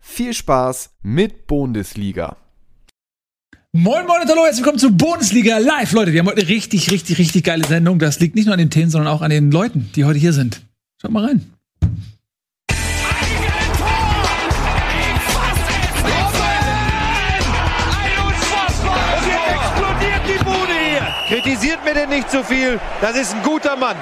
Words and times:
viel 0.00 0.34
Spaß 0.34 0.90
mit 1.02 1.46
Bundesliga. 1.46 2.36
Moin 3.72 4.04
Moin 4.06 4.22
und 4.22 4.28
hallo, 4.28 4.42
herzlich 4.42 4.64
willkommen 4.64 4.80
zu 4.80 4.90
Bundesliga 4.96 5.58
Live. 5.58 5.92
Leute, 5.92 6.12
wir 6.12 6.20
haben 6.20 6.26
heute 6.26 6.40
eine 6.40 6.48
richtig, 6.48 6.90
richtig, 6.90 7.18
richtig 7.18 7.44
geile 7.44 7.64
Sendung. 7.64 8.00
Das 8.00 8.18
liegt 8.18 8.34
nicht 8.34 8.46
nur 8.46 8.54
an 8.54 8.58
den 8.58 8.70
Themen, 8.70 8.90
sondern 8.90 9.12
auch 9.12 9.22
an 9.22 9.30
den 9.30 9.52
Leuten, 9.52 9.90
die 9.94 10.04
heute 10.04 10.18
hier 10.18 10.32
sind. 10.32 10.62
Schaut 11.00 11.12
mal 11.12 11.24
rein. 11.24 11.52
Kritisiert 21.28 21.84
mir 21.84 21.94
denn 21.94 22.08
nicht 22.08 22.28
zu 22.28 22.38
so 22.38 22.42
viel. 22.42 22.80
Das 23.00 23.16
ist 23.16 23.32
ein 23.32 23.42
guter 23.44 23.76
Mann. 23.76 23.96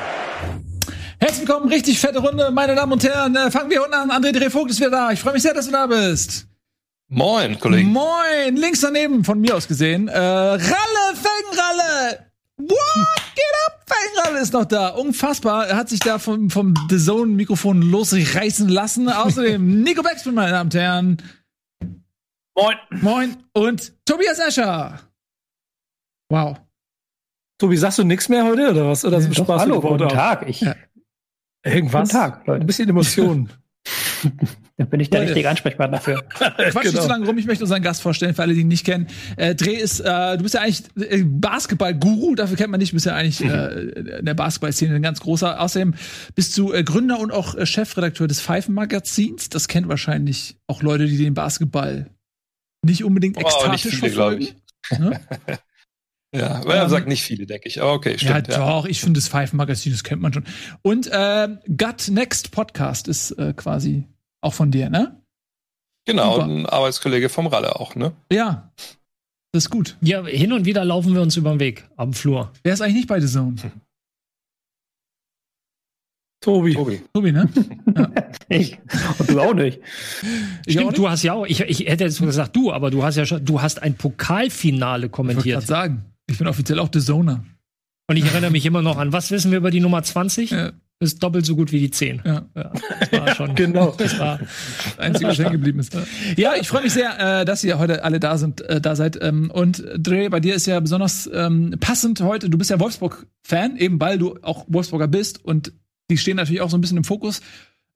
Herzlich 1.29 1.47
willkommen, 1.47 1.71
richtig 1.71 2.01
fette 2.01 2.21
Runde, 2.21 2.51
meine 2.51 2.75
Damen 2.75 2.91
und 2.91 3.05
Herren. 3.05 3.37
Äh, 3.37 3.51
fangen 3.51 3.69
wir 3.69 3.83
unten 3.83 3.93
an. 3.93 4.11
André 4.11 4.33
Drehvogt 4.33 4.71
ist 4.71 4.81
wieder 4.81 4.89
da. 4.89 5.13
Ich 5.13 5.21
freue 5.21 5.35
mich 5.35 5.43
sehr, 5.43 5.53
dass 5.53 5.67
du 5.67 5.73
da 5.73 5.87
bist. 5.87 6.47
Moin, 7.09 7.61
Kollege. 7.61 7.87
Moin, 7.87 8.57
links 8.57 8.81
daneben, 8.81 9.23
von 9.25 9.39
mir 9.39 9.55
aus 9.55 9.69
gesehen. 9.69 10.09
Äh, 10.09 10.19
Ralle, 10.19 10.59
Felgenralle. 11.13 12.31
What? 12.57 13.23
Get 13.35 13.45
up? 13.67 13.85
Felgenralle 13.87 14.41
ist 14.41 14.55
noch 14.55 14.65
da. 14.65 14.89
Unfassbar. 14.89 15.67
Er 15.67 15.77
hat 15.77 15.91
sich 15.91 16.01
da 16.01 16.19
vom, 16.19 16.49
vom 16.49 16.73
The 16.89 16.97
Zone-Mikrofon 16.97 17.83
losreißen 17.83 18.67
lassen. 18.67 19.09
Außerdem 19.11 19.83
Nico 19.83 20.03
Beckspin, 20.03 20.33
meine 20.33 20.53
Damen 20.53 20.69
und 20.69 20.75
Herren. 20.75 21.23
Moin. 22.57 22.77
Moin. 23.03 23.37
Und 23.53 23.93
Tobias 24.07 24.39
Escher. 24.39 24.99
Wow. 26.31 26.57
Tobi, 27.59 27.77
sagst 27.77 27.99
du 27.99 28.05
nichts 28.05 28.29
mehr 28.29 28.45
heute 28.45 28.71
oder 28.71 28.89
was? 28.89 29.05
Oder 29.05 29.21
so 29.21 29.29
Doch, 29.29 29.45
Spaß 29.45 29.61
hallo, 29.63 29.81
guten 29.81 30.09
Tag. 30.09 30.49
Ich, 30.49 30.61
ja. 30.61 30.77
Irgendwas. 31.75 32.09
Guten 32.09 32.21
Tag, 32.21 32.47
Leute. 32.47 32.61
Ein 32.61 32.67
bisschen 32.67 32.89
Emotionen. 32.89 33.51
da 34.77 34.85
bin 34.85 35.01
ich 35.01 35.11
der 35.11 35.21
Leute. 35.21 35.31
richtige 35.31 35.49
Ansprechpartner 35.49 35.99
dafür. 35.99 36.23
Quatsch 36.29 36.57
genau. 36.57 36.83
nicht 36.83 37.03
so 37.03 37.09
lange 37.09 37.27
rum. 37.27 37.39
Ich 37.39 37.47
möchte 37.47 37.65
unseren 37.65 37.83
Gast 37.83 38.03
vorstellen, 38.03 38.35
für 38.35 38.43
alle, 38.43 38.55
die 38.55 38.61
ihn 38.61 38.69
nicht 38.69 38.85
kennen. 38.85 39.07
Äh, 39.37 39.55
Dreh 39.55 39.75
ist, 39.75 40.01
äh, 40.01 40.37
du 40.37 40.43
bist 40.43 40.55
ja 40.55 40.61
eigentlich 40.61 40.83
äh, 40.97 41.23
Basketball-Guru, 41.25 42.35
dafür 42.35 42.57
kennt 42.57 42.71
man 42.71 42.81
nicht, 42.81 42.93
du 42.93 42.97
bist 42.97 43.07
ja 43.07 43.15
eigentlich 43.15 43.43
äh, 43.43 44.19
in 44.19 44.25
der 44.25 44.35
Basketball-Szene 44.35 44.97
ein 44.97 45.03
ganz 45.03 45.21
großer. 45.21 45.61
Außerdem 45.61 45.95
bist 46.35 46.57
du 46.59 46.73
äh, 46.73 46.83
Gründer 46.83 47.19
und 47.21 47.33
auch 47.33 47.55
äh, 47.55 47.67
Chefredakteur 47.67 48.29
des 48.29 48.41
Pfeifen-Magazins. 48.41 49.49
Das 49.49 49.69
kennt 49.69 49.89
wahrscheinlich 49.89 50.57
auch 50.67 50.83
Leute, 50.83 51.07
die 51.07 51.17
den 51.17 51.35
Basketball 51.35 52.11
nicht 52.83 53.05
unbedingt 53.05 53.37
oh, 53.37 53.41
ekstatisch 53.41 53.85
nicht 53.85 53.97
viele, 53.97 54.13
verfolgen. 54.13 54.49
Ne? 54.99 55.21
Ja, 56.35 56.57
aber 56.57 56.75
er 56.75 56.85
ähm, 56.85 56.91
sagt 56.91 57.09
nicht 57.09 57.23
viele, 57.23 57.47
denke 57.47 57.69
ich. 57.69 57.81
Aber 57.81 57.95
okay, 57.95 58.19
stimmt. 58.19 58.49
Ja, 58.49 58.59
doch, 58.59 58.85
ich 58.85 59.01
finde 59.01 59.19
das 59.19 59.29
Pfeifenmagazin, 59.29 59.93
das 59.93 60.05
kennt 60.05 60.21
man 60.21 60.33
schon. 60.33 60.45
Und 60.83 61.07
äh, 61.11 61.49
Gut 61.67 62.09
Next 62.11 62.51
Podcast 62.51 63.09
ist 63.09 63.31
äh, 63.33 63.55
quasi 63.55 64.05
auch 64.43 64.53
von 64.53 64.71
dir, 64.71 64.91
ne? 64.91 65.23
Genau, 66.05 66.35
Super. 66.35 66.47
ein 66.47 66.67
Arbeitskollege 66.67 67.29
vom 67.29 67.47
Ralle 67.47 67.77
auch, 67.77 67.95
ne? 67.95 68.13
Ja. 68.31 68.73
Das 69.53 69.65
ist 69.65 69.71
gut. 69.71 69.97
Ja, 70.03 70.25
hin 70.27 70.53
und 70.53 70.67
wieder 70.67 70.85
laufen 70.85 71.15
wir 71.15 71.23
uns 71.23 71.37
über 71.37 71.51
den 71.51 71.61
Weg 71.61 71.89
am 71.97 72.13
Flur. 72.13 72.53
Wer 72.63 72.75
ist 72.75 72.83
eigentlich 72.83 72.97
nicht 72.97 73.09
bei 73.09 73.21
The 73.21 73.27
Zone? 73.27 73.57
Hm. 73.63 73.71
Tobi. 76.41 76.75
Tobi. 76.75 77.03
Tobi, 77.13 77.33
ne? 77.33 77.49
Ja. 77.97 78.13
ich. 78.49 78.79
Und 79.19 79.31
du 79.31 79.41
auch 79.41 79.55
nicht. 79.55 79.81
Ich 80.67 80.75
Stimmt, 80.75 80.85
auch 80.87 80.91
nicht? 80.91 80.99
du 80.99 81.09
hast 81.09 81.23
ja 81.23 81.33
auch, 81.33 81.47
ich, 81.47 81.61
ich 81.63 81.81
hätte 81.81 82.05
jetzt 82.05 82.21
gesagt 82.21 82.55
du, 82.55 82.71
aber 82.71 82.91
du 82.91 83.03
hast 83.03 83.17
ja 83.17 83.27
schon, 83.27 83.45
du 83.45 83.61
hast 83.61 83.83
ein 83.83 83.97
Pokalfinale 83.97 85.09
kommentiert. 85.09 85.63
Ich 85.63 85.67
sagen. 85.67 86.05
Ich 86.29 86.39
bin 86.39 86.47
offiziell 86.47 86.79
auch 86.79 86.91
The 86.93 87.01
Zoner. 87.01 87.45
Und 88.07 88.17
ich 88.17 88.25
erinnere 88.25 88.51
mich 88.51 88.65
immer 88.65 88.83
noch 88.83 88.97
an, 88.97 89.13
was 89.13 89.31
wissen 89.31 89.51
wir 89.51 89.59
über 89.59 89.71
die 89.71 89.81
Nummer 89.81 90.03
20? 90.03 90.51
Ja. 90.51 90.73
Ist 91.01 91.23
doppelt 91.23 91.47
so 91.47 91.55
gut 91.55 91.71
wie 91.71 91.79
die 91.79 91.91
10. 91.91 92.23
Ja. 92.25 92.47
ja 92.57 92.73
das 93.01 93.13
war 93.13 93.35
schon. 93.35 93.55
genau. 93.55 93.95
Das 93.97 94.19
war 94.19 94.39
das 94.39 94.99
Einzige, 94.99 95.29
was 95.29 95.39
hängen 95.39 95.53
geblieben 95.53 95.79
ist. 95.79 95.97
Ja, 96.37 96.55
ich 96.61 96.67
freue 96.69 96.83
mich 96.83 96.93
sehr, 96.93 97.41
äh, 97.41 97.45
dass 97.45 97.63
ihr 97.63 97.79
heute 97.79 98.03
alle 98.03 98.19
da 98.19 98.37
sind, 98.37 98.63
äh, 98.63 98.81
da 98.81 98.97
seid. 98.97 99.19
Ähm, 99.23 99.51
und 99.51 99.85
Dre, 99.97 100.29
bei 100.29 100.41
dir 100.41 100.55
ist 100.55 100.67
ja 100.67 100.81
besonders 100.81 101.31
ähm, 101.33 101.77
passend 101.79 102.21
heute. 102.21 102.51
Du 102.51 102.59
bist 102.59 102.71
ja 102.71 102.81
Wolfsburg-Fan, 102.81 103.77
eben 103.77 104.01
weil 104.01 104.19
du 104.19 104.39
auch 104.43 104.65
Wolfsburger 104.69 105.07
bist. 105.07 105.45
Und 105.45 105.73
die 106.11 106.19
stehen 106.19 106.37
natürlich 106.37 106.63
auch 106.63 106.71
so 106.71 106.77
ein 106.77 106.81
bisschen 106.81 106.97
im 106.97 107.05
Fokus 107.05 107.43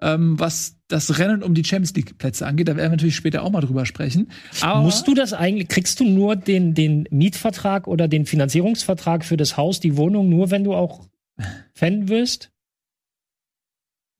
ähm, 0.02 0.38
was 0.38 0.76
das 0.88 1.18
Rennen 1.18 1.42
um 1.42 1.54
die 1.54 1.64
Champions 1.64 1.94
League 1.94 2.18
Plätze 2.18 2.46
angeht. 2.46 2.68
Da 2.68 2.76
werden 2.76 2.90
wir 2.90 2.96
natürlich 2.96 3.16
später 3.16 3.42
auch 3.42 3.50
mal 3.50 3.60
drüber 3.60 3.86
sprechen. 3.86 4.30
Aber 4.60 4.82
Musst 4.82 5.06
du 5.06 5.14
das 5.14 5.32
eigentlich, 5.32 5.68
kriegst 5.68 6.00
du 6.00 6.04
nur 6.04 6.36
den, 6.36 6.74
den 6.74 7.06
Mietvertrag 7.10 7.86
oder 7.86 8.08
den 8.08 8.26
Finanzierungsvertrag 8.26 9.24
für 9.24 9.36
das 9.36 9.56
Haus, 9.56 9.80
die 9.80 9.96
Wohnung, 9.96 10.28
nur 10.28 10.50
wenn 10.50 10.64
du 10.64 10.74
auch 10.74 11.06
Fan 11.74 12.08
wirst? 12.08 12.50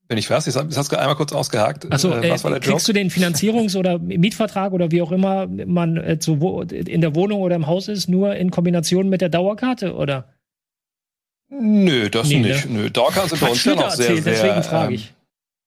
Wenn 0.07 0.17
ich 0.17 0.29
weiß, 0.29 0.45
das 0.45 0.55
hast 0.55 0.91
du 0.91 0.99
einmal 0.99 1.15
kurz 1.15 1.33
ausgehakt. 1.33 1.91
Achso, 1.91 2.11
äh, 2.11 2.29
was 2.29 2.43
war 2.43 2.51
der 2.51 2.59
kriegst 2.59 2.87
du 2.87 2.93
den 2.93 3.09
Finanzierungs- 3.09 3.77
oder 3.77 3.99
Mietvertrag 3.99 4.73
oder 4.73 4.91
wie 4.91 5.01
auch 5.01 5.11
immer 5.11 5.47
man 5.47 5.97
äh, 5.97 6.19
zu, 6.19 6.61
in 6.71 7.01
der 7.01 7.15
Wohnung 7.15 7.41
oder 7.41 7.55
im 7.55 7.67
Haus 7.67 7.87
ist, 7.87 8.09
nur 8.09 8.35
in 8.35 8.51
Kombination 8.51 9.09
mit 9.09 9.21
der 9.21 9.29
Dauerkarte, 9.29 9.95
oder? 9.95 10.33
Nö, 11.49 12.09
das 12.09 12.29
nee, 12.29 12.39
nicht. 12.39 12.69
Ne? 12.69 12.83
Nö, 12.83 12.89
Dauerkarte 12.89 13.29
sind 13.29 13.41
bei 13.41 13.47
uns 13.49 13.63
ja 13.63 13.75
noch 13.75 13.91
sehr, 13.91 14.09
erzählt, 14.09 14.23
sehr, 14.23 14.33
deswegen 14.33 14.63
frage 14.63 14.95
ich. 14.95 15.12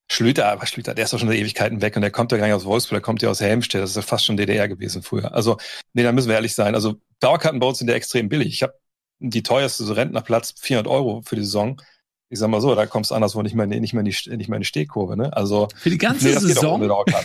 Schlüter, 0.08 0.46
aber 0.46 0.66
Schlüter, 0.66 0.94
der 0.94 1.04
ist 1.04 1.12
doch 1.12 1.18
schon 1.18 1.28
seit 1.28 1.38
Ewigkeiten 1.38 1.82
weg 1.82 1.96
und 1.96 2.02
der 2.02 2.12
kommt 2.12 2.30
ja 2.30 2.38
gar 2.38 2.46
nicht 2.46 2.54
aus 2.54 2.64
Wolfsburg, 2.64 2.96
der 2.96 3.02
kommt 3.02 3.22
ja 3.22 3.28
aus 3.28 3.40
Helmstedt, 3.40 3.82
das 3.82 3.90
ist 3.90 3.96
ja 3.96 4.02
fast 4.02 4.24
schon 4.24 4.36
DDR 4.36 4.68
gewesen 4.68 5.02
früher. 5.02 5.34
Also, 5.34 5.56
nee, 5.94 6.04
da 6.04 6.12
müssen 6.12 6.28
wir 6.28 6.36
ehrlich 6.36 6.54
sein. 6.54 6.74
Also, 6.74 6.96
Dauerkarten 7.18 7.58
bei 7.58 7.66
uns 7.66 7.78
sind 7.78 7.88
ja 7.88 7.94
extrem 7.94 8.28
billig. 8.28 8.48
Ich 8.48 8.62
habe 8.62 8.74
die 9.18 9.42
teuerste 9.42 9.84
so 9.84 9.92
Rentnerplatz 9.94 10.54
400 10.60 10.90
Euro 10.90 11.22
für 11.22 11.34
die 11.34 11.42
Saison. 11.42 11.82
Ich 12.28 12.38
sag 12.38 12.48
mal 12.48 12.60
so, 12.60 12.74
da 12.74 12.86
kommst 12.86 13.10
du 13.10 13.14
anderswo 13.14 13.42
nicht 13.42 13.54
mehr, 13.54 13.66
nicht 13.66 13.94
mehr 13.94 14.04
in 14.04 14.10
die, 14.10 14.36
nicht 14.36 14.48
mehr 14.48 14.56
in 14.56 14.62
die 14.62 14.66
Stehkurve, 14.66 15.16
ne? 15.16 15.36
Also. 15.36 15.68
Für 15.76 15.90
die 15.90 15.98
ganze 15.98 16.26
nee, 16.26 16.32
Saison? 16.34 16.80
400 16.80 17.24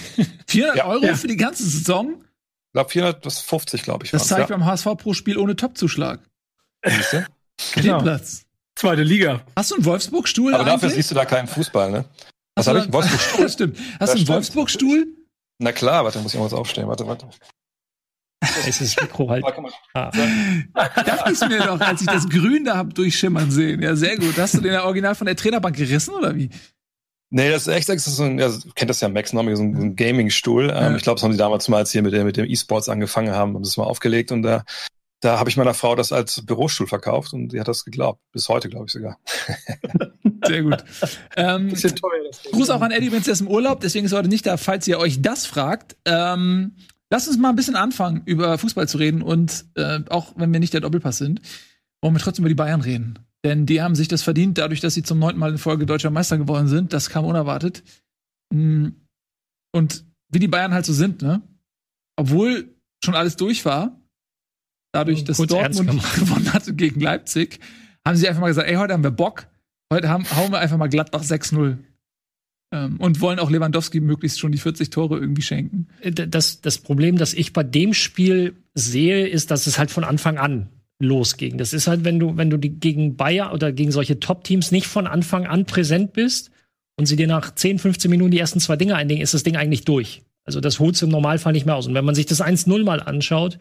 ja. 0.53 0.85
Euro 0.85 1.05
ja. 1.05 1.15
für 1.15 1.27
die 1.27 1.37
ganze 1.37 1.63
Saison? 1.63 2.15
Ich 2.67 2.73
glaube 2.73 2.89
450, 2.89 3.83
glaube 3.83 4.05
ich. 4.05 4.11
Das 4.11 4.27
zeigt 4.27 4.49
ja. 4.49 4.55
beim 4.55 4.65
HSV 4.65 4.87
pro 4.97 5.13
Spiel 5.13 5.37
ohne 5.37 5.55
Topzuschlag. 5.55 6.19
Siehst 6.85 7.13
du? 7.13 7.25
Genau. 7.75 8.01
Platz. 8.01 8.43
Zweite 8.75 9.03
Liga. 9.03 9.41
Hast 9.55 9.71
du 9.71 9.75
einen 9.75 9.85
Wolfsburg-Stuhl? 9.85 10.55
Aber 10.55 10.63
dafür 10.63 10.89
siehst 10.89 11.11
du 11.11 11.15
da 11.15 11.25
keinen 11.25 11.47
Fußball, 11.47 11.91
ne? 11.91 12.05
Was 12.55 12.67
habe 12.67 12.79
ich? 12.79 12.91
Wolfsburg-Stuhl. 12.91 13.43
Das 13.43 13.53
stimmt. 13.53 13.77
Hast 13.99 14.13
du 14.13 14.17
einen 14.17 14.27
Wolfsburg-Stuhl? 14.27 15.07
Na 15.59 15.71
klar, 15.71 16.03
warte, 16.03 16.19
muss 16.19 16.33
ich 16.33 16.39
mal 16.39 16.45
was 16.45 16.53
aufstehen. 16.53 16.87
Warte, 16.87 17.07
warte. 17.07 17.27
Es 18.41 18.81
ist 18.81 18.97
das 18.97 19.03
Mikro 19.03 19.29
halt. 19.29 19.45
Ah. 19.93 20.11
Dachte 20.73 21.31
ich 21.31 21.39
mir 21.47 21.59
doch, 21.59 21.79
als 21.79 22.01
ich 22.01 22.07
das 22.07 22.27
Grün 22.27 22.65
da 22.65 22.77
hab 22.77 22.93
durchschimmern 22.95 23.51
sehen. 23.51 23.81
Ja, 23.81 23.95
sehr 23.95 24.17
gut. 24.17 24.35
Hast 24.37 24.55
du 24.55 24.61
den 24.61 24.75
original 24.77 25.13
von 25.13 25.27
der 25.27 25.35
Trainerbank 25.35 25.75
gerissen 25.75 26.15
oder 26.15 26.35
wie? 26.35 26.49
Nee, 27.29 27.51
das 27.51 27.67
ist 27.67 27.73
echt, 27.73 27.87
das 27.87 28.07
ist 28.07 28.15
so 28.15 28.23
ein, 28.23 28.39
ja, 28.39 28.51
kennt 28.75 28.89
das 28.89 28.99
ja 28.99 29.07
Max 29.07 29.31
Nomi, 29.31 29.55
so 29.55 29.61
ein, 29.61 29.75
so 29.75 29.81
ein 29.83 29.95
Gaming-Stuhl. 29.95 30.67
Ja. 30.69 30.87
Ähm, 30.87 30.95
ich 30.95 31.03
glaube, 31.03 31.17
das 31.17 31.23
haben 31.23 31.31
sie 31.31 31.37
damals 31.37 31.69
mal, 31.69 31.77
als 31.77 31.91
sie 31.91 32.01
mit, 32.01 32.13
mit 32.13 32.35
dem 32.35 32.45
E-Sports 32.49 32.89
angefangen 32.89 33.31
haben, 33.31 33.53
haben 33.53 33.63
sie 33.63 33.69
es 33.69 33.77
mal 33.77 33.85
aufgelegt 33.85 34.31
und 34.31 34.41
da 34.41 34.63
da 35.21 35.37
habe 35.37 35.49
ich 35.49 35.57
meiner 35.57 35.75
Frau 35.75 35.95
das 35.95 36.11
als 36.11 36.43
Bürostuhl 36.43 36.87
verkauft 36.87 37.33
und 37.33 37.51
sie 37.51 37.59
hat 37.59 37.67
das 37.67 37.85
geglaubt. 37.85 38.19
Bis 38.31 38.49
heute, 38.49 38.69
glaube 38.69 38.87
ich 38.87 38.91
sogar. 38.91 39.19
Sehr 40.45 40.63
gut. 40.63 40.83
Ähm, 41.35 41.69
Bisschen 41.69 41.95
teuer, 41.95 42.23
das 42.27 42.43
Gruß 42.51 42.69
auch 42.69 42.81
an 42.81 42.91
Eddie, 42.91 43.11
wenn 43.11 43.21
es 43.21 43.41
im 43.41 43.47
Urlaub, 43.47 43.81
deswegen 43.81 44.05
ist 44.05 44.11
er 44.11 44.19
heute 44.19 44.29
nicht 44.29 44.45
da, 44.45 44.57
falls 44.57 44.87
ihr 44.87 44.99
euch 44.99 45.21
das 45.21 45.45
fragt. 45.45 45.95
Ähm, 46.05 46.75
lasst 47.09 47.27
uns 47.27 47.37
mal 47.37 47.49
ein 47.49 47.55
bisschen 47.55 47.75
anfangen, 47.75 48.21
über 48.25 48.57
Fußball 48.57 48.87
zu 48.87 48.97
reden 48.97 49.21
und 49.21 49.65
äh, 49.75 49.99
auch 50.09 50.33
wenn 50.35 50.51
wir 50.51 50.59
nicht 50.59 50.73
der 50.73 50.81
Doppelpass 50.81 51.17
sind, 51.17 51.41
wollen 52.01 52.15
wir 52.15 52.21
trotzdem 52.21 52.43
über 52.43 52.49
die 52.49 52.55
Bayern 52.55 52.81
reden. 52.81 53.19
Denn 53.43 53.65
die 53.65 53.81
haben 53.81 53.95
sich 53.95 54.07
das 54.07 54.21
verdient, 54.21 54.57
dadurch, 54.57 54.81
dass 54.81 54.93
sie 54.93 55.03
zum 55.03 55.19
neunten 55.19 55.39
Mal 55.39 55.51
in 55.51 55.57
Folge 55.57 55.85
deutscher 55.85 56.11
Meister 56.11 56.37
geworden 56.37 56.67
sind. 56.67 56.93
Das 56.93 57.09
kam 57.09 57.25
unerwartet. 57.25 57.83
Mm, 58.53 58.89
und 59.73 60.05
wie 60.29 60.39
die 60.39 60.47
Bayern 60.47 60.73
halt 60.73 60.85
so 60.85 60.93
sind, 60.93 61.21
ne? 61.21 61.41
Obwohl 62.17 62.75
schon 63.03 63.15
alles 63.15 63.35
durch 63.35 63.65
war, 63.65 63.99
dadurch, 64.91 65.23
dass 65.23 65.37
Dortmund 65.37 65.89
gewonnen 66.15 66.53
hatte 66.53 66.75
gegen 66.75 66.99
Leipzig, 66.99 67.59
haben 68.05 68.15
sie 68.15 68.27
einfach 68.27 68.41
mal 68.41 68.47
gesagt, 68.47 68.67
ey, 68.67 68.75
heute 68.75 68.93
haben 68.93 69.03
wir 69.03 69.11
Bock, 69.11 69.47
heute 69.91 70.09
haben, 70.09 70.25
hauen 70.35 70.51
wir 70.51 70.59
einfach 70.59 70.77
mal 70.77 70.87
Gladbach 70.87 71.23
6-0. 71.23 71.77
Ähm, 72.73 72.97
und 72.97 73.19
wollen 73.19 73.39
auch 73.39 73.51
Lewandowski 73.51 73.99
möglichst 73.99 74.39
schon 74.39 74.51
die 74.53 74.57
40 74.57 74.89
Tore 74.89 75.19
irgendwie 75.19 75.41
schenken. 75.41 75.87
Äh, 75.99 76.11
das, 76.11 76.61
das 76.61 76.77
Problem, 76.77 77.17
das 77.17 77.33
ich 77.33 77.53
bei 77.53 77.63
dem 77.63 77.93
Spiel 77.93 78.55
sehe, 78.73 79.27
ist, 79.27 79.51
dass 79.51 79.67
es 79.67 79.77
halt 79.77 79.91
von 79.91 80.05
Anfang 80.05 80.37
an 80.37 80.69
losging. 80.99 81.57
Das 81.57 81.73
ist 81.73 81.87
halt, 81.87 82.05
wenn 82.05 82.19
du, 82.19 82.37
wenn 82.37 82.49
du 82.49 82.57
die, 82.57 82.69
gegen 82.69 83.17
Bayer 83.17 83.53
oder 83.53 83.71
gegen 83.71 83.91
solche 83.91 84.19
Top-Teams 84.19 84.71
nicht 84.71 84.87
von 84.87 85.07
Anfang 85.07 85.47
an 85.47 85.65
präsent 85.65 86.13
bist 86.13 86.51
und 86.95 87.07
sie 87.07 87.15
dir 87.15 87.27
nach 87.27 87.53
10, 87.53 87.79
15 87.79 88.09
Minuten 88.09 88.31
die 88.31 88.39
ersten 88.39 88.59
zwei 88.59 88.77
Dinge 88.77 88.95
einlegen, 88.95 89.21
ist 89.21 89.33
das 89.33 89.43
Ding 89.43 89.57
eigentlich 89.57 89.83
durch. 89.83 90.21
Also 90.45 90.61
das 90.61 90.79
holt 90.79 91.01
im 91.01 91.09
Normalfall 91.09 91.53
nicht 91.53 91.65
mehr 91.65 91.75
aus. 91.75 91.87
Und 91.87 91.93
wenn 91.93 92.05
man 92.05 92.15
sich 92.15 92.25
das 92.25 92.41
1-0 92.41 92.83
mal 92.83 93.01
anschaut, 93.01 93.59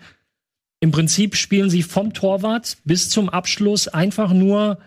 im 0.80 0.92
Prinzip 0.92 1.36
spielen 1.36 1.68
sie 1.68 1.82
vom 1.82 2.12
Torwart 2.12 2.78
bis 2.84 3.10
zum 3.10 3.28
Abschluss 3.28 3.88
einfach 3.88 4.32
nur 4.32 4.78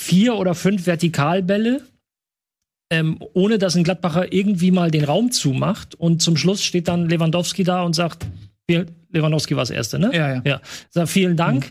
vier 0.00 0.36
oder 0.36 0.54
fünf 0.54 0.86
Vertikalbälle, 0.86 1.82
ähm, 2.90 3.18
ohne 3.34 3.58
dass 3.58 3.76
ein 3.76 3.84
Gladbacher 3.84 4.32
irgendwie 4.32 4.70
mal 4.70 4.90
den 4.90 5.04
Raum 5.04 5.30
zumacht. 5.30 5.94
Und 5.94 6.22
zum 6.22 6.38
Schluss 6.38 6.64
steht 6.64 6.88
dann 6.88 7.08
Lewandowski 7.08 7.64
da 7.64 7.82
und 7.82 7.94
sagt, 7.94 8.26
Lewandowski 9.12 9.56
war 9.56 9.62
das 9.62 9.70
Erste, 9.70 9.98
ne? 9.98 10.10
Ja, 10.14 10.34
ja. 10.34 10.42
ja. 10.44 10.60
Sagt, 10.88 11.10
vielen 11.10 11.36
Dank. 11.36 11.66
Mhm. 11.66 11.70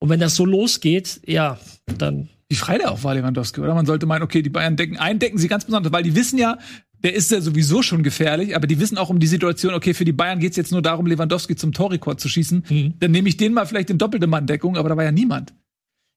Und 0.00 0.08
wenn 0.10 0.20
das 0.20 0.36
so 0.36 0.44
losgeht, 0.44 1.22
ja, 1.26 1.58
dann. 1.98 2.28
Wie 2.50 2.56
frei 2.56 2.76
der 2.78 2.90
auch 2.90 3.02
war, 3.02 3.14
Lewandowski, 3.14 3.60
oder? 3.60 3.74
Man 3.74 3.86
sollte 3.86 4.06
meinen, 4.06 4.22
okay, 4.22 4.42
die 4.42 4.50
Bayern 4.50 4.76
decken 4.76 4.98
eindecken 4.98 5.38
sie 5.38 5.48
ganz 5.48 5.64
besonders, 5.64 5.92
weil 5.92 6.02
die 6.02 6.14
wissen 6.14 6.38
ja, 6.38 6.58
der 7.02 7.14
ist 7.14 7.30
ja 7.30 7.40
sowieso 7.40 7.80
schon 7.80 8.02
gefährlich, 8.02 8.54
aber 8.54 8.66
die 8.66 8.78
wissen 8.78 8.98
auch 8.98 9.08
um 9.08 9.20
die 9.20 9.26
Situation, 9.26 9.72
okay, 9.72 9.94
für 9.94 10.04
die 10.04 10.12
Bayern 10.12 10.38
geht's 10.38 10.56
jetzt 10.56 10.72
nur 10.72 10.82
darum, 10.82 11.06
Lewandowski 11.06 11.56
zum 11.56 11.72
Torrekord 11.72 12.20
zu 12.20 12.28
schießen. 12.28 12.64
Mhm. 12.68 12.94
Dann 12.98 13.10
nehme 13.10 13.28
ich 13.28 13.38
den 13.38 13.54
mal 13.54 13.64
vielleicht 13.64 13.88
in 13.88 13.96
doppelte 13.96 14.26
Manndeckung, 14.26 14.76
aber 14.76 14.90
da 14.90 14.96
war 14.96 15.04
ja 15.04 15.12
niemand. 15.12 15.54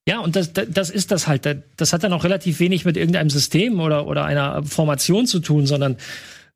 Ja, 0.08 0.20
und 0.20 0.36
das, 0.36 0.52
das 0.54 0.90
ist 0.90 1.12
das 1.12 1.28
halt. 1.28 1.64
Das 1.78 1.94
hat 1.94 2.04
dann 2.04 2.14
auch 2.14 2.24
relativ 2.24 2.60
wenig 2.60 2.84
mit 2.84 2.98
irgendeinem 2.98 3.30
System 3.30 3.80
oder, 3.80 4.06
oder 4.08 4.26
einer 4.26 4.64
Formation 4.64 5.28
zu 5.28 5.40
tun, 5.40 5.66
sondern 5.66 5.98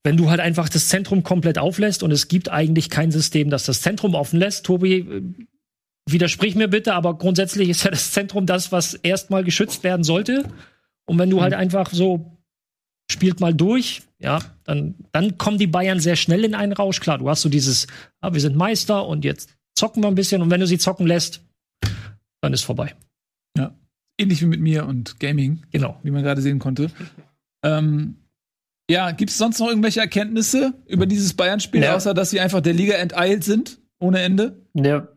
wenn 0.03 0.17
du 0.17 0.29
halt 0.29 0.39
einfach 0.39 0.69
das 0.69 0.89
Zentrum 0.89 1.23
komplett 1.23 1.57
auflässt 1.57 2.03
und 2.03 2.11
es 2.11 2.27
gibt 2.27 2.49
eigentlich 2.49 2.89
kein 2.89 3.11
System, 3.11 3.49
das 3.49 3.65
das 3.65 3.81
Zentrum 3.81 4.15
offen 4.15 4.39
lässt. 4.39 4.65
Tobi, 4.65 4.95
äh, 4.95 5.21
widersprich 6.09 6.55
mir 6.55 6.67
bitte, 6.67 6.93
aber 6.93 7.17
grundsätzlich 7.17 7.69
ist 7.69 7.83
ja 7.83 7.91
das 7.91 8.11
Zentrum 8.11 8.45
das, 8.45 8.71
was 8.71 8.93
erstmal 8.95 9.43
geschützt 9.43 9.83
werden 9.83 10.03
sollte. 10.03 10.45
Und 11.05 11.17
wenn 11.17 11.29
du 11.29 11.41
halt 11.41 11.53
mhm. 11.53 11.59
einfach 11.59 11.91
so 11.91 12.37
spielt 13.09 13.39
mal 13.39 13.53
durch, 13.53 14.01
ja, 14.19 14.39
dann, 14.65 14.95
dann 15.11 15.37
kommen 15.37 15.57
die 15.57 15.67
Bayern 15.67 15.99
sehr 15.99 16.15
schnell 16.15 16.43
in 16.43 16.55
einen 16.55 16.73
Rausch. 16.73 16.99
Klar, 16.99 17.19
du 17.19 17.29
hast 17.29 17.41
so 17.41 17.49
dieses, 17.49 17.87
ah, 18.19 18.33
wir 18.33 18.41
sind 18.41 18.55
Meister 18.55 19.05
und 19.07 19.23
jetzt 19.23 19.55
zocken 19.75 20.03
wir 20.03 20.07
ein 20.07 20.15
bisschen 20.15 20.41
und 20.41 20.49
wenn 20.49 20.59
du 20.59 20.67
sie 20.67 20.77
zocken 20.77 21.07
lässt, 21.07 21.41
dann 22.41 22.53
ist 22.53 22.63
vorbei. 22.63 22.93
Ähnlich 24.17 24.41
wie 24.41 24.47
mit 24.47 24.59
mir 24.59 24.85
und 24.85 25.19
Gaming. 25.19 25.63
Genau. 25.71 25.99
Wie 26.03 26.11
man 26.11 26.23
gerade 26.23 26.41
sehen 26.41 26.59
konnte. 26.59 26.91
Ähm, 27.63 28.15
ja, 28.89 29.11
gibt 29.11 29.31
es 29.31 29.37
sonst 29.37 29.59
noch 29.59 29.67
irgendwelche 29.67 29.99
Erkenntnisse 29.99 30.73
über 30.87 31.05
dieses 31.05 31.33
Bayern-Spiel, 31.35 31.83
ja. 31.83 31.95
außer 31.95 32.13
dass 32.13 32.29
sie 32.29 32.39
einfach 32.39 32.61
der 32.61 32.73
Liga 32.73 32.95
enteilt 32.95 33.43
sind, 33.43 33.79
ohne 33.99 34.21
Ende? 34.21 34.61
Ja, 34.73 35.07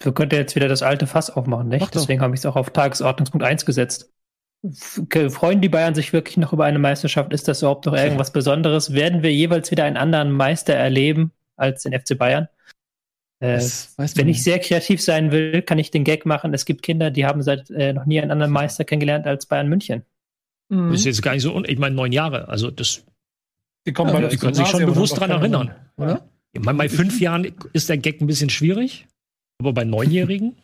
wir 0.00 0.12
könnten 0.12 0.34
jetzt 0.34 0.56
wieder 0.56 0.68
das 0.68 0.82
alte 0.82 1.06
Fass 1.06 1.30
aufmachen, 1.30 1.68
nicht? 1.68 1.94
Deswegen 1.94 2.20
habe 2.20 2.34
ich 2.34 2.40
es 2.40 2.46
auch 2.46 2.56
auf 2.56 2.70
Tagesordnungspunkt 2.70 3.46
1 3.46 3.64
gesetzt. 3.64 4.12
Freuen 5.28 5.60
die 5.60 5.68
Bayern 5.68 5.94
sich 5.94 6.12
wirklich 6.12 6.38
noch 6.38 6.52
über 6.52 6.64
eine 6.64 6.78
Meisterschaft? 6.78 7.32
Ist 7.32 7.48
das 7.48 7.62
überhaupt 7.62 7.86
noch 7.86 7.94
irgendwas 7.94 8.32
Besonderes? 8.32 8.94
Werden 8.94 9.22
wir 9.22 9.32
jeweils 9.32 9.70
wieder 9.70 9.84
einen 9.84 9.96
anderen 9.96 10.32
Meister 10.32 10.74
erleben 10.74 11.32
als 11.56 11.82
den 11.82 11.98
FC 11.98 12.16
Bayern? 12.18 12.48
Äh, 13.40 13.60
wenn 14.14 14.28
ich 14.28 14.42
sehr 14.42 14.58
kreativ 14.58 15.02
sein 15.02 15.30
will, 15.30 15.62
kann 15.62 15.78
ich 15.78 15.90
den 15.90 16.04
Gag 16.04 16.24
machen. 16.24 16.54
Es 16.54 16.64
gibt 16.64 16.82
Kinder, 16.82 17.10
die 17.10 17.26
haben 17.26 17.42
seit 17.42 17.70
äh, 17.70 17.92
noch 17.92 18.06
nie 18.06 18.20
einen 18.20 18.30
anderen 18.30 18.52
Meister 18.52 18.84
kennengelernt 18.84 19.26
als 19.26 19.46
Bayern 19.46 19.68
München. 19.68 20.04
Mhm. 20.68 20.90
Das 20.90 21.00
ist 21.00 21.06
jetzt 21.06 21.22
gar 21.22 21.32
nicht 21.32 21.42
so, 21.42 21.62
ich 21.64 21.78
meine, 21.78 21.94
neun 21.94 22.12
Jahre. 22.12 22.48
Also 22.48 22.70
das. 22.70 23.04
Die, 23.86 23.92
kommen 23.92 24.14
ja, 24.14 24.28
die 24.28 24.36
können 24.38 24.54
sich 24.54 24.66
schon 24.66 24.86
bewusst 24.86 25.16
daran 25.16 25.30
erinnern, 25.30 25.74
oder? 25.96 26.26
Ja. 26.54 26.60
Meine, 26.62 26.78
bei 26.78 26.88
fünf 26.88 27.20
Jahren 27.20 27.52
ist 27.72 27.88
der 27.88 27.98
Gag 27.98 28.20
ein 28.20 28.26
bisschen 28.26 28.48
schwierig, 28.48 29.06
aber 29.58 29.72
bei 29.72 29.84
Neunjährigen. 29.84 30.56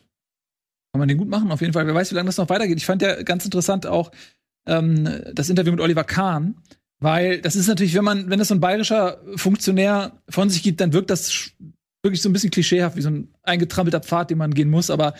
Kann 0.93 0.99
man 0.99 1.07
den 1.07 1.17
gut 1.17 1.29
machen, 1.29 1.51
auf 1.51 1.61
jeden 1.61 1.73
Fall. 1.73 1.85
Wer 1.85 1.93
weiß, 1.93 2.11
wie 2.11 2.15
lange 2.15 2.27
das 2.27 2.37
noch 2.37 2.49
weitergeht. 2.49 2.77
Ich 2.77 2.85
fand 2.85 3.01
ja 3.01 3.21
ganz 3.21 3.45
interessant 3.45 3.85
auch 3.85 4.11
ähm, 4.65 5.07
das 5.33 5.49
Interview 5.49 5.71
mit 5.71 5.81
Oliver 5.81 6.03
Kahn, 6.03 6.55
weil 6.99 7.41
das 7.41 7.55
ist 7.55 7.67
natürlich, 7.67 7.93
wenn 7.93 8.03
man, 8.03 8.29
wenn 8.29 8.39
das 8.39 8.49
so 8.49 8.55
ein 8.55 8.59
bayerischer 8.59 9.21
Funktionär 9.35 10.13
von 10.29 10.49
sich 10.49 10.63
gibt, 10.63 10.81
dann 10.81 10.93
wirkt 10.93 11.09
das 11.09 11.51
wirklich 12.03 12.21
so 12.21 12.29
ein 12.29 12.33
bisschen 12.33 12.51
klischeehaft, 12.51 12.95
wie 12.95 13.01
so 13.01 13.09
ein 13.09 13.27
eingetrampelter 13.43 13.99
Pfad, 13.99 14.29
den 14.29 14.37
man 14.37 14.53
gehen 14.53 14.69
muss. 14.69 14.89
Aber 14.89 15.13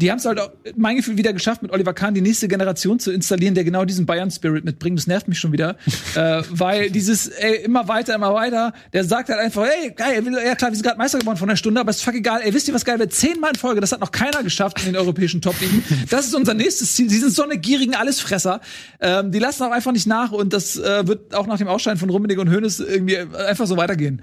die 0.00 0.10
haben 0.10 0.18
es 0.18 0.24
halt 0.24 0.40
auch, 0.40 0.50
mein 0.76 0.96
Gefühl, 0.96 1.16
wieder 1.16 1.32
geschafft, 1.32 1.62
mit 1.62 1.70
Oliver 1.70 1.94
Kahn 1.94 2.14
die 2.14 2.20
nächste 2.20 2.48
Generation 2.48 2.98
zu 2.98 3.12
installieren, 3.12 3.54
der 3.54 3.62
genau 3.62 3.84
diesen 3.84 4.06
Bayern-Spirit 4.06 4.64
mitbringt. 4.64 4.98
Das 4.98 5.06
nervt 5.06 5.28
mich 5.28 5.38
schon 5.38 5.52
wieder. 5.52 5.76
äh, 6.16 6.42
weil 6.50 6.90
dieses, 6.90 7.28
ey, 7.28 7.62
immer 7.62 7.86
weiter, 7.86 8.14
immer 8.16 8.34
weiter, 8.34 8.72
der 8.92 9.04
sagt 9.04 9.28
halt 9.28 9.38
einfach, 9.38 9.64
ey, 9.66 9.92
geil, 9.92 10.24
ja 10.44 10.56
klar, 10.56 10.72
wir 10.72 10.76
sind 10.76 10.84
gerade 10.84 10.98
Meister 10.98 11.20
geworden 11.20 11.36
von 11.36 11.48
der 11.48 11.56
Stunde, 11.56 11.80
aber 11.80 11.90
ist 11.90 12.02
fuck 12.02 12.14
egal, 12.14 12.40
ey, 12.42 12.52
wisst 12.52 12.66
ihr, 12.66 12.74
was 12.74 12.84
geil 12.84 12.98
wird? 12.98 13.12
Zehnmal 13.12 13.50
in 13.50 13.56
Folge, 13.56 13.80
das 13.80 13.92
hat 13.92 14.00
noch 14.00 14.10
keiner 14.10 14.42
geschafft 14.42 14.80
in 14.80 14.86
den 14.86 14.96
europäischen 14.96 15.40
Top-Ligen. 15.40 15.84
Das 16.10 16.26
ist 16.26 16.34
unser 16.34 16.54
nächstes 16.54 16.94
Ziel. 16.94 17.08
Sie 17.08 17.18
sind 17.18 17.32
so 17.32 17.44
eine 17.44 17.56
gierigen 17.56 17.94
Allesfresser. 17.94 18.60
Ähm, 19.00 19.30
die 19.30 19.38
lassen 19.38 19.62
auch 19.62 19.70
einfach 19.70 19.92
nicht 19.92 20.06
nach 20.06 20.32
und 20.32 20.52
das 20.52 20.76
äh, 20.76 21.06
wird 21.06 21.34
auch 21.34 21.46
nach 21.46 21.58
dem 21.58 21.68
Ausscheiden 21.68 22.00
von 22.00 22.10
Rummenigge 22.10 22.40
und 22.40 22.50
Hoeneß 22.50 22.80
irgendwie 22.80 23.18
einfach 23.18 23.66
so 23.66 23.76
weitergehen. 23.76 24.22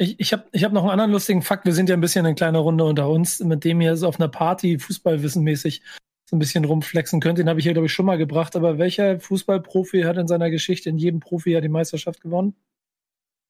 Ich, 0.00 0.18
ich 0.18 0.32
habe 0.32 0.44
ich 0.52 0.64
hab 0.64 0.72
noch 0.72 0.80
einen 0.80 0.92
anderen 0.92 1.10
lustigen 1.10 1.42
Fakt. 1.42 1.66
Wir 1.66 1.74
sind 1.74 1.90
ja 1.90 1.94
ein 1.94 2.00
bisschen 2.00 2.24
eine 2.24 2.34
kleine 2.34 2.56
Runde 2.56 2.84
unter 2.84 3.10
uns, 3.10 3.38
mit 3.40 3.64
dem 3.64 3.82
ihr 3.82 3.96
so 3.96 4.08
auf 4.08 4.18
einer 4.18 4.30
Party 4.30 4.78
fußballwissenmäßig 4.78 5.82
so 6.24 6.36
ein 6.36 6.38
bisschen 6.38 6.64
rumflexen 6.64 7.20
könnt. 7.20 7.38
Den 7.38 7.50
habe 7.50 7.60
ich 7.60 7.64
hier, 7.64 7.74
glaube 7.74 7.84
ich, 7.84 7.92
schon 7.92 8.06
mal 8.06 8.16
gebracht. 8.16 8.56
Aber 8.56 8.78
welcher 8.78 9.20
Fußballprofi 9.20 10.02
hat 10.02 10.16
in 10.16 10.26
seiner 10.26 10.48
Geschichte 10.48 10.88
in 10.88 10.96
jedem 10.96 11.20
Profi 11.20 11.50
ja 11.50 11.60
die 11.60 11.68
Meisterschaft 11.68 12.22
gewonnen? 12.22 12.54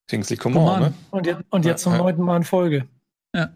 Kingsley 0.09 0.35
Coman, 0.35 0.81
ne? 0.81 0.93
Und 1.11 1.25
jetzt, 1.25 1.43
und 1.51 1.63
jetzt 1.63 1.83
zum 1.83 1.95
neunten 1.95 2.23
Mal 2.23 2.35
in 2.35 2.43
Folge. 2.43 2.85
Ja. 3.33 3.53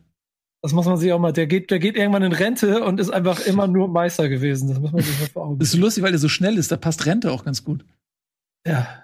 Das 0.62 0.72
muss 0.72 0.86
man 0.86 0.96
sich 0.96 1.12
auch 1.12 1.20
mal. 1.20 1.34
Der 1.34 1.48
geht, 1.48 1.72
der 1.72 1.80
geht 1.80 1.98
irgendwann 1.98 2.24
in 2.24 2.32
Rente 2.32 2.82
und 2.82 3.02
ist 3.02 3.10
einfach 3.10 3.46
immer 3.46 3.68
nur 3.68 3.90
Meister 3.90 4.30
gewesen. 4.30 4.70
Das 4.70 4.80
muss 4.80 4.94
man 4.94 5.02
sich 5.02 5.20
mal 5.20 5.28
vor 5.28 5.48
Augen. 5.48 5.60
Das 5.60 5.68
ist 5.68 5.74
so 5.74 5.80
lustig, 5.80 6.02
weil 6.02 6.12
der 6.12 6.20
so 6.20 6.30
schnell 6.30 6.58
ist. 6.58 6.72
Da 6.72 6.78
passt 6.78 7.06
Rente 7.06 7.30
auch 7.30 7.44
ganz 7.44 7.66
gut. 7.66 7.84
Ja. 8.66 9.04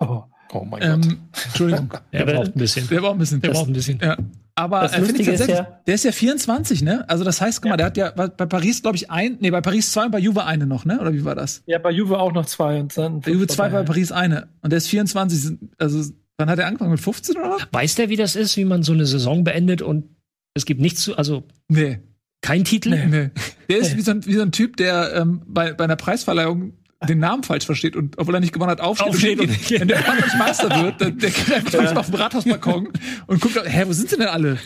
Oh. 0.00 0.24
Oh 0.52 0.64
mein 0.64 0.82
ähm, 0.82 1.00
Gott. 1.00 1.44
Entschuldigung. 1.46 1.94
Der 2.12 2.24
braucht 2.24 2.46
ein 2.46 2.58
bisschen. 2.58 2.88
Der 2.88 3.00
braucht 3.00 3.12
ein 3.12 3.18
bisschen. 3.18 3.40
Der 3.40 3.50
braucht 3.50 3.68
ein 3.68 3.72
bisschen. 3.72 3.98
Ja. 4.02 4.16
Aber 4.54 4.80
das 4.80 4.94
äh, 4.94 5.00
Lustige 5.00 5.30
ist 5.30 5.46
ja, 5.46 5.80
der 5.86 5.94
ist 5.94 6.04
ja 6.04 6.10
24, 6.10 6.82
ne? 6.82 7.08
Also 7.08 7.22
das 7.22 7.40
heißt, 7.40 7.62
guck 7.62 7.70
mal, 7.70 7.76
der 7.76 7.86
hat 7.86 7.96
ja 7.96 8.10
bei 8.10 8.28
Paris, 8.28 8.82
glaube 8.82 8.96
ich, 8.96 9.08
ein, 9.08 9.36
nee, 9.38 9.52
bei 9.52 9.60
Paris 9.60 9.92
zwei 9.92 10.06
und 10.06 10.10
bei 10.10 10.18
Juve 10.18 10.44
eine 10.46 10.66
noch, 10.66 10.84
ne? 10.84 11.00
Oder 11.00 11.12
wie 11.12 11.24
war 11.24 11.36
das? 11.36 11.62
Ja, 11.66 11.78
bei 11.78 11.92
Juve 11.92 12.18
auch 12.18 12.32
noch 12.32 12.44
zwei 12.46 12.80
und 12.80 12.96
dann. 12.98 13.20
Bei 13.20 13.30
Juve 13.30 13.46
zwei, 13.46 13.68
bei 13.68 13.84
Paris 13.84 14.10
eine. 14.10 14.48
Und 14.60 14.70
der 14.70 14.78
ist 14.78 14.88
24, 14.88 15.58
also 15.78 16.12
wann 16.38 16.50
hat 16.50 16.58
er 16.58 16.66
angefangen 16.66 16.90
mit 16.90 17.00
15 17.00 17.36
oder 17.36 17.50
was? 17.50 17.68
Weiß 17.70 17.94
der, 17.94 18.08
wie 18.08 18.16
das 18.16 18.34
ist, 18.34 18.56
wie 18.56 18.64
man 18.64 18.82
so 18.82 18.92
eine 18.92 19.06
Saison 19.06 19.44
beendet 19.44 19.80
und 19.80 20.06
es 20.54 20.64
gibt 20.64 20.80
nichts 20.80 21.02
zu, 21.02 21.16
also. 21.16 21.44
Nee. 21.68 22.00
Kein 22.40 22.64
Titel? 22.64 22.90
Nee. 22.90 23.06
nee. 23.06 23.30
Der 23.68 23.78
ist 23.78 23.96
wie, 23.96 24.00
so 24.00 24.10
ein, 24.10 24.26
wie 24.26 24.34
so 24.34 24.42
ein 24.42 24.52
Typ, 24.52 24.76
der 24.76 25.12
ähm, 25.14 25.42
bei, 25.46 25.74
bei 25.74 25.84
einer 25.84 25.96
Preisverleihung 25.96 26.72
den 27.06 27.20
Namen 27.20 27.42
falsch 27.44 27.66
versteht 27.66 27.94
und 27.94 28.18
obwohl 28.18 28.34
er 28.34 28.40
nicht 28.40 28.52
gewonnen 28.52 28.70
hat, 28.70 28.80
aufsteht, 28.80 29.08
aufsteht 29.08 29.40
und, 29.40 29.50
und 29.50 29.70
wenn 29.80 29.88
der 29.88 30.06
Mann 30.06 30.16
nicht 30.16 30.38
Meister 30.38 30.82
wird, 30.82 31.00
dann 31.00 31.18
der 31.18 31.30
geht 31.30 31.52
einfach 31.52 31.72
ja. 31.72 31.96
auf 31.96 32.06
dem 32.06 32.14
Rathausbalkon 32.16 32.92
und 33.26 33.40
guckt, 33.40 33.60
hä, 33.64 33.84
wo 33.86 33.92
sind 33.92 34.10
sie 34.10 34.16
denn 34.16 34.26
alle? 34.26 34.58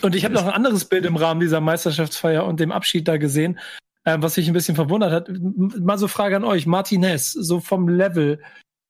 Und 0.00 0.14
ich 0.14 0.24
habe 0.24 0.34
noch 0.34 0.44
ein 0.44 0.52
anderes 0.52 0.84
Bild 0.84 1.04
im 1.06 1.16
Rahmen 1.16 1.40
dieser 1.40 1.60
Meisterschaftsfeier 1.60 2.44
und 2.44 2.60
dem 2.60 2.72
Abschied 2.72 3.06
da 3.06 3.16
gesehen, 3.16 3.58
äh, 4.04 4.16
was 4.20 4.34
sich 4.34 4.48
ein 4.48 4.54
bisschen 4.54 4.74
verwundert 4.74 5.12
hat. 5.12 5.30
Mal 5.40 5.98
so 5.98 6.08
Frage 6.08 6.36
an 6.36 6.44
euch, 6.44 6.66
Martinez, 6.66 7.32
so 7.32 7.60
vom 7.60 7.88
Level, 7.88 8.40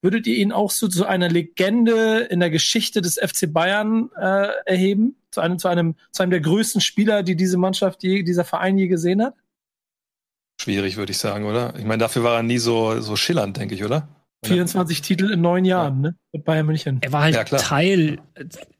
würdet 0.00 0.26
ihr 0.26 0.37
ihn 0.37 0.52
auch 0.52 0.70
so 0.70 0.88
zu 0.88 1.06
einer 1.06 1.28
Legende 1.28 2.26
in 2.30 2.40
der 2.40 2.50
Geschichte 2.50 3.02
des 3.02 3.18
FC 3.18 3.52
Bayern 3.52 4.11
äh, 4.18 4.49
erheben? 4.66 5.16
Zu 5.30 5.40
einem, 5.40 5.58
zu 5.58 5.68
einem, 5.68 5.94
zu 6.11 6.23
einem 6.23 6.30
der 6.30 6.40
größten 6.40 6.80
Spieler, 6.80 7.23
die 7.23 7.37
diese 7.37 7.56
Mannschaft 7.56 8.02
je, 8.02 8.23
dieser 8.23 8.44
Verein 8.44 8.76
je 8.78 8.88
gesehen 8.88 9.23
hat? 9.23 9.35
Schwierig, 10.62 10.97
würde 10.97 11.11
ich 11.11 11.19
sagen, 11.19 11.45
oder? 11.45 11.75
Ich 11.76 11.85
meine, 11.85 11.99
dafür 11.99 12.23
war 12.23 12.37
er 12.37 12.45
nie 12.45 12.59
so, 12.59 13.00
so 13.00 13.16
schillernd, 13.16 13.57
denke 13.57 13.75
ich, 13.75 13.83
oder? 13.83 14.07
24 14.47 15.02
Titel 15.02 15.33
in 15.33 15.40
neun 15.40 15.64
Jahren, 15.64 16.04
ja. 16.04 16.11
ne? 16.11 16.16
Mit 16.33 16.45
Bayern 16.45 16.66
München. 16.66 16.99
Er 17.00 17.11
war 17.11 17.23
halt 17.23 17.35
ja, 17.35 17.42
Teil, 17.42 18.21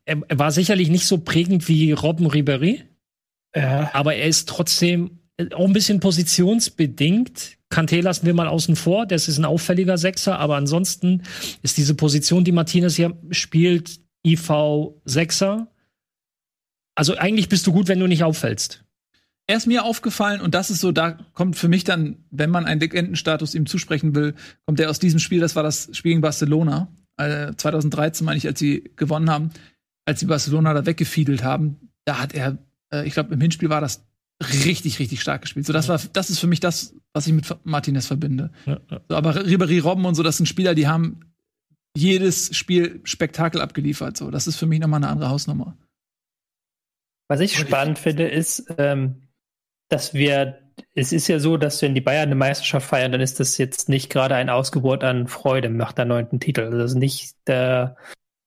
er, 0.05 0.23
er, 0.29 0.39
war 0.39 0.53
sicherlich 0.53 0.91
nicht 0.91 1.09
so 1.09 1.19
prägend 1.19 1.67
wie 1.67 1.91
Robben 1.91 2.29
Ribéry. 2.29 2.83
Ja. 3.57 3.91
Aber 3.95 4.15
er 4.15 4.29
ist 4.29 4.49
trotzdem 4.49 5.19
auch 5.53 5.67
ein 5.67 5.73
bisschen 5.73 5.99
positionsbedingt. 5.99 7.59
Kanté 7.69 8.01
lassen 8.01 8.27
wir 8.27 8.35
mal 8.35 8.47
außen 8.47 8.77
vor, 8.77 9.05
das 9.05 9.27
ist 9.27 9.39
ein 9.39 9.45
auffälliger 9.45 9.99
Sechser, 9.99 10.39
aber 10.39 10.55
ansonsten 10.55 11.25
ist 11.63 11.79
diese 11.79 11.97
Position, 11.97 12.45
die 12.45 12.53
Martinez 12.53 12.95
hier 12.95 13.19
spielt, 13.33 13.99
IV 14.25 14.93
Sechser. 15.05 15.67
Also 16.95 17.17
eigentlich 17.17 17.49
bist 17.49 17.67
du 17.67 17.73
gut, 17.73 17.89
wenn 17.89 17.99
du 17.99 18.07
nicht 18.07 18.23
auffällst 18.23 18.85
er 19.53 19.59
ist 19.59 19.67
mir 19.67 19.85
aufgefallen 19.85 20.41
und 20.41 20.55
das 20.55 20.71
ist 20.71 20.81
so, 20.81 20.93
da 20.93 21.13
kommt 21.35 21.57
für 21.57 21.69
mich 21.69 21.85
dann, 21.85 22.25
wenn 22.31 22.49
man 22.49 22.65
einen 22.65 22.81
Legendenstatus 22.81 23.55
ihm 23.55 23.67
zusprechen 23.67 24.15
will, 24.15 24.35
kommt 24.65 24.81
er 24.81 24.89
aus 24.89 24.99
diesem 24.99 25.21
Spiel, 25.21 25.41
das 25.41 25.55
war 25.55 25.63
das 25.63 25.91
Spiel 25.93 26.13
gegen 26.13 26.23
Barcelona, 26.23 26.89
äh, 27.19 27.53
2013 27.55 28.25
meine 28.25 28.39
ich, 28.39 28.47
als 28.47 28.59
sie 28.59 28.91
gewonnen 28.97 29.29
haben, 29.29 29.51
als 30.07 30.21
sie 30.21 30.27
Barcelona 30.27 30.73
da 30.73 30.87
weggefiedelt 30.87 31.45
haben, 31.45 31.91
da 32.07 32.19
hat 32.19 32.33
er, 32.33 32.57
äh, 32.91 33.07
ich 33.07 33.13
glaube 33.13 33.35
im 33.35 33.43
Hinspiel 33.43 33.69
war 33.69 33.83
das 33.83 34.07
richtig, 34.65 34.99
richtig 34.99 35.21
stark 35.21 35.43
gespielt. 35.43 35.67
So, 35.67 35.75
das 35.75 35.87
war, 35.87 36.01
das 36.15 36.31
ist 36.31 36.39
für 36.39 36.47
mich 36.47 36.61
das, 36.61 36.95
was 37.13 37.27
ich 37.27 37.35
mit 37.35 37.55
Martinez 37.65 38.07
verbinde. 38.07 38.53
Ja, 38.65 38.81
ja. 38.91 39.03
So, 39.07 39.17
aber 39.17 39.37
Ribéry 39.37 39.83
Robben 39.83 40.07
und 40.07 40.15
so, 40.15 40.23
das 40.23 40.39
sind 40.39 40.47
Spieler, 40.47 40.75
die 40.75 40.89
haben 40.89 41.21
jedes 41.95 42.57
Spiel 42.57 43.03
Spektakel 43.05 43.61
abgeliefert. 43.61 44.17
So, 44.17 44.31
das 44.31 44.47
ist 44.47 44.57
für 44.57 44.67
mich 44.67 44.81
nochmal 44.81 45.05
eine 45.05 45.09
andere 45.09 45.29
Hausnummer. 45.29 45.77
Was 47.29 47.41
ich 47.41 47.55
spannend 47.55 47.99
finde, 47.99 48.29
ist, 48.29 48.65
ähm, 48.79 49.29
dass 49.93 50.15
wir, 50.15 50.59
es 50.95 51.13
ist 51.13 51.29
ja 51.29 51.39
so, 51.39 51.57
dass 51.57 51.83
wenn 51.83 51.95
die 51.95 52.01
Bayern 52.01 52.29
eine 52.29 52.35
Meisterschaft 52.35 52.89
feiern, 52.89 53.13
dann 53.13 53.21
ist 53.21 53.41
das 53.41 53.59
jetzt 53.59 53.89
nicht 53.89 54.11
gerade 54.11 54.35
ein 54.35 54.49
Ausgeburt 54.49 55.05
an 55.05 55.29
Freude 55.29 55.69
nach 55.69 55.93
der 55.93 56.07
neunten 56.07 56.41
Titel. 56.41 56.63
Also 56.63 56.99
nicht 56.99 57.37
der, 57.47 57.97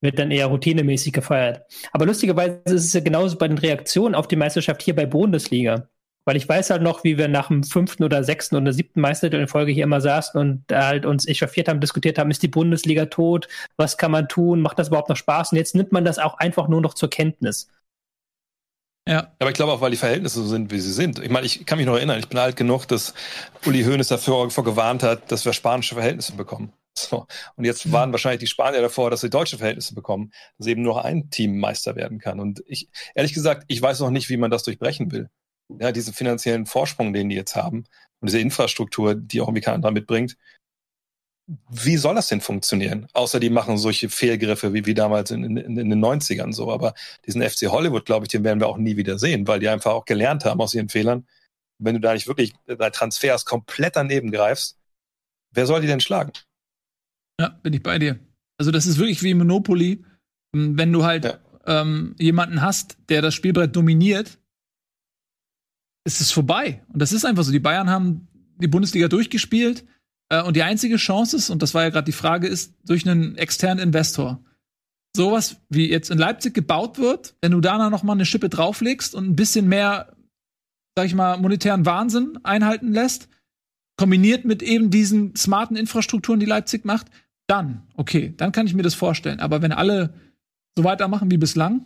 wird 0.01 0.19
dann 0.19 0.31
eher 0.31 0.47
routinemäßig 0.47 1.13
gefeiert. 1.13 1.61
Aber 1.91 2.05
lustigerweise 2.05 2.61
ist 2.65 2.85
es 2.85 2.93
ja 2.93 3.01
genauso 3.01 3.37
bei 3.37 3.47
den 3.47 3.57
Reaktionen 3.57 4.15
auf 4.15 4.27
die 4.27 4.35
Meisterschaft 4.35 4.81
hier 4.81 4.95
bei 4.95 5.05
Bundesliga. 5.05 5.87
Weil 6.27 6.37
ich 6.37 6.49
weiß 6.49 6.71
halt 6.71 6.81
noch, 6.81 7.03
wie 7.03 7.19
wir 7.19 7.27
nach 7.27 7.49
dem 7.49 7.63
fünften 7.63 8.03
oder 8.03 8.23
sechsten 8.23 8.55
oder 8.55 8.73
siebten 8.73 8.99
Meistertitel 8.99 9.41
in 9.41 9.47
Folge 9.47 9.71
hier 9.71 9.83
immer 9.83 10.01
saßen 10.01 10.39
und 10.39 10.63
halt 10.71 11.05
uns 11.05 11.27
echauffiert 11.27 11.67
haben, 11.67 11.79
diskutiert 11.79 12.17
haben, 12.17 12.31
ist 12.31 12.41
die 12.41 12.47
Bundesliga 12.47 13.05
tot? 13.05 13.47
Was 13.77 13.97
kann 13.97 14.09
man 14.09 14.27
tun? 14.27 14.61
Macht 14.61 14.79
das 14.79 14.87
überhaupt 14.87 15.09
noch 15.09 15.17
Spaß? 15.17 15.51
Und 15.51 15.59
jetzt 15.59 15.75
nimmt 15.75 15.91
man 15.91 16.03
das 16.03 16.17
auch 16.17 16.39
einfach 16.39 16.67
nur 16.67 16.81
noch 16.81 16.95
zur 16.95 17.11
Kenntnis. 17.11 17.67
Ja. 19.07 19.31
Aber 19.39 19.51
ich 19.51 19.55
glaube 19.55 19.71
auch, 19.71 19.81
weil 19.81 19.91
die 19.91 19.97
Verhältnisse 19.97 20.41
so 20.41 20.47
sind, 20.47 20.71
wie 20.71 20.79
sie 20.79 20.91
sind. 20.91 21.19
Ich 21.19 21.29
meine, 21.29 21.45
ich 21.45 21.65
kann 21.65 21.77
mich 21.77 21.85
noch 21.85 21.95
erinnern, 21.95 22.17
ich 22.17 22.27
bin 22.27 22.39
alt 22.39 22.55
genug, 22.55 22.88
dass 22.88 23.13
Uli 23.65 23.83
Hoeneß 23.83 24.07
dafür 24.07 24.47
gewarnt 24.47 25.03
hat, 25.03 25.31
dass 25.31 25.45
wir 25.45 25.53
spanische 25.53 25.95
Verhältnisse 25.95 26.33
bekommen. 26.33 26.74
So. 26.97 27.27
Und 27.55 27.65
jetzt 27.65 27.91
waren 27.91 28.12
wahrscheinlich 28.12 28.39
die 28.39 28.47
Spanier 28.47 28.81
davor, 28.81 29.12
dass 29.12 29.21
sie 29.21 29.29
deutsche 29.29 29.57
Verhältnisse 29.57 29.93
bekommen, 29.93 30.31
dass 30.57 30.67
eben 30.67 30.81
nur 30.81 31.03
ein 31.05 31.29
Team 31.29 31.59
Meister 31.59 31.95
werden 31.95 32.19
kann. 32.19 32.39
Und 32.39 32.63
ich, 32.67 32.89
ehrlich 33.13 33.33
gesagt, 33.33 33.65
ich 33.67 33.81
weiß 33.81 34.00
noch 34.00 34.12
nicht, 34.12 34.29
wie 34.29 34.38
man 34.38 34.50
das 34.50 34.63
durchbrechen 34.63 35.12
will. 35.12 35.29
Ja, 35.79 35.91
diesen 35.91 36.13
finanziellen 36.13 36.65
Vorsprung, 36.65 37.12
den 37.12 37.29
die 37.29 37.35
jetzt 37.35 37.55
haben 37.55 37.85
und 38.19 38.29
diese 38.29 38.39
Infrastruktur, 38.39 39.15
die 39.15 39.41
auch 39.41 39.47
irgendwie 39.47 39.62
keiner 39.62 39.91
mitbringt. 39.91 40.38
Wie 41.69 41.97
soll 41.97 42.15
das 42.15 42.27
denn 42.27 42.41
funktionieren? 42.41 43.07
Außer 43.13 43.39
die 43.39 43.51
machen 43.51 43.77
solche 43.77 44.09
Fehlgriffe 44.09 44.73
wie, 44.73 44.85
wie 44.85 44.95
damals 44.95 45.29
in, 45.29 45.43
in, 45.43 45.57
in 45.57 45.89
den 45.89 46.03
90ern 46.03 46.53
so. 46.53 46.71
Aber 46.71 46.95
diesen 47.27 47.43
FC 47.43 47.67
Hollywood, 47.67 48.05
glaube 48.05 48.25
ich, 48.25 48.29
den 48.29 48.43
werden 48.43 48.59
wir 48.59 48.67
auch 48.67 48.77
nie 48.77 48.97
wieder 48.97 49.19
sehen, 49.19 49.47
weil 49.47 49.59
die 49.59 49.69
einfach 49.69 49.91
auch 49.91 50.05
gelernt 50.05 50.45
haben 50.45 50.59
aus 50.59 50.73
ihren 50.73 50.89
Fehlern. 50.89 51.27
Wenn 51.77 51.95
du 51.95 52.01
da 52.01 52.13
nicht 52.13 52.27
wirklich 52.27 52.53
bei 52.65 52.89
Transfers 52.89 53.45
komplett 53.45 53.95
daneben 53.95 54.31
greifst, 54.31 54.79
wer 55.51 55.67
soll 55.67 55.81
die 55.81 55.87
denn 55.87 55.99
schlagen? 55.99 56.31
Ja, 57.39 57.49
bin 57.61 57.73
ich 57.73 57.83
bei 57.83 57.99
dir. 57.99 58.17
Also 58.57 58.71
das 58.71 58.87
ist 58.87 58.97
wirklich 58.97 59.21
wie 59.21 59.33
Monopoly. 59.33 60.03
Wenn 60.53 60.91
du 60.91 61.03
halt 61.03 61.25
ja. 61.25 61.39
ähm, 61.65 62.15
jemanden 62.17 62.61
hast, 62.61 62.97
der 63.09 63.21
das 63.21 63.35
Spielbrett 63.35 63.75
dominiert, 63.75 64.39
ist 66.05 66.21
es 66.21 66.31
vorbei. 66.31 66.81
Und 66.93 67.01
das 67.01 67.11
ist 67.11 67.25
einfach 67.25 67.43
so. 67.43 67.51
Die 67.51 67.59
Bayern 67.59 67.89
haben 67.89 68.27
die 68.57 68.67
Bundesliga 68.67 69.07
durchgespielt. 69.07 69.85
Äh, 70.29 70.44
und 70.44 70.55
die 70.55 70.63
einzige 70.63 70.98
Chance 70.98 71.38
ist, 71.38 71.50
und 71.50 71.62
das 71.62 71.74
war 71.74 71.84
ja 71.84 71.89
gerade 71.89 72.05
die 72.05 72.12
Frage, 72.12 72.48
ist 72.48 72.74
durch 72.86 73.08
einen 73.08 73.38
externen 73.38 73.84
Investor. 73.84 74.44
Sowas 75.15 75.58
wie 75.70 75.89
jetzt 75.89 76.10
in 76.10 76.17
Leipzig 76.17 76.53
gebaut 76.53 76.98
wird, 76.98 77.36
wenn 77.41 77.51
du 77.51 77.62
da 77.62 77.89
noch 77.89 78.03
mal 78.03 78.13
eine 78.13 78.25
Schippe 78.25 78.50
drauflegst 78.50 79.15
und 79.15 79.25
ein 79.25 79.36
bisschen 79.36 79.67
mehr, 79.67 80.13
sag 80.98 81.05
ich 81.05 81.15
mal, 81.15 81.38
monetären 81.38 81.86
Wahnsinn 81.86 82.39
einhalten 82.44 82.91
lässt, 82.91 83.29
kombiniert 83.98 84.44
mit 84.44 84.62
eben 84.62 84.89
diesen 84.89 85.36
smarten 85.36 85.77
Infrastrukturen, 85.77 86.39
die 86.39 86.46
Leipzig 86.46 86.84
macht, 86.84 87.08
dann, 87.48 87.84
okay, 87.96 88.34
dann 88.36 88.51
kann 88.51 88.67
ich 88.67 88.74
mir 88.74 88.84
das 88.84 88.96
vorstellen. 88.96 89.39
Aber 89.39 89.62
wenn 89.62 89.72
alle 89.72 90.13
so 90.77 90.84
weitermachen 90.84 91.32
wie 91.32 91.38
bislang. 91.38 91.86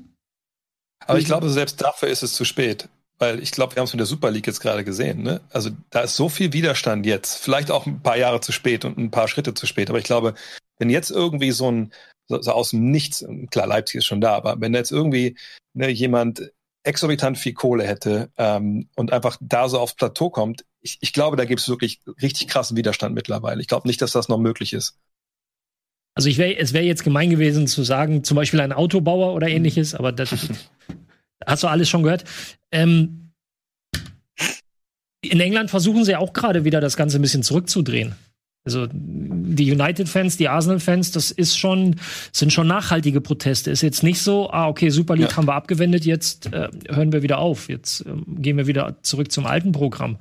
Aber 1.06 1.20
ich 1.20 1.26
glaube, 1.26 1.50
selbst 1.50 1.82
dafür 1.82 2.10
ist 2.10 2.24
es 2.24 2.34
zu 2.34 2.46
spät. 2.46 2.90
Weil 3.20 3.44
ich 3.44 3.52
glaube, 3.52 3.76
wir 3.76 3.82
haben 3.82 3.86
es 3.86 3.94
mit 3.94 4.00
der 4.00 4.08
Super 4.08 4.32
League 4.32 4.48
jetzt 4.48 4.62
gerade 4.62 4.86
gesehen. 4.86 5.22
Ne? 5.22 5.42
Also 5.52 5.72
da 5.90 6.02
ist 6.02 6.16
so 6.16 6.30
viel 6.30 6.54
Widerstand 6.54 7.06
jetzt. 7.06 7.36
Vielleicht 7.44 7.70
auch 7.70 7.86
ein 7.86 8.02
paar 8.02 8.18
Jahre 8.18 8.40
zu 8.40 8.54
spät 8.54 8.86
und 8.86 8.98
ein 8.98 9.12
paar 9.12 9.28
Schritte 9.28 9.54
zu 9.54 9.66
spät. 9.66 9.90
Aber 9.90 10.00
ich 10.00 10.06
glaube, 10.06 10.36
wenn 10.78 10.90
jetzt 10.90 11.12
irgendwie 11.12 11.52
so 11.52 11.70
ein, 11.70 11.92
so, 12.28 12.42
so 12.42 12.52
aus 12.52 12.70
dem 12.72 12.90
Nichts, 12.92 13.26
klar, 13.52 13.68
Leipzig 13.68 13.98
ist 13.98 14.06
schon 14.06 14.22
da, 14.22 14.36
aber 14.36 14.62
wenn 14.62 14.74
jetzt 14.74 14.92
irgendwie 14.92 15.38
ne, 15.74 15.90
jemand 15.90 16.52
exorbitant 16.84 17.38
viel 17.38 17.54
Kohle 17.54 17.86
hätte 17.86 18.32
ähm, 18.38 18.88
und 18.96 19.12
einfach 19.12 19.38
da 19.42 19.68
so 19.68 19.80
aufs 19.80 19.96
Plateau 19.96 20.30
kommt, 20.30 20.64
ich, 20.82 20.98
ich 21.02 21.12
glaube, 21.12 21.36
da 21.36 21.44
gibt 21.44 21.60
es 21.60 21.68
wirklich 21.68 22.00
richtig 22.22 22.48
krassen 22.48 22.78
Widerstand 22.78 23.14
mittlerweile. 23.14 23.62
Ich 23.62 23.68
glaube 23.68 23.88
nicht, 23.88 24.02
dass 24.02 24.14
das 24.14 24.30
noch 24.30 24.38
möglich 24.38 24.72
ist. 24.72 24.98
Also 26.16 26.30
ich 26.30 26.38
wäre, 26.38 26.58
es 26.58 26.74
wäre 26.74 26.86
jetzt 26.86 27.04
gemein 27.04 27.30
gewesen 27.30 27.68
zu 27.68 27.84
sagen, 27.84 28.24
zum 28.24 28.36
Beispiel 28.36 28.62
ein 28.62 28.74
Autobauer 28.74 29.34
oder 29.34 29.48
ähnliches, 29.48 29.94
aber 29.94 30.12
das 30.12 30.34
hast 31.46 31.64
du 31.64 31.68
alles 31.68 31.90
schon 31.90 32.04
gehört. 32.04 32.24
Ähm, 32.72 33.32
in 35.22 35.40
England 35.40 35.70
versuchen 35.70 36.06
sie 36.06 36.16
auch 36.16 36.34
gerade 36.34 36.64
wieder 36.64 36.82
das 36.82 36.96
Ganze 36.96 37.20
ein 37.20 37.22
bisschen 37.22 37.44
zurückzudrehen. 37.44 38.16
Also 38.66 38.88
die 38.92 39.72
United-Fans, 39.72 40.38
die 40.38 40.48
Arsenal-Fans, 40.48 41.12
das 41.12 41.32
ist 41.32 41.58
schon, 41.58 41.96
sind 42.32 42.54
schon 42.54 42.68
nachhaltige 42.68 43.22
Proteste. 43.22 43.72
Ist 43.72 43.82
jetzt 43.82 44.04
nicht 44.04 44.22
so, 44.22 44.52
ah, 44.52 44.68
okay, 44.68 44.90
Super 44.90 45.16
League 45.16 45.32
ja. 45.32 45.38
haben 45.38 45.48
wir 45.48 45.56
abgewendet, 45.56 46.06
jetzt 46.06 46.48
äh, 46.54 46.70
hören 46.90 47.12
wir 47.12 47.24
wieder 47.24 47.40
auf, 47.40 47.70
jetzt 47.70 48.02
äh, 48.02 48.14
gehen 48.28 48.58
wir 48.58 48.68
wieder 48.68 48.98
zurück 49.02 49.32
zum 49.32 49.46
alten 49.46 49.72
Programm. 49.72 50.18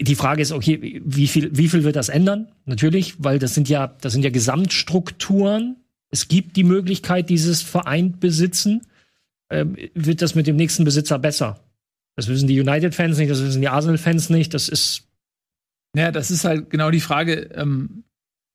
Die 0.00 0.14
Frage 0.16 0.42
ist, 0.42 0.52
okay, 0.52 1.00
wie 1.04 1.28
viel, 1.28 1.50
wie 1.56 1.68
viel 1.68 1.84
wird 1.84 1.96
das 1.96 2.08
ändern? 2.08 2.48
Natürlich, 2.64 3.14
weil 3.18 3.38
das 3.38 3.54
sind 3.54 3.68
ja, 3.68 3.94
das 4.00 4.12
sind 4.12 4.24
ja 4.24 4.30
Gesamtstrukturen. 4.30 5.76
Es 6.10 6.28
gibt 6.28 6.56
die 6.56 6.64
Möglichkeit, 6.64 7.30
dieses 7.30 7.62
vereint 7.62 8.20
besitzen. 8.20 8.82
Ähm, 9.50 9.76
wird 9.94 10.22
das 10.22 10.34
mit 10.34 10.46
dem 10.46 10.56
nächsten 10.56 10.84
Besitzer 10.84 11.18
besser? 11.18 11.60
Das 12.16 12.28
wissen 12.28 12.48
die 12.48 12.60
United-Fans 12.60 13.18
nicht, 13.18 13.30
das 13.30 13.42
wissen 13.42 13.60
die 13.60 13.68
Arsenal-Fans 13.68 14.30
nicht. 14.30 14.54
Das 14.54 14.68
ist. 14.68 15.08
Ja, 15.96 16.10
das 16.10 16.30
ist 16.30 16.44
halt 16.44 16.70
genau 16.70 16.90
die 16.90 17.00
Frage. 17.00 17.50
Ähm, 17.54 18.04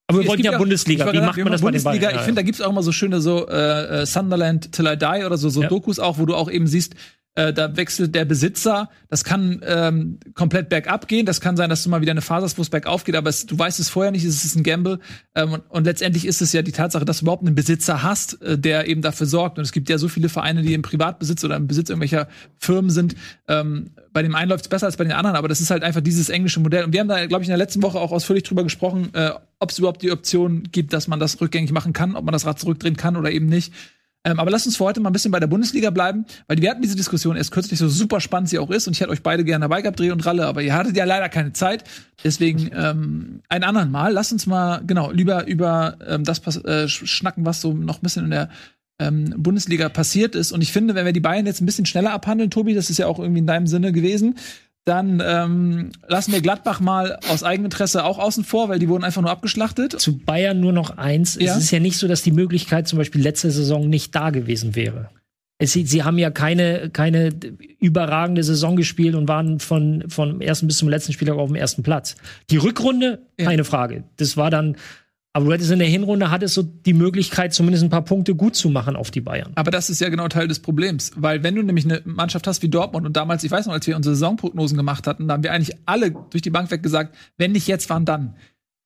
aber 0.07 0.21
wir 0.21 0.27
wollten 0.27 0.43
ja, 0.43 0.57
Bundesliga. 0.57 1.13
Wie 1.13 1.19
macht 1.19 1.37
man 1.37 1.51
das 1.51 1.61
Bundesliga? 1.61 1.91
bei 1.91 1.97
den 1.97 2.01
Bayern? 2.01 2.15
Ich 2.15 2.21
finde, 2.21 2.41
da 2.41 2.43
gibt 2.43 2.55
es 2.55 2.61
auch 2.61 2.71
immer 2.71 2.81
so 2.81 2.91
schöne 2.91 3.21
so 3.21 3.47
äh, 3.47 4.01
äh, 4.01 4.05
Sunderland 4.05 4.71
Till 4.71 4.87
I 4.87 4.97
Die 4.97 5.23
oder 5.23 5.37
so, 5.37 5.49
so 5.49 5.61
ja. 5.61 5.67
Dokus 5.67 5.99
auch, 5.99 6.17
wo 6.17 6.25
du 6.25 6.35
auch 6.35 6.49
eben 6.49 6.67
siehst, 6.67 6.95
äh, 7.39 7.53
da 7.53 7.77
wechselt 7.77 8.13
der 8.15 8.25
Besitzer. 8.25 8.89
Das 9.07 9.23
kann 9.23 9.61
ähm, 9.65 10.19
komplett 10.33 10.67
bergab 10.67 11.07
gehen. 11.07 11.25
Das 11.25 11.39
kann 11.39 11.55
sein, 11.55 11.69
dass 11.69 11.83
du 11.83 11.89
mal 11.89 12.01
wieder 12.01 12.11
eine 12.11 12.21
Phase 12.21 12.43
hast, 12.43 12.57
wo 12.57 12.61
es 12.61 12.69
bergauf 12.69 13.05
geht, 13.05 13.15
aber 13.15 13.29
es, 13.29 13.45
du 13.45 13.57
weißt 13.57 13.79
es 13.79 13.87
vorher 13.87 14.11
nicht. 14.11 14.25
Es 14.25 14.43
ist 14.43 14.55
ein 14.55 14.63
Gamble. 14.63 14.99
Ähm, 15.35 15.53
und, 15.53 15.61
und, 15.69 15.85
letztendlich 15.85 16.25
ist 16.25 16.41
es 16.41 16.51
ja 16.51 16.61
die 16.63 16.73
Tatsache, 16.73 17.05
dass 17.05 17.19
du 17.19 17.25
überhaupt 17.25 17.45
einen 17.45 17.55
Besitzer 17.55 18.03
hast, 18.03 18.41
äh, 18.41 18.57
der 18.57 18.87
eben 18.87 19.01
dafür 19.01 19.25
sorgt. 19.25 19.57
Und 19.57 19.63
es 19.63 19.71
gibt 19.71 19.89
ja 19.89 19.97
so 19.97 20.09
viele 20.09 20.27
Vereine, 20.27 20.63
die 20.63 20.73
im 20.73 20.81
Privatbesitz 20.81 21.41
oder 21.45 21.55
im 21.55 21.67
Besitz 21.67 21.89
irgendwelcher 21.89 22.27
Firmen 22.57 22.91
sind. 22.91 23.15
Ähm, 23.47 23.91
bei 24.11 24.21
dem 24.21 24.35
einen 24.35 24.49
läuft 24.49 24.65
es 24.65 24.69
besser 24.69 24.87
als 24.87 24.97
bei 24.97 25.05
den 25.05 25.13
anderen, 25.13 25.37
aber 25.37 25.47
das 25.47 25.61
ist 25.61 25.71
halt 25.71 25.83
einfach 25.83 26.01
dieses 26.01 26.27
englische 26.27 26.59
Modell. 26.59 26.83
Und 26.83 26.91
wir 26.91 26.99
haben 26.99 27.07
da, 27.07 27.25
glaube 27.25 27.43
ich, 27.43 27.47
in 27.47 27.51
der 27.51 27.57
letzten 27.57 27.81
Woche 27.83 27.99
auch 27.99 28.11
ausführlich 28.11 28.43
drüber 28.43 28.63
gesprochen, 28.63 29.11
äh, 29.13 29.31
ob 29.59 29.71
es 29.71 29.79
überhaupt 29.79 30.01
die 30.01 30.11
Option 30.11 30.63
gibt, 30.73 30.91
dass 30.91 31.07
man 31.07 31.21
das 31.21 31.39
rückgängig 31.39 31.71
machen 31.71 31.93
kann, 31.93 32.17
ob 32.17 32.25
man 32.25 32.33
das 32.33 32.45
Rad 32.45 32.59
zurückdrehen 32.59 32.97
kann 32.97 33.15
oder 33.15 33.31
eben 33.31 33.45
nicht. 33.45 33.73
Ähm, 34.25 34.39
aber 34.39 34.51
lasst 34.51 34.65
uns 34.65 34.75
für 34.75 34.83
heute 34.83 34.99
mal 34.99 35.09
ein 35.09 35.13
bisschen 35.13 35.31
bei 35.31 35.39
der 35.39 35.47
Bundesliga 35.47 35.91
bleiben, 35.91 36.25
weil 36.47 36.61
wir 36.61 36.69
hatten 36.69 36.81
diese 36.81 36.97
Diskussion 36.97 37.37
erst 37.37 37.51
kürzlich, 37.51 37.79
so 37.79 37.87
super 37.87 38.19
spannend 38.19 38.49
sie 38.49 38.59
auch 38.59 38.69
ist. 38.69 38.85
Und 38.87 38.93
ich 38.93 39.01
hätte 39.01 39.11
euch 39.11 39.23
beide 39.23 39.45
gerne 39.45 39.63
dabei 39.63 39.81
gehabt, 39.81 39.99
Dreh 39.99 40.11
und 40.11 40.25
Ralle, 40.25 40.45
aber 40.45 40.61
ihr 40.61 40.73
hattet 40.73 40.97
ja 40.97 41.05
leider 41.05 41.29
keine 41.29 41.53
Zeit. 41.53 41.85
Deswegen 42.23 42.69
ähm, 42.75 43.41
ein 43.47 43.63
anderen 43.63 43.91
Mal. 43.91 44.11
Lasst 44.11 44.33
uns 44.33 44.45
mal, 44.45 44.81
genau, 44.85 45.11
lieber 45.11 45.47
über 45.47 45.97
ähm, 46.05 46.25
das 46.25 46.39
äh, 46.65 46.89
schnacken, 46.89 47.45
was 47.45 47.61
so 47.61 47.73
noch 47.73 47.99
ein 47.99 48.03
bisschen 48.03 48.25
in 48.25 48.31
der 48.31 48.49
ähm, 48.99 49.33
Bundesliga 49.37 49.87
passiert 49.87 50.35
ist. 50.35 50.51
Und 50.51 50.61
ich 50.61 50.73
finde, 50.73 50.95
wenn 50.95 51.05
wir 51.05 51.13
die 51.13 51.21
Bayern 51.21 51.45
jetzt 51.45 51.61
ein 51.61 51.65
bisschen 51.65 51.85
schneller 51.85 52.11
abhandeln, 52.11 52.51
Tobi, 52.51 52.73
das 52.73 52.89
ist 52.89 52.97
ja 52.97 53.07
auch 53.07 53.19
irgendwie 53.19 53.39
in 53.39 53.47
deinem 53.47 53.67
Sinne 53.67 53.93
gewesen, 53.93 54.35
dann 54.85 55.21
ähm, 55.23 55.91
lassen 56.07 56.31
wir 56.31 56.41
Gladbach 56.41 56.79
mal 56.79 57.19
aus 57.29 57.43
Eigeninteresse 57.43 58.03
auch 58.03 58.17
außen 58.17 58.43
vor, 58.43 58.69
weil 58.69 58.79
die 58.79 58.89
wurden 58.89 59.03
einfach 59.03 59.21
nur 59.21 59.31
abgeschlachtet. 59.31 59.99
Zu 59.99 60.17
Bayern 60.17 60.59
nur 60.59 60.73
noch 60.73 60.97
eins. 60.97 61.35
Ja. 61.35 61.51
Es 61.51 61.63
ist 61.63 61.71
ja 61.71 61.79
nicht 61.79 61.97
so, 61.97 62.07
dass 62.07 62.23
die 62.23 62.31
Möglichkeit 62.31 62.87
zum 62.87 62.97
Beispiel 62.97 63.21
letzte 63.21 63.51
Saison 63.51 63.87
nicht 63.87 64.15
da 64.15 64.31
gewesen 64.31 64.75
wäre. 64.75 65.09
Es, 65.61 65.73
sie 65.73 66.03
haben 66.03 66.17
ja 66.17 66.31
keine, 66.31 66.89
keine 66.89 67.31
überragende 67.79 68.43
Saison 68.43 68.77
gespielt 68.77 69.13
und 69.13 69.27
waren 69.27 69.59
von, 69.59 70.05
vom 70.07 70.39
ersten 70.39 70.67
bis 70.67 70.77
zum 70.77 70.87
letzten 70.87 71.11
Spieltag 71.11 71.37
auf 71.37 71.49
dem 71.49 71.55
ersten 71.55 71.83
Platz. 71.83 72.15
Die 72.49 72.57
Rückrunde, 72.57 73.19
keine 73.37 73.57
ja. 73.57 73.63
Frage. 73.65 74.05
Das 74.15 74.37
war 74.37 74.49
dann 74.49 74.77
aber 75.39 75.47
du 75.47 75.53
hättest 75.53 75.71
in 75.71 75.79
der 75.79 75.87
Hinrunde 75.87 76.31
hattest 76.31 76.53
so 76.53 76.63
die 76.63 76.93
Möglichkeit, 76.93 77.53
zumindest 77.53 77.81
ein 77.85 77.89
paar 77.89 78.03
Punkte 78.03 78.35
gut 78.35 78.57
zu 78.57 78.69
machen 78.69 78.97
auf 78.97 79.09
die 79.09 79.21
Bayern. 79.21 79.53
Aber 79.55 79.71
das 79.71 79.89
ist 79.89 80.01
ja 80.01 80.09
genau 80.09 80.27
Teil 80.27 80.49
des 80.49 80.59
Problems. 80.59 81.13
Weil 81.15 81.43
wenn 81.43 81.55
du 81.55 81.63
nämlich 81.63 81.85
eine 81.85 82.01
Mannschaft 82.03 82.45
hast 82.45 82.61
wie 82.61 82.67
Dortmund 82.67 83.05
und 83.05 83.15
damals, 83.15 83.45
ich 83.45 83.49
weiß 83.49 83.65
noch, 83.65 83.71
als 83.71 83.87
wir 83.87 83.95
unsere 83.95 84.15
Saisonprognosen 84.15 84.75
gemacht 84.75 85.07
hatten, 85.07 85.29
da 85.29 85.35
haben 85.35 85.43
wir 85.43 85.53
eigentlich 85.53 85.77
alle 85.85 86.11
durch 86.11 86.41
die 86.41 86.49
Bank 86.49 86.69
weg 86.71 86.83
gesagt, 86.83 87.15
wenn 87.37 87.53
nicht 87.53 87.67
jetzt, 87.67 87.89
wann 87.89 88.03
dann? 88.03 88.35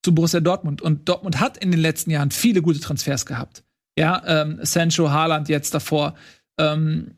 Zu 0.03 0.13
Borussia 0.13 0.41
Dortmund. 0.41 0.83
Und 0.83 1.09
Dortmund 1.09 1.39
hat 1.39 1.57
in 1.57 1.71
den 1.71 1.79
letzten 1.79 2.11
Jahren 2.11 2.29
viele 2.29 2.61
gute 2.61 2.79
Transfers 2.79 3.25
gehabt. 3.25 3.63
Ja, 3.97 4.21
ähm, 4.27 4.59
Sancho, 4.61 5.09
Haaland 5.09 5.49
jetzt 5.49 5.73
davor. 5.73 6.13
Ähm, 6.59 7.15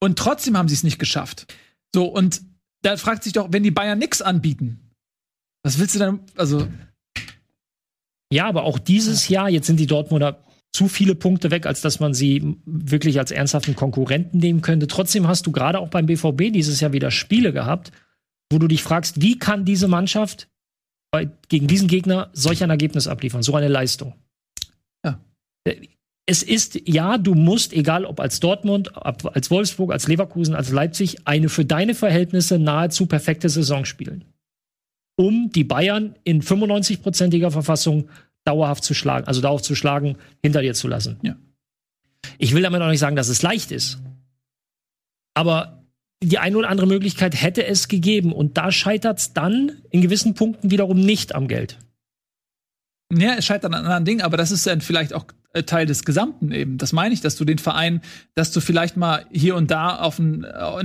und 0.00 0.18
trotzdem 0.18 0.58
haben 0.58 0.66
sie 0.66 0.74
es 0.74 0.82
nicht 0.82 0.98
geschafft. 0.98 1.54
So, 1.94 2.06
und 2.06 2.42
da 2.82 2.96
fragt 2.96 3.22
sich 3.22 3.32
doch, 3.32 3.52
wenn 3.52 3.62
die 3.62 3.70
Bayern 3.70 4.00
nichts 4.00 4.22
anbieten, 4.22 4.90
was 5.62 5.78
willst 5.78 5.94
du 5.94 6.00
dann, 6.00 6.20
also 6.34 6.66
ja, 8.32 8.46
aber 8.46 8.64
auch 8.64 8.78
dieses 8.78 9.28
Jahr, 9.28 9.50
jetzt 9.50 9.66
sind 9.66 9.78
die 9.78 9.86
Dortmunder 9.86 10.42
zu 10.72 10.88
viele 10.88 11.14
Punkte 11.14 11.50
weg, 11.50 11.66
als 11.66 11.82
dass 11.82 12.00
man 12.00 12.14
sie 12.14 12.56
wirklich 12.64 13.18
als 13.18 13.30
ernsthaften 13.30 13.76
Konkurrenten 13.76 14.38
nehmen 14.38 14.62
könnte. 14.62 14.86
Trotzdem 14.86 15.28
hast 15.28 15.46
du 15.46 15.52
gerade 15.52 15.78
auch 15.78 15.88
beim 15.88 16.06
BVB 16.06 16.50
dieses 16.50 16.80
Jahr 16.80 16.94
wieder 16.94 17.10
Spiele 17.10 17.52
gehabt, 17.52 17.92
wo 18.50 18.58
du 18.58 18.68
dich 18.68 18.82
fragst, 18.82 19.20
wie 19.20 19.38
kann 19.38 19.66
diese 19.66 19.86
Mannschaft 19.86 20.48
bei, 21.10 21.28
gegen 21.50 21.66
diesen 21.66 21.88
Gegner 21.88 22.30
solch 22.32 22.62
ein 22.62 22.70
Ergebnis 22.70 23.06
abliefern, 23.06 23.42
so 23.42 23.54
eine 23.54 23.68
Leistung? 23.68 24.14
Ja. 25.04 25.20
Es 26.24 26.42
ist, 26.42 26.88
ja, 26.88 27.18
du 27.18 27.34
musst, 27.34 27.74
egal 27.74 28.06
ob 28.06 28.18
als 28.18 28.40
Dortmund, 28.40 28.96
als 28.96 29.50
Wolfsburg, 29.50 29.92
als 29.92 30.08
Leverkusen, 30.08 30.54
als 30.54 30.70
Leipzig, 30.70 31.26
eine 31.26 31.50
für 31.50 31.66
deine 31.66 31.94
Verhältnisse 31.94 32.58
nahezu 32.58 33.04
perfekte 33.04 33.50
Saison 33.50 33.84
spielen 33.84 34.31
um 35.16 35.50
die 35.50 35.64
Bayern 35.64 36.16
in 36.24 36.42
95-prozentiger 36.42 37.50
Verfassung 37.50 38.08
dauerhaft 38.44 38.84
zu 38.84 38.94
schlagen, 38.94 39.26
also 39.26 39.40
dauerhaft 39.40 39.64
zu 39.64 39.74
schlagen, 39.74 40.16
hinter 40.42 40.62
dir 40.62 40.74
zu 40.74 40.88
lassen. 40.88 41.18
Ja. 41.22 41.36
Ich 42.38 42.54
will 42.54 42.62
damit 42.62 42.80
auch 42.82 42.88
nicht 42.88 43.00
sagen, 43.00 43.16
dass 43.16 43.28
es 43.28 43.42
leicht 43.42 43.70
ist. 43.70 43.98
Aber 45.34 45.82
die 46.22 46.38
eine 46.38 46.56
oder 46.56 46.68
andere 46.68 46.86
Möglichkeit 46.86 47.40
hätte 47.40 47.64
es 47.66 47.88
gegeben. 47.88 48.32
Und 48.32 48.56
da 48.56 48.70
scheitert 48.70 49.18
es 49.18 49.32
dann 49.32 49.72
in 49.90 50.00
gewissen 50.00 50.34
Punkten 50.34 50.70
wiederum 50.70 51.00
nicht 51.00 51.34
am 51.34 51.48
Geld. 51.48 51.78
Ja, 53.12 53.34
es 53.34 53.44
scheitert 53.44 53.72
an 53.72 53.84
anderen 53.84 54.04
Dingen, 54.04 54.22
aber 54.22 54.36
das 54.36 54.50
ist 54.50 54.66
dann 54.66 54.80
vielleicht 54.80 55.12
auch 55.12 55.26
Teil 55.66 55.86
des 55.86 56.04
Gesamten 56.04 56.50
eben. 56.52 56.78
Das 56.78 56.92
meine 56.92 57.12
ich, 57.12 57.20
dass 57.20 57.36
du 57.36 57.44
den 57.44 57.58
Verein, 57.58 58.00
dass 58.34 58.52
du 58.52 58.60
vielleicht 58.60 58.96
mal 58.96 59.26
hier 59.30 59.54
und 59.54 59.70
da 59.70 59.96
auf 59.96 60.18
ein, 60.18 60.44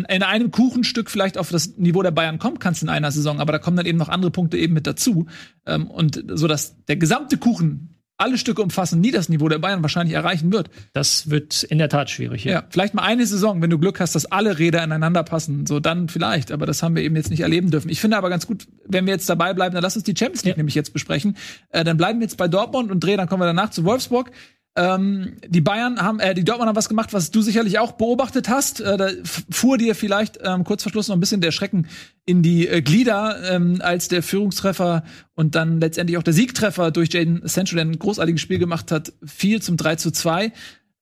in 0.09 0.24
einem 0.24 0.51
Kuchenstück 0.51 1.09
vielleicht 1.09 1.38
auf 1.38 1.50
das 1.50 1.77
Niveau 1.77 2.03
der 2.03 2.12
Bayern 2.12 2.38
kommen 2.38 2.59
kannst 2.59 2.83
in 2.83 2.89
einer 2.89 3.12
Saison, 3.12 3.39
aber 3.39 3.53
da 3.53 3.59
kommen 3.59 3.77
dann 3.77 3.86
eben 3.86 3.97
noch 3.97 4.09
andere 4.09 4.31
Punkte 4.31 4.57
eben 4.57 4.74
mit 4.74 4.86
dazu. 4.86 5.27
Ähm, 5.65 5.88
und 5.88 6.24
so 6.33 6.47
dass 6.47 6.83
der 6.86 6.97
gesamte 6.97 7.38
Kuchen 7.38 7.97
alle 8.17 8.38
Stücke 8.38 8.63
umfassen, 8.63 9.00
nie 9.00 9.12
das 9.12 9.29
Niveau 9.29 9.47
der 9.47 9.59
Bayern 9.59 9.83
wahrscheinlich 9.83 10.15
erreichen 10.15 10.51
wird. 10.51 10.69
Das 10.91 11.29
wird 11.29 11.63
in 11.63 11.77
der 11.77 11.88
Tat 11.88 12.09
schwierig. 12.09 12.43
Ja, 12.43 12.51
ja 12.51 12.63
vielleicht 12.69 12.95
mal 12.95 13.03
eine 13.03 13.25
Saison, 13.27 13.62
wenn 13.62 13.69
du 13.69 13.77
Glück 13.77 14.00
hast, 14.00 14.15
dass 14.15 14.25
alle 14.25 14.57
Räder 14.57 14.83
ineinander 14.83 15.24
passen, 15.24 15.67
so 15.67 15.79
dann 15.79 16.09
vielleicht. 16.09 16.51
Aber 16.51 16.65
das 16.65 16.81
haben 16.81 16.95
wir 16.95 17.03
eben 17.03 17.15
jetzt 17.15 17.29
nicht 17.29 17.41
erleben 17.41 17.69
dürfen. 17.69 17.89
Ich 17.89 18.01
finde 18.01 18.17
aber 18.17 18.29
ganz 18.29 18.47
gut, 18.47 18.67
wenn 18.86 19.05
wir 19.05 19.13
jetzt 19.13 19.29
dabei 19.29 19.53
bleiben, 19.53 19.75
dann 19.75 19.83
lass 19.83 19.95
uns 19.95 20.03
die 20.03 20.15
Champions 20.17 20.43
League 20.43 20.55
ja. 20.55 20.57
nämlich 20.57 20.74
jetzt 20.74 20.93
besprechen. 20.93 21.38
Äh, 21.69 21.83
dann 21.83 21.97
bleiben 21.97 22.19
wir 22.19 22.25
jetzt 22.25 22.38
bei 22.38 22.47
Dortmund 22.47 22.91
und 22.91 23.03
drehen, 23.03 23.17
dann 23.17 23.29
kommen 23.29 23.41
wir 23.41 23.47
danach 23.47 23.69
zu 23.69 23.86
Wolfsburg. 23.86 24.31
Ähm, 24.77 25.38
die 25.48 25.62
Bayern 25.62 26.00
haben, 26.00 26.19
äh, 26.19 26.36
die 26.36 26.43
Dortmund 26.43 26.69
haben 26.69 26.75
was 26.75 26.88
gemacht, 26.88 27.12
was 27.12 27.31
du 27.31 27.41
sicherlich 27.41 27.79
auch 27.79 27.93
beobachtet 27.93 28.48
hast. 28.48 28.79
Äh, 28.79 28.96
da 28.96 29.10
fuhr 29.50 29.79
dir 29.79 29.96
vielleicht 29.96 30.38
ähm, 30.43 30.63
kurz 30.63 30.84
vor 30.84 30.91
Schluss 30.91 31.07
noch 31.07 31.15
ein 31.15 31.19
bisschen 31.19 31.41
der 31.41 31.51
Schrecken 31.51 31.88
in 32.25 32.43
die 32.43 32.67
äh, 32.67 32.84
Glieder, 32.84 33.51
ähm, 33.51 33.81
als 33.81 34.07
der 34.07 34.22
Führungstreffer 34.22 35.03
und 35.34 35.55
dann 35.55 35.81
letztendlich 35.81 36.15
auch 36.19 36.24
der 36.24 36.34
Siegtreffer 36.34 36.91
durch 36.91 37.12
Jaden 37.12 37.41
Sancho, 37.48 37.75
der 37.75 37.86
ein 37.86 37.98
großartiges 37.98 38.39
Spiel 38.39 38.60
gemacht 38.60 38.91
hat, 38.91 39.13
fiel 39.25 39.63
zum 39.63 39.77
3 39.77 39.96
zu 39.96 40.12
2. 40.12 40.53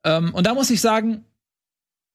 Ähm, 0.06 0.34
und 0.34 0.48
da 0.48 0.54
muss 0.54 0.70
ich 0.70 0.80
sagen, 0.80 1.26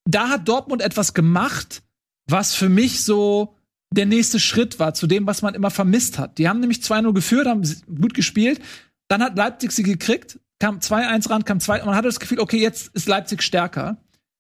da 0.07 0.31
hat 0.31 0.49
Dortmund 0.49 0.81
etwas 0.81 1.12
gemacht, 1.12 1.83
was 2.26 2.55
für 2.55 2.71
mich 2.71 3.05
so 3.05 3.55
der 3.93 4.07
nächste 4.07 4.40
Schritt 4.40 4.79
war 4.79 4.95
zu 4.95 5.07
dem, 5.07 5.26
was 5.26 5.43
man 5.43 5.52
immer 5.52 5.71
vermisst 5.71 6.19
hat. 6.19 6.38
Die 6.38 6.49
haben 6.49 6.61
nämlich 6.61 6.79
2-0 6.79 7.12
geführt, 7.12 7.47
haben 7.47 7.62
gut 8.00 8.14
gespielt. 8.14 8.61
Dann 9.09 9.23
hat 9.23 9.37
Leipzig 9.37 9.73
sie 9.73 9.83
gekriegt, 9.83 10.38
kam 10.61 10.79
2-1 10.79 11.31
ran, 11.31 11.45
kam 11.45 11.59
2 11.59 11.81
und 11.81 11.87
man 11.87 11.97
hatte 11.97 12.09
das 12.09 12.21
Gefühl, 12.21 12.38
okay, 12.38 12.59
jetzt 12.59 12.95
ist 12.95 13.09
Leipzig 13.09 13.43
stärker. 13.43 13.97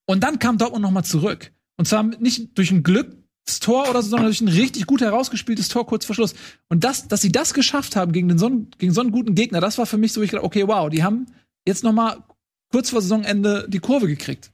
Und 0.06 0.22
dann 0.22 0.38
kam 0.38 0.58
Dortmund 0.58 0.82
noch 0.82 0.90
mal 0.90 1.02
zurück. 1.02 1.52
Und 1.76 1.86
zwar 1.86 2.02
nicht 2.02 2.56
durch 2.58 2.70
ein 2.70 2.82
Glückstor 2.82 3.88
oder 3.88 4.02
so, 4.02 4.10
sondern 4.10 4.26
durch 4.26 4.40
ein 4.40 4.48
richtig 4.48 4.86
gut 4.86 5.00
herausgespieltes 5.00 5.68
Tor 5.68 5.86
kurz 5.86 6.04
vor 6.04 6.14
Schluss. 6.14 6.34
Und 6.68 6.84
das, 6.84 7.08
dass 7.08 7.22
sie 7.22 7.32
das 7.32 7.54
geschafft 7.54 7.96
haben 7.96 8.12
gegen, 8.12 8.28
den 8.28 8.38
so, 8.38 8.50
gegen 8.78 8.92
so 8.92 9.00
einen 9.00 9.12
guten 9.12 9.34
Gegner, 9.34 9.60
das 9.60 9.78
war 9.78 9.86
für 9.86 9.98
mich 9.98 10.12
so, 10.12 10.20
ich 10.22 10.30
dachte, 10.30 10.44
okay, 10.44 10.68
wow, 10.68 10.90
die 10.90 11.02
haben 11.02 11.26
jetzt 11.66 11.84
noch 11.84 11.92
mal 11.92 12.22
kurz 12.70 12.90
vor 12.90 13.00
Saisonende 13.00 13.66
die 13.68 13.78
Kurve 13.78 14.06
gekriegt. 14.06 14.52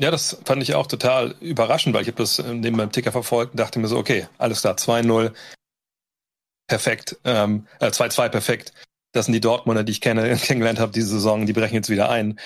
Ja, 0.00 0.10
das 0.10 0.38
fand 0.46 0.62
ich 0.62 0.74
auch 0.74 0.86
total 0.86 1.34
überraschend, 1.42 1.94
weil 1.94 2.02
ich 2.02 2.08
habe 2.08 2.16
das 2.16 2.38
äh, 2.38 2.54
neben 2.54 2.76
meinem 2.76 2.90
Ticker 2.90 3.12
verfolgt 3.12 3.52
und 3.52 3.60
dachte 3.60 3.78
mir 3.78 3.86
so, 3.86 3.98
okay, 3.98 4.28
alles 4.38 4.62
klar, 4.62 4.76
2-0, 4.76 5.32
perfekt, 6.68 7.18
ähm, 7.24 7.66
äh, 7.80 7.88
2-2 7.88 8.30
perfekt 8.30 8.72
das 9.12 9.26
sind 9.26 9.32
die 9.32 9.40
Dortmunder, 9.40 9.84
die 9.84 9.92
ich 9.92 10.00
kenne, 10.00 10.36
kennengelernt 10.42 10.80
habe 10.80 10.92
diese 10.92 11.08
Saison, 11.08 11.46
die 11.46 11.52
brechen 11.52 11.74
jetzt 11.74 11.90
wieder 11.90 12.10
ein, 12.10 12.38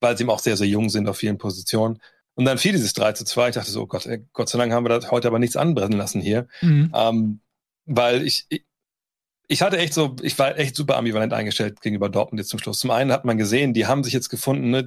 weil 0.00 0.16
sie 0.16 0.24
eben 0.24 0.30
auch 0.30 0.38
sehr, 0.38 0.56
sehr 0.56 0.66
jung 0.66 0.88
sind 0.88 1.08
auf 1.08 1.18
vielen 1.18 1.38
Positionen. 1.38 2.00
Und 2.34 2.44
dann 2.44 2.58
fiel 2.58 2.72
dieses 2.72 2.92
3 2.92 3.12
zu 3.12 3.24
2. 3.24 3.48
Ich 3.48 3.54
dachte 3.54 3.70
so, 3.70 3.82
oh 3.82 3.86
Gott, 3.86 4.04
ey, 4.06 4.26
Gott 4.34 4.48
sei 4.48 4.58
Dank 4.58 4.72
haben 4.72 4.84
wir 4.84 4.90
das 4.90 5.10
heute 5.10 5.28
aber 5.28 5.38
nichts 5.38 5.56
anbrennen 5.56 5.98
lassen 5.98 6.20
hier. 6.20 6.48
Mhm. 6.60 6.92
Ähm, 6.94 7.40
weil 7.86 8.26
ich, 8.26 8.44
ich, 8.50 8.64
ich 9.48 9.62
hatte 9.62 9.78
echt 9.78 9.94
so, 9.94 10.16
ich 10.20 10.38
war 10.38 10.58
echt 10.58 10.76
super 10.76 10.96
ambivalent 10.96 11.32
eingestellt 11.32 11.80
gegenüber 11.80 12.10
Dortmund 12.10 12.40
jetzt 12.40 12.50
zum 12.50 12.58
Schluss. 12.58 12.78
Zum 12.78 12.90
einen 12.90 13.10
hat 13.10 13.24
man 13.24 13.38
gesehen, 13.38 13.72
die 13.72 13.86
haben 13.86 14.04
sich 14.04 14.12
jetzt 14.12 14.28
gefunden, 14.28 14.70
ne? 14.70 14.86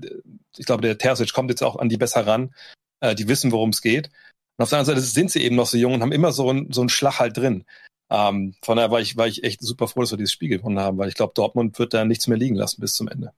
ich 0.58 0.66
glaube, 0.66 0.84
der 0.84 0.98
Terzic 0.98 1.34
kommt 1.34 1.50
jetzt 1.50 1.64
auch 1.64 1.78
an 1.78 1.90
die 1.90 1.98
besser 1.98 2.28
ran. 2.28 2.54
Äh, 3.00 3.16
die 3.16 3.28
wissen, 3.28 3.52
worum 3.52 3.70
es 3.70 3.82
geht. 3.82 4.12
Und 4.58 4.64
auf 4.64 4.70
der 4.70 4.80
anderen 4.80 4.98
Seite 4.98 5.08
sind 5.08 5.32
sie 5.32 5.42
eben 5.42 5.56
noch 5.56 5.68
so 5.68 5.78
jung 5.78 5.94
und 5.94 6.02
haben 6.02 6.12
immer 6.12 6.32
so, 6.34 6.52
ein, 6.52 6.72
so 6.72 6.82
einen 6.82 6.90
Schlag 6.90 7.20
halt 7.20 7.38
drin. 7.38 7.66
Ähm, 8.10 8.56
von 8.62 8.78
daher 8.78 8.92
war 8.92 9.02
ich, 9.02 9.18
war 9.18 9.28
ich 9.28 9.44
echt 9.44 9.62
super 9.62 9.88
froh, 9.88 10.02
dass 10.02 10.12
wir 10.12 10.18
dieses 10.18 10.32
Spiel 10.32 10.50
gewonnen 10.50 10.80
haben, 10.80 10.98
weil 10.98 11.10
ich 11.10 11.16
glaube, 11.16 11.34
Dortmund 11.36 11.78
wird 11.80 11.94
da 11.94 12.06
nichts 12.06 12.28
mehr 12.28 12.38
liegen 12.38 12.56
lassen 12.56 12.82
bis 12.82 12.94
zum 12.94 13.08
Ende. 13.08 13.32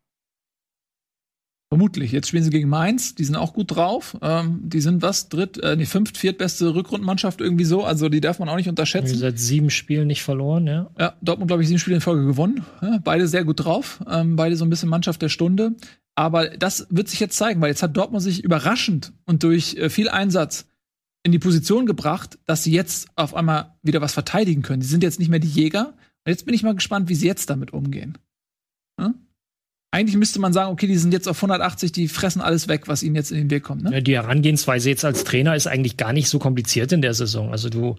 Vermutlich. 1.71 2.11
Jetzt 2.11 2.27
spielen 2.27 2.43
sie 2.43 2.49
gegen 2.49 2.67
Mainz, 2.67 3.15
die 3.15 3.23
sind 3.23 3.37
auch 3.37 3.53
gut 3.53 3.73
drauf. 3.73 4.17
Ähm, 4.21 4.59
die 4.61 4.81
sind 4.81 5.01
was? 5.01 5.29
Dritt, 5.29 5.57
äh, 5.57 5.77
die 5.77 5.85
fünft, 5.85 6.17
viertbeste 6.17 6.75
Rückrundenmannschaft 6.75 7.39
irgendwie 7.39 7.63
so. 7.63 7.85
Also 7.85 8.09
die 8.09 8.19
darf 8.19 8.39
man 8.39 8.49
auch 8.49 8.57
nicht 8.57 8.67
unterschätzen. 8.67 9.17
Seit 9.17 9.39
sieben 9.39 9.69
Spielen 9.69 10.07
nicht 10.07 10.21
verloren, 10.21 10.67
ja. 10.67 10.89
Ja, 10.99 11.13
Dortmund, 11.21 11.47
glaube 11.47 11.63
ich, 11.63 11.69
sieben 11.69 11.79
Spiele 11.79 11.95
in 11.95 12.01
Folge 12.01 12.25
gewonnen. 12.25 12.65
Ja, 12.81 12.99
beide 13.01 13.25
sehr 13.25 13.45
gut 13.45 13.63
drauf. 13.63 14.01
Ähm, 14.09 14.35
beide 14.35 14.57
so 14.57 14.65
ein 14.65 14.69
bisschen 14.69 14.89
Mannschaft 14.89 15.21
der 15.21 15.29
Stunde. 15.29 15.77
Aber 16.13 16.49
das 16.49 16.87
wird 16.89 17.07
sich 17.07 17.21
jetzt 17.21 17.37
zeigen, 17.37 17.61
weil 17.61 17.69
jetzt 17.69 17.83
hat 17.83 17.95
Dortmund 17.95 18.21
sich 18.21 18.43
überraschend 18.43 19.13
und 19.25 19.43
durch 19.43 19.75
äh, 19.75 19.89
viel 19.89 20.09
Einsatz 20.09 20.65
in 21.23 21.31
die 21.31 21.39
Position 21.39 21.85
gebracht, 21.85 22.39
dass 22.45 22.63
sie 22.63 22.71
jetzt 22.71 23.09
auf 23.15 23.35
einmal 23.35 23.75
wieder 23.83 24.01
was 24.01 24.13
verteidigen 24.13 24.61
können. 24.61 24.81
Sie 24.81 24.89
sind 24.89 25.03
jetzt 25.03 25.19
nicht 25.19 25.29
mehr 25.29 25.39
die 25.39 25.47
Jäger. 25.47 25.93
Und 26.25 26.29
jetzt 26.29 26.45
bin 26.45 26.53
ich 26.53 26.63
mal 26.63 26.75
gespannt, 26.75 27.09
wie 27.09 27.15
sie 27.15 27.27
jetzt 27.27 27.49
damit 27.49 27.73
umgehen. 27.73 28.17
Hm? 28.99 29.15
Eigentlich 29.93 30.15
müsste 30.15 30.39
man 30.39 30.53
sagen, 30.53 30.71
okay, 30.71 30.87
die 30.87 30.97
sind 30.97 31.13
jetzt 31.13 31.27
auf 31.27 31.37
180, 31.37 31.91
die 31.91 32.07
fressen 32.07 32.41
alles 32.41 32.67
weg, 32.67 32.87
was 32.87 33.03
ihnen 33.03 33.15
jetzt 33.15 33.31
in 33.31 33.37
den 33.37 33.49
Weg 33.49 33.63
kommt. 33.63 33.83
Ne? 33.83 33.91
Ja, 33.91 34.01
die 34.01 34.15
Herangehensweise 34.15 34.89
jetzt 34.89 35.03
als 35.03 35.25
Trainer 35.25 35.55
ist 35.55 35.67
eigentlich 35.67 35.97
gar 35.97 36.13
nicht 36.13 36.29
so 36.29 36.39
kompliziert 36.39 36.91
in 36.91 37.01
der 37.01 37.13
Saison. 37.13 37.51
Also 37.51 37.69
du, 37.69 37.97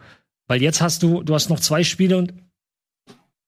weil 0.49 0.63
jetzt 0.63 0.81
hast 0.81 1.03
du, 1.03 1.23
du 1.23 1.35
hast 1.35 1.51
noch 1.51 1.61
zwei 1.61 1.85
Spiele 1.85 2.17
und 2.17 2.33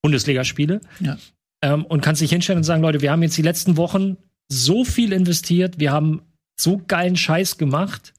Bundesligaspiele 0.03 0.83
ja. 1.01 1.17
ähm, 1.63 1.87
und 1.87 2.03
kannst 2.03 2.21
dich 2.21 2.31
hinstellen 2.31 2.59
und 2.59 2.65
sagen, 2.65 2.83
Leute, 2.83 3.01
wir 3.01 3.11
haben 3.11 3.23
jetzt 3.23 3.39
die 3.39 3.43
letzten 3.43 3.79
Wochen 3.79 4.19
so 4.49 4.85
viel 4.85 5.13
investiert, 5.13 5.81
wir 5.81 5.91
haben 5.91 6.21
so 6.61 6.83
geilen 6.87 7.17
Scheiß 7.17 7.57
gemacht 7.57 8.14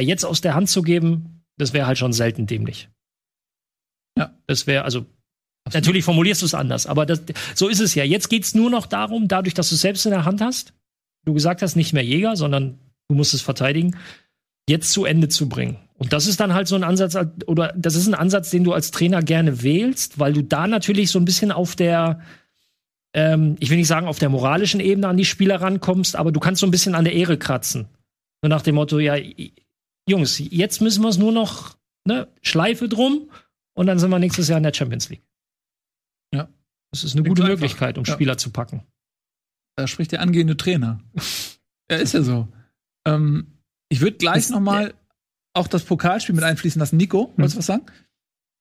jetzt 0.00 0.24
aus 0.24 0.40
der 0.40 0.54
Hand 0.54 0.68
zu 0.68 0.82
geben, 0.82 1.44
das 1.56 1.72
wäre 1.72 1.86
halt 1.86 1.98
schon 1.98 2.12
selten 2.12 2.46
dämlich. 2.46 2.88
Ja, 4.16 4.34
das 4.46 4.66
wäre 4.66 4.84
also 4.84 5.06
Absolut. 5.64 5.84
Natürlich 5.84 6.04
formulierst 6.04 6.40
du 6.40 6.46
es 6.46 6.54
anders, 6.54 6.86
aber 6.86 7.04
das, 7.04 7.22
so 7.54 7.68
ist 7.68 7.80
es 7.80 7.94
ja. 7.94 8.02
Jetzt 8.02 8.28
geht 8.28 8.44
es 8.44 8.54
nur 8.54 8.70
noch 8.70 8.86
darum, 8.86 9.28
dadurch, 9.28 9.54
dass 9.54 9.68
du 9.68 9.74
es 9.74 9.82
selbst 9.82 10.06
in 10.06 10.10
der 10.10 10.24
Hand 10.24 10.40
hast, 10.40 10.72
du 11.26 11.34
gesagt 11.34 11.60
hast, 11.60 11.76
nicht 11.76 11.92
mehr 11.92 12.04
Jäger, 12.04 12.34
sondern 12.34 12.78
du 13.08 13.14
musst 13.14 13.34
es 13.34 13.42
verteidigen, 13.42 13.96
jetzt 14.68 14.90
zu 14.90 15.04
Ende 15.04 15.28
zu 15.28 15.48
bringen. 15.48 15.76
Und 15.98 16.14
das 16.14 16.26
ist 16.26 16.40
dann 16.40 16.54
halt 16.54 16.66
so 16.66 16.76
ein 16.76 16.84
Ansatz, 16.84 17.14
oder 17.46 17.74
das 17.76 17.94
ist 17.94 18.06
ein 18.06 18.14
Ansatz, 18.14 18.50
den 18.50 18.64
du 18.64 18.72
als 18.72 18.90
Trainer 18.90 19.22
gerne 19.22 19.62
wählst, 19.62 20.18
weil 20.18 20.32
du 20.32 20.42
da 20.42 20.66
natürlich 20.66 21.10
so 21.10 21.18
ein 21.18 21.26
bisschen 21.26 21.52
auf 21.52 21.76
der, 21.76 22.20
ähm, 23.12 23.56
ich 23.60 23.68
will 23.68 23.76
nicht 23.76 23.86
sagen, 23.86 24.06
auf 24.08 24.18
der 24.18 24.30
moralischen 24.30 24.80
Ebene 24.80 25.08
an 25.08 25.18
die 25.18 25.26
Spieler 25.26 25.60
rankommst, 25.60 26.16
aber 26.16 26.32
du 26.32 26.40
kannst 26.40 26.60
so 26.60 26.66
ein 26.66 26.70
bisschen 26.70 26.94
an 26.94 27.04
der 27.04 27.12
Ehre 27.12 27.36
kratzen. 27.36 27.88
So 28.42 28.48
nach 28.48 28.62
dem 28.62 28.76
Motto, 28.76 28.98
ja, 28.98 29.16
Jungs, 30.10 30.38
jetzt 30.38 30.80
müssen 30.80 31.02
wir 31.02 31.08
es 31.08 31.18
nur 31.18 31.32
noch 31.32 31.78
ne, 32.06 32.28
Schleife 32.42 32.88
drum 32.88 33.30
und 33.74 33.86
dann 33.86 33.98
sind 33.98 34.10
wir 34.10 34.18
nächstes 34.18 34.48
Jahr 34.48 34.58
in 34.58 34.64
der 34.64 34.74
Champions 34.74 35.08
League. 35.08 35.22
Ja. 36.34 36.48
Das 36.92 37.04
ist 37.04 37.12
eine 37.12 37.22
Klingt 37.22 37.38
gute 37.38 37.42
einfach. 37.42 37.60
Möglichkeit, 37.60 37.98
um 37.98 38.04
ja. 38.04 38.12
Spieler 38.12 38.36
zu 38.36 38.50
packen. 38.50 38.82
Da 39.76 39.86
spricht 39.86 40.12
der 40.12 40.20
angehende 40.20 40.56
Trainer. 40.56 41.00
ja, 41.90 41.96
ist 41.96 42.14
ja 42.14 42.22
so. 42.22 42.48
Ähm, 43.06 43.58
ich 43.88 44.00
würde 44.00 44.16
gleich 44.16 44.38
ist, 44.38 44.50
noch 44.50 44.60
mal 44.60 44.94
auch 45.54 45.68
das 45.68 45.84
Pokalspiel 45.84 46.34
mit 46.34 46.44
einfließen 46.44 46.78
lassen. 46.78 46.96
Nico, 46.96 47.32
wolltest 47.36 47.54
du 47.54 47.58
was 47.58 47.66
sagen? 47.66 47.86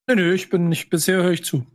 Nö, 0.07 0.15
nö, 0.15 0.33
ich 0.33 0.49
bin 0.49 0.69
nicht, 0.69 0.89
bisher 0.89 1.21
höre 1.21 1.31
ich 1.31 1.43
zu. 1.43 1.65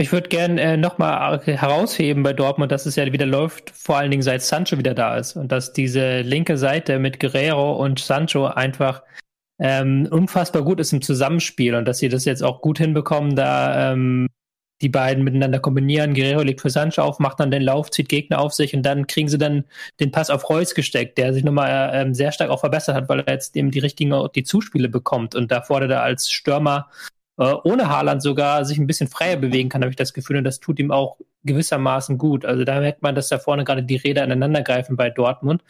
Ich 0.00 0.12
würde 0.12 0.28
gerne 0.28 0.60
äh, 0.62 0.76
nochmal 0.76 1.40
herausheben 1.44 2.22
bei 2.22 2.32
Dortmund, 2.32 2.70
dass 2.70 2.86
es 2.86 2.94
ja 2.94 3.12
wieder 3.12 3.26
läuft, 3.26 3.70
vor 3.70 3.96
allen 3.96 4.12
Dingen 4.12 4.22
seit 4.22 4.42
Sancho 4.42 4.78
wieder 4.78 4.94
da 4.94 5.16
ist 5.16 5.34
und 5.34 5.50
dass 5.50 5.72
diese 5.72 6.20
linke 6.20 6.56
Seite 6.56 7.00
mit 7.00 7.18
Guerrero 7.18 7.72
und 7.72 7.98
Sancho 7.98 8.46
einfach 8.46 9.02
ähm, 9.58 10.06
unfassbar 10.08 10.62
gut 10.62 10.78
ist 10.78 10.92
im 10.92 11.02
Zusammenspiel 11.02 11.74
und 11.74 11.84
dass 11.84 11.98
sie 11.98 12.08
das 12.08 12.24
jetzt 12.26 12.44
auch 12.44 12.60
gut 12.60 12.78
hinbekommen, 12.78 13.34
da 13.34 13.92
ähm, 13.92 14.28
die 14.82 14.88
beiden 14.88 15.24
miteinander 15.24 15.58
kombinieren. 15.58 16.14
Guerrero 16.14 16.42
legt 16.42 16.60
für 16.60 16.70
Sancho 16.70 17.02
auf, 17.02 17.18
macht 17.18 17.40
dann 17.40 17.50
den 17.50 17.62
Lauf, 17.62 17.90
zieht 17.90 18.08
Gegner 18.08 18.38
auf 18.38 18.54
sich 18.54 18.76
und 18.76 18.84
dann 18.84 19.08
kriegen 19.08 19.28
sie 19.28 19.36
dann 19.38 19.64
den 19.98 20.12
Pass 20.12 20.30
auf 20.30 20.48
Reus 20.48 20.76
gesteckt, 20.76 21.18
der 21.18 21.34
sich 21.34 21.42
nochmal 21.42 21.90
ähm, 21.92 22.14
sehr 22.14 22.30
stark 22.30 22.50
auch 22.50 22.60
verbessert 22.60 22.94
hat, 22.94 23.08
weil 23.08 23.18
er 23.18 23.32
jetzt 23.32 23.56
eben 23.56 23.72
die 23.72 23.80
richtigen 23.80 24.14
die 24.36 24.44
Zuspiele 24.44 24.88
bekommt 24.88 25.34
und 25.34 25.50
da 25.50 25.60
fordert 25.60 25.90
er 25.90 26.04
als 26.04 26.30
Stürmer 26.30 26.88
äh, 27.38 27.54
ohne 27.64 27.88
Haaland 27.88 28.20
sogar 28.20 28.64
sich 28.64 28.78
ein 28.78 28.86
bisschen 28.86 29.08
freier 29.08 29.36
bewegen 29.36 29.68
kann, 29.68 29.82
habe 29.82 29.90
ich 29.90 29.96
das 29.96 30.12
Gefühl. 30.12 30.36
Und 30.36 30.44
das 30.44 30.60
tut 30.60 30.78
ihm 30.78 30.90
auch 30.90 31.18
gewissermaßen 31.44 32.18
gut. 32.18 32.44
Also 32.44 32.64
da 32.64 32.80
merkt 32.80 33.02
man, 33.02 33.14
dass 33.14 33.28
da 33.28 33.38
vorne 33.38 33.64
gerade 33.64 33.82
die 33.82 33.96
Räder 33.96 34.24
ineinander 34.24 34.62
greifen 34.62 34.96
bei 34.96 35.08
Dortmund 35.08 35.62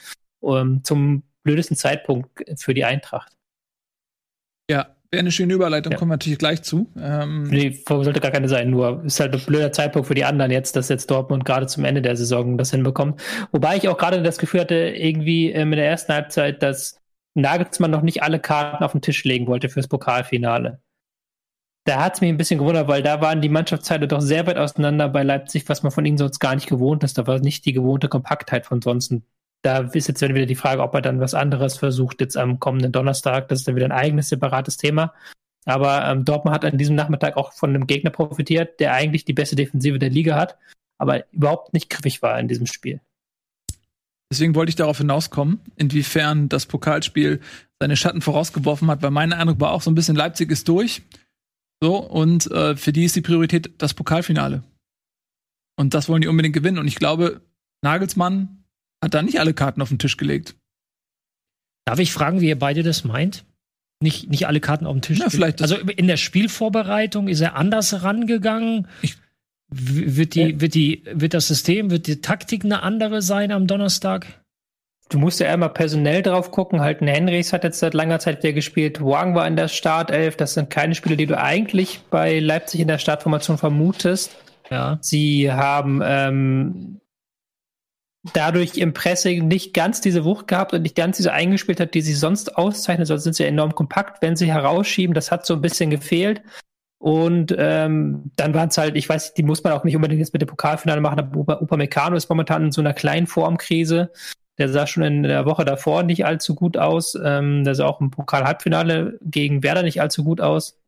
ähm, 0.43 0.81
zum 0.83 1.23
blödesten 1.43 1.77
Zeitpunkt 1.77 2.31
für 2.59 2.75
die 2.75 2.85
Eintracht. 2.85 3.33
Ja, 4.71 4.97
wäre 5.11 5.21
eine 5.21 5.31
schöne 5.31 5.55
Überleitung, 5.55 5.93
ja. 5.93 5.99
kommen 5.99 6.11
wir 6.11 6.15
natürlich 6.15 6.39
gleich 6.39 6.63
zu. 6.63 6.91
Ähm 6.99 7.45
nee, 7.45 7.83
sollte 7.87 8.21
gar 8.21 8.31
keine 8.31 8.49
sein, 8.49 8.71
nur 8.71 9.05
ist 9.05 9.21
halt 9.21 9.35
ein 9.35 9.41
blöder 9.41 9.73
Zeitpunkt 9.73 10.09
für 10.09 10.15
die 10.15 10.25
anderen 10.25 10.51
jetzt, 10.51 10.77
dass 10.77 10.89
jetzt 10.89 11.11
Dortmund 11.11 11.45
gerade 11.45 11.67
zum 11.67 11.85
Ende 11.85 12.03
der 12.03 12.17
Saison 12.17 12.59
das 12.59 12.71
hinbekommt. 12.71 13.21
Wobei 13.53 13.77
ich 13.77 13.89
auch 13.89 13.97
gerade 13.97 14.23
das 14.23 14.39
Gefühl 14.39 14.61
hatte, 14.61 14.75
irgendwie 14.75 15.51
ähm, 15.53 15.73
in 15.73 15.79
der 15.79 15.89
ersten 15.89 16.13
Halbzeit, 16.13 16.63
dass 16.63 17.01
Nagelsmann 17.35 17.91
noch 17.91 18.03
nicht 18.03 18.23
alle 18.23 18.41
Karten 18.41 18.85
auf 18.85 18.93
den 18.93 19.03
Tisch 19.03 19.25
legen 19.25 19.47
wollte 19.47 19.69
fürs 19.69 19.89
Pokalfinale 19.89 20.81
da 21.89 22.05
hat 22.05 22.15
es 22.17 22.21
mich 22.21 22.29
ein 22.29 22.37
bisschen 22.37 22.59
gewundert, 22.59 22.87
weil 22.87 23.03
da 23.03 23.23
waren 23.23 23.41
die 23.41 23.49
Mannschaftsteile 23.49 24.07
doch 24.07 24.21
sehr 24.21 24.47
weit 24.47 24.59
auseinander 24.59 25.09
bei 25.09 25.23
Leipzig, 25.23 25.67
was 25.71 25.83
man 25.83 25.91
von 25.91 26.05
ihnen 26.05 26.19
sonst 26.19 26.39
gar 26.39 26.55
nicht 26.55 26.69
gewohnt 26.69 27.03
ist. 27.03 27.17
Da 27.17 27.27
war 27.27 27.39
nicht 27.39 27.65
die 27.65 27.73
gewohnte 27.73 28.09
Kompaktheit 28.09 28.67
von 28.67 28.83
sonst. 28.83 29.15
Da 29.63 29.79
ist 29.79 30.07
jetzt 30.07 30.21
wieder 30.21 30.45
die 30.45 30.55
Frage, 30.55 30.83
ob 30.83 30.95
er 30.95 31.01
dann 31.01 31.19
was 31.19 31.33
anderes 31.33 31.79
versucht 31.79 32.21
jetzt 32.21 32.37
am 32.37 32.61
kommenden 32.61 32.93
Donnerstag. 32.93 33.49
Das 33.49 33.61
ist 33.61 33.69
dann 33.69 33.75
wieder 33.75 33.87
ein 33.87 33.93
eigenes 33.93 34.29
separates 34.29 34.77
Thema. 34.77 35.15
Aber 35.65 36.05
ähm, 36.05 36.27
Dortmund 36.27 36.55
hat 36.55 36.67
an 36.67 36.77
diesem 36.77 36.95
Nachmittag 36.95 37.39
auch 37.39 37.55
von 37.55 37.71
einem 37.71 37.87
Gegner 37.87 38.11
profitiert, 38.11 38.81
der 38.81 38.93
eigentlich 38.93 39.25
die 39.25 39.33
beste 39.33 39.57
Defensive 39.57 39.99
der 39.99 40.11
Liga 40.11 40.37
hat, 40.37 40.59
aber 40.99 41.25
überhaupt 41.33 41.73
nicht 41.73 41.89
griffig 41.89 42.21
war 42.21 42.39
in 42.39 42.49
diesem 42.49 42.67
Spiel. 42.67 43.01
Deswegen 44.31 44.55
wollte 44.55 44.69
ich 44.69 44.77
darauf 44.77 44.99
hinauskommen, 44.99 45.61
inwiefern 45.77 46.51
das 46.51 46.67
Pokalspiel 46.67 47.41
seine 47.81 47.97
Schatten 47.97 48.21
vorausgeworfen 48.21 48.91
hat, 48.91 49.03
weil 49.03 49.11
mein 49.11 49.33
Eindruck 49.33 49.59
war 49.61 49.73
auch 49.73 49.81
so 49.81 49.91
ein 49.91 49.95
bisschen, 49.95 50.17
Leipzig 50.17 50.51
ist 50.51 50.69
durch. 50.69 51.03
So, 51.83 51.97
und 51.97 52.51
äh, 52.51 52.77
für 52.77 52.93
die 52.93 53.05
ist 53.05 53.17
die 53.17 53.21
Priorität 53.21 53.73
das 53.79 53.95
Pokalfinale. 53.95 54.63
Und 55.77 55.95
das 55.95 56.09
wollen 56.09 56.23
die 56.23 56.29
unbedingt 56.29 56.55
gewinnen. 56.55 56.79
Und 56.79 56.89
ich 56.89 56.97
glaube, 56.97 57.41
Nagelsmann 57.83 58.65
hat 59.03 59.15
da 59.15 59.23
nicht 59.23 59.39
alle 59.39 59.55
Karten 59.55 59.81
auf 59.81 59.89
den 59.89 59.99
Tisch 59.99 60.17
gelegt. 60.17 60.57
Darf 61.85 62.01
ich 62.01 62.13
fragen, 62.13 62.41
wie 62.41 62.49
ihr 62.49 62.59
beide 62.59 62.83
das 62.83 63.05
meint? 63.05 63.45
Nicht, 64.01 64.29
nicht 64.29 64.47
alle 64.47 64.61
Karten 64.61 64.87
auf 64.87 64.95
den 64.95 65.03
Tisch. 65.03 65.19
Ja, 65.19 65.31
vielleicht 65.31 65.63
also 65.63 65.77
in 65.77 66.07
der 66.07 66.17
Spielvorbereitung 66.17 67.29
ist 67.29 67.41
er 67.41 67.55
anders 67.57 68.03
rangegangen. 68.03 68.89
Ich 69.03 69.17
wird 69.71 70.35
die, 70.35 70.61
wird 70.61 70.75
die, 70.75 71.03
wird 71.13 71.35
das 71.35 71.47
System, 71.47 71.91
wird 71.91 72.07
die 72.07 72.21
Taktik 72.21 72.65
eine 72.65 72.83
andere 72.83 73.21
sein 73.21 73.53
am 73.53 73.67
Donnerstag? 73.67 74.38
Du 75.11 75.19
musst 75.19 75.41
ja 75.41 75.51
einmal 75.51 75.71
personell 75.71 76.23
drauf 76.23 76.51
gucken. 76.51 76.81
Halt, 76.81 77.01
ein 77.01 77.09
Henrys 77.09 77.53
hat 77.53 77.65
jetzt 77.65 77.79
seit 77.79 77.95
langer 77.95 78.19
Zeit 78.19 78.43
wieder 78.43 78.53
gespielt. 78.53 79.03
Wang 79.03 79.35
war 79.35 79.47
in 79.47 79.57
der 79.57 79.69
Startelf. 79.69 80.37
Das 80.37 80.55
sind 80.55 80.69
keine 80.69 80.95
Spiele, 80.95 81.17
die 81.17 81.27
du 81.27 81.39
eigentlich 81.39 82.01
bei 82.11 82.39
Leipzig 82.41 82.81
in 82.81 82.89
der 82.89 82.99
Startformation 82.99 83.57
vermutest. 83.57 84.37
Ja. 84.71 84.99
Sie 85.01 85.51
haben 85.51 86.03
ähm, 86.05 87.01
dadurch 88.35 88.77
im 88.77 88.93
Pressing 88.93 89.49
nicht 89.49 89.73
ganz 89.73 90.03
diese 90.03 90.25
Wucht 90.25 90.47
gehabt 90.47 90.75
und 90.75 90.83
nicht 90.83 90.97
ganz 90.97 91.17
diese 91.17 91.33
eingespielt 91.33 91.81
hat, 91.81 91.95
die 91.95 92.03
sie 92.03 92.15
sonst 92.15 92.59
auszeichnet, 92.59 93.07
sondern 93.07 93.23
sind 93.23 93.37
sie 93.37 93.45
enorm 93.45 93.75
kompakt, 93.75 94.21
wenn 94.21 94.37
sie 94.37 94.53
herausschieben. 94.53 95.15
Das 95.15 95.31
hat 95.31 95.47
so 95.47 95.55
ein 95.55 95.63
bisschen 95.63 95.89
gefehlt. 95.89 96.43
Und 96.99 97.55
ähm, 97.57 98.33
dann 98.37 98.55
waren 98.55 98.69
es 98.69 98.77
halt, 98.77 98.97
ich 98.97 99.09
weiß, 99.09 99.35
die 99.35 99.45
muss 99.45 99.63
man 99.63 99.73
auch 99.73 99.85
nicht 99.85 99.95
unbedingt 99.97 100.19
jetzt 100.19 100.33
mit 100.33 100.43
dem 100.43 100.49
Pokalfinale 100.49 101.01
machen, 101.01 101.21
aber 101.21 101.63
Upamecano 101.63 102.17
ist 102.17 102.29
momentan 102.29 102.65
in 102.65 102.73
so 102.73 102.81
einer 102.81 102.93
kleinen 102.93 103.29
Formkrise. 103.29 104.11
Der 104.59 104.69
sah 104.69 104.87
schon 104.87 105.03
in 105.05 105.23
der 105.23 105.47
Woche 105.47 105.65
davor 105.65 106.03
nicht 106.03 106.27
allzu 106.27 106.55
gut 106.55 106.77
aus. 106.77 107.17
Ähm, 107.23 107.65
der 107.65 107.75
sah 107.75 107.87
auch 107.87 108.01
im 108.01 108.11
Pokal-Halbfinale 108.11 109.19
gegen 109.23 109.63
Werder 109.63 109.83
nicht 109.83 110.01
allzu 110.01 110.25
gut 110.25 110.41
aus. 110.41 110.79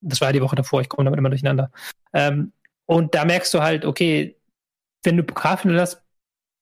Das 0.00 0.20
war 0.20 0.28
ja 0.28 0.32
die 0.32 0.42
Woche 0.42 0.56
davor, 0.56 0.80
ich 0.80 0.88
komme 0.88 1.06
damit 1.06 1.18
immer 1.18 1.30
durcheinander. 1.30 1.70
Ähm, 2.12 2.52
und 2.86 3.14
da 3.14 3.24
merkst 3.24 3.52
du 3.52 3.62
halt, 3.62 3.84
okay, 3.84 4.36
wenn 5.02 5.16
du 5.16 5.22
Pokalfinale 5.24 5.80
hast, 5.80 6.02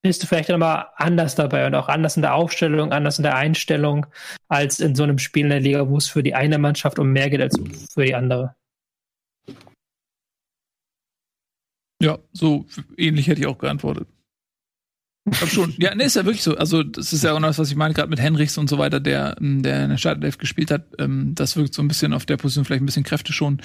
bist 0.02 0.22
du 0.22 0.26
vielleicht 0.26 0.50
nochmal 0.50 0.88
anders 0.96 1.34
dabei 1.34 1.66
und 1.66 1.74
auch 1.74 1.88
anders 1.88 2.16
in 2.16 2.22
der 2.22 2.34
Aufstellung, 2.34 2.92
anders 2.92 3.18
in 3.18 3.22
der 3.22 3.36
Einstellung 3.36 4.06
als 4.48 4.78
in 4.80 4.94
so 4.94 5.02
einem 5.02 5.18
Spiel 5.18 5.44
in 5.44 5.50
der 5.50 5.60
Liga, 5.60 5.88
wo 5.88 5.96
es 5.96 6.08
für 6.08 6.22
die 6.22 6.34
eine 6.34 6.58
Mannschaft 6.58 6.98
um 6.98 7.10
mehr 7.10 7.30
geht 7.30 7.40
als 7.40 7.58
für 7.92 8.04
die 8.04 8.14
andere. 8.14 8.54
Ja, 12.02 12.18
so 12.32 12.66
ähnlich 12.98 13.28
hätte 13.28 13.40
ich 13.40 13.46
auch 13.46 13.56
geantwortet. 13.56 14.08
Glaub 15.30 15.48
schon. 15.48 15.74
Ja, 15.78 15.94
nee, 15.94 16.04
ist 16.04 16.16
ja 16.16 16.24
wirklich 16.24 16.42
so. 16.42 16.56
Also, 16.56 16.82
das 16.82 17.12
ist 17.12 17.24
ja 17.24 17.32
auch 17.32 17.40
noch 17.40 17.48
das, 17.48 17.58
was 17.58 17.70
ich 17.70 17.76
meine, 17.76 17.94
gerade 17.94 18.10
mit 18.10 18.20
Henrichs 18.20 18.58
und 18.58 18.68
so 18.68 18.78
weiter, 18.78 19.00
der, 19.00 19.36
ähm, 19.40 19.62
der 19.62 19.84
in 19.84 19.90
der 19.90 19.96
Startelf 19.96 20.36
gespielt 20.36 20.70
hat. 20.70 20.82
Ähm, 20.98 21.34
das 21.34 21.56
wirkt 21.56 21.72
so 21.72 21.82
ein 21.82 21.88
bisschen 21.88 22.12
auf 22.12 22.26
der 22.26 22.36
Position 22.36 22.64
vielleicht 22.64 22.82
ein 22.82 22.86
bisschen 22.86 23.04
Kräfte 23.04 23.32
schon. 23.32 23.62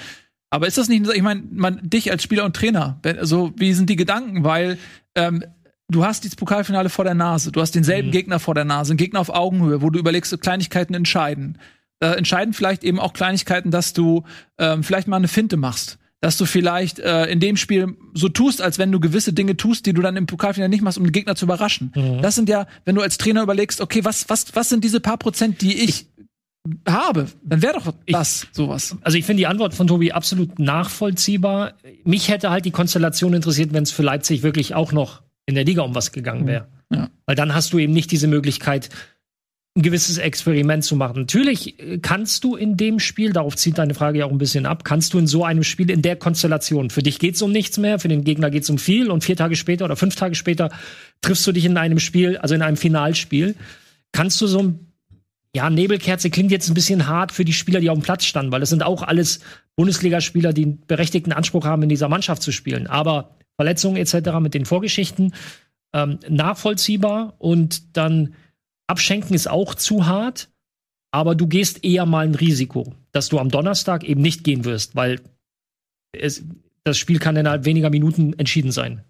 Aber 0.49 0.67
ist 0.67 0.77
das 0.77 0.87
nicht, 0.87 1.05
ich 1.13 1.21
meine, 1.21 1.43
man, 1.51 1.79
dich 1.83 2.11
als 2.11 2.23
Spieler 2.23 2.45
und 2.45 2.55
Trainer, 2.55 2.99
also, 3.03 3.51
wie 3.57 3.73
sind 3.73 3.89
die 3.89 3.97
Gedanken? 3.97 4.43
Weil, 4.43 4.77
ähm, 5.15 5.43
du 5.89 6.05
hast 6.05 6.23
dieses 6.23 6.37
Pokalfinale 6.37 6.89
vor 6.89 7.03
der 7.03 7.13
Nase, 7.13 7.51
du 7.51 7.59
hast 7.59 7.75
denselben 7.75 8.07
mhm. 8.07 8.13
Gegner 8.13 8.39
vor 8.39 8.55
der 8.55 8.65
Nase, 8.65 8.91
einen 8.91 8.97
Gegner 8.97 9.19
auf 9.19 9.29
Augenhöhe, 9.29 9.81
wo 9.81 9.89
du 9.89 9.99
überlegst, 9.99 10.31
so 10.31 10.37
Kleinigkeiten 10.37 10.93
entscheiden. 10.93 11.57
Äh, 11.99 12.15
entscheiden 12.15 12.53
vielleicht 12.53 12.85
eben 12.85 12.99
auch 12.99 13.11
Kleinigkeiten, 13.11 13.69
dass 13.69 13.91
du 13.91 14.23
ähm, 14.57 14.83
vielleicht 14.83 15.09
mal 15.09 15.17
eine 15.17 15.27
Finte 15.27 15.57
machst 15.57 15.98
dass 16.21 16.37
du 16.37 16.45
vielleicht 16.45 16.99
äh, 16.99 17.25
in 17.25 17.39
dem 17.39 17.55
Spiel 17.55 17.95
so 18.13 18.29
tust, 18.29 18.61
als 18.61 18.77
wenn 18.77 18.91
du 18.91 18.99
gewisse 18.99 19.33
Dinge 19.33 19.55
tust, 19.55 19.85
die 19.85 19.93
du 19.93 20.01
dann 20.01 20.17
im 20.17 20.25
Pokalfinale 20.25 20.69
nicht 20.69 20.81
machst, 20.81 20.97
um 20.97 21.05
den 21.05 21.13
Gegner 21.13 21.35
zu 21.35 21.45
überraschen. 21.45 21.91
Mhm. 21.95 22.21
Das 22.21 22.35
sind 22.35 22.49
ja, 22.49 22.67
wenn 22.85 22.95
du 22.95 23.01
als 23.01 23.17
Trainer 23.17 23.41
überlegst, 23.41 23.79
okay, 23.79 24.03
was, 24.03 24.29
was, 24.29 24.55
was 24.55 24.69
sind 24.69 24.83
diese 24.83 24.99
paar 24.99 25.17
Prozent, 25.17 25.61
die 25.61 25.73
ich, 25.75 25.89
ich 25.89 26.07
habe, 26.87 27.27
dann 27.43 27.61
wäre 27.61 27.73
doch 27.73 27.93
das 28.05 28.43
ich, 28.43 28.49
sowas. 28.51 28.97
Also 29.01 29.17
ich 29.17 29.25
finde 29.25 29.41
die 29.41 29.47
Antwort 29.47 29.73
von 29.73 29.87
Tobi 29.87 30.11
absolut 30.11 30.59
nachvollziehbar. 30.59 31.73
Mich 32.03 32.29
hätte 32.29 32.49
halt 32.49 32.65
die 32.65 32.71
Konstellation 32.71 33.33
interessiert, 33.33 33.71
wenn 33.73 33.83
es 33.83 33.91
für 33.91 34.03
Leipzig 34.03 34.43
wirklich 34.43 34.75
auch 34.75 34.91
noch 34.91 35.21
in 35.45 35.55
der 35.55 35.63
Liga 35.63 35.83
um 35.83 35.95
was 35.95 36.11
gegangen 36.11 36.45
wäre. 36.47 36.67
Ja. 36.93 37.09
Weil 37.25 37.35
dann 37.35 37.55
hast 37.55 37.71
du 37.73 37.79
eben 37.79 37.93
nicht 37.93 38.11
diese 38.11 38.27
Möglichkeit, 38.27 38.89
ein 39.79 39.81
gewisses 39.81 40.17
Experiment 40.17 40.83
zu 40.83 40.95
machen. 40.95 41.21
Natürlich 41.21 41.79
äh, 41.79 41.97
kannst 41.99 42.43
du 42.43 42.55
in 42.55 42.77
dem 42.77 42.99
Spiel, 42.99 43.33
darauf 43.33 43.55
zieht 43.55 43.77
deine 43.77 43.93
Frage 43.93 44.19
ja 44.19 44.25
auch 44.25 44.31
ein 44.31 44.37
bisschen 44.37 44.65
ab, 44.65 44.83
kannst 44.83 45.13
du 45.13 45.19
in 45.19 45.27
so 45.27 45.43
einem 45.43 45.63
Spiel 45.63 45.89
in 45.89 46.01
der 46.01 46.17
Konstellation, 46.17 46.89
für 46.89 47.01
dich 47.01 47.17
geht's 47.19 47.41
um 47.41 47.51
nichts 47.51 47.77
mehr, 47.77 47.97
für 47.99 48.09
den 48.09 48.23
Gegner 48.23 48.51
geht's 48.51 48.69
um 48.69 48.77
viel 48.77 49.09
und 49.09 49.23
vier 49.23 49.37
Tage 49.37 49.55
später 49.55 49.85
oder 49.85 49.95
fünf 49.95 50.15
Tage 50.15 50.35
später 50.35 50.69
triffst 51.21 51.47
du 51.47 51.51
dich 51.51 51.65
in 51.65 51.77
einem 51.77 51.99
Spiel, 51.99 52.37
also 52.37 52.55
in 52.55 52.61
einem 52.61 52.77
Finalspiel, 52.77 53.55
kannst 54.11 54.39
du 54.41 54.47
so 54.47 54.59
ein 54.59 54.79
ja, 55.55 55.69
Nebelkerze 55.69 56.29
klingt 56.29 56.51
jetzt 56.51 56.69
ein 56.69 56.75
bisschen 56.75 57.07
hart 57.07 57.31
für 57.31 57.43
die 57.43 57.53
Spieler, 57.53 57.79
die 57.79 57.89
auf 57.89 57.97
dem 57.97 58.03
Platz 58.03 58.25
standen, 58.25 58.51
weil 58.51 58.59
das 58.59 58.69
sind 58.69 58.83
auch 58.83 59.01
alles 59.01 59.39
Bundesligaspieler, 59.75 60.53
die 60.53 60.63
einen 60.63 60.85
berechtigten 60.85 61.31
Anspruch 61.31 61.65
haben, 61.65 61.81
in 61.81 61.89
dieser 61.89 62.07
Mannschaft 62.07 62.43
zu 62.43 62.51
spielen. 62.51 62.85
Aber 62.85 63.35
Verletzungen 63.55 63.97
etc. 63.97 64.39
mit 64.39 64.53
den 64.53 64.65
Vorgeschichten 64.65 65.33
ähm, 65.93 66.19
nachvollziehbar 66.29 67.33
und 67.39 67.97
dann 67.97 68.35
Abschenken 68.89 69.35
ist 69.35 69.47
auch 69.47 69.75
zu 69.75 70.07
hart, 70.07 70.49
aber 71.11 71.35
du 71.35 71.47
gehst 71.47 71.83
eher 71.83 72.05
mal 72.05 72.25
ein 72.25 72.35
Risiko, 72.35 72.93
dass 73.11 73.29
du 73.29 73.37
am 73.39 73.49
Donnerstag 73.49 74.03
eben 74.03 74.21
nicht 74.21 74.43
gehen 74.43 74.65
wirst, 74.65 74.95
weil 74.95 75.21
es, 76.11 76.43
das 76.83 76.97
Spiel 76.97 77.19
kann 77.19 77.35
innerhalb 77.35 77.65
weniger 77.65 77.91
Minuten 77.91 78.33
entschieden 78.33 78.71
sein. 78.71 79.03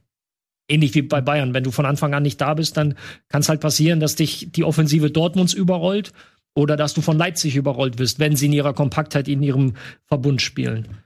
Ähnlich 0.70 0.94
wie 0.96 1.02
bei 1.02 1.22
Bayern. 1.22 1.54
Wenn 1.54 1.64
du 1.64 1.72
von 1.72 1.86
Anfang 1.86 2.14
an 2.14 2.24
nicht 2.24 2.42
da 2.42 2.54
bist, 2.54 2.78
dann 2.78 2.96
kann 3.30 3.42
es 3.42 3.50
halt 3.50 3.62
passieren, 3.62 4.00
dass 4.00 4.16
dich 4.16 4.52
die 4.52 4.66
Offensive 4.66 5.10
Dortmunds 5.12 5.54
überrollt 5.54 6.12
oder 6.56 6.76
dass 6.76 6.94
du 6.94 7.02
von 7.02 7.18
Leipzig 7.18 7.56
überrollt 7.56 8.00
wirst, 8.00 8.20
wenn 8.20 8.36
sie 8.36 8.48
in 8.48 8.54
ihrer 8.54 8.74
Kompaktheit 8.74 9.28
in 9.30 9.42
ihrem 9.42 9.76
Verbund 10.06 10.42
spielen. 10.42 10.98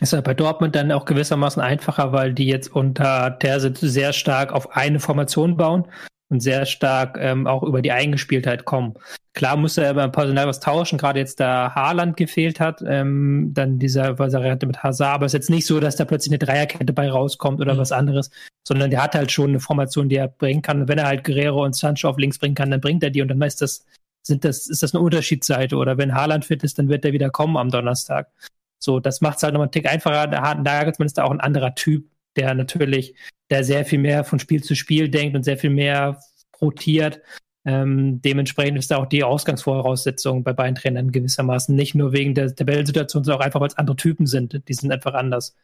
Ist 0.00 0.12
ja 0.12 0.20
bei 0.20 0.34
Dortmund 0.34 0.74
dann 0.74 0.90
auch 0.90 1.04
gewissermaßen 1.04 1.62
einfacher, 1.62 2.12
weil 2.12 2.34
die 2.34 2.46
jetzt 2.46 2.74
unter 2.74 3.38
Terzic 3.38 3.78
sehr 3.78 4.12
stark 4.12 4.52
auf 4.52 4.76
eine 4.76 4.98
Formation 4.98 5.56
bauen 5.56 5.86
und 6.30 6.40
sehr 6.40 6.66
stark 6.66 7.16
ähm, 7.20 7.46
auch 7.46 7.62
über 7.62 7.82
die 7.82 7.92
Eingespieltheit 7.92 8.64
kommen. 8.64 8.94
Klar 9.34 9.56
musste 9.56 9.82
er 9.82 9.94
beim 9.94 10.12
Personal 10.12 10.46
was 10.46 10.60
tauschen, 10.60 10.98
gerade 10.98 11.18
jetzt 11.18 11.40
da 11.40 11.74
Haaland 11.74 12.16
gefehlt 12.16 12.60
hat, 12.60 12.82
ähm, 12.86 13.50
dann 13.52 13.78
dieser 13.78 14.18
Variante 14.18 14.66
mit 14.66 14.82
Hazard, 14.82 15.14
aber 15.14 15.26
es 15.26 15.34
ist 15.34 15.38
jetzt 15.38 15.50
nicht 15.50 15.66
so, 15.66 15.80
dass 15.80 15.96
da 15.96 16.04
plötzlich 16.04 16.32
eine 16.32 16.38
Dreierkette 16.38 16.92
bei 16.92 17.10
rauskommt 17.10 17.60
oder 17.60 17.74
mhm. 17.74 17.78
was 17.78 17.92
anderes, 17.92 18.30
sondern 18.66 18.90
der 18.90 19.02
hat 19.02 19.14
halt 19.14 19.32
schon 19.32 19.50
eine 19.50 19.60
Formation, 19.60 20.08
die 20.08 20.16
er 20.16 20.28
bringen 20.28 20.62
kann. 20.62 20.82
Und 20.82 20.88
wenn 20.88 20.98
er 20.98 21.06
halt 21.06 21.24
Guerrero 21.24 21.64
und 21.64 21.74
Sancho 21.74 22.08
auf 22.08 22.18
links 22.18 22.38
bringen 22.38 22.54
kann, 22.54 22.70
dann 22.70 22.80
bringt 22.80 23.02
er 23.02 23.10
die 23.10 23.22
und 23.22 23.28
dann 23.28 23.42
ist 23.42 23.60
das, 23.60 23.84
sind 24.22 24.44
das, 24.44 24.66
ist 24.68 24.82
das 24.82 24.94
eine 24.94 25.02
Unterschiedsseite. 25.02 25.76
Oder 25.76 25.98
wenn 25.98 26.14
Haaland 26.14 26.44
fit 26.44 26.62
ist, 26.62 26.78
dann 26.78 26.88
wird 26.88 27.04
er 27.04 27.12
wieder 27.12 27.30
kommen 27.30 27.56
am 27.56 27.70
Donnerstag. 27.70 28.30
So, 28.78 29.00
das 29.00 29.20
macht 29.20 29.38
es 29.38 29.42
halt 29.42 29.54
nochmal 29.54 29.66
einen 29.66 29.72
Tick 29.72 29.90
einfacher. 29.90 30.26
Der 30.26 30.54
Nagelsmann 30.54 31.06
ist 31.06 31.18
da 31.18 31.24
auch 31.24 31.30
ein 31.30 31.40
anderer 31.40 31.74
Typ, 31.74 32.08
der 32.36 32.54
natürlich 32.54 33.14
der 33.50 33.64
sehr 33.64 33.84
viel 33.84 33.98
mehr 33.98 34.24
von 34.24 34.38
Spiel 34.38 34.62
zu 34.62 34.74
Spiel 34.74 35.08
denkt 35.08 35.36
und 35.36 35.42
sehr 35.42 35.58
viel 35.58 35.70
mehr 35.70 36.20
rotiert. 36.60 37.20
Ähm, 37.66 38.20
dementsprechend 38.20 38.78
ist 38.78 38.90
da 38.90 38.98
auch 38.98 39.06
die 39.06 39.24
Ausgangsvoraussetzung 39.24 40.44
bei 40.44 40.52
beiden 40.52 40.74
Trainern 40.74 41.12
gewissermaßen 41.12 41.74
nicht 41.74 41.94
nur 41.94 42.12
wegen 42.12 42.34
der 42.34 42.54
Tabellensituation, 42.54 43.24
sondern 43.24 43.40
auch 43.40 43.44
einfach, 43.44 43.60
weil 43.60 43.68
es 43.68 43.78
andere 43.78 43.96
Typen 43.96 44.26
sind. 44.26 44.60
Die 44.68 44.74
sind 44.74 44.92
einfach 44.92 45.14
anders. 45.14 45.56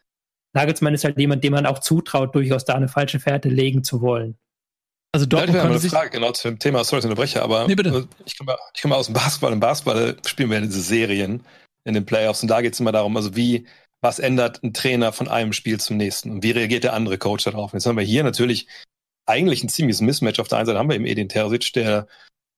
Nagelsmann 0.55 0.95
ist 0.95 1.05
halt 1.05 1.19
jemand, 1.19 1.45
dem 1.45 1.53
man 1.53 1.66
auch 1.66 1.79
zutraut, 1.79 2.35
durchaus 2.35 2.64
da 2.64 2.75
eine 2.75 2.88
falsche 2.88 3.21
Fährte 3.21 3.49
legen 3.49 3.85
zu 3.85 4.01
wollen. 4.01 4.37
Also 5.12 5.27
Dortmund 5.27 5.57
ja, 5.57 5.64
eine 5.64 5.81
Frage 5.81 6.11
genau 6.11 6.33
zu 6.33 6.49
dem 6.49 6.59
Thema, 6.59 6.85
sorry, 6.85 7.01
ich 7.01 7.05
unterbreche, 7.05 7.43
aber 7.43 7.66
nee, 7.66 7.75
bitte. 7.75 8.09
ich 8.25 8.38
komme 8.38 8.57
ich 8.75 8.81
komm 8.81 8.93
aus 8.93 9.07
dem 9.07 9.14
Basketball. 9.14 9.53
Im 9.53 9.61
Basketball 9.61 10.16
spielen 10.25 10.51
wir 10.51 10.61
diese 10.61 10.81
Serien 10.81 11.43
in 11.85 11.95
den 11.95 12.07
Playoffs 12.07 12.43
und 12.43 12.49
da 12.49 12.61
geht 12.61 12.75
es 12.75 12.81
immer 12.81 12.93
darum, 12.93 13.16
also 13.16 13.35
wie 13.35 13.66
was 14.00 14.18
ändert 14.18 14.62
ein 14.62 14.72
Trainer 14.72 15.12
von 15.12 15.28
einem 15.28 15.52
Spiel 15.52 15.78
zum 15.78 15.96
nächsten 15.96 16.30
und 16.30 16.42
wie 16.42 16.52
reagiert 16.52 16.84
der 16.84 16.94
andere 16.94 17.18
Coach 17.18 17.44
darauf? 17.44 17.72
Jetzt 17.72 17.86
haben 17.86 17.96
wir 17.96 18.04
hier 18.04 18.24
natürlich 18.24 18.66
eigentlich 19.26 19.62
ein 19.62 19.68
ziemliches 19.68 20.00
Mismatch. 20.00 20.40
Auf 20.40 20.48
der 20.48 20.58
einen 20.58 20.66
Seite 20.66 20.78
haben 20.78 20.88
wir 20.88 20.96
eben 20.96 21.06
Edin 21.06 21.28
Terzic, 21.28 21.72
der 21.74 22.06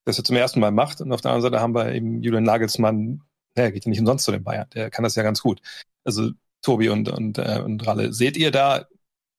das 0.05 0.17
jetzt 0.17 0.27
zum 0.29 0.37
ersten 0.37 0.61
Mal 0.61 0.71
macht 0.71 1.01
und 1.01 1.13
auf 1.13 1.21
der 1.21 1.33
anderen 1.33 1.53
Seite 1.53 1.63
haben 1.63 1.75
wir 1.75 1.93
eben 1.93 2.23
Julian 2.23 2.45
Nagelsmann, 2.45 3.23
der 3.57 3.73
geht 3.73 3.85
ja 3.85 3.91
nicht 3.91 4.01
umsonst 4.01 4.25
zu 4.25 4.33
den 4.33 4.43
Bayern, 4.45 4.69
der 4.75 4.91
kann 4.91 5.03
das 5.05 5.15
ja 5.15 5.23
ganz 5.23 5.43
gut. 5.43 5.61
Also 6.05 6.31
Tobi 6.63 6.89
und, 6.89 7.09
und, 7.09 7.39
äh, 7.39 7.61
und 7.65 7.87
Ralle, 7.87 8.13
seht 8.13 8.37
ihr 8.37 8.51
da 8.51 8.87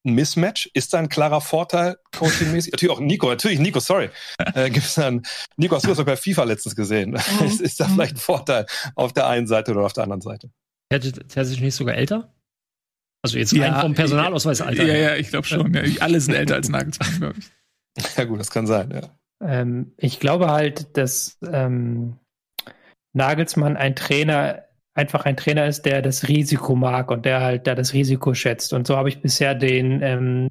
ein 0.06 0.14
Mismatch? 0.14 0.70
Ist 0.74 0.94
da 0.94 1.00
ein 1.00 1.10
klarer 1.10 1.42
Vorteil 1.42 1.98
coachingmäßig? 2.16 2.72
natürlich 2.74 2.96
auch 2.96 3.00
Nico, 3.00 3.30
natürlich 3.30 3.60
Nico, 3.60 3.80
sorry. 3.80 4.10
Äh, 4.54 4.70
gibt's 4.70 4.96
dann, 4.96 5.24
Nico, 5.58 5.76
hast 5.76 5.86
du 5.86 5.94
das 5.94 6.04
bei 6.04 6.18
FIFA 6.18 6.44
letztens 6.44 6.76
gesehen? 6.76 7.12
Mhm. 7.12 7.46
ist, 7.46 7.62
ist 7.62 7.80
da 7.80 7.88
vielleicht 7.88 8.16
ein 8.16 8.20
Vorteil 8.20 8.66
auf 8.96 9.14
der 9.14 9.28
einen 9.28 9.48
Seite 9.48 9.72
oder 9.72 9.86
auf 9.86 9.94
der 9.94 10.04
anderen 10.04 10.22
Seite? 10.22 10.50
Sich 11.02 11.62
nicht 11.62 11.76
sogar 11.76 11.96
älter? 11.96 12.34
Also 13.24 13.38
jetzt 13.38 13.54
ja, 13.54 13.72
rein 13.72 13.82
vom 13.82 13.94
Personalausweis 13.94 14.62
Alter. 14.62 14.84
Ja, 14.84 14.96
ja, 14.96 15.16
ich 15.16 15.30
glaube 15.30 15.48
schon. 15.48 15.74
Ja. 15.74 15.84
Alle 16.02 16.20
sind 16.20 16.34
älter 16.34 16.56
als 16.56 16.70
Nagelsmann, 16.70 17.20
glaube 17.20 17.36
ich. 17.40 17.46
Ja 18.18 18.24
gut, 18.24 18.40
das 18.40 18.50
kann 18.50 18.66
sein, 18.66 18.90
ja. 18.92 19.16
Ähm, 19.40 19.94
ich 19.98 20.20
glaube 20.20 20.48
halt, 20.48 20.98
dass 20.98 21.38
ähm, 21.48 22.18
Nagelsmann 23.14 23.78
ein 23.78 23.96
Trainer, 23.96 24.64
einfach 24.96 25.26
ein 25.26 25.38
Trainer 25.38 25.68
ist, 25.68 25.84
der 25.84 26.02
das 26.02 26.28
Risiko 26.28 26.76
mag 26.76 27.12
und 27.12 27.26
der 27.26 27.42
halt 27.42 27.68
da 27.68 27.76
das 27.76 27.94
Risiko 27.94 28.34
schätzt. 28.34 28.74
Und 28.74 28.88
so 28.88 28.98
habe 28.98 29.10
ich 29.10 29.22
bisher 29.22 29.54
den 29.54 30.02
ähm, 30.02 30.48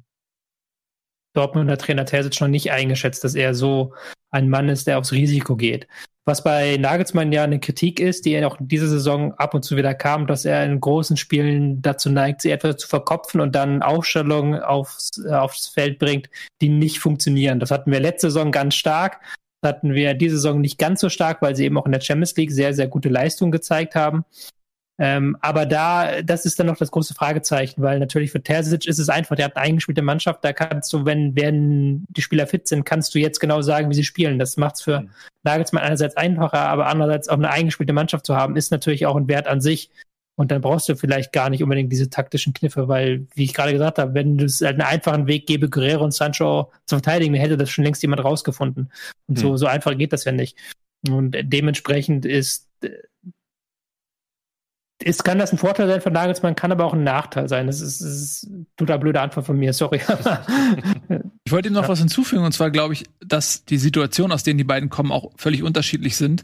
Dortmunder 1.33 1.77
Trainer 1.77 2.05
Terzic 2.05 2.39
noch 2.39 2.47
nicht 2.47 2.71
eingeschätzt, 2.71 3.23
dass 3.23 3.35
er 3.35 3.53
so 3.53 3.93
ein 4.31 4.49
Mann 4.49 4.69
ist, 4.69 4.87
der 4.87 4.99
aufs 4.99 5.11
Risiko 5.11 5.55
geht. 5.55 5.87
Was 6.25 6.41
bei 6.41 6.77
Nagelsmann 6.77 7.33
ja 7.33 7.43
eine 7.43 7.59
Kritik 7.59 7.99
ist, 7.99 8.25
die 8.25 8.43
auch 8.45 8.57
in 8.57 8.69
dieser 8.69 8.87
Saison 8.87 9.33
ab 9.33 9.53
und 9.53 9.63
zu 9.63 9.75
wieder 9.75 9.93
kam, 9.93 10.25
dass 10.25 10.45
er 10.45 10.63
in 10.63 10.79
großen 10.79 11.17
Spielen 11.17 11.81
dazu 11.81 12.09
neigt, 12.09 12.41
sie 12.41 12.51
etwa 12.51 12.77
zu 12.77 12.87
verkopfen 12.87 13.41
und 13.41 13.53
dann 13.55 13.81
Aufstellungen 13.83 14.61
aufs, 14.61 15.21
äh, 15.25 15.33
aufs 15.33 15.67
Feld 15.67 15.99
bringt, 15.99 16.29
die 16.61 16.69
nicht 16.69 16.99
funktionieren. 16.99 17.59
Das 17.59 17.71
hatten 17.71 17.91
wir 17.91 17.99
letzte 17.99 18.27
Saison 18.27 18.53
ganz 18.53 18.75
stark. 18.75 19.19
Das 19.61 19.73
hatten 19.73 19.93
wir 19.93 20.13
diese 20.13 20.37
Saison 20.37 20.61
nicht 20.61 20.77
ganz 20.77 21.01
so 21.01 21.09
stark, 21.09 21.41
weil 21.41 21.57
sie 21.57 21.65
eben 21.65 21.77
auch 21.77 21.85
in 21.85 21.91
der 21.91 22.01
Champions 22.01 22.35
League 22.37 22.51
sehr, 22.51 22.73
sehr 22.73 22.87
gute 22.87 23.09
Leistungen 23.09 23.51
gezeigt 23.51 23.95
haben. 23.95 24.23
Ähm, 24.99 25.35
aber 25.41 25.65
da, 25.65 26.21
das 26.21 26.45
ist 26.45 26.59
dann 26.59 26.67
noch 26.67 26.77
das 26.77 26.91
große 26.91 27.15
Fragezeichen, 27.15 27.81
weil 27.81 27.99
natürlich 27.99 28.31
für 28.31 28.43
Terzic 28.43 28.85
ist 28.85 28.99
es 28.99 29.09
einfach, 29.09 29.35
der 29.35 29.45
hat 29.45 29.55
eine 29.55 29.65
eingespielte 29.65 30.03
Mannschaft, 30.03 30.43
da 30.43 30.53
kannst 30.53 30.93
du, 30.93 31.03
wenn, 31.05 31.35
wenn 31.35 32.05
die 32.09 32.21
Spieler 32.21 32.45
fit 32.45 32.67
sind, 32.67 32.85
kannst 32.85 33.15
du 33.15 33.19
jetzt 33.19 33.39
genau 33.39 33.61
sagen, 33.61 33.89
wie 33.89 33.95
sie 33.95 34.03
spielen. 34.03 34.37
Das 34.37 34.55
macht 34.55 34.75
es 34.75 34.81
für 34.83 35.01
mhm. 35.01 35.09
Nagelsmann 35.43 35.83
einerseits 35.83 36.15
einfacher, 36.15 36.59
aber 36.59 36.87
andererseits 36.87 37.27
auch 37.27 37.37
eine 37.37 37.49
eingespielte 37.49 37.93
Mannschaft 37.93 38.25
zu 38.25 38.35
haben, 38.35 38.55
ist 38.55 38.71
natürlich 38.71 39.05
auch 39.07 39.15
ein 39.15 39.27
Wert 39.27 39.47
an 39.47 39.61
sich. 39.61 39.89
Und 40.35 40.51
dann 40.51 40.61
brauchst 40.61 40.89
du 40.89 40.95
vielleicht 40.95 41.31
gar 41.31 41.49
nicht 41.49 41.61
unbedingt 41.61 41.91
diese 41.91 42.09
taktischen 42.09 42.53
Kniffe, 42.53 42.87
weil, 42.87 43.27
wie 43.35 43.43
ich 43.43 43.53
gerade 43.53 43.71
gesagt 43.71 43.99
habe, 43.99 44.15
wenn 44.15 44.39
es 44.39 44.61
halt 44.61 44.79
einen 44.79 44.89
einfachen 44.89 45.27
Weg 45.27 45.45
gäbe, 45.45 45.69
Guerrero 45.69 46.03
und 46.03 46.13
Sancho 46.13 46.71
zu 46.87 46.95
verteidigen, 46.95 47.33
dann 47.33 47.41
hätte 47.41 47.57
das 47.57 47.69
schon 47.69 47.83
längst 47.83 48.01
jemand 48.01 48.23
rausgefunden. 48.23 48.91
Und 49.27 49.37
mhm. 49.37 49.41
so, 49.41 49.57
so 49.57 49.67
einfach 49.67 49.95
geht 49.95 50.11
das 50.13 50.25
ja 50.25 50.31
nicht. 50.31 50.57
Und 51.07 51.35
dementsprechend 51.43 52.25
ist 52.25 52.69
es 54.99 55.23
kann 55.23 55.39
das 55.39 55.51
ein 55.51 55.57
Vorteil 55.57 55.87
sein 55.87 56.01
für 56.01 56.11
Nagelsmann, 56.11 56.55
kann 56.55 56.71
aber 56.71 56.85
auch 56.85 56.93
ein 56.93 57.03
Nachteil 57.03 57.49
sein. 57.49 57.67
Das 57.67 57.81
ist, 57.81 58.01
das 58.01 58.09
ist 58.09 58.49
total 58.77 58.99
blöde 58.99 59.21
Antwort 59.21 59.45
von 59.45 59.57
mir, 59.57 59.73
sorry. 59.73 60.01
ich 61.45 61.51
wollte 61.51 61.69
ihm 61.69 61.73
noch 61.73 61.83
ja. 61.83 61.89
was 61.89 61.99
hinzufügen, 61.99 62.43
und 62.43 62.53
zwar 62.53 62.71
glaube 62.71 62.93
ich, 62.93 63.05
dass 63.25 63.65
die 63.65 63.77
Situationen, 63.77 64.31
aus 64.31 64.43
denen 64.43 64.57
die 64.57 64.63
beiden 64.63 64.89
kommen, 64.89 65.11
auch 65.11 65.31
völlig 65.35 65.63
unterschiedlich 65.63 66.15
sind. 66.15 66.43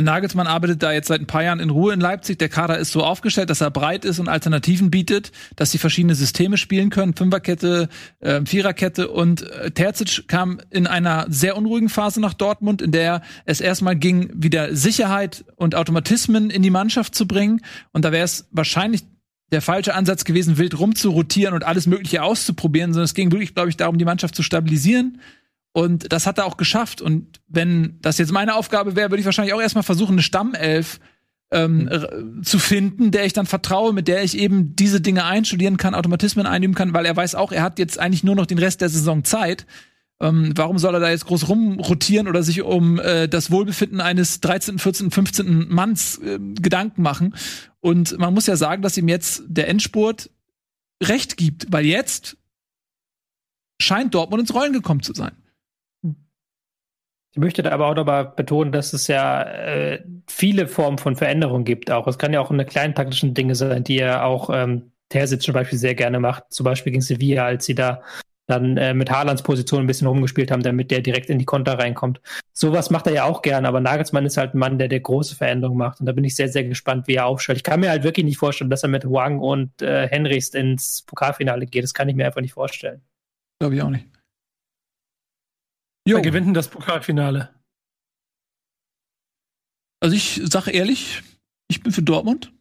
Nagelsmann 0.00 0.46
arbeitet 0.46 0.82
da 0.82 0.90
jetzt 0.90 1.08
seit 1.08 1.20
ein 1.20 1.26
paar 1.26 1.42
Jahren 1.42 1.60
in 1.60 1.68
Ruhe 1.68 1.92
in 1.92 2.00
Leipzig. 2.00 2.38
Der 2.38 2.48
Kader 2.48 2.78
ist 2.78 2.92
so 2.92 3.04
aufgestellt, 3.04 3.50
dass 3.50 3.60
er 3.60 3.70
breit 3.70 4.06
ist 4.06 4.18
und 4.18 4.28
Alternativen 4.28 4.90
bietet, 4.90 5.32
dass 5.56 5.70
sie 5.70 5.76
verschiedene 5.76 6.14
Systeme 6.14 6.56
spielen 6.56 6.88
können. 6.88 7.14
Fünferkette, 7.14 7.90
äh, 8.20 8.40
Viererkette 8.46 9.08
und 9.08 9.42
äh, 9.42 9.70
Terzic 9.70 10.26
kam 10.28 10.60
in 10.70 10.86
einer 10.86 11.26
sehr 11.28 11.58
unruhigen 11.58 11.90
Phase 11.90 12.20
nach 12.20 12.32
Dortmund, 12.32 12.80
in 12.80 12.90
der 12.90 13.20
es 13.44 13.60
erstmal 13.60 13.96
ging, 13.96 14.30
wieder 14.34 14.74
Sicherheit 14.74 15.44
und 15.56 15.74
Automatismen 15.74 16.48
in 16.48 16.62
die 16.62 16.70
Mannschaft 16.70 17.14
zu 17.14 17.28
bringen. 17.28 17.60
Und 17.92 18.06
da 18.06 18.12
wäre 18.12 18.24
es 18.24 18.48
wahrscheinlich 18.50 19.02
der 19.50 19.60
falsche 19.60 19.94
Ansatz 19.94 20.24
gewesen, 20.24 20.56
wild 20.56 20.78
rumzurotieren 20.78 21.54
und 21.54 21.64
alles 21.64 21.86
Mögliche 21.86 22.22
auszuprobieren, 22.22 22.94
sondern 22.94 23.04
es 23.04 23.12
ging 23.12 23.30
wirklich, 23.30 23.54
glaube 23.54 23.68
ich, 23.68 23.76
darum, 23.76 23.98
die 23.98 24.06
Mannschaft 24.06 24.34
zu 24.34 24.42
stabilisieren 24.42 25.18
und 25.72 26.12
das 26.12 26.26
hat 26.26 26.38
er 26.38 26.44
auch 26.44 26.56
geschafft. 26.56 27.00
Und 27.00 27.40
wenn 27.48 27.98
das 28.00 28.18
jetzt 28.18 28.32
meine 28.32 28.54
Aufgabe 28.54 28.94
wäre, 28.94 29.10
würde 29.10 29.20
ich 29.20 29.26
wahrscheinlich 29.26 29.54
auch 29.54 29.60
erstmal 29.60 29.82
versuchen, 29.82 30.12
eine 30.12 30.22
Stammelf 30.22 31.00
ähm, 31.50 32.40
zu 32.42 32.58
finden, 32.58 33.10
der 33.10 33.24
ich 33.24 33.32
dann 33.32 33.46
vertraue, 33.46 33.92
mit 33.92 34.08
der 34.08 34.22
ich 34.22 34.36
eben 34.36 34.74
diese 34.76 35.00
Dinge 35.00 35.24
einstudieren 35.24 35.76
kann, 35.76 35.94
Automatismen 35.94 36.46
einüben 36.46 36.74
kann, 36.74 36.94
weil 36.94 37.06
er 37.06 37.16
weiß 37.16 37.34
auch, 37.34 37.52
er 37.52 37.62
hat 37.62 37.78
jetzt 37.78 37.98
eigentlich 37.98 38.24
nur 38.24 38.34
noch 38.34 38.46
den 38.46 38.58
Rest 38.58 38.80
der 38.80 38.88
Saison 38.88 39.24
Zeit. 39.24 39.66
Ähm, 40.20 40.52
warum 40.54 40.78
soll 40.78 40.94
er 40.94 41.00
da 41.00 41.10
jetzt 41.10 41.26
groß 41.26 41.48
rumrotieren 41.48 42.28
oder 42.28 42.42
sich 42.42 42.62
um 42.62 42.98
äh, 43.00 43.28
das 43.28 43.50
Wohlbefinden 43.50 44.00
eines 44.00 44.40
13., 44.40 44.78
14., 44.78 45.10
15. 45.10 45.68
Manns 45.68 46.18
äh, 46.18 46.38
Gedanken 46.38 47.02
machen? 47.02 47.34
Und 47.80 48.18
man 48.18 48.32
muss 48.32 48.46
ja 48.46 48.56
sagen, 48.56 48.82
dass 48.82 48.96
ihm 48.96 49.08
jetzt 49.08 49.42
der 49.46 49.68
Endspurt 49.68 50.30
recht 51.02 51.36
gibt, 51.36 51.66
weil 51.70 51.84
jetzt 51.84 52.36
scheint 53.80 54.14
Dortmund 54.14 54.42
ins 54.42 54.54
Rollen 54.54 54.72
gekommen 54.72 55.02
zu 55.02 55.12
sein. 55.12 55.32
Ich 57.32 57.38
möchte 57.38 57.62
da 57.62 57.70
aber 57.70 57.86
auch 57.86 57.94
nochmal 57.94 58.26
betonen, 58.26 58.72
dass 58.72 58.92
es 58.92 59.06
ja 59.06 59.42
äh, 59.42 60.04
viele 60.28 60.68
Formen 60.68 60.98
von 60.98 61.16
Veränderung 61.16 61.64
gibt 61.64 61.90
auch. 61.90 62.06
Es 62.06 62.18
kann 62.18 62.32
ja 62.32 62.40
auch 62.40 62.50
eine 62.50 62.66
kleinen 62.66 62.94
taktischen 62.94 63.32
Dinge 63.32 63.54
sein, 63.54 63.84
die 63.84 63.96
ja 63.96 64.22
auch 64.22 64.50
ähm, 64.52 64.92
Terzic 65.08 65.40
zum 65.40 65.54
Beispiel 65.54 65.78
sehr 65.78 65.94
gerne 65.94 66.20
macht. 66.20 66.44
Zum 66.50 66.64
Beispiel 66.64 66.92
gegen 66.92 67.02
Sevilla, 67.02 67.46
als 67.46 67.64
sie 67.64 67.74
da 67.74 68.02
dann 68.46 68.76
äh, 68.76 68.92
mit 68.92 69.10
Haalands 69.10 69.42
Position 69.42 69.80
ein 69.80 69.86
bisschen 69.86 70.06
rumgespielt 70.06 70.50
haben, 70.50 70.62
damit 70.62 70.90
der 70.90 71.00
direkt 71.00 71.30
in 71.30 71.38
die 71.38 71.44
Konter 71.44 71.78
reinkommt. 71.78 72.20
Sowas 72.52 72.90
macht 72.90 73.06
er 73.06 73.14
ja 73.14 73.24
auch 73.24 73.40
gern, 73.40 73.64
aber 73.64 73.80
Nagelsmann 73.80 74.26
ist 74.26 74.36
halt 74.36 74.54
ein 74.54 74.58
Mann, 74.58 74.78
der 74.78 74.88
der 74.88 75.00
große 75.00 75.36
Veränderungen 75.36 75.78
macht. 75.78 76.00
Und 76.00 76.06
da 76.06 76.12
bin 76.12 76.24
ich 76.24 76.34
sehr, 76.34 76.48
sehr 76.48 76.64
gespannt, 76.64 77.06
wie 77.06 77.14
er 77.14 77.26
aufstellt. 77.26 77.56
Ich 77.56 77.64
kann 77.64 77.80
mir 77.80 77.90
halt 77.90 78.02
wirklich 78.02 78.26
nicht 78.26 78.38
vorstellen, 78.38 78.68
dass 78.68 78.82
er 78.82 78.88
mit 78.90 79.04
Huang 79.04 79.38
und 79.38 79.80
äh, 79.80 80.06
Henrichs 80.08 80.50
ins 80.50 81.02
Pokalfinale 81.06 81.66
geht. 81.66 81.84
Das 81.84 81.94
kann 81.94 82.08
ich 82.08 82.16
mir 82.16 82.26
einfach 82.26 82.42
nicht 82.42 82.52
vorstellen. 82.52 83.00
Glaube 83.58 83.76
ich 83.76 83.82
auch 83.82 83.90
nicht. 83.90 84.06
Jo. 86.06 86.16
Wer 86.16 86.22
gewinnt 86.22 86.46
denn 86.46 86.54
das 86.54 86.68
Pokalfinale? 86.68 87.50
Also 90.00 90.16
ich 90.16 90.40
sage 90.44 90.72
ehrlich, 90.72 91.22
ich 91.68 91.82
bin 91.82 91.92
für 91.92 92.02
Dortmund. 92.02 92.52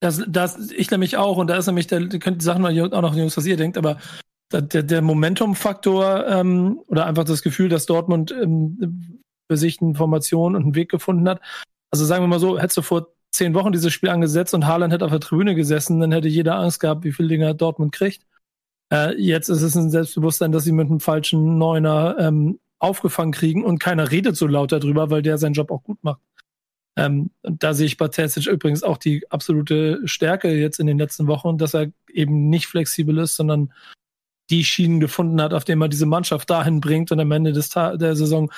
Das, 0.00 0.22
das, 0.28 0.70
ich 0.70 0.90
nämlich 0.90 1.16
auch, 1.16 1.38
und 1.38 1.48
da 1.48 1.56
ist 1.56 1.66
nämlich, 1.66 1.86
der, 1.86 2.06
könnt 2.08 2.40
die 2.40 2.44
Sachen 2.44 2.64
auch 2.64 3.02
noch 3.02 3.16
Jungs, 3.16 3.36
was 3.36 3.46
ihr 3.46 3.56
denkt, 3.56 3.78
aber 3.78 3.98
der, 4.52 4.82
der 4.82 5.02
Momentum-Faktor 5.02 6.26
ähm, 6.28 6.80
oder 6.86 7.06
einfach 7.06 7.24
das 7.24 7.42
Gefühl, 7.42 7.68
dass 7.68 7.86
Dortmund 7.86 8.30
ähm, 8.30 9.22
für 9.50 9.56
sich 9.56 9.80
eine 9.80 9.94
Formation 9.94 10.54
und 10.54 10.62
einen 10.62 10.74
Weg 10.74 10.90
gefunden 10.90 11.28
hat. 11.28 11.40
Also 11.90 12.04
sagen 12.04 12.22
wir 12.22 12.28
mal 12.28 12.38
so, 12.38 12.58
hättest 12.58 12.76
du 12.76 12.82
vor 12.82 13.08
zehn 13.32 13.54
Wochen 13.54 13.72
dieses 13.72 13.92
Spiel 13.92 14.10
angesetzt 14.10 14.54
und 14.54 14.66
Haaland 14.66 14.92
hätte 14.92 15.04
auf 15.04 15.10
der 15.10 15.20
Tribüne 15.20 15.54
gesessen, 15.54 16.00
dann 16.00 16.12
hätte 16.12 16.28
jeder 16.28 16.56
Angst 16.56 16.80
gehabt, 16.80 17.04
wie 17.04 17.12
viele 17.12 17.28
Dinge 17.28 17.54
Dortmund 17.54 17.92
kriegt. 17.92 18.26
Äh, 18.92 19.14
jetzt 19.20 19.48
ist 19.48 19.62
es 19.62 19.76
ein 19.76 19.90
Selbstbewusstsein, 19.90 20.52
dass 20.52 20.64
sie 20.64 20.72
mit 20.72 20.88
einem 20.88 21.00
falschen 21.00 21.58
Neuner 21.58 22.16
ähm, 22.18 22.58
aufgefangen 22.78 23.32
kriegen 23.32 23.64
und 23.64 23.78
keiner 23.78 24.10
redet 24.10 24.36
so 24.36 24.46
laut 24.46 24.72
darüber, 24.72 25.10
weil 25.10 25.22
der 25.22 25.38
seinen 25.38 25.54
Job 25.54 25.70
auch 25.70 25.82
gut 25.82 25.98
macht. 26.02 26.20
Ähm, 26.96 27.30
da 27.42 27.74
sehe 27.74 27.86
ich 27.86 27.96
bei 27.96 28.08
Terzic 28.08 28.46
übrigens 28.46 28.82
auch 28.82 28.98
die 28.98 29.30
absolute 29.30 30.00
Stärke 30.06 30.52
jetzt 30.52 30.80
in 30.80 30.86
den 30.86 30.98
letzten 30.98 31.26
Wochen, 31.26 31.58
dass 31.58 31.74
er 31.74 31.92
eben 32.12 32.48
nicht 32.48 32.66
flexibel 32.66 33.18
ist, 33.18 33.36
sondern 33.36 33.72
die 34.50 34.64
Schienen 34.64 34.98
gefunden 34.98 35.40
hat, 35.40 35.52
auf 35.52 35.64
denen 35.64 35.82
er 35.82 35.88
diese 35.88 36.06
Mannschaft 36.06 36.50
dahin 36.50 36.80
bringt 36.80 37.12
und 37.12 37.20
am 37.20 37.30
Ende 37.30 37.52
des 37.52 37.68
Ta 37.68 37.96
der 37.96 38.16
Saison 38.16 38.50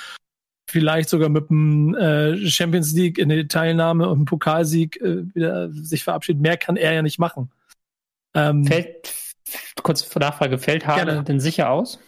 vielleicht 0.69 1.09
sogar 1.09 1.29
mit 1.29 1.49
dem 1.49 1.93
äh, 1.95 2.47
Champions 2.47 2.93
League 2.93 3.17
in 3.17 3.29
der 3.29 3.47
Teilnahme 3.47 4.07
und 4.07 4.19
dem 4.19 4.25
Pokalsieg 4.25 4.99
äh, 5.01 5.35
wieder 5.35 5.71
sich 5.71 6.03
verabschiedet. 6.03 6.41
Mehr 6.41 6.57
kann 6.57 6.77
er 6.77 6.93
ja 6.93 7.01
nicht 7.01 7.19
machen. 7.19 7.51
Ähm, 8.33 8.65
fällt, 8.65 9.13
kurz 9.83 10.13
Nachfrage, 10.15 10.57
fällt 10.57 10.87
Haaland 10.87 11.27
denn 11.27 11.39
sicher 11.39 11.69
aus? 11.69 11.99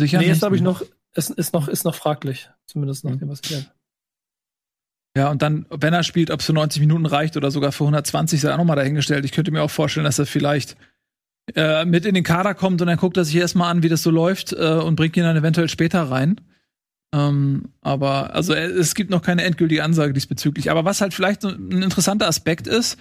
Sicher 0.00 0.18
nee, 0.18 0.26
jetzt 0.26 0.42
habe 0.42 0.56
ich 0.56 0.62
noch, 0.62 0.82
es 1.12 1.30
ist 1.30 1.52
noch, 1.52 1.68
ist 1.68 1.84
noch 1.84 1.94
fraglich. 1.94 2.50
Zumindest 2.66 3.04
nach 3.04 3.12
mhm. 3.12 3.18
dem, 3.18 3.28
was 3.28 3.40
ich. 3.44 3.66
Ja, 5.16 5.30
und 5.30 5.42
dann, 5.42 5.66
wenn 5.70 5.92
er 5.92 6.04
spielt, 6.04 6.30
ob 6.30 6.40
es 6.40 6.46
für 6.46 6.52
90 6.52 6.80
Minuten 6.80 7.06
reicht 7.06 7.36
oder 7.36 7.50
sogar 7.50 7.72
für 7.72 7.84
120, 7.84 8.40
sei 8.40 8.52
auch 8.52 8.58
nochmal 8.58 8.76
dahingestellt. 8.76 9.24
Ich 9.24 9.32
könnte 9.32 9.50
mir 9.50 9.62
auch 9.62 9.70
vorstellen, 9.70 10.04
dass 10.04 10.18
er 10.18 10.26
vielleicht 10.26 10.76
äh, 11.56 11.84
mit 11.84 12.06
in 12.06 12.14
den 12.14 12.22
Kader 12.22 12.54
kommt 12.54 12.80
und 12.80 12.86
dann 12.86 12.96
guckt 12.96 13.16
er 13.16 13.24
sich 13.24 13.34
erstmal 13.36 13.70
an, 13.70 13.82
wie 13.82 13.88
das 13.88 14.02
so 14.02 14.10
läuft 14.10 14.52
äh, 14.52 14.74
und 14.74 14.94
bringt 14.94 15.16
ihn 15.16 15.24
dann 15.24 15.36
eventuell 15.36 15.68
später 15.68 16.02
rein. 16.04 16.40
Ähm, 17.12 17.70
aber 17.80 18.34
also 18.34 18.54
es 18.54 18.94
gibt 18.94 19.10
noch 19.10 19.22
keine 19.22 19.42
endgültige 19.42 19.82
Ansage 19.82 20.12
diesbezüglich. 20.12 20.70
Aber 20.70 20.84
was 20.84 21.00
halt 21.00 21.12
vielleicht 21.12 21.44
ein 21.44 21.82
interessanter 21.82 22.28
Aspekt 22.28 22.68
ist, 22.68 22.98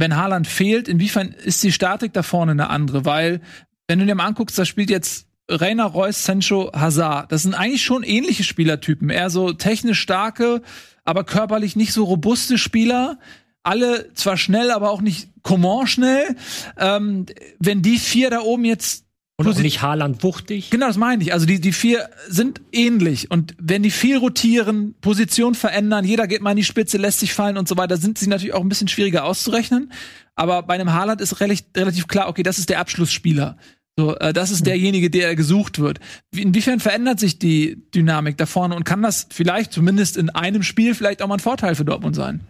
wenn 0.00 0.16
Haaland 0.16 0.46
fehlt, 0.46 0.88
inwiefern 0.88 1.28
ist 1.28 1.62
die 1.62 1.72
Statik 1.72 2.12
da 2.12 2.22
vorne 2.22 2.52
eine 2.52 2.70
andere? 2.70 3.04
Weil, 3.04 3.40
wenn 3.86 3.98
du 3.98 4.06
dir 4.06 4.14
mal 4.14 4.26
anguckst, 4.26 4.58
da 4.58 4.64
spielt 4.64 4.90
jetzt 4.90 5.26
Rainer 5.50 5.86
Reus, 5.86 6.24
Sancho, 6.24 6.70
Hazard. 6.74 7.32
Das 7.32 7.42
sind 7.42 7.54
eigentlich 7.54 7.82
schon 7.82 8.02
ähnliche 8.02 8.44
Spielertypen. 8.44 9.10
Eher 9.10 9.30
so 9.30 9.52
technisch 9.52 10.00
starke, 10.00 10.62
aber 11.04 11.24
körperlich 11.24 11.74
nicht 11.74 11.92
so 11.92 12.04
robuste 12.04 12.58
Spieler. 12.58 13.18
Alle 13.62 14.12
zwar 14.14 14.36
schnell, 14.36 14.70
aber 14.70 14.90
auch 14.90 15.00
nicht 15.00 15.30
Coman 15.42 15.86
schnell. 15.86 16.36
Ähm, 16.76 17.26
wenn 17.58 17.82
die 17.82 17.98
vier 17.98 18.30
da 18.30 18.40
oben 18.40 18.64
jetzt 18.64 19.07
und 19.38 19.46
auch 19.46 19.58
nicht 19.58 19.82
Haaland 19.82 20.24
wuchtig. 20.24 20.70
Genau, 20.70 20.88
das 20.88 20.96
meine 20.96 21.22
ich. 21.22 21.32
Also 21.32 21.46
die, 21.46 21.60
die 21.60 21.72
vier 21.72 22.10
sind 22.28 22.60
ähnlich. 22.72 23.30
Und 23.30 23.54
wenn 23.60 23.84
die 23.84 23.92
viel 23.92 24.16
rotieren, 24.16 24.96
Position 25.00 25.54
verändern, 25.54 26.04
jeder 26.04 26.26
geht 26.26 26.42
mal 26.42 26.50
in 26.50 26.56
die 26.56 26.64
Spitze, 26.64 26.98
lässt 26.98 27.20
sich 27.20 27.32
fallen 27.34 27.56
und 27.56 27.68
so 27.68 27.76
weiter, 27.76 27.96
sind 27.96 28.18
sie 28.18 28.26
natürlich 28.26 28.52
auch 28.52 28.62
ein 28.62 28.68
bisschen 28.68 28.88
schwieriger 28.88 29.24
auszurechnen. 29.24 29.92
Aber 30.34 30.62
bei 30.64 30.74
einem 30.74 30.92
Haaland 30.92 31.20
ist 31.20 31.40
relativ, 31.40 31.66
relativ 31.76 32.08
klar, 32.08 32.28
okay, 32.28 32.42
das 32.42 32.58
ist 32.58 32.68
der 32.68 32.80
Abschlussspieler. 32.80 33.56
So, 33.96 34.16
äh, 34.16 34.32
das 34.32 34.50
ist 34.50 34.60
mhm. 34.60 34.64
derjenige, 34.66 35.08
der 35.08 35.36
gesucht 35.36 35.78
wird. 35.78 36.00
Inwiefern 36.34 36.80
verändert 36.80 37.20
sich 37.20 37.38
die 37.38 37.82
Dynamik 37.94 38.38
da 38.38 38.46
vorne 38.46 38.74
und 38.74 38.84
kann 38.84 39.02
das 39.02 39.28
vielleicht 39.30 39.72
zumindest 39.72 40.16
in 40.16 40.30
einem 40.30 40.64
Spiel 40.64 40.96
vielleicht 40.96 41.22
auch 41.22 41.28
mal 41.28 41.34
ein 41.34 41.40
Vorteil 41.40 41.76
für 41.76 41.84
Dortmund 41.84 42.16
sein? 42.16 42.40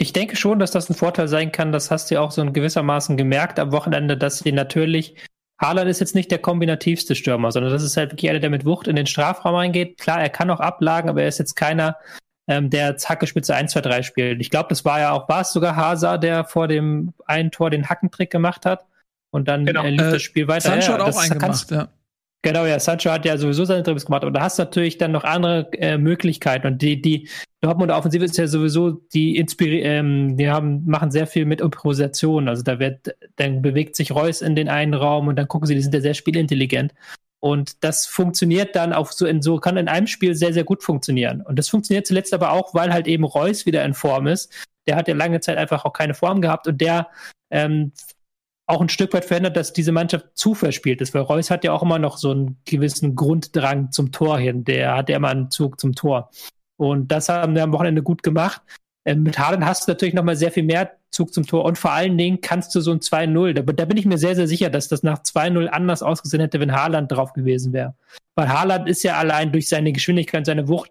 Ich 0.00 0.14
denke 0.14 0.34
schon, 0.34 0.58
dass 0.58 0.70
das 0.70 0.88
ein 0.88 0.94
Vorteil 0.94 1.28
sein 1.28 1.52
kann. 1.52 1.72
Das 1.72 1.90
hast 1.90 2.10
du 2.10 2.14
ja 2.14 2.22
auch 2.22 2.30
so 2.30 2.40
in 2.40 2.54
gewissermaßen 2.54 3.18
gemerkt 3.18 3.58
am 3.58 3.70
Wochenende, 3.70 4.16
dass 4.16 4.38
sie 4.38 4.50
natürlich 4.50 5.14
Haaland 5.60 5.90
ist 5.90 6.00
jetzt 6.00 6.14
nicht 6.14 6.30
der 6.30 6.38
kombinativste 6.38 7.14
Stürmer, 7.14 7.52
sondern 7.52 7.70
das 7.70 7.82
ist 7.82 7.98
halt 7.98 8.12
wirklich 8.12 8.30
einer, 8.30 8.40
der 8.40 8.48
mit 8.48 8.64
Wucht 8.64 8.88
in 8.88 8.96
den 8.96 9.06
Strafraum 9.06 9.56
reingeht. 9.56 9.98
Klar, 9.98 10.22
er 10.22 10.30
kann 10.30 10.48
auch 10.48 10.60
ablagen, 10.60 11.10
aber 11.10 11.20
er 11.20 11.28
ist 11.28 11.38
jetzt 11.38 11.54
keiner, 11.54 11.98
ähm, 12.48 12.70
der 12.70 12.96
Hackespitze 12.96 13.54
1, 13.54 13.72
2, 13.72 13.80
3 13.82 14.02
spielt. 14.02 14.40
Ich 14.40 14.48
glaube, 14.48 14.70
das 14.70 14.86
war 14.86 15.00
ja 15.00 15.12
auch, 15.12 15.28
war 15.28 15.42
es 15.42 15.52
sogar 15.52 15.76
Hazard, 15.76 16.22
der 16.22 16.46
vor 16.46 16.66
dem 16.66 17.12
einen 17.26 17.50
Tor 17.50 17.68
den 17.68 17.90
Hackentrick 17.90 18.30
gemacht 18.30 18.64
hat 18.64 18.86
und 19.30 19.48
dann 19.48 19.66
genau. 19.66 19.84
äh, 19.84 19.90
lief 19.90 20.00
äh, 20.00 20.12
das 20.12 20.22
Spiel 20.22 20.48
weiter. 20.48 20.70
Sancho 20.70 20.92
ja, 20.92 20.98
hat 20.98 21.14
auch 21.14 21.20
einen 21.20 21.38
gemacht, 21.38 21.70
ja. 21.70 21.88
Genau, 22.42 22.64
ja, 22.64 22.80
Sancho 22.80 23.10
hat 23.10 23.26
ja 23.26 23.36
sowieso 23.36 23.66
seine 23.66 23.82
Dribbles 23.82 24.06
gemacht. 24.06 24.24
Und 24.24 24.32
da 24.32 24.40
hast 24.40 24.58
du 24.58 24.62
natürlich 24.62 24.96
dann 24.96 25.12
noch 25.12 25.24
andere 25.24 25.70
äh, 25.74 25.98
Möglichkeiten. 25.98 26.66
Und 26.66 26.80
die, 26.80 27.00
die 27.02 27.28
Dortmunder 27.60 27.96
Offensive 27.98 28.24
ist 28.24 28.38
ja 28.38 28.46
sowieso, 28.46 28.92
die 29.12 29.36
inspiri 29.36 29.80
ähm, 29.80 30.38
die 30.38 30.48
haben, 30.48 30.86
machen 30.86 31.10
sehr 31.10 31.26
viel 31.26 31.44
mit 31.44 31.60
Improvisation. 31.60 32.48
Also 32.48 32.62
da 32.62 32.78
wird, 32.78 33.14
dann 33.36 33.60
bewegt 33.60 33.94
sich 33.94 34.12
Reus 34.12 34.40
in 34.40 34.56
den 34.56 34.70
einen 34.70 34.94
Raum 34.94 35.28
und 35.28 35.36
dann 35.36 35.48
gucken 35.48 35.66
sie, 35.66 35.74
die 35.74 35.82
sind 35.82 35.92
ja 35.92 36.00
sehr 36.00 36.14
spielintelligent. 36.14 36.94
Und 37.40 37.84
das 37.84 38.06
funktioniert 38.06 38.74
dann 38.74 38.94
auch 38.94 39.12
so 39.12 39.26
in 39.26 39.42
so, 39.42 39.58
kann 39.58 39.76
in 39.76 39.88
einem 39.88 40.06
Spiel 40.06 40.34
sehr, 40.34 40.54
sehr 40.54 40.64
gut 40.64 40.82
funktionieren. 40.82 41.42
Und 41.42 41.58
das 41.58 41.68
funktioniert 41.68 42.06
zuletzt 42.06 42.32
aber 42.32 42.52
auch, 42.52 42.72
weil 42.72 42.92
halt 42.92 43.06
eben 43.06 43.24
Reus 43.24 43.66
wieder 43.66 43.84
in 43.84 43.92
Form 43.92 44.26
ist. 44.26 44.50
Der 44.86 44.96
hat 44.96 45.08
ja 45.08 45.14
lange 45.14 45.40
Zeit 45.40 45.58
einfach 45.58 45.84
auch 45.84 45.92
keine 45.92 46.14
Form 46.14 46.40
gehabt 46.40 46.66
und 46.66 46.80
der 46.80 47.08
ähm, 47.50 47.92
auch 48.70 48.80
ein 48.80 48.88
Stück 48.88 49.12
weit 49.12 49.24
verändert, 49.24 49.56
dass 49.56 49.72
diese 49.72 49.92
Mannschaft 49.92 50.26
zu 50.34 50.54
verspielt 50.54 51.00
ist, 51.00 51.12
weil 51.14 51.22
Reus 51.22 51.50
hat 51.50 51.64
ja 51.64 51.72
auch 51.72 51.82
immer 51.82 51.98
noch 51.98 52.16
so 52.16 52.30
einen 52.30 52.58
gewissen 52.64 53.16
Grunddrang 53.16 53.92
zum 53.92 54.12
Tor 54.12 54.38
hin. 54.38 54.64
Der 54.64 54.96
hat 54.96 55.08
ja 55.08 55.16
immer 55.16 55.28
einen 55.28 55.50
Zug 55.50 55.80
zum 55.80 55.94
Tor. 55.94 56.30
Und 56.76 57.08
das 57.08 57.28
haben 57.28 57.54
wir 57.54 57.62
am 57.62 57.72
Wochenende 57.72 58.02
gut 58.02 58.22
gemacht. 58.22 58.62
Ähm, 59.04 59.22
mit 59.22 59.38
Harden 59.38 59.66
hast 59.66 59.86
du 59.86 59.92
natürlich 59.92 60.14
noch 60.14 60.24
mal 60.24 60.36
sehr 60.36 60.50
viel 60.50 60.62
mehr 60.62 60.92
Zug 61.10 61.34
zum 61.34 61.46
Tor 61.46 61.64
und 61.64 61.76
vor 61.76 61.90
allen 61.90 62.16
Dingen 62.16 62.40
kannst 62.40 62.74
du 62.74 62.80
so 62.80 62.92
ein 62.92 63.00
2-0. 63.00 63.54
Da, 63.54 63.62
da, 63.62 63.84
bin 63.84 63.96
ich 63.96 64.06
mir 64.06 64.18
sehr, 64.18 64.36
sehr 64.36 64.46
sicher, 64.46 64.70
dass 64.70 64.88
das 64.88 65.02
nach 65.02 65.18
2-0 65.18 65.66
anders 65.66 66.02
ausgesehen 66.02 66.40
hätte, 66.40 66.60
wenn 66.60 66.72
Haaland 66.72 67.10
drauf 67.10 67.32
gewesen 67.32 67.72
wäre. 67.72 67.94
Weil 68.36 68.48
Haaland 68.48 68.88
ist 68.88 69.02
ja 69.02 69.16
allein 69.16 69.52
durch 69.52 69.68
seine 69.68 69.92
Geschwindigkeit 69.92 70.40
und 70.40 70.44
seine 70.44 70.68
Wucht 70.68 70.90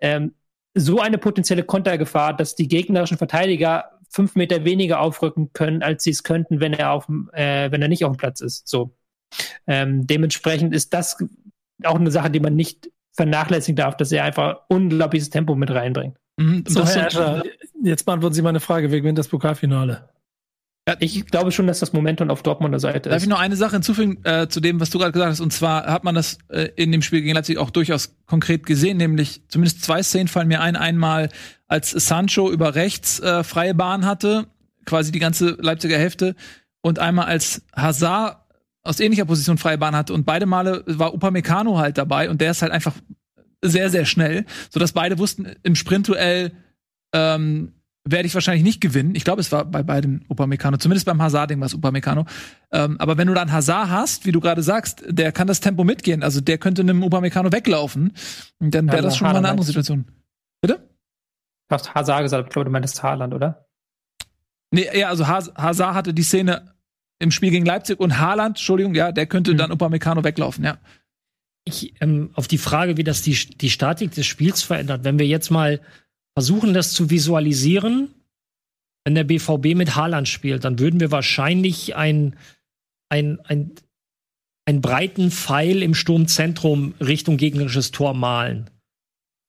ähm, 0.00 0.34
so 0.74 1.00
eine 1.00 1.18
potenzielle 1.18 1.62
Kontergefahr, 1.62 2.34
dass 2.34 2.54
die 2.54 2.68
gegnerischen 2.68 3.18
Verteidiger 3.18 3.99
fünf 4.10 4.34
Meter 4.34 4.64
weniger 4.64 5.00
aufrücken 5.00 5.52
können, 5.52 5.82
als 5.82 6.02
sie 6.02 6.10
es 6.10 6.22
könnten, 6.22 6.60
wenn 6.60 6.72
er 6.72 6.92
auf, 6.92 7.08
äh, 7.32 7.70
wenn 7.70 7.80
er 7.80 7.88
nicht 7.88 8.04
auf 8.04 8.12
dem 8.12 8.18
Platz 8.18 8.40
ist. 8.40 8.68
So. 8.68 8.94
Ähm, 9.66 10.06
dementsprechend 10.06 10.74
ist 10.74 10.92
das 10.92 11.16
auch 11.84 11.94
eine 11.94 12.10
Sache, 12.10 12.30
die 12.30 12.40
man 12.40 12.56
nicht 12.56 12.90
vernachlässigen 13.12 13.76
darf, 13.76 13.96
dass 13.96 14.12
er 14.12 14.24
einfach 14.24 14.62
unglaubliches 14.68 15.30
Tempo 15.30 15.54
mit 15.54 15.70
reinbringt. 15.70 16.16
Mhm, 16.36 16.64
so, 16.66 16.84
Herr 16.84 17.06
Escher, 17.06 17.42
jetzt 17.82 18.04
beantworten 18.04 18.34
Sie 18.34 18.42
meine 18.42 18.60
Frage, 18.60 18.90
wer 18.90 19.00
gewinnt 19.00 19.18
das 19.18 19.28
Pokalfinale? 19.28 20.08
Ja, 20.88 20.96
ich 20.98 21.26
glaube 21.26 21.52
schon, 21.52 21.66
dass 21.66 21.80
das 21.80 21.92
Momentum 21.92 22.30
auf 22.30 22.42
Dortmunder 22.42 22.80
Seite 22.80 23.08
ist. 23.08 23.12
Darf 23.14 23.22
ich 23.22 23.28
noch 23.28 23.38
eine 23.38 23.56
Sache 23.56 23.72
hinzufügen 23.72 24.24
äh, 24.24 24.48
zu 24.48 24.60
dem, 24.60 24.80
was 24.80 24.90
du 24.90 24.98
gerade 24.98 25.12
gesagt 25.12 25.30
hast? 25.30 25.40
Und 25.40 25.52
zwar 25.52 25.86
hat 25.86 26.04
man 26.04 26.14
das 26.14 26.38
äh, 26.48 26.68
in 26.76 26.90
dem 26.90 27.02
Spiel 27.02 27.20
gegen 27.20 27.34
Leipzig 27.34 27.58
auch 27.58 27.70
durchaus 27.70 28.16
konkret 28.26 28.64
gesehen, 28.66 28.96
nämlich 28.96 29.42
zumindest 29.48 29.84
zwei 29.84 30.02
Szenen 30.02 30.28
fallen 30.28 30.48
mir 30.48 30.60
ein. 30.60 30.76
Einmal, 30.76 31.28
als 31.68 31.90
Sancho 31.90 32.50
über 32.50 32.74
rechts 32.74 33.20
äh, 33.20 33.44
freie 33.44 33.74
Bahn 33.74 34.06
hatte, 34.06 34.46
quasi 34.86 35.12
die 35.12 35.18
ganze 35.18 35.56
Leipziger 35.60 35.98
Hälfte, 35.98 36.34
und 36.80 36.98
einmal 36.98 37.26
als 37.26 37.62
Hazard 37.76 38.38
aus 38.82 39.00
ähnlicher 39.00 39.26
Position 39.26 39.58
freie 39.58 39.78
Bahn 39.78 39.94
hatte. 39.94 40.14
Und 40.14 40.24
beide 40.24 40.46
Male 40.46 40.82
war 40.86 41.12
Upamecano 41.12 41.78
halt 41.78 41.98
dabei 41.98 42.30
und 42.30 42.40
der 42.40 42.52
ist 42.52 42.62
halt 42.62 42.72
einfach 42.72 42.94
sehr, 43.62 43.90
sehr 43.90 44.06
schnell, 44.06 44.46
sodass 44.70 44.92
beide 44.92 45.18
wussten, 45.18 45.54
im 45.62 45.74
Sprintduell 45.74 46.52
ähm, 47.12 47.74
werde 48.04 48.26
ich 48.26 48.34
wahrscheinlich 48.34 48.64
nicht 48.64 48.80
gewinnen. 48.80 49.14
Ich 49.14 49.24
glaube, 49.24 49.40
es 49.40 49.52
war 49.52 49.64
bei 49.64 49.82
beiden 49.82 50.24
Upamecano, 50.28 50.78
zumindest 50.78 51.06
beim 51.06 51.20
Hazard-Ding 51.20 51.60
war 51.60 51.66
es 51.66 51.74
Upamecano. 51.74 52.24
Ähm, 52.72 52.96
aber 52.98 53.18
wenn 53.18 53.28
du 53.28 53.34
dann 53.34 53.52
Hazard 53.52 53.90
hast, 53.90 54.26
wie 54.26 54.32
du 54.32 54.40
gerade 54.40 54.62
sagst, 54.62 55.04
der 55.06 55.32
kann 55.32 55.46
das 55.46 55.60
Tempo 55.60 55.84
mitgehen. 55.84 56.22
Also 56.22 56.40
der 56.40 56.58
könnte 56.58 56.82
einem 56.82 57.02
Upamecano 57.02 57.52
weglaufen. 57.52 58.12
Dann 58.58 58.90
wäre 58.90 59.02
das 59.02 59.16
schon 59.16 59.26
mal 59.28 59.36
eine 59.36 59.48
andere 59.48 59.66
Situation. 59.66 60.06
Bitte? 60.60 60.88
Du 61.68 61.74
hast 61.74 61.94
Hazard 61.94 62.22
gesagt, 62.22 62.48
ich 62.48 62.52
glaube, 62.52 62.64
du 62.64 62.70
meintest 62.70 63.02
Haaland, 63.02 63.34
oder? 63.34 63.66
Nee, 64.72 64.88
ja, 64.94 65.08
also 65.08 65.26
Hazard 65.26 65.94
hatte 65.94 66.14
die 66.14 66.22
Szene 66.22 66.74
im 67.18 67.30
Spiel 67.30 67.50
gegen 67.50 67.66
Leipzig 67.66 68.00
und 68.00 68.18
Haaland, 68.18 68.56
Entschuldigung, 68.56 68.94
ja, 68.94 69.12
der 69.12 69.26
könnte 69.26 69.52
mhm. 69.52 69.58
dann 69.58 69.72
Upamecano 69.72 70.24
weglaufen, 70.24 70.64
ja. 70.64 70.78
Ich, 71.64 72.00
ähm, 72.00 72.30
auf 72.32 72.48
die 72.48 72.58
Frage, 72.58 72.96
wie 72.96 73.04
das 73.04 73.20
die, 73.20 73.34
die 73.34 73.68
Statik 73.68 74.12
des 74.12 74.26
Spiels 74.26 74.62
verändert, 74.62 75.04
wenn 75.04 75.18
wir 75.18 75.26
jetzt 75.26 75.50
mal 75.50 75.80
versuchen, 76.40 76.72
das 76.72 76.94
zu 76.94 77.10
visualisieren, 77.10 78.14
wenn 79.04 79.14
der 79.14 79.24
BVB 79.24 79.74
mit 79.76 79.94
Haaland 79.94 80.26
spielt, 80.26 80.64
dann 80.64 80.78
würden 80.78 80.98
wir 80.98 81.10
wahrscheinlich 81.10 81.96
ein, 81.96 82.34
ein, 83.10 83.40
ein, 83.44 83.72
einen 84.64 84.80
breiten 84.80 85.30
Pfeil 85.30 85.82
im 85.82 85.94
Sturmzentrum 85.94 86.94
Richtung 86.98 87.36
gegnerisches 87.36 87.90
Tor 87.90 88.14
malen. 88.14 88.70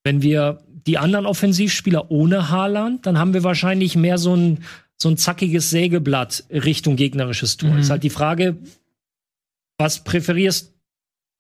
Wenn 0.04 0.22
wir 0.22 0.66
die 0.68 0.98
anderen 0.98 1.26
Offensivspieler 1.26 2.12
ohne 2.12 2.50
Haaland, 2.50 3.06
dann 3.06 3.18
haben 3.18 3.34
wir 3.34 3.46
wahrscheinlich 3.46 3.96
mehr 3.96 4.18
so 4.18 4.36
ein, 4.36 4.66
so 4.98 5.08
ein 5.08 5.16
zackiges 5.16 5.70
Sägeblatt 5.70 6.44
Richtung 6.50 6.98
gegnerisches 6.98 7.56
Tor. 7.56 7.70
Mhm. 7.70 7.80
Ist 7.80 7.90
halt 7.90 8.04
die 8.04 8.10
Frage, 8.10 8.58
was 9.78 10.04
präferierst 10.04 10.74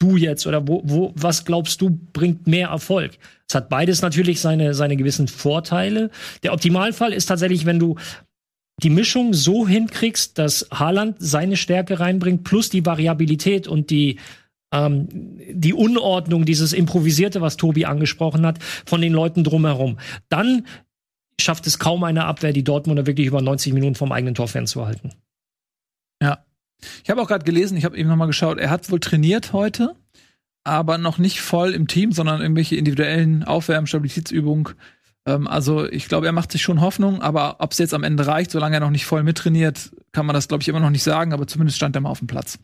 du 0.01 0.17
jetzt 0.17 0.47
oder 0.47 0.67
wo, 0.67 0.81
wo, 0.83 1.13
was 1.15 1.45
glaubst 1.45 1.81
du 1.81 1.99
bringt 2.13 2.47
mehr 2.47 2.69
Erfolg? 2.69 3.17
Es 3.47 3.55
hat 3.55 3.69
beides 3.69 4.01
natürlich 4.01 4.41
seine, 4.41 4.73
seine 4.73 4.97
gewissen 4.97 5.27
Vorteile. 5.27 6.09
Der 6.43 6.53
Optimalfall 6.53 7.13
ist 7.13 7.27
tatsächlich, 7.27 7.65
wenn 7.65 7.79
du 7.79 7.97
die 8.81 8.89
Mischung 8.89 9.33
so 9.33 9.67
hinkriegst, 9.67 10.37
dass 10.37 10.67
Haaland 10.71 11.17
seine 11.19 11.57
Stärke 11.57 11.99
reinbringt, 11.99 12.43
plus 12.43 12.69
die 12.69 12.85
Variabilität 12.85 13.67
und 13.67 13.89
die, 13.89 14.17
ähm, 14.73 15.07
die 15.51 15.73
Unordnung, 15.73 16.45
dieses 16.45 16.73
Improvisierte, 16.73 17.41
was 17.41 17.57
Tobi 17.57 17.85
angesprochen 17.85 18.45
hat, 18.45 18.61
von 18.63 19.01
den 19.01 19.13
Leuten 19.13 19.43
drumherum. 19.43 19.99
Dann 20.29 20.65
schafft 21.39 21.67
es 21.67 21.77
kaum 21.77 22.03
eine 22.03 22.25
Abwehr, 22.25 22.53
die 22.53 22.63
Dortmunder 22.63 23.05
wirklich 23.05 23.27
über 23.27 23.41
90 23.41 23.73
Minuten 23.73 23.95
vom 23.95 24.11
eigenen 24.11 24.35
Tor 24.35 24.47
fernzuhalten. 24.47 25.13
Ja, 26.21 26.45
ich 27.03 27.09
habe 27.09 27.21
auch 27.21 27.27
gerade 27.27 27.45
gelesen, 27.45 27.77
ich 27.77 27.85
habe 27.85 27.97
eben 27.97 28.09
noch 28.09 28.15
mal 28.15 28.25
geschaut, 28.25 28.57
er 28.57 28.69
hat 28.69 28.91
wohl 28.91 28.99
trainiert 28.99 29.53
heute, 29.53 29.95
aber 30.63 30.97
noch 30.97 31.17
nicht 31.17 31.41
voll 31.41 31.71
im 31.73 31.87
Team, 31.87 32.11
sondern 32.11 32.41
irgendwelche 32.41 32.75
individuellen 32.75 33.43
Aufwärmen, 33.43 33.87
Stabilitätsübungen. 33.87 34.69
Ähm, 35.25 35.47
also 35.47 35.87
ich 35.87 36.07
glaube, 36.07 36.25
er 36.25 36.31
macht 36.31 36.51
sich 36.51 36.61
schon 36.61 36.81
Hoffnung, 36.81 37.21
aber 37.21 37.57
ob 37.59 37.71
es 37.71 37.77
jetzt 37.77 37.93
am 37.93 38.03
Ende 38.03 38.27
reicht, 38.27 38.51
solange 38.51 38.75
er 38.77 38.81
noch 38.81 38.89
nicht 38.89 39.05
voll 39.05 39.23
mittrainiert, 39.23 39.91
kann 40.11 40.25
man 40.25 40.33
das, 40.33 40.47
glaube 40.47 40.61
ich, 40.61 40.67
immer 40.67 40.79
noch 40.79 40.89
nicht 40.89 41.03
sagen, 41.03 41.33
aber 41.33 41.47
zumindest 41.47 41.77
stand 41.77 41.95
er 41.95 42.01
mal 42.01 42.09
auf 42.09 42.19
dem 42.19 42.27
Platz. 42.27 42.59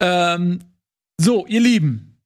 Ähm, 0.00 0.60
so, 1.18 1.46
ihr 1.46 1.60
Lieben, 1.60 2.18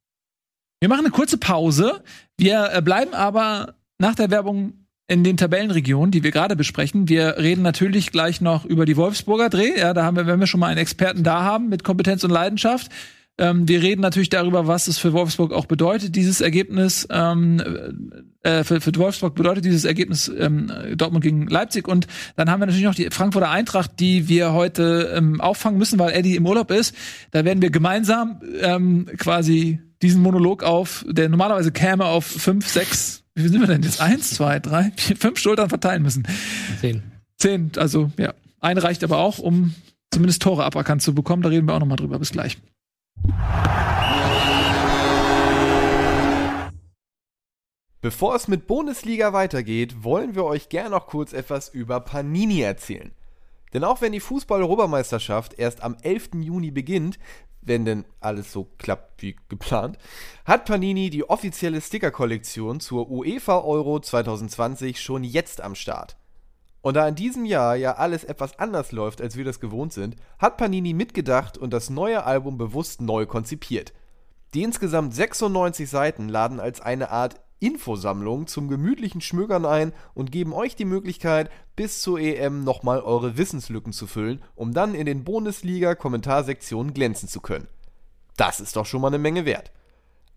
wir 0.80 0.88
machen 0.88 1.04
eine 1.04 1.10
kurze 1.10 1.38
Pause. 1.38 2.02
Wir 2.36 2.70
äh, 2.72 2.82
bleiben 2.82 3.14
aber 3.14 3.74
nach 3.98 4.14
der 4.14 4.30
Werbung 4.30 4.79
in 5.10 5.24
den 5.24 5.36
Tabellenregionen, 5.36 6.12
die 6.12 6.22
wir 6.22 6.30
gerade 6.30 6.54
besprechen. 6.54 7.08
Wir 7.08 7.36
reden 7.36 7.62
natürlich 7.62 8.12
gleich 8.12 8.40
noch 8.40 8.64
über 8.64 8.86
die 8.86 8.96
Wolfsburger 8.96 9.48
Dreh. 9.48 9.76
Ja, 9.76 9.92
da 9.92 10.04
haben 10.04 10.16
wir, 10.16 10.28
wenn 10.28 10.38
wir 10.38 10.46
schon 10.46 10.60
mal 10.60 10.68
einen 10.68 10.78
Experten 10.78 11.24
da 11.24 11.42
haben 11.42 11.68
mit 11.68 11.82
Kompetenz 11.82 12.22
und 12.22 12.30
Leidenschaft. 12.30 12.92
Ähm, 13.40 13.66
wir 13.66 13.82
reden 13.82 14.02
natürlich 14.02 14.28
darüber, 14.28 14.66
was 14.66 14.86
es 14.86 14.98
für 14.98 15.12
Wolfsburg 15.12 15.52
auch 15.52 15.66
bedeutet, 15.66 16.14
dieses 16.14 16.40
Ergebnis. 16.40 17.08
Ähm, 17.10 18.30
äh, 18.42 18.62
für, 18.62 18.80
für 18.80 18.94
Wolfsburg 18.94 19.34
bedeutet 19.34 19.64
dieses 19.64 19.84
Ergebnis 19.84 20.28
ähm, 20.28 20.70
Dortmund 20.94 21.24
gegen 21.24 21.46
Leipzig. 21.48 21.88
Und 21.88 22.06
dann 22.36 22.50
haben 22.50 22.60
wir 22.60 22.66
natürlich 22.66 22.84
noch 22.84 22.94
die 22.94 23.08
Frankfurter 23.10 23.50
Eintracht, 23.50 23.98
die 23.98 24.28
wir 24.28 24.52
heute 24.52 25.12
ähm, 25.16 25.40
auffangen 25.40 25.78
müssen, 25.78 25.98
weil 25.98 26.12
Eddie 26.12 26.36
im 26.36 26.46
Urlaub 26.46 26.70
ist. 26.70 26.94
Da 27.32 27.44
werden 27.44 27.62
wir 27.62 27.70
gemeinsam 27.70 28.40
ähm, 28.60 29.06
quasi 29.16 29.80
diesen 30.02 30.22
Monolog 30.22 30.62
auf, 30.62 31.04
der 31.08 31.28
normalerweise 31.28 31.72
käme 31.72 32.04
auf 32.04 32.24
fünf, 32.24 32.68
sechs 32.68 33.20
wie 33.34 33.48
sind 33.48 33.60
wir 33.60 33.66
denn 33.68 33.82
jetzt? 33.82 34.00
Eins, 34.00 34.30
zwei, 34.30 34.58
drei, 34.58 34.92
vier, 34.96 35.16
fünf 35.16 35.38
Schultern 35.38 35.68
verteilen 35.68 36.02
müssen. 36.02 36.26
Zehn. 36.80 37.02
Zehn, 37.38 37.70
also 37.76 38.10
ja. 38.18 38.34
Eine 38.60 38.82
reicht 38.82 39.02
aber 39.04 39.18
auch, 39.18 39.38
um 39.38 39.74
zumindest 40.10 40.42
Tore 40.42 40.64
aberkannt 40.64 41.02
zu 41.02 41.14
bekommen. 41.14 41.42
Da 41.42 41.48
reden 41.48 41.66
wir 41.66 41.74
auch 41.74 41.80
nochmal 41.80 41.96
drüber. 41.96 42.18
Bis 42.18 42.32
gleich. 42.32 42.58
Bevor 48.02 48.34
es 48.34 48.48
mit 48.48 48.66
Bundesliga 48.66 49.34
weitergeht, 49.34 50.02
wollen 50.02 50.34
wir 50.34 50.44
euch 50.44 50.70
gern 50.70 50.92
noch 50.92 51.06
kurz 51.06 51.34
etwas 51.34 51.68
über 51.68 52.00
Panini 52.00 52.62
erzählen. 52.62 53.12
Denn 53.74 53.84
auch 53.84 54.00
wenn 54.00 54.12
die 54.12 54.20
Fußball-Europameisterschaft 54.20 55.58
erst 55.58 55.82
am 55.82 55.96
11. 56.02 56.30
Juni 56.40 56.70
beginnt, 56.70 57.18
wenn 57.62 57.84
denn 57.84 58.06
alles 58.20 58.52
so 58.52 58.64
klappt 58.78 59.22
wie 59.22 59.36
geplant, 59.48 59.98
hat 60.46 60.64
Panini 60.64 61.10
die 61.10 61.28
offizielle 61.28 61.80
Sticker-Kollektion 61.80 62.80
zur 62.80 63.10
UEFA 63.10 63.58
Euro 63.58 64.00
2020 64.00 65.00
schon 65.00 65.22
jetzt 65.22 65.60
am 65.60 65.74
Start. 65.74 66.16
Und 66.82 66.94
da 66.94 67.06
in 67.06 67.14
diesem 67.14 67.44
Jahr 67.44 67.76
ja 67.76 67.96
alles 67.96 68.24
etwas 68.24 68.58
anders 68.58 68.92
läuft, 68.92 69.20
als 69.20 69.36
wir 69.36 69.44
das 69.44 69.60
gewohnt 69.60 69.92
sind, 69.92 70.16
hat 70.38 70.56
Panini 70.56 70.94
mitgedacht 70.94 71.58
und 71.58 71.72
das 71.72 71.90
neue 71.90 72.24
Album 72.24 72.56
bewusst 72.56 73.00
neu 73.02 73.26
konzipiert. 73.26 73.92
Die 74.54 74.62
insgesamt 74.62 75.14
96 75.14 75.88
Seiten 75.88 76.28
laden 76.28 76.58
als 76.58 76.80
eine 76.80 77.10
Art 77.10 77.40
Infosammlung 77.60 78.46
zum 78.46 78.68
gemütlichen 78.68 79.20
Schmögern 79.20 79.66
ein 79.66 79.92
und 80.14 80.32
geben 80.32 80.54
euch 80.54 80.74
die 80.74 80.86
Möglichkeit, 80.86 81.50
bis 81.76 82.00
zur 82.00 82.18
EM 82.18 82.64
nochmal 82.64 83.00
eure 83.00 83.36
Wissenslücken 83.36 83.92
zu 83.92 84.06
füllen, 84.06 84.42
um 84.54 84.72
dann 84.72 84.94
in 84.94 85.04
den 85.04 85.24
Bundesliga-Kommentarsektionen 85.24 86.94
glänzen 86.94 87.28
zu 87.28 87.40
können. 87.40 87.68
Das 88.36 88.60
ist 88.60 88.76
doch 88.76 88.86
schon 88.86 89.02
mal 89.02 89.08
eine 89.08 89.18
Menge 89.18 89.44
wert. 89.44 89.70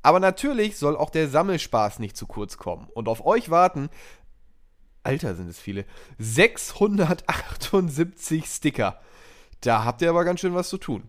Aber 0.02 0.20
natürlich 0.20 0.78
soll 0.78 0.98
auch 0.98 1.10
der 1.10 1.30
Sammelspaß 1.30 2.00
nicht 2.00 2.18
zu 2.18 2.28
kurz 2.28 2.58
kommen. 2.58 2.90
Und 2.94 3.08
auf 3.08 3.26
euch 3.26 3.50
warten, 3.50 3.90
Alter 5.04 5.36
sind 5.36 5.50
es 5.50 5.60
viele, 5.60 5.86
678 6.18 8.46
Sticker. 8.46 9.00
Da 9.62 9.84
habt 9.84 10.02
ihr 10.02 10.10
aber 10.10 10.26
ganz 10.26 10.40
schön 10.40 10.56
was 10.56 10.70
zu 10.70 10.78
tun. 10.78 11.04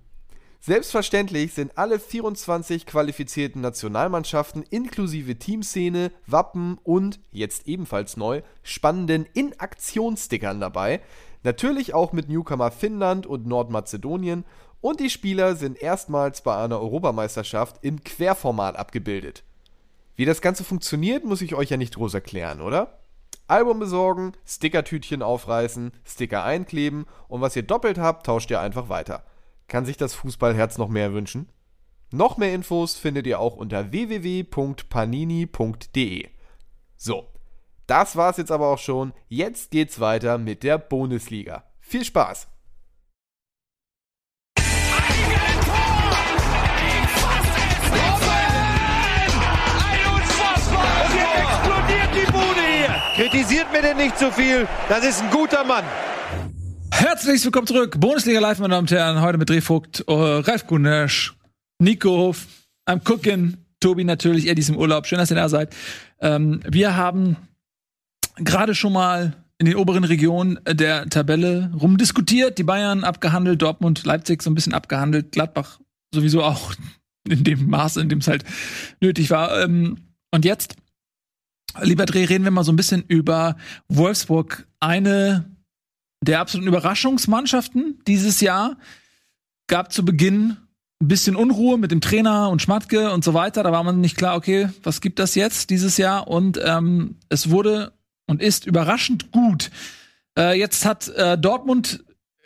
Selbstverständlich 0.60 1.52
sind 1.52 1.76
alle 1.76 2.00
24 2.00 2.86
qualifizierten 2.86 3.60
Nationalmannschaften 3.60 4.62
inklusive 4.62 5.38
Teamszene, 5.38 6.10
Wappen 6.26 6.78
und, 6.82 7.20
jetzt 7.32 7.68
ebenfalls 7.68 8.16
neu, 8.16 8.40
spannenden 8.62 9.26
In-Aktion-Stickern 9.34 10.60
dabei. 10.60 11.02
Natürlich 11.42 11.92
auch 11.92 12.14
mit 12.14 12.30
Newcomer 12.30 12.70
Finnland 12.70 13.26
und 13.26 13.46
Nordmazedonien. 13.46 14.46
Und 14.80 15.00
die 15.00 15.10
Spieler 15.10 15.54
sind 15.54 15.82
erstmals 15.82 16.40
bei 16.40 16.56
einer 16.56 16.80
Europameisterschaft 16.80 17.76
im 17.82 18.02
Querformat 18.02 18.76
abgebildet. 18.76 19.42
Wie 20.16 20.24
das 20.24 20.40
Ganze 20.40 20.64
funktioniert, 20.64 21.24
muss 21.24 21.42
ich 21.42 21.54
euch 21.54 21.68
ja 21.68 21.76
nicht 21.76 21.96
groß 21.96 22.14
erklären, 22.14 22.62
oder? 22.62 23.03
Album 23.46 23.78
besorgen, 23.78 24.32
Stickertütchen 24.46 25.22
aufreißen, 25.22 25.92
Sticker 26.04 26.44
einkleben 26.44 27.06
und 27.28 27.40
was 27.40 27.56
ihr 27.56 27.62
doppelt 27.62 27.98
habt, 27.98 28.26
tauscht 28.26 28.50
ihr 28.50 28.60
einfach 28.60 28.88
weiter. 28.88 29.24
Kann 29.68 29.84
sich 29.84 29.96
das 29.96 30.14
Fußballherz 30.14 30.78
noch 30.78 30.88
mehr 30.88 31.12
wünschen? 31.12 31.48
Noch 32.10 32.36
mehr 32.36 32.54
Infos 32.54 32.96
findet 32.96 33.26
ihr 33.26 33.40
auch 33.40 33.56
unter 33.56 33.92
www.panini.de. 33.92 36.28
So, 36.96 37.28
das 37.86 38.16
war's 38.16 38.38
jetzt 38.38 38.52
aber 38.52 38.68
auch 38.68 38.78
schon. 38.78 39.12
Jetzt 39.28 39.70
geht's 39.70 40.00
weiter 40.00 40.38
mit 40.38 40.62
der 40.62 40.78
Bundesliga. 40.78 41.64
Viel 41.80 42.04
Spaß! 42.04 42.48
Kritisiert 53.14 53.70
mir 53.70 53.80
denn 53.80 53.96
nicht 53.96 54.18
zu 54.18 54.24
so 54.24 54.30
viel. 54.32 54.66
Das 54.88 55.04
ist 55.04 55.22
ein 55.22 55.30
guter 55.30 55.62
Mann. 55.62 55.84
Herzlich 56.90 57.44
willkommen 57.44 57.68
zurück. 57.68 58.00
Bundesliga 58.00 58.40
Live, 58.40 58.58
meine 58.58 58.74
Damen 58.74 58.88
und 58.88 58.90
Herren. 58.90 59.20
Heute 59.20 59.38
mit 59.38 59.48
Drehvogt, 59.48 60.04
uh, 60.08 60.40
Ralf 60.40 60.66
Gunesch, 60.66 61.32
Nico 61.78 62.10
Hof, 62.10 62.46
I'm 62.88 63.08
cooking, 63.08 63.56
Tobi 63.78 64.02
natürlich, 64.02 64.48
ist 64.48 64.68
im 64.68 64.76
Urlaub. 64.76 65.06
Schön, 65.06 65.18
dass 65.18 65.30
ihr 65.30 65.36
da 65.36 65.48
seid. 65.48 65.72
Ähm, 66.20 66.60
wir 66.68 66.96
haben 66.96 67.36
gerade 68.34 68.74
schon 68.74 68.92
mal 68.92 69.36
in 69.58 69.66
den 69.66 69.76
oberen 69.76 70.02
Regionen 70.02 70.58
der 70.68 71.08
Tabelle 71.08 71.70
rumdiskutiert, 71.80 72.58
die 72.58 72.64
Bayern 72.64 73.04
abgehandelt, 73.04 73.62
Dortmund, 73.62 74.04
Leipzig 74.04 74.42
so 74.42 74.50
ein 74.50 74.56
bisschen 74.56 74.74
abgehandelt, 74.74 75.30
Gladbach 75.30 75.78
sowieso 76.12 76.42
auch 76.42 76.74
in 77.28 77.44
dem 77.44 77.70
Maße, 77.70 78.00
in 78.00 78.08
dem 78.08 78.18
es 78.18 78.26
halt 78.26 78.42
nötig 79.00 79.30
war. 79.30 79.62
Ähm, 79.62 79.98
und 80.32 80.44
jetzt, 80.44 80.74
lieber 81.80 82.06
Dreh, 82.06 82.24
reden 82.24 82.44
wir 82.44 82.50
mal 82.50 82.64
so 82.64 82.72
ein 82.72 82.76
bisschen 82.76 83.04
über 83.06 83.56
Wolfsburg. 83.88 84.66
Eine 84.80 85.44
der 86.20 86.40
absoluten 86.40 86.68
Überraschungsmannschaften 86.68 88.00
dieses 88.06 88.40
Jahr. 88.40 88.76
Gab 89.66 89.92
zu 89.92 90.04
Beginn 90.04 90.56
ein 91.00 91.08
bisschen 91.08 91.36
Unruhe 91.36 91.78
mit 91.78 91.90
dem 91.90 92.00
Trainer 92.00 92.48
und 92.50 92.62
Schmatke 92.62 93.12
und 93.12 93.24
so 93.24 93.34
weiter. 93.34 93.62
Da 93.62 93.72
war 93.72 93.84
man 93.84 94.00
nicht 94.00 94.16
klar, 94.16 94.36
okay, 94.36 94.68
was 94.82 95.00
gibt 95.00 95.18
das 95.18 95.34
jetzt 95.34 95.70
dieses 95.70 95.96
Jahr? 95.96 96.28
Und 96.28 96.58
ähm, 96.62 97.16
es 97.28 97.50
wurde 97.50 97.92
und 98.26 98.40
ist 98.40 98.66
überraschend 98.66 99.30
gut. 99.30 99.70
Äh, 100.38 100.58
jetzt 100.58 100.84
hat 100.84 101.08
äh, 101.08 101.36
Dortmund 101.36 102.04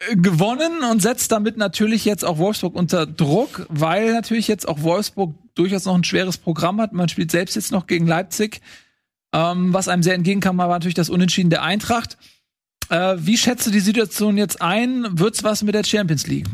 äh, 0.09 0.16
gewonnen 0.16 0.83
und 0.91 1.01
setzt 1.01 1.31
damit 1.31 1.57
natürlich 1.57 2.05
jetzt 2.05 2.24
auch 2.24 2.39
Wolfsburg 2.39 2.74
unter 2.74 3.07
Druck, 3.07 3.66
weil 3.68 4.12
natürlich 4.12 4.49
jetzt 4.49 4.66
auch 4.66 4.83
Wolfsburg 4.83 5.35
durchaus 5.55 5.85
noch 5.85 5.95
ein 5.95 6.05
schweres 6.05 6.37
Programm 6.37 6.81
hat. 6.81 6.93
Man 6.93 7.09
spielt 7.09 7.31
selbst 7.31 7.55
jetzt 7.55 7.72
noch 7.72 7.87
gegen 7.87 8.07
Leipzig. 8.07 8.61
Ähm, 9.33 9.74
was 9.74 9.89
einem 9.89 10.03
sehr 10.03 10.14
entgegenkam, 10.14 10.59
war 10.59 10.68
natürlich 10.68 10.95
das 10.95 11.11
Unentschieden 11.11 11.51
der 11.51 11.62
Eintracht. 11.62 12.16
Äh, 12.89 13.16
wie 13.18 13.37
schätzt 13.37 13.66
du 13.66 13.70
die 13.70 13.81
Situation 13.81 14.39
jetzt 14.39 14.62
ein? 14.62 15.07
Wird's 15.18 15.45
was 15.45 15.62
mit 15.62 15.74
der 15.74 15.85
Champions 15.85 16.26
League? 16.26 16.47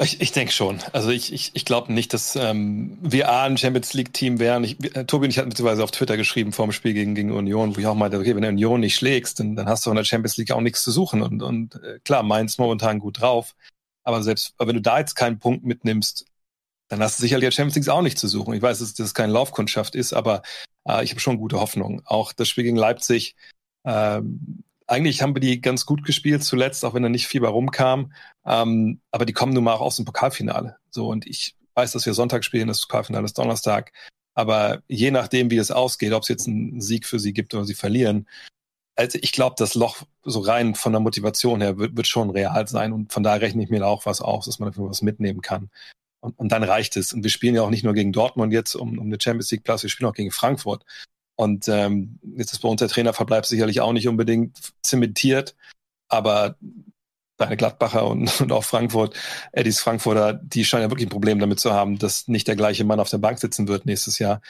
Ich, 0.00 0.20
ich 0.20 0.30
denke 0.30 0.52
schon. 0.52 0.78
Also 0.92 1.10
ich, 1.10 1.32
ich, 1.32 1.50
ich 1.54 1.64
glaube 1.64 1.92
nicht, 1.92 2.14
dass 2.14 2.36
ähm, 2.36 2.98
wir 3.02 3.28
A 3.30 3.44
ein 3.44 3.58
Champions 3.58 3.94
League-Team 3.94 4.38
wären. 4.38 4.62
Ich, 4.62 4.76
äh, 4.94 5.04
Tobi 5.04 5.24
und 5.24 5.30
ich 5.30 5.38
hatten 5.38 5.48
beziehungsweise 5.48 5.82
auf 5.82 5.90
Twitter 5.90 6.16
geschrieben 6.16 6.52
vor 6.52 6.66
dem 6.66 6.72
Spiel 6.72 6.94
gegen, 6.94 7.16
gegen 7.16 7.32
Union, 7.32 7.74
wo 7.74 7.80
ich 7.80 7.86
auch 7.86 7.96
meinte, 7.96 8.16
okay, 8.16 8.34
wenn 8.36 8.42
du 8.42 8.48
Union 8.48 8.78
nicht 8.78 8.94
schlägst, 8.94 9.40
dann, 9.40 9.56
dann 9.56 9.68
hast 9.68 9.84
du 9.84 9.90
in 9.90 9.96
der 9.96 10.04
Champions 10.04 10.36
League 10.36 10.52
auch 10.52 10.60
nichts 10.60 10.84
zu 10.84 10.92
suchen. 10.92 11.20
Und, 11.20 11.42
und 11.42 11.74
äh, 11.82 11.98
klar, 12.04 12.22
Mainz 12.22 12.58
momentan 12.58 13.00
gut 13.00 13.20
drauf. 13.20 13.56
Aber 14.04 14.22
selbst 14.22 14.54
wenn 14.58 14.76
du 14.76 14.80
da 14.80 15.00
jetzt 15.00 15.16
keinen 15.16 15.40
Punkt 15.40 15.64
mitnimmst, 15.64 16.26
dann 16.88 17.02
hast 17.02 17.18
du 17.18 17.22
sicherlich 17.22 17.46
der 17.46 17.52
Champions 17.52 17.76
League 17.76 17.88
auch 17.88 18.02
nicht 18.02 18.18
zu 18.18 18.28
suchen. 18.28 18.54
Ich 18.54 18.62
weiß, 18.62 18.78
dass 18.78 18.94
das 18.94 19.14
keine 19.14 19.32
Laufkundschaft 19.32 19.94
ist, 19.94 20.12
aber 20.12 20.42
äh, 20.86 21.04
ich 21.04 21.10
habe 21.10 21.20
schon 21.20 21.38
gute 21.38 21.60
Hoffnung. 21.60 22.02
Auch 22.04 22.32
das 22.32 22.48
Spiel 22.48 22.64
gegen 22.64 22.76
Leipzig, 22.76 23.36
ähm, 23.84 24.64
eigentlich 24.86 25.20
haben 25.20 25.34
wir 25.34 25.40
die 25.40 25.60
ganz 25.60 25.84
gut 25.84 26.04
gespielt 26.04 26.42
zuletzt, 26.42 26.84
auch 26.84 26.94
wenn 26.94 27.02
da 27.02 27.08
nicht 27.10 27.28
viel 27.28 27.42
bei 27.42 27.48
rumkam. 27.48 28.12
Ähm, 28.46 29.00
aber 29.10 29.26
die 29.26 29.34
kommen 29.34 29.52
nun 29.52 29.64
mal 29.64 29.74
auch 29.74 29.82
aus 29.82 29.96
dem 29.96 30.06
Pokalfinale. 30.06 30.76
So, 30.90 31.08
und 31.08 31.26
ich 31.26 31.56
weiß, 31.74 31.92
dass 31.92 32.06
wir 32.06 32.14
Sonntag 32.14 32.44
spielen, 32.44 32.68
das 32.68 32.86
Pokalfinale 32.86 33.26
ist 33.26 33.38
Donnerstag. 33.38 33.92
Aber 34.34 34.82
je 34.88 35.10
nachdem, 35.10 35.50
wie 35.50 35.58
es 35.58 35.70
ausgeht, 35.70 36.12
ob 36.12 36.22
es 36.22 36.28
jetzt 36.28 36.48
einen 36.48 36.80
Sieg 36.80 37.06
für 37.06 37.18
sie 37.18 37.32
gibt 37.32 37.54
oder 37.54 37.64
sie 37.64 37.74
verlieren, 37.74 38.26
also 38.96 39.18
ich 39.20 39.32
glaube, 39.32 39.54
das 39.58 39.74
Loch 39.74 40.02
so 40.24 40.40
rein 40.40 40.74
von 40.74 40.92
der 40.92 41.00
Motivation 41.00 41.60
her 41.60 41.78
wird, 41.78 41.96
wird 41.96 42.06
schon 42.08 42.30
real 42.30 42.66
sein. 42.66 42.92
Und 42.92 43.12
von 43.12 43.22
daher 43.22 43.40
rechne 43.42 43.62
ich 43.62 43.70
mir 43.70 43.80
da 43.80 43.86
auch 43.86 44.06
was 44.06 44.20
aus, 44.20 44.46
dass 44.46 44.58
man 44.58 44.70
dafür 44.70 44.88
was 44.88 45.02
mitnehmen 45.02 45.40
kann. 45.40 45.70
Und, 46.20 46.38
und 46.38 46.50
dann 46.50 46.64
reicht 46.64 46.96
es. 46.96 47.12
Und 47.12 47.22
wir 47.22 47.30
spielen 47.30 47.54
ja 47.54 47.62
auch 47.62 47.70
nicht 47.70 47.84
nur 47.84 47.94
gegen 47.94 48.12
Dortmund 48.12 48.52
jetzt 48.52 48.74
um, 48.74 48.98
um 48.98 49.06
eine 49.06 49.18
Champions 49.20 49.50
League 49.50 49.64
Platz, 49.64 49.82
wir 49.82 49.90
spielen 49.90 50.10
auch 50.10 50.14
gegen 50.14 50.30
Frankfurt. 50.30 50.84
Und 51.36 51.68
ähm, 51.68 52.18
jetzt 52.36 52.52
ist 52.52 52.60
bei 52.60 52.68
uns 52.68 52.80
der 52.80 52.88
Trainerverbleib 52.88 53.46
sicherlich 53.46 53.80
auch 53.80 53.92
nicht 53.92 54.08
unbedingt 54.08 54.58
zementiert, 54.82 55.54
aber 56.08 56.56
deine 57.36 57.56
Gladbacher 57.56 58.06
und, 58.06 58.40
und 58.40 58.50
auch 58.50 58.64
Frankfurt, 58.64 59.16
Eddies 59.52 59.80
Frankfurter, 59.80 60.34
die 60.34 60.64
scheinen 60.64 60.84
ja 60.84 60.90
wirklich 60.90 61.06
ein 61.06 61.10
Problem 61.10 61.38
damit 61.38 61.60
zu 61.60 61.72
haben, 61.72 61.98
dass 61.98 62.26
nicht 62.26 62.48
der 62.48 62.56
gleiche 62.56 62.84
Mann 62.84 62.98
auf 62.98 63.10
der 63.10 63.18
Bank 63.18 63.38
sitzen 63.38 63.68
wird 63.68 63.86
nächstes 63.86 64.18
Jahr. 64.18 64.40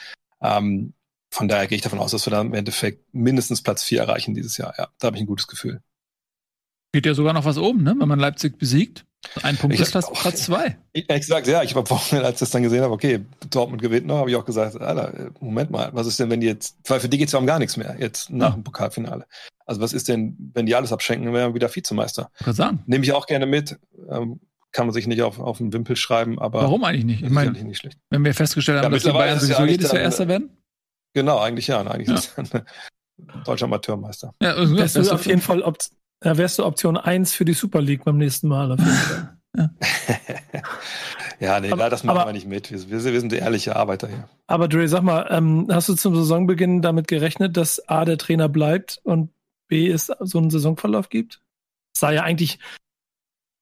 Ähm, 0.41 0.93
von 1.31 1.47
daher 1.47 1.67
gehe 1.67 1.75
ich 1.75 1.83
davon 1.83 1.99
aus, 1.99 2.11
dass 2.11 2.25
wir 2.25 2.31
da 2.31 2.41
im 2.41 2.55
Endeffekt 2.55 3.13
mindestens 3.13 3.61
Platz 3.61 3.83
vier 3.83 3.99
erreichen 3.99 4.33
dieses 4.33 4.57
Jahr. 4.57 4.73
Ja, 4.77 4.89
da 4.97 5.07
habe 5.07 5.17
ich 5.17 5.21
ein 5.21 5.27
gutes 5.27 5.47
Gefühl. 5.47 5.81
Geht 6.91 7.05
ja 7.05 7.13
sogar 7.13 7.33
noch 7.33 7.45
was 7.45 7.57
oben, 7.57 7.83
ne? 7.83 7.95
Wenn 7.97 8.07
man 8.07 8.19
Leipzig 8.19 8.57
besiegt. 8.57 9.05
Ein 9.43 9.57
Punkt 9.57 9.75
ich 9.75 9.81
ist 9.81 9.91
Platz, 9.91 10.09
Platz 10.13 10.43
zwei. 10.43 10.77
Ehrlich 10.93 11.21
gesagt, 11.21 11.45
ja, 11.47 11.61
ich 11.61 11.75
habe 11.75 11.89
Wochenende, 11.89 12.25
als 12.25 12.35
ich 12.35 12.39
das 12.39 12.51
dann 12.51 12.63
gesehen 12.63 12.81
habe, 12.81 12.93
okay, 12.93 13.19
Dortmund 13.49 13.81
gewinnt 13.81 14.07
noch, 14.07 14.17
habe 14.17 14.29
ich 14.29 14.35
auch 14.35 14.45
gesagt, 14.45 14.79
Alter, 14.79 15.31
Moment 15.39 15.71
mal, 15.71 15.89
was 15.93 16.07
ist 16.07 16.19
denn, 16.19 16.29
wenn 16.29 16.39
die 16.39 16.47
jetzt, 16.47 16.77
weil 16.87 16.99
für 16.99 17.09
die 17.09 17.17
geht's 17.17 17.33
ja 17.33 17.39
um 17.39 17.45
gar 17.45 17.59
nichts 17.59 17.75
mehr, 17.75 17.97
jetzt 17.99 18.29
nach 18.29 18.51
ja. 18.51 18.55
dem 18.55 18.63
Pokalfinale. 18.63 19.25
Also 19.65 19.81
was 19.81 19.93
ist 19.93 20.07
denn, 20.07 20.51
wenn 20.53 20.65
die 20.65 20.73
alles 20.73 20.91
abschenken, 20.91 21.31
wären 21.33 21.51
wir 21.51 21.55
wieder 21.55 21.73
Vizemeister. 21.73 22.31
Kann 22.37 22.53
sagen. 22.53 22.83
Nehme 22.87 23.03
ich 23.03 23.11
auch 23.11 23.27
gerne 23.27 23.45
mit. 23.45 23.77
Ähm, 24.09 24.39
kann 24.71 24.85
man 24.85 24.93
sich 24.93 25.07
nicht 25.07 25.21
auf, 25.21 25.39
auf 25.39 25.57
den 25.57 25.73
Wimpel 25.73 25.95
schreiben, 25.95 26.39
aber. 26.39 26.61
Warum 26.61 26.83
eigentlich 26.83 27.05
nicht? 27.05 27.23
Ich 27.23 27.29
meine, 27.29 27.51
nicht 27.51 27.79
schlecht. 27.79 27.97
wenn 28.09 28.23
wir 28.23 28.33
festgestellt 28.33 28.79
haben, 28.79 28.91
ja, 28.91 28.97
dass 28.97 29.03
die 29.03 29.11
Bayern 29.11 29.39
sowieso 29.39 29.61
ja 29.61 29.67
jedes 29.67 29.91
Jahr 29.91 30.01
Erster 30.01 30.27
werden? 30.27 30.57
Genau, 31.13 31.39
eigentlich 31.39 31.67
ja. 31.67 31.81
Eigentlich 31.81 32.07
ja. 32.07 32.15
ist 32.15 32.37
ein 32.37 32.63
deutscher 33.45 33.65
Amateurmeister. 33.65 34.33
Ja, 34.41 34.53
also, 34.53 34.75
das 34.75 34.95
ist 34.95 35.09
auf 35.09 35.25
jeden 35.25 35.41
Fall 35.41 35.63
da 36.19 36.37
wärst 36.37 36.59
du 36.59 36.65
Option 36.65 36.97
1 36.97 37.33
für 37.33 37.45
die 37.45 37.53
Super 37.53 37.81
League 37.81 38.03
beim 38.03 38.17
nächsten 38.17 38.47
Mal. 38.47 38.71
Auf 38.71 38.79
jeden 38.79 38.91
Fall. 38.91 39.37
ja. 39.57 39.69
ja, 41.39 41.59
nee, 41.59 41.71
aber, 41.71 41.89
das 41.89 42.03
machen 42.03 42.17
aber, 42.17 42.29
wir 42.29 42.33
nicht 42.33 42.47
mit. 42.47 42.71
Wir, 42.71 43.03
wir, 43.03 43.19
sind 43.19 43.33
ehrliche 43.33 43.75
Arbeiter 43.75 44.07
hier. 44.07 44.29
Aber 44.47 44.67
Dre, 44.67 44.87
sag 44.87 45.03
mal, 45.03 45.27
ähm, 45.29 45.67
hast 45.71 45.89
du 45.89 45.95
zum 45.95 46.15
Saisonbeginn 46.15 46.81
damit 46.81 47.07
gerechnet, 47.07 47.57
dass 47.57 47.87
A, 47.87 48.05
der 48.05 48.17
Trainer 48.17 48.49
bleibt 48.49 48.99
und 49.03 49.31
B, 49.67 49.89
es 49.89 50.11
so 50.19 50.37
einen 50.37 50.49
Saisonverlauf 50.49 51.09
gibt? 51.09 51.41
sah 51.99 52.11
ja 52.11 52.23
eigentlich 52.23 52.59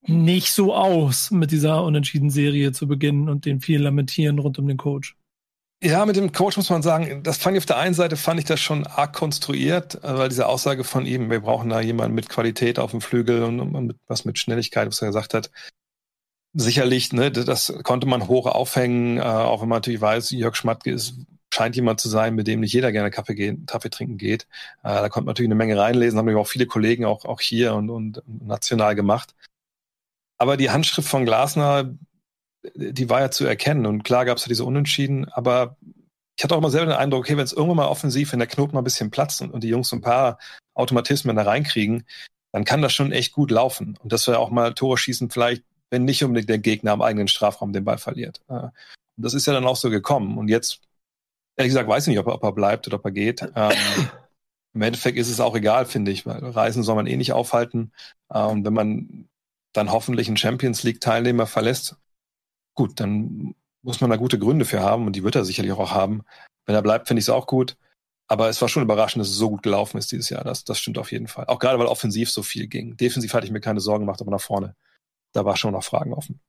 nicht 0.01 0.53
so 0.53 0.73
aus, 0.73 1.31
mit 1.31 1.51
dieser 1.51 1.83
unentschieden 1.83 2.29
Serie 2.29 2.71
zu 2.71 2.87
beginnen 2.87 3.27
und 3.27 3.45
den 3.45 3.59
vielen 3.59 3.83
Lamentieren 3.83 4.39
rund 4.39 4.57
um 4.57 4.67
den 4.67 4.77
Coach. 4.77 5.16
Ja, 5.83 6.05
mit 6.07 6.15
dem 6.15 6.31
Coach 6.31 6.57
muss 6.57 6.71
man 6.71 6.81
sagen, 6.81 7.21
das 7.21 7.37
fand 7.37 7.55
ich 7.55 7.61
auf 7.61 7.67
der 7.67 7.77
einen 7.77 7.93
Seite 7.93 8.17
fand 8.17 8.39
ich 8.39 8.47
das 8.47 8.59
schon 8.59 8.87
arg 8.87 9.13
konstruiert, 9.13 10.03
äh, 10.03 10.17
weil 10.17 10.29
diese 10.29 10.47
Aussage 10.47 10.83
von 10.83 11.05
ihm, 11.05 11.29
wir 11.29 11.41
brauchen 11.41 11.69
da 11.69 11.79
jemanden 11.79 12.15
mit 12.15 12.29
Qualität 12.29 12.79
auf 12.79 12.91
dem 12.91 13.01
Flügel 13.01 13.43
und, 13.43 13.71
mit, 13.85 13.97
was 14.07 14.25
mit 14.25 14.39
Schnelligkeit, 14.39 14.87
was 14.87 15.01
er 15.01 15.09
gesagt 15.09 15.35
hat. 15.35 15.51
Sicherlich, 16.53 17.13
ne, 17.13 17.31
das 17.31 17.71
konnte 17.83 18.07
man 18.07 18.27
hoch 18.27 18.47
aufhängen, 18.47 19.17
äh, 19.17 19.21
auch 19.21 19.61
wenn 19.61 19.69
man 19.69 19.77
natürlich 19.77 20.01
weiß, 20.01 20.31
Jörg 20.31 20.55
Schmatke 20.55 20.91
ist, 20.91 21.19
scheint 21.53 21.75
jemand 21.75 21.99
zu 21.99 22.09
sein, 22.09 22.33
mit 22.33 22.47
dem 22.47 22.61
nicht 22.61 22.73
jeder 22.73 22.91
gerne 22.91 23.11
Kaffee, 23.11 23.35
gehen, 23.35 23.67
Kaffee 23.67 23.89
trinken 23.91 24.17
geht. 24.17 24.47
Äh, 24.83 24.89
da 24.89 25.09
konnte 25.09 25.25
man 25.25 25.33
natürlich 25.33 25.49
eine 25.49 25.55
Menge 25.55 25.77
reinlesen, 25.77 26.17
haben 26.17 26.35
auch 26.37 26.47
viele 26.47 26.65
Kollegen 26.65 27.05
auch, 27.05 27.25
auch 27.25 27.41
hier 27.41 27.75
und, 27.75 27.91
und 27.91 28.23
national 28.25 28.95
gemacht. 28.95 29.35
Aber 30.39 30.57
die 30.57 30.71
Handschrift 30.71 31.07
von 31.07 31.25
Glasner, 31.25 31.95
die 32.75 33.09
war 33.09 33.21
ja 33.21 33.31
zu 33.31 33.45
erkennen. 33.45 33.85
Und 33.85 34.03
klar 34.03 34.25
gab 34.25 34.37
es 34.37 34.45
ja 34.45 34.49
diese 34.49 34.65
Unentschieden, 34.65 35.25
aber 35.25 35.77
ich 36.37 36.43
hatte 36.43 36.53
auch 36.53 36.59
immer 36.59 36.69
selber 36.69 36.91
den 36.91 36.99
Eindruck, 36.99 37.21
okay, 37.21 37.37
wenn 37.37 37.43
es 37.43 37.53
irgendwann 37.53 37.77
mal 37.77 37.87
offensiv, 37.87 38.31
wenn 38.31 38.39
der 38.39 38.47
Knoten 38.47 38.75
mal 38.75 38.81
ein 38.81 38.85
bisschen 38.85 39.09
platzt 39.09 39.41
und, 39.41 39.51
und 39.51 39.63
die 39.63 39.69
Jungs 39.69 39.89
so 39.89 39.95
ein 39.95 40.01
paar 40.01 40.37
Automatismen 40.75 41.35
da 41.35 41.43
reinkriegen, 41.43 42.05
dann 42.51 42.63
kann 42.63 42.81
das 42.81 42.93
schon 42.93 43.11
echt 43.11 43.33
gut 43.33 43.51
laufen. 43.51 43.97
Und 44.01 44.13
dass 44.13 44.27
wir 44.27 44.39
auch 44.39 44.51
mal 44.51 44.73
Tore 44.73 44.97
schießen, 44.97 45.31
vielleicht, 45.31 45.63
wenn 45.89 46.05
nicht 46.05 46.23
unbedingt 46.23 46.49
der 46.49 46.59
Gegner 46.59 46.91
am 46.91 47.01
eigenen 47.01 47.27
Strafraum 47.27 47.73
den 47.73 47.85
Ball 47.85 47.97
verliert. 47.97 48.41
Und 48.47 48.71
das 49.17 49.33
ist 49.33 49.47
ja 49.47 49.53
dann 49.53 49.65
auch 49.65 49.75
so 49.75 49.89
gekommen. 49.89 50.37
Und 50.37 50.47
jetzt, 50.47 50.81
ehrlich 51.55 51.71
gesagt, 51.71 51.89
weiß 51.89 52.03
ich 52.03 52.11
nicht, 52.11 52.19
ob 52.19 52.27
er, 52.27 52.35
ob 52.35 52.43
er 52.43 52.51
bleibt 52.51 52.87
oder 52.87 52.97
ob 52.97 53.05
er 53.05 53.11
geht. 53.11 53.41
Ähm, 53.55 53.71
Im 54.73 54.81
Endeffekt 54.83 55.17
ist 55.17 55.29
es 55.29 55.39
auch 55.39 55.55
egal, 55.55 55.85
finde 55.85 56.11
ich, 56.11 56.27
weil 56.27 56.37
Reisen 56.37 56.83
soll 56.83 56.95
man 56.95 57.07
eh 57.07 57.17
nicht 57.17 57.33
aufhalten. 57.33 57.93
Und 58.27 58.63
wenn 58.63 58.73
man 58.73 59.27
dann 59.73 59.91
hoffentlich 59.91 60.27
einen 60.27 60.37
Champions 60.37 60.83
League-Teilnehmer 60.83 61.47
verlässt, 61.47 61.95
gut, 62.77 62.99
dann 63.01 63.55
muss 63.81 63.99
man 63.99 64.09
da 64.09 64.15
gute 64.15 64.39
Gründe 64.39 64.65
für 64.65 64.81
haben 64.81 65.05
und 65.05 65.15
die 65.15 65.23
wird 65.23 65.35
er 65.35 65.43
sicherlich 65.43 65.73
auch 65.73 65.91
haben. 65.91 66.23
Wenn 66.65 66.75
er 66.75 66.81
bleibt, 66.81 67.07
finde 67.07 67.19
ich 67.19 67.25
es 67.25 67.29
auch 67.29 67.47
gut. 67.47 67.75
Aber 68.29 68.49
es 68.49 68.61
war 68.61 68.67
schon 68.67 68.83
überraschend, 68.83 69.21
dass 69.21 69.29
es 69.29 69.37
so 69.37 69.49
gut 69.49 69.63
gelaufen 69.63 69.97
ist 69.97 70.11
dieses 70.11 70.29
Jahr. 70.29 70.43
Das, 70.43 70.65
das 70.65 70.79
stimmt 70.79 70.97
auf 70.97 71.11
jeden 71.11 71.27
Fall. 71.27 71.45
Auch 71.47 71.59
gerade, 71.59 71.79
weil 71.79 71.85
offensiv 71.87 72.29
so 72.29 72.43
viel 72.43 72.67
ging. 72.67 72.97
Defensiv 72.97 73.33
hatte 73.33 73.45
ich 73.45 73.53
mir 73.53 73.61
keine 73.61 73.79
Sorgen 73.79 74.05
gemacht, 74.05 74.21
aber 74.21 74.31
nach 74.31 74.41
vorne, 74.41 74.75
da 75.33 75.45
war 75.45 75.55
schon 75.55 75.71
noch 75.71 75.83
Fragen 75.83 76.13
offen. 76.13 76.41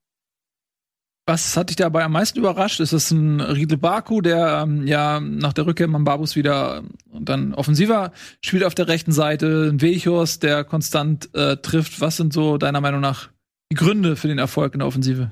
Was 1.26 1.56
hat 1.56 1.68
dich 1.68 1.76
dabei 1.76 2.04
am 2.04 2.12
meisten 2.12 2.38
überrascht? 2.38 2.80
Ist 2.80 2.92
es 2.92 3.10
ein 3.10 3.40
Riedel 3.40 3.76
Baku, 3.76 4.22
der 4.22 4.62
ähm, 4.64 4.86
ja 4.86 5.20
nach 5.20 5.52
der 5.52 5.66
Rückkehr 5.66 5.86
Mambabus 5.86 6.36
wieder 6.36 6.78
ähm, 6.78 6.94
dann 7.12 7.54
offensiver 7.54 8.12
spielt 8.40 8.64
auf 8.64 8.74
der 8.74 8.88
rechten 8.88 9.12
Seite, 9.12 9.68
ein 9.70 9.82
Wechhorst, 9.82 10.42
der 10.42 10.64
konstant 10.64 11.32
äh, 11.34 11.58
trifft. 11.58 12.00
Was 12.00 12.16
sind 12.16 12.32
so 12.32 12.56
deiner 12.56 12.80
Meinung 12.80 13.02
nach 13.02 13.28
die 13.70 13.76
Gründe 13.76 14.16
für 14.16 14.28
den 14.28 14.38
Erfolg 14.38 14.72
in 14.72 14.78
der 14.78 14.88
Offensive? 14.88 15.30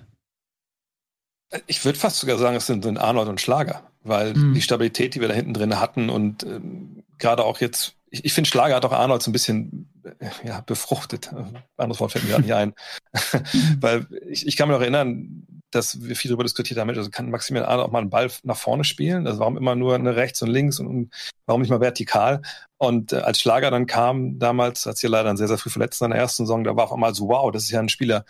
Ich 1.67 1.85
würde 1.85 1.99
fast 1.99 2.19
sogar 2.19 2.39
sagen, 2.39 2.57
es 2.57 2.67
sind, 2.67 2.85
sind 2.85 2.99
Arnold 2.99 3.29
und 3.29 3.41
Schlager, 3.41 3.83
weil 4.03 4.35
mhm. 4.35 4.55
die 4.55 4.63
Stabilität, 4.63 5.15
die 5.15 5.21
wir 5.21 5.29
da 5.29 5.35
hinten 5.35 5.55
drin 5.55 5.79
hatten 5.79 6.11
und 6.11 6.43
ähm, 6.43 7.05
gerade 7.19 7.45
auch 7.45 7.61
jetzt, 7.61 7.95
ich, 8.11 8.25
ich 8.25 8.33
finde, 8.33 8.49
Schlager 8.49 8.75
hat 8.77 8.85
auch 8.85 8.93
Arnold 8.93 9.23
so 9.23 9.31
ein 9.31 9.33
bisschen 9.33 9.89
äh, 10.05 10.29
ja, 10.45 10.61
befruchtet. 10.61 11.31
Anderes 11.77 12.01
Wort 12.01 12.13
fällt 12.13 12.25
mir 12.25 12.31
gerade 12.31 12.43
nicht 12.43 12.55
ein. 12.55 12.75
weil 13.81 14.07
ich, 14.29 14.47
ich 14.47 14.57
kann 14.57 14.69
mich 14.69 14.77
noch 14.77 14.83
erinnern, 14.83 15.47
dass 15.71 16.03
wir 16.03 16.17
viel 16.17 16.31
darüber 16.31 16.45
diskutiert 16.45 16.79
haben, 16.79 16.89
also 16.89 17.11
kann 17.11 17.31
Maximilian 17.31 17.69
Arnold 17.69 17.89
auch 17.89 17.93
mal 17.93 18.01
einen 18.01 18.11
Ball 18.11 18.31
nach 18.45 18.57
vorne 18.57 18.85
spielen? 18.85 19.27
Also 19.27 19.41
warum 19.41 19.57
immer 19.57 19.75
nur 19.75 19.95
eine 19.95 20.17
rechts 20.17 20.41
und 20.43 20.49
links 20.49 20.79
und, 20.79 20.87
und 20.87 21.15
warum 21.47 21.61
nicht 21.61 21.71
mal 21.71 21.81
vertikal? 21.81 22.43
Und 22.79 23.13
äh, 23.13 23.17
als 23.17 23.41
Schlager 23.41 23.71
dann 23.71 23.87
kam, 23.87 24.39
damals, 24.39 24.87
als 24.87 25.01
hier 25.01 25.11
leider 25.11 25.37
sehr, 25.37 25.49
sehr 25.49 25.59
früh 25.59 25.71
verletzt 25.71 26.03
in 26.03 26.11
der 26.11 26.19
ersten 26.19 26.45
Saison, 26.45 26.65
da 26.65 26.77
war 26.77 26.85
auf 26.85 26.93
einmal 26.93 27.15
so, 27.15 27.29
wow, 27.29 27.51
das 27.53 27.65
ist 27.65 27.71
ja 27.71 27.81
ein 27.81 27.89
Spieler, 27.89 28.25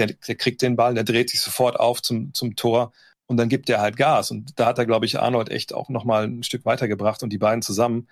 der, 0.00 0.08
der 0.08 0.34
kriegt 0.34 0.62
den 0.62 0.76
Ball, 0.76 0.94
der 0.94 1.04
dreht 1.04 1.30
sich 1.30 1.40
sofort 1.40 1.78
auf 1.78 2.02
zum, 2.02 2.34
zum 2.34 2.56
Tor 2.56 2.92
und 3.26 3.36
dann 3.36 3.48
gibt 3.48 3.70
er 3.70 3.80
halt 3.80 3.96
Gas. 3.96 4.30
Und 4.30 4.58
da 4.58 4.66
hat 4.66 4.78
er, 4.78 4.86
glaube 4.86 5.06
ich, 5.06 5.20
Arnold 5.20 5.50
echt 5.50 5.72
auch 5.72 5.88
nochmal 5.88 6.24
ein 6.24 6.42
Stück 6.42 6.64
weitergebracht 6.64 7.22
und 7.22 7.30
die 7.30 7.38
beiden 7.38 7.62
zusammen. 7.62 8.08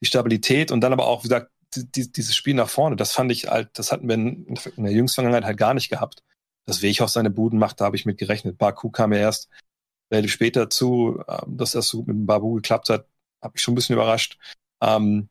Die 0.00 0.06
Stabilität 0.06 0.70
und 0.70 0.80
dann 0.80 0.92
aber 0.92 1.06
auch, 1.06 1.24
wie 1.24 1.28
gesagt, 1.28 1.50
die, 1.74 2.12
dieses 2.12 2.36
Spiel 2.36 2.54
nach 2.54 2.68
vorne, 2.68 2.96
das 2.96 3.12
fand 3.12 3.32
ich 3.32 3.48
halt, 3.48 3.70
das 3.74 3.92
hatten 3.92 4.06
wir 4.06 4.14
in, 4.14 4.54
der 4.76 4.92
jüngsten 4.92 5.16
Vergangenheit 5.16 5.44
halt 5.44 5.58
gar 5.58 5.74
nicht 5.74 5.88
gehabt. 5.88 6.22
Dass 6.64 6.82
Weg 6.82 7.02
seine 7.06 7.30
Buden 7.30 7.58
macht, 7.58 7.80
da 7.80 7.86
habe 7.86 7.96
ich 7.96 8.06
mit 8.06 8.18
gerechnet. 8.18 8.56
Baku 8.56 8.90
kam 8.90 9.12
ja 9.12 9.18
erst 9.18 9.48
relativ 10.12 10.32
später 10.32 10.70
zu, 10.70 11.22
ähm, 11.26 11.56
dass 11.56 11.72
das 11.72 11.88
so 11.88 11.98
mit 12.00 12.10
dem 12.10 12.26
Babu 12.26 12.54
geklappt 12.54 12.88
hat, 12.90 13.06
habe 13.40 13.54
ich 13.56 13.62
schon 13.62 13.72
ein 13.72 13.74
bisschen 13.76 13.94
überrascht. 13.94 14.38
Ähm, 14.80 15.28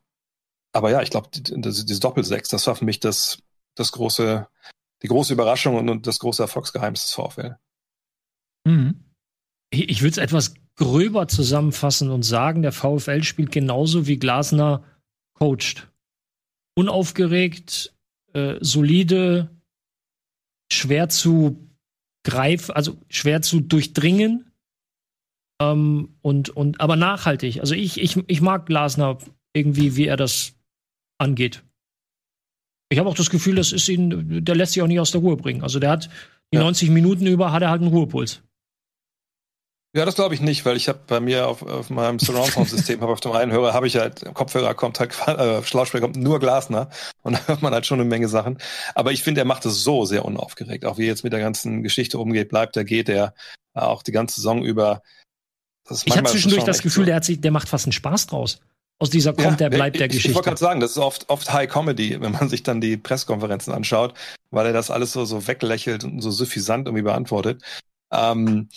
aber 0.74 0.89
ja, 0.91 1.02
ich 1.02 1.10
glaube, 1.10 1.30
dieses 1.32 1.99
Doppelsechs, 1.99 2.49
das 2.49 2.68
war 2.68 2.76
für 2.76 2.86
mich 2.86 2.99
das, 2.99 3.39
das 3.76 3.91
große, 3.91 4.47
die 5.02 5.08
große 5.08 5.34
Überraschung 5.34 5.76
und, 5.76 5.89
und 5.89 6.08
das 6.08 6.20
große 6.20 6.43
Erfolgsgeheimnis 6.43 7.06
des 7.06 7.14
VfL. 7.14 7.58
Mhm. 8.66 9.04
Ich, 9.72 9.89
ich 9.89 10.02
würde 10.02 10.12
es 10.12 10.18
etwas 10.18 10.54
gröber 10.76 11.28
zusammenfassen 11.28 12.10
und 12.10 12.24
sagen, 12.24 12.62
der 12.62 12.72
VfL 12.72 13.24
spielt 13.24 13.52
genauso 13.52 14.08
wie 14.08 14.18
Glasner 14.18 14.84
coacht. 15.34 15.91
Unaufgeregt, 16.76 17.93
äh, 18.34 18.56
solide, 18.62 19.49
schwer 20.72 21.10
zu 21.10 21.68
greifen, 22.24 22.72
also 22.72 22.97
schwer 23.10 23.41
zu 23.41 23.60
durchdringen. 23.60 24.52
Ähm, 25.62 26.18
und, 26.22 26.49
und, 26.49 26.80
aber 26.80 26.95
nachhaltig. 26.95 27.60
Also 27.60 27.76
ich, 27.76 27.99
ich, 27.99 28.18
ich 28.28 28.41
mag 28.41 28.66
Glasner 28.66 29.18
irgendwie, 29.54 29.95
wie 29.95 30.06
er 30.06 30.18
das 30.18 30.54
angeht. 31.18 31.64
Ich 32.92 33.00
habe 33.00 33.10
auch 33.10 33.16
das 33.16 33.30
Gefühl, 33.30 33.56
das 33.56 33.72
ist 33.72 33.88
ihn, 33.88 34.44
der 34.44 34.54
lässt 34.54 34.74
sich 34.74 34.84
auch 34.84 34.88
nicht 34.88 35.00
aus 35.00 35.12
der 35.12 35.22
Ruhe 35.22 35.38
bringen. 35.38 35.64
Also 35.64 35.80
der 35.80 35.92
hat 35.92 36.10
die 36.54 36.58
ja. 36.58 36.64
90 36.64 36.89
Minuten 36.89 37.26
über 37.26 37.54
hat 37.54 37.62
er 37.62 37.70
halt 37.70 37.82
einen 37.82 37.89
Ruhepuls. 37.89 38.42
Ja, 39.94 40.06
das 40.06 40.16
glaube 40.16 40.36
ich 40.36 40.42
nicht, 40.42 40.66
weil 40.66 40.76
ich 40.76 40.89
habe 40.89 41.00
bei 41.08 41.20
mir 41.20 41.48
auf, 41.48 41.64
auf 41.64 41.89
meinem 41.89 42.20
Surround 42.20 42.52
Sound 42.52 42.70
System, 42.70 43.02
habe 43.02 43.14
auf 43.14 43.22
dem 43.22 43.32
einen 43.32 43.52
Hörer, 43.52 43.74
habe 43.74 43.88
ich 43.88 43.98
halt 43.98 44.24
Kopfhörer 44.34 44.74
kommt 44.74 45.00
halt 45.00 45.12
äh, 45.28 45.64
Schlauchsprecher 45.64 46.02
kommt 46.04 46.16
nur 46.18 46.39
Glasner 46.39 46.89
und 47.24 47.34
da 47.38 47.48
hört 47.48 47.62
man 47.62 47.74
halt 47.74 47.86
schon 47.86 48.00
eine 48.00 48.08
Menge 48.08 48.28
Sachen. 48.28 48.58
Aber 48.96 49.12
ich 49.14 49.24
finde, 49.24 49.42
er 49.42 49.46
macht 49.46 49.66
es 49.66 49.84
so 49.84 50.06
sehr 50.06 50.24
unaufgeregt, 50.26 50.86
auch 50.86 50.98
wie 50.98 51.04
er 51.04 51.08
jetzt 51.08 51.24
mit 51.24 51.34
der 51.34 51.42
ganzen 51.42 51.84
Geschichte 51.84 52.20
umgeht, 52.20 52.50
bleibt 52.50 52.76
er, 52.78 52.84
geht 52.84 53.10
er 53.10 53.34
äh, 53.74 53.82
auch 53.82 54.04
die 54.04 54.14
ganze 54.14 54.36
Saison 54.36 54.64
über. 54.64 55.02
ich 56.06 56.18
habe 56.18 56.30
zwischendurch 56.30 56.64
das 56.64 56.82
Gefühl, 56.82 57.04
so. 57.04 57.08
der 57.08 57.16
hat 57.16 57.26
sich, 57.26 57.42
der 57.42 57.52
macht 57.52 57.68
fast 57.68 57.86
einen 57.86 57.94
Spaß 57.94 58.28
draus. 58.28 58.62
Aus 59.02 59.10
dieser 59.10 59.34
kommt, 59.34 59.60
ja, 59.60 59.68
der 59.68 59.70
bleibt 59.72 59.95
ich, 59.95 59.99
der 59.99 60.10
Geschichte. 60.10 60.30
Ich 60.30 60.36
wollte 60.36 60.49
gerade 60.49 60.60
sagen, 60.60 60.80
das 60.80 60.91
ist 60.91 60.99
oft, 60.99 61.28
oft 61.32 61.52
High 61.52 61.68
Comedy, 61.68 62.22
wenn 62.22 62.34
man 62.34 62.49
sich 62.49 62.62
dann 62.62 62.82
die 62.82 62.97
Presskonferenzen 62.97 63.74
anschaut, 63.74 64.14
weil 64.52 64.68
er 64.68 64.74
das 64.74 64.91
alles 64.91 65.12
so, 65.12 65.26
so 65.26 65.47
weglächelt 65.47 66.04
und 66.04 66.22
so 66.22 66.30
suffisant 66.30 66.88
irgendwie 66.88 67.02
beantwortet. 67.02 67.64
Ähm, 68.12 68.70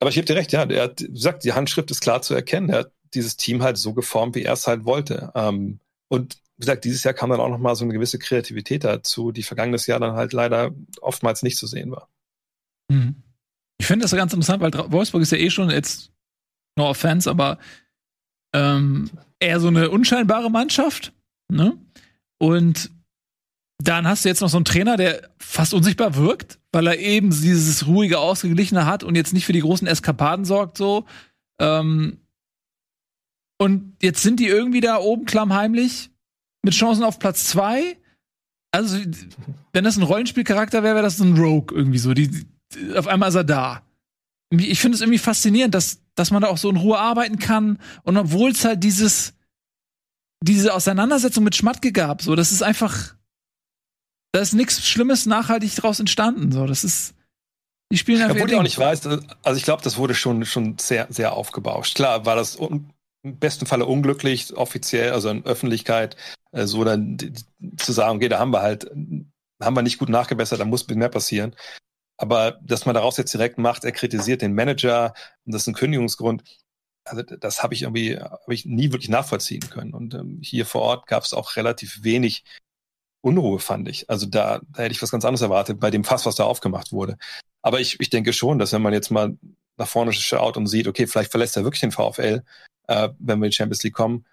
aber 0.00 0.08
ich 0.08 0.16
gebe 0.16 0.26
dir 0.26 0.34
recht, 0.34 0.50
ja, 0.50 0.64
er 0.64 0.82
hat 0.82 0.96
gesagt, 0.96 1.44
die 1.44 1.52
Handschrift 1.52 1.92
ist 1.92 2.00
klar 2.00 2.22
zu 2.22 2.34
erkennen. 2.34 2.70
Er 2.70 2.80
hat 2.80 2.92
dieses 3.14 3.36
Team 3.36 3.62
halt 3.62 3.78
so 3.78 3.94
geformt, 3.94 4.34
wie 4.34 4.42
er 4.42 4.54
es 4.54 4.66
halt 4.66 4.84
wollte. 4.84 5.30
Ähm, 5.36 5.78
und 6.08 6.38
wie 6.56 6.62
gesagt, 6.62 6.84
dieses 6.84 7.04
Jahr 7.04 7.14
kam 7.14 7.30
dann 7.30 7.38
auch 7.38 7.48
noch 7.48 7.58
mal 7.58 7.76
so 7.76 7.84
eine 7.84 7.94
gewisse 7.94 8.18
Kreativität 8.18 8.82
dazu, 8.82 9.30
die 9.30 9.44
vergangenes 9.44 9.86
Jahr 9.86 10.00
dann 10.00 10.16
halt 10.16 10.32
leider 10.32 10.72
oftmals 11.00 11.44
nicht 11.44 11.56
zu 11.56 11.68
sehen 11.68 11.92
war. 11.92 12.08
Mhm. 12.88 13.22
Ich 13.78 13.86
finde 13.86 14.02
das 14.02 14.10
ganz 14.10 14.32
interessant, 14.32 14.60
weil 14.60 14.72
Wolfsburg 14.90 15.22
ist 15.22 15.30
ja 15.30 15.38
eh 15.38 15.50
schon 15.50 15.70
jetzt 15.70 16.10
no 16.76 16.88
offense, 16.88 17.30
aber 17.30 17.58
ähm, 18.52 19.10
eher 19.40 19.60
so 19.60 19.68
eine 19.68 19.90
unscheinbare 19.90 20.50
Mannschaft. 20.50 21.12
Ne? 21.50 21.76
Und 22.38 22.90
dann 23.78 24.06
hast 24.06 24.24
du 24.24 24.28
jetzt 24.28 24.40
noch 24.40 24.48
so 24.48 24.58
einen 24.58 24.64
Trainer, 24.64 24.96
der 24.96 25.28
fast 25.38 25.74
unsichtbar 25.74 26.16
wirkt, 26.16 26.60
weil 26.70 26.86
er 26.86 26.98
eben 26.98 27.30
dieses 27.30 27.86
ruhige, 27.86 28.18
ausgeglichene 28.18 28.86
hat 28.86 29.02
und 29.02 29.16
jetzt 29.16 29.32
nicht 29.32 29.44
für 29.44 29.52
die 29.52 29.60
großen 29.60 29.86
Eskapaden 29.86 30.44
sorgt, 30.44 30.78
so. 30.78 31.04
Ähm 31.60 32.18
und 33.58 33.96
jetzt 34.02 34.22
sind 34.22 34.40
die 34.40 34.48
irgendwie 34.48 34.80
da 34.80 34.98
oben 34.98 35.24
klammheimlich 35.24 36.10
mit 36.62 36.74
Chancen 36.74 37.04
auf 37.04 37.18
Platz 37.18 37.44
zwei. 37.46 37.96
Also, 38.72 38.98
wenn 39.72 39.84
das 39.84 39.96
ein 39.96 40.02
Rollenspielcharakter 40.02 40.82
wäre, 40.82 40.96
wäre 40.96 41.04
das 41.04 41.20
ein 41.20 41.36
Rogue 41.36 41.76
irgendwie 41.76 41.98
so. 41.98 42.14
Die, 42.14 42.28
die 42.28 42.96
auf 42.96 43.06
einmal 43.06 43.28
ist 43.28 43.34
er 43.34 43.44
da. 43.44 43.82
Ich 44.60 44.80
finde 44.80 44.96
es 44.96 45.00
irgendwie 45.00 45.18
faszinierend, 45.18 45.74
dass, 45.74 46.02
dass 46.14 46.30
man 46.30 46.42
da 46.42 46.48
auch 46.48 46.58
so 46.58 46.68
in 46.68 46.76
Ruhe 46.76 46.98
arbeiten 46.98 47.38
kann. 47.38 47.78
Und 48.02 48.16
obwohl 48.16 48.50
es 48.50 48.64
halt 48.64 48.84
dieses, 48.84 49.34
diese 50.42 50.74
Auseinandersetzung 50.74 51.44
mit 51.44 51.56
Schmatke 51.56 51.92
gab, 51.92 52.20
so, 52.20 52.34
das 52.34 52.52
ist 52.52 52.62
einfach, 52.62 53.14
da 54.32 54.40
ist 54.40 54.52
nichts 54.52 54.86
Schlimmes 54.86 55.26
nachhaltig 55.26 55.74
daraus 55.76 56.00
entstanden. 56.00 56.52
So, 56.52 56.66
das 56.66 56.84
ist. 56.84 57.14
Die 57.90 57.98
spielen 57.98 58.22
einfach. 58.22 58.36
Obwohl 58.36 58.50
ich 58.50 58.56
auch 58.56 58.62
nicht 58.62 58.78
weiß, 58.78 59.06
also 59.06 59.56
ich 59.56 59.64
glaube, 59.64 59.82
das 59.82 59.96
wurde 59.96 60.14
schon, 60.14 60.44
schon 60.44 60.78
sehr, 60.78 61.06
sehr 61.10 61.34
aufgebauscht. 61.34 61.94
Klar, 61.94 62.24
war 62.24 62.36
das 62.36 62.56
im 62.56 62.90
besten 63.22 63.66
Falle 63.66 63.86
unglücklich, 63.86 64.54
offiziell, 64.54 65.12
also 65.12 65.28
in 65.28 65.44
Öffentlichkeit, 65.44 66.16
äh, 66.52 66.66
so 66.66 66.84
dann 66.84 67.18
zu 67.76 67.92
sagen, 67.92 68.16
okay, 68.16 68.28
da 68.28 68.38
haben 68.38 68.52
wir 68.52 68.62
halt, 68.62 68.90
haben 69.62 69.76
wir 69.76 69.82
nicht 69.82 69.98
gut 69.98 70.08
nachgebessert, 70.08 70.60
da 70.60 70.64
muss 70.64 70.88
mehr 70.88 71.08
passieren. 71.08 71.54
Aber 72.22 72.60
dass 72.62 72.86
man 72.86 72.94
daraus 72.94 73.16
jetzt 73.16 73.34
direkt 73.34 73.58
macht, 73.58 73.82
er 73.82 73.90
kritisiert 73.90 74.42
den 74.42 74.54
Manager 74.54 75.12
und 75.44 75.52
das 75.52 75.62
ist 75.62 75.66
ein 75.66 75.74
Kündigungsgrund, 75.74 76.44
also 77.04 77.22
das 77.22 77.64
habe 77.64 77.74
ich 77.74 77.82
irgendwie, 77.82 78.16
habe 78.16 78.54
ich 78.54 78.64
nie 78.64 78.92
wirklich 78.92 79.08
nachvollziehen 79.08 79.68
können. 79.70 79.92
Und 79.92 80.14
ähm, 80.14 80.38
hier 80.40 80.64
vor 80.64 80.82
Ort 80.82 81.08
gab 81.08 81.24
es 81.24 81.34
auch 81.34 81.56
relativ 81.56 82.04
wenig 82.04 82.44
Unruhe, 83.22 83.58
fand 83.58 83.88
ich. 83.88 84.08
Also 84.08 84.26
da, 84.26 84.60
da 84.68 84.84
hätte 84.84 84.92
ich 84.92 85.02
was 85.02 85.10
ganz 85.10 85.24
anderes 85.24 85.42
erwartet 85.42 85.80
bei 85.80 85.90
dem 85.90 86.04
Fass, 86.04 86.24
was 86.24 86.36
da 86.36 86.44
aufgemacht 86.44 86.92
wurde. 86.92 87.18
Aber 87.60 87.80
ich, 87.80 87.98
ich 87.98 88.08
denke 88.08 88.32
schon, 88.32 88.60
dass 88.60 88.72
wenn 88.72 88.82
man 88.82 88.92
jetzt 88.92 89.10
mal 89.10 89.36
nach 89.76 89.88
vorne 89.88 90.12
schaut 90.12 90.56
und 90.56 90.68
sieht, 90.68 90.86
okay, 90.86 91.08
vielleicht 91.08 91.32
verlässt 91.32 91.56
er 91.56 91.64
wirklich 91.64 91.80
den 91.80 91.90
VfL, 91.90 92.44
äh, 92.86 93.08
wenn 93.18 93.40
wir 93.40 93.46
in 93.46 93.50
die 93.50 93.56
Champions 93.56 93.82
League 93.82 93.94
kommen, 93.94 94.26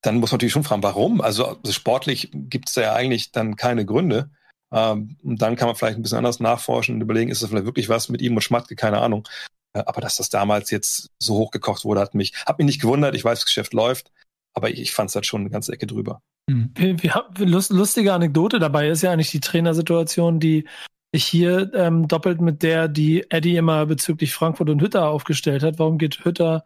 dann 0.00 0.16
muss 0.16 0.30
man 0.30 0.36
natürlich 0.36 0.54
schon 0.54 0.64
fragen, 0.64 0.82
warum? 0.82 1.20
Also, 1.20 1.44
also 1.44 1.72
sportlich 1.72 2.30
gibt 2.32 2.70
es 2.70 2.74
ja 2.76 2.94
eigentlich 2.94 3.32
dann 3.32 3.56
keine 3.56 3.84
Gründe. 3.84 4.30
Ähm, 4.72 5.16
und 5.22 5.42
dann 5.42 5.56
kann 5.56 5.68
man 5.68 5.76
vielleicht 5.76 5.98
ein 5.98 6.02
bisschen 6.02 6.18
anders 6.18 6.40
nachforschen 6.40 6.94
und 6.94 7.00
überlegen, 7.02 7.30
ist 7.30 7.42
das 7.42 7.50
vielleicht 7.50 7.66
wirklich 7.66 7.88
was 7.88 8.08
mit 8.08 8.22
ihm 8.22 8.34
und 8.34 8.42
Schmatke, 8.42 8.74
keine 8.74 9.00
Ahnung. 9.00 9.28
Äh, 9.74 9.82
aber 9.86 10.00
dass 10.00 10.16
das 10.16 10.30
damals 10.30 10.70
jetzt 10.70 11.10
so 11.18 11.36
hochgekocht 11.36 11.84
wurde, 11.84 12.00
hat 12.00 12.14
mich, 12.14 12.34
hat 12.46 12.58
mich 12.58 12.66
nicht 12.66 12.80
gewundert. 12.80 13.14
Ich 13.14 13.24
weiß, 13.24 13.40
das 13.40 13.46
Geschäft 13.46 13.74
läuft, 13.74 14.10
aber 14.54 14.70
ich, 14.70 14.80
ich 14.80 14.92
fand 14.92 15.10
es 15.10 15.14
halt 15.14 15.26
schon 15.26 15.42
eine 15.42 15.50
ganze 15.50 15.72
Ecke 15.72 15.86
drüber. 15.86 16.22
Mhm. 16.48 16.70
Wir, 16.74 17.02
wir 17.02 17.46
lustige 17.46 18.12
Anekdote 18.12 18.58
dabei 18.58 18.88
ist 18.88 19.02
ja 19.02 19.12
eigentlich 19.12 19.30
die 19.30 19.40
Trainersituation, 19.40 20.40
die 20.40 20.66
ich 21.14 21.24
hier 21.24 21.70
ähm, 21.74 22.08
doppelt 22.08 22.40
mit 22.40 22.62
der, 22.62 22.88
die 22.88 23.30
Eddie 23.30 23.56
immer 23.56 23.84
bezüglich 23.84 24.32
Frankfurt 24.32 24.70
und 24.70 24.80
Hütter 24.80 25.08
aufgestellt 25.08 25.62
hat. 25.62 25.78
Warum 25.78 25.98
geht 25.98 26.24
Hütter 26.24 26.64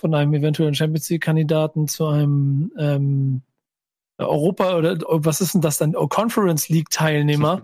von 0.00 0.14
einem 0.14 0.32
eventuellen 0.34 0.74
Champions 0.74 1.10
League-Kandidaten 1.10 1.86
zu 1.86 2.06
einem 2.06 2.72
ähm, 2.78 3.42
Europa 4.18 4.76
oder 4.76 4.98
was 5.06 5.40
ist 5.40 5.54
denn 5.54 5.60
das 5.60 5.78
dann? 5.78 5.96
Oh, 5.96 6.06
Conference 6.06 6.68
League-Teilnehmer. 6.68 7.62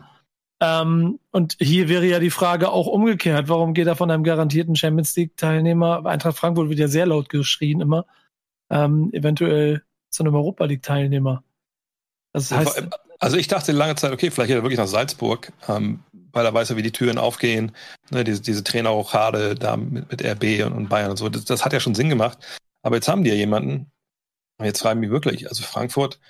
ähm, 0.61 1.19
und 1.31 1.57
hier 1.61 1.89
wäre 1.89 2.07
ja 2.07 2.19
die 2.19 2.31
Frage 2.31 2.71
auch 2.71 2.87
umgekehrt. 2.87 3.49
Warum 3.49 3.75
geht 3.75 3.87
er 3.87 3.97
von 3.97 4.11
einem 4.11 4.25
garantierten 4.25 4.77
Champions 4.77 5.15
League-Teilnehmer? 5.17 6.05
Eintracht 6.07 6.37
Frankfurt 6.37 6.69
wird 6.69 6.79
ja 6.79 6.89
sehr 6.89 7.07
laut 7.07 7.29
geschrien 7.29 7.81
immer. 7.81 8.07
Ähm, 8.71 9.11
eventuell 9.13 9.83
zu 10.11 10.23
einem 10.23 10.35
Europa 10.35 10.65
League-Teilnehmer. 10.65 11.43
Das 12.33 12.51
heißt, 12.53 12.89
also 13.21 13.37
ich 13.37 13.49
dachte 13.49 13.73
lange 13.73 13.97
Zeit, 13.97 14.13
okay, 14.13 14.31
vielleicht 14.31 14.49
geht 14.49 14.57
er 14.57 14.63
wirklich 14.63 14.79
nach 14.79 14.87
Salzburg, 14.87 15.53
ähm, 15.69 16.01
weil 16.33 16.47
er 16.47 16.55
weiß 16.55 16.71
ja, 16.71 16.77
wie 16.77 16.83
die 16.83 16.91
Türen 16.91 17.19
aufgehen. 17.19 17.73
Ne, 18.11 18.25
diese, 18.25 18.41
diese 18.41 18.65
Trainerrochade 18.65 19.55
da 19.55 19.77
mit, 19.77 20.11
mit 20.11 20.25
RB 20.25 20.65
und, 20.65 20.73
und, 20.73 20.89
Bayern 20.89 21.11
und 21.11 21.19
so. 21.19 21.29
Das, 21.29 21.45
das, 21.45 21.65
hat 21.65 21.75
ja 21.75 21.81
schon 21.81 21.95
Sinn 21.95 22.09
gemacht. 22.09 22.39
Aber 22.83 22.97
jetzt 22.97 23.09
haben 23.09 23.23
die 23.23 23.31
ja 23.31 23.37
jemanden. 23.37 23.91
Und 24.61 24.67
jetzt 24.67 24.81
schreiben 24.81 25.03
die 25.03 25.11
wirklich. 25.11 25.49
Also 25.49 25.63
Frankfurt. 25.63 26.21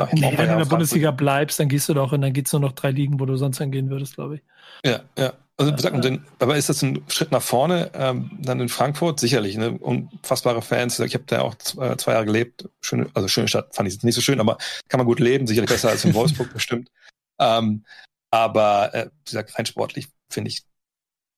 Ja, 0.00 0.08
nee, 0.12 0.22
wenn 0.22 0.46
du 0.46 0.52
in 0.52 0.58
der 0.58 0.64
Bundesliga 0.64 1.10
bleibst, 1.10 1.60
dann 1.60 1.68
gehst 1.68 1.88
du 1.88 1.94
doch 1.94 2.12
und 2.12 2.22
dann 2.22 2.32
geht's 2.32 2.52
nur 2.52 2.60
noch 2.60 2.72
drei 2.72 2.90
Ligen, 2.90 3.20
wo 3.20 3.26
du 3.26 3.36
sonst 3.36 3.58
hingehen 3.58 3.90
würdest, 3.90 4.14
glaube 4.14 4.36
ich. 4.36 4.42
Ja, 4.84 5.02
ja. 5.18 5.34
Also, 5.58 5.90
mal, 5.90 6.00
denn, 6.00 6.24
aber 6.38 6.56
ist 6.56 6.70
das 6.70 6.82
ein 6.82 7.04
Schritt 7.08 7.30
nach 7.30 7.42
vorne 7.42 7.90
ähm, 7.94 8.30
dann 8.40 8.58
in 8.60 8.68
Frankfurt? 8.68 9.20
Sicherlich, 9.20 9.56
ne? 9.56 9.72
Unfassbare 9.78 10.62
Fans. 10.62 10.98
Ich 10.98 11.14
habe 11.14 11.24
da 11.26 11.42
auch 11.42 11.54
zwei, 11.56 11.94
zwei, 11.96 12.12
Jahre 12.12 12.24
gelebt. 12.24 12.68
Schöne, 12.80 13.10
also 13.14 13.28
schöne 13.28 13.48
Stadt 13.48 13.74
fand 13.74 13.86
ich 13.86 13.94
jetzt 13.94 14.04
nicht 14.04 14.14
so 14.14 14.22
schön, 14.22 14.40
aber 14.40 14.56
kann 14.88 14.98
man 14.98 15.06
gut 15.06 15.20
leben. 15.20 15.46
Sicherlich 15.46 15.70
besser 15.70 15.90
als 15.90 16.04
in 16.04 16.14
Wolfsburg 16.14 16.52
bestimmt. 16.54 16.90
Ähm, 17.38 17.84
aber 18.30 18.94
äh, 18.94 19.06
wie 19.06 19.24
gesagt, 19.24 19.58
rein 19.58 19.66
sportlich 19.66 20.08
finde 20.30 20.48
ich, 20.48 20.62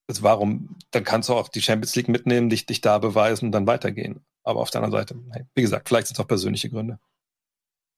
also 0.07 0.23
warum, 0.23 0.77
dann 0.91 1.03
kannst 1.03 1.29
du 1.29 1.33
auch 1.33 1.49
die 1.49 1.61
Champions 1.61 1.95
League 1.95 2.07
mitnehmen, 2.07 2.49
dich, 2.49 2.65
dich 2.65 2.79
da 2.79 2.99
beweisen, 2.99 3.51
dann 3.51 3.67
weitergehen. 3.67 4.23
Aber 4.45 4.61
auf 4.61 4.69
der 4.69 4.81
anderen 4.81 5.01
Seite, 5.01 5.15
hey, 5.31 5.43
wie 5.55 5.61
gesagt, 5.61 5.89
vielleicht 5.89 6.07
sind 6.07 6.17
es 6.17 6.23
auch 6.23 6.27
persönliche 6.27 6.69
Gründe. 6.69 6.99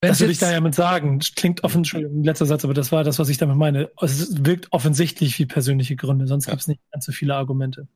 Was 0.02 0.20
will 0.22 0.30
ich 0.30 0.38
da 0.38 0.52
ja 0.52 0.62
mit 0.62 0.76
sagen? 0.76 1.20
Klingt 1.36 1.64
offen, 1.64 1.80
Entschuldigung, 1.80 2.24
letzter 2.24 2.46
Satz, 2.46 2.64
aber 2.64 2.74
das 2.74 2.92
war 2.92 3.04
das, 3.04 3.20
was 3.20 3.30
ich 3.30 3.38
damit 3.38 3.58
meine. 3.58 3.90
Es 4.00 4.46
wirkt 4.46 4.72
offensichtlich 4.72 5.38
wie 5.40 5.46
persönliche 5.46 5.96
Gründe, 5.96 6.28
sonst 6.28 6.46
ja. 6.46 6.52
gibt 6.52 6.62
es 6.62 6.68
nicht 6.68 6.82
ganz 6.92 7.06
so 7.06 7.12
viele 7.12 7.36
Argumente. 7.36 7.88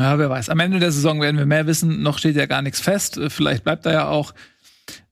Ja, 0.00 0.18
wer 0.18 0.30
weiß. 0.30 0.48
Am 0.48 0.60
Ende 0.60 0.78
der 0.78 0.92
Saison 0.92 1.20
werden 1.20 1.38
wir 1.38 1.46
mehr 1.46 1.66
wissen. 1.66 2.02
Noch 2.02 2.18
steht 2.18 2.36
ja 2.36 2.46
gar 2.46 2.62
nichts 2.62 2.80
fest. 2.80 3.20
Vielleicht 3.28 3.64
bleibt 3.64 3.86
da 3.86 3.92
ja 3.92 4.08
auch. 4.08 4.34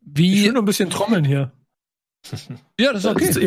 Wie 0.00 0.34
ich 0.34 0.44
will 0.44 0.52
nur 0.52 0.62
ein 0.62 0.66
bisschen 0.66 0.90
trommeln 0.90 1.24
hier. 1.24 1.52
Ja, 2.78 2.92
das 2.92 3.04
ist 3.04 3.10
okay. 3.10 3.32
so 3.32 3.40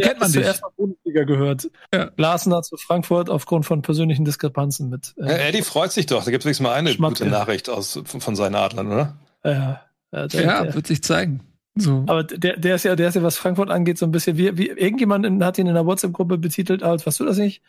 kennt 0.00 0.20
man 0.20 0.30
dich. 0.30 0.42
zuerst 0.42 0.62
mal 0.62 0.70
Bundesliga 0.76 1.24
gehört. 1.24 1.70
Ja. 1.94 2.10
Larsen 2.16 2.62
zu 2.62 2.76
Frankfurt 2.76 3.30
aufgrund 3.30 3.64
von 3.64 3.82
persönlichen 3.82 4.24
Diskrepanzen 4.24 4.90
mit. 4.90 5.14
Äh, 5.16 5.26
ja, 5.26 5.36
Eddie 5.48 5.62
freut 5.62 5.92
sich 5.92 6.06
doch. 6.06 6.24
Da 6.24 6.30
gibt 6.30 6.42
es 6.42 6.44
wenigstens 6.44 6.64
mal 6.64 6.74
eine 6.74 6.92
Schmack, 6.92 7.10
gute 7.10 7.26
Nachricht 7.26 7.68
aus, 7.68 8.00
von 8.04 8.36
seinen 8.36 8.54
Adlern, 8.54 8.86
oder? 8.88 9.16
Ja, 9.44 9.82
ja, 10.12 10.26
der, 10.26 10.42
ja 10.42 10.74
wird 10.74 10.86
sich 10.86 11.02
zeigen. 11.02 11.40
So. 11.74 12.04
Aber 12.06 12.24
der, 12.24 12.56
der 12.56 12.74
ist 12.74 12.84
ja, 12.84 12.96
der 12.96 13.08
ist 13.08 13.14
ja, 13.14 13.22
was 13.22 13.38
Frankfurt 13.38 13.70
angeht, 13.70 13.98
so 13.98 14.06
ein 14.06 14.12
bisschen 14.12 14.36
wie, 14.36 14.56
wie 14.58 14.68
irgendjemand 14.68 15.42
hat 15.42 15.58
ihn 15.58 15.66
in 15.66 15.74
der 15.74 15.86
WhatsApp-Gruppe 15.86 16.36
betitelt 16.38 16.82
als, 16.82 17.06
was 17.06 17.16
du 17.16 17.24
das 17.24 17.38
nicht? 17.38 17.62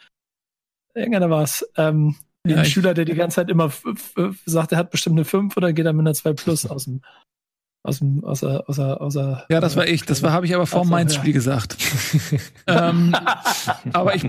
Irgendeiner 0.94 1.30
war 1.30 1.44
es. 1.44 1.68
Ähm, 1.78 2.16
ja, 2.48 2.58
ein 2.58 2.66
Schüler, 2.66 2.94
der 2.94 3.06
die 3.06 3.16
ganze 3.16 3.36
Zeit 3.36 3.50
immer 3.50 3.72
sagt, 4.46 4.72
er 4.72 4.78
hat 4.78 4.92
bestimmt 4.92 5.18
eine 5.18 5.26
5 5.26 5.56
oder 5.58 5.74
geht 5.74 5.86
er 5.86 5.94
mit 5.94 6.02
einer 6.02 6.14
2 6.14 6.34
plus 6.34 6.66
aus 6.66 6.86
dem, 6.86 7.02
aus 7.90 8.00
dem, 8.00 8.24
aus 8.24 8.40
der, 8.40 8.64
aus 8.70 8.76
der, 8.78 9.02
aus 9.02 9.14
der 9.14 9.46
Ja, 9.50 9.60
das 9.60 9.76
war 9.76 9.88
ich. 9.88 10.04
Das 10.04 10.24
war, 10.24 10.32
habe 10.32 10.46
ich 10.46 10.56
aber 10.56 10.68
vor 10.68 10.84
dem 10.84 10.90
Mainz-Spiel 10.90 11.30
ja. 11.30 11.34
gesagt. 11.34 11.76
ähm, 12.68 13.14
aber 13.92 14.16
ich, 14.16 14.26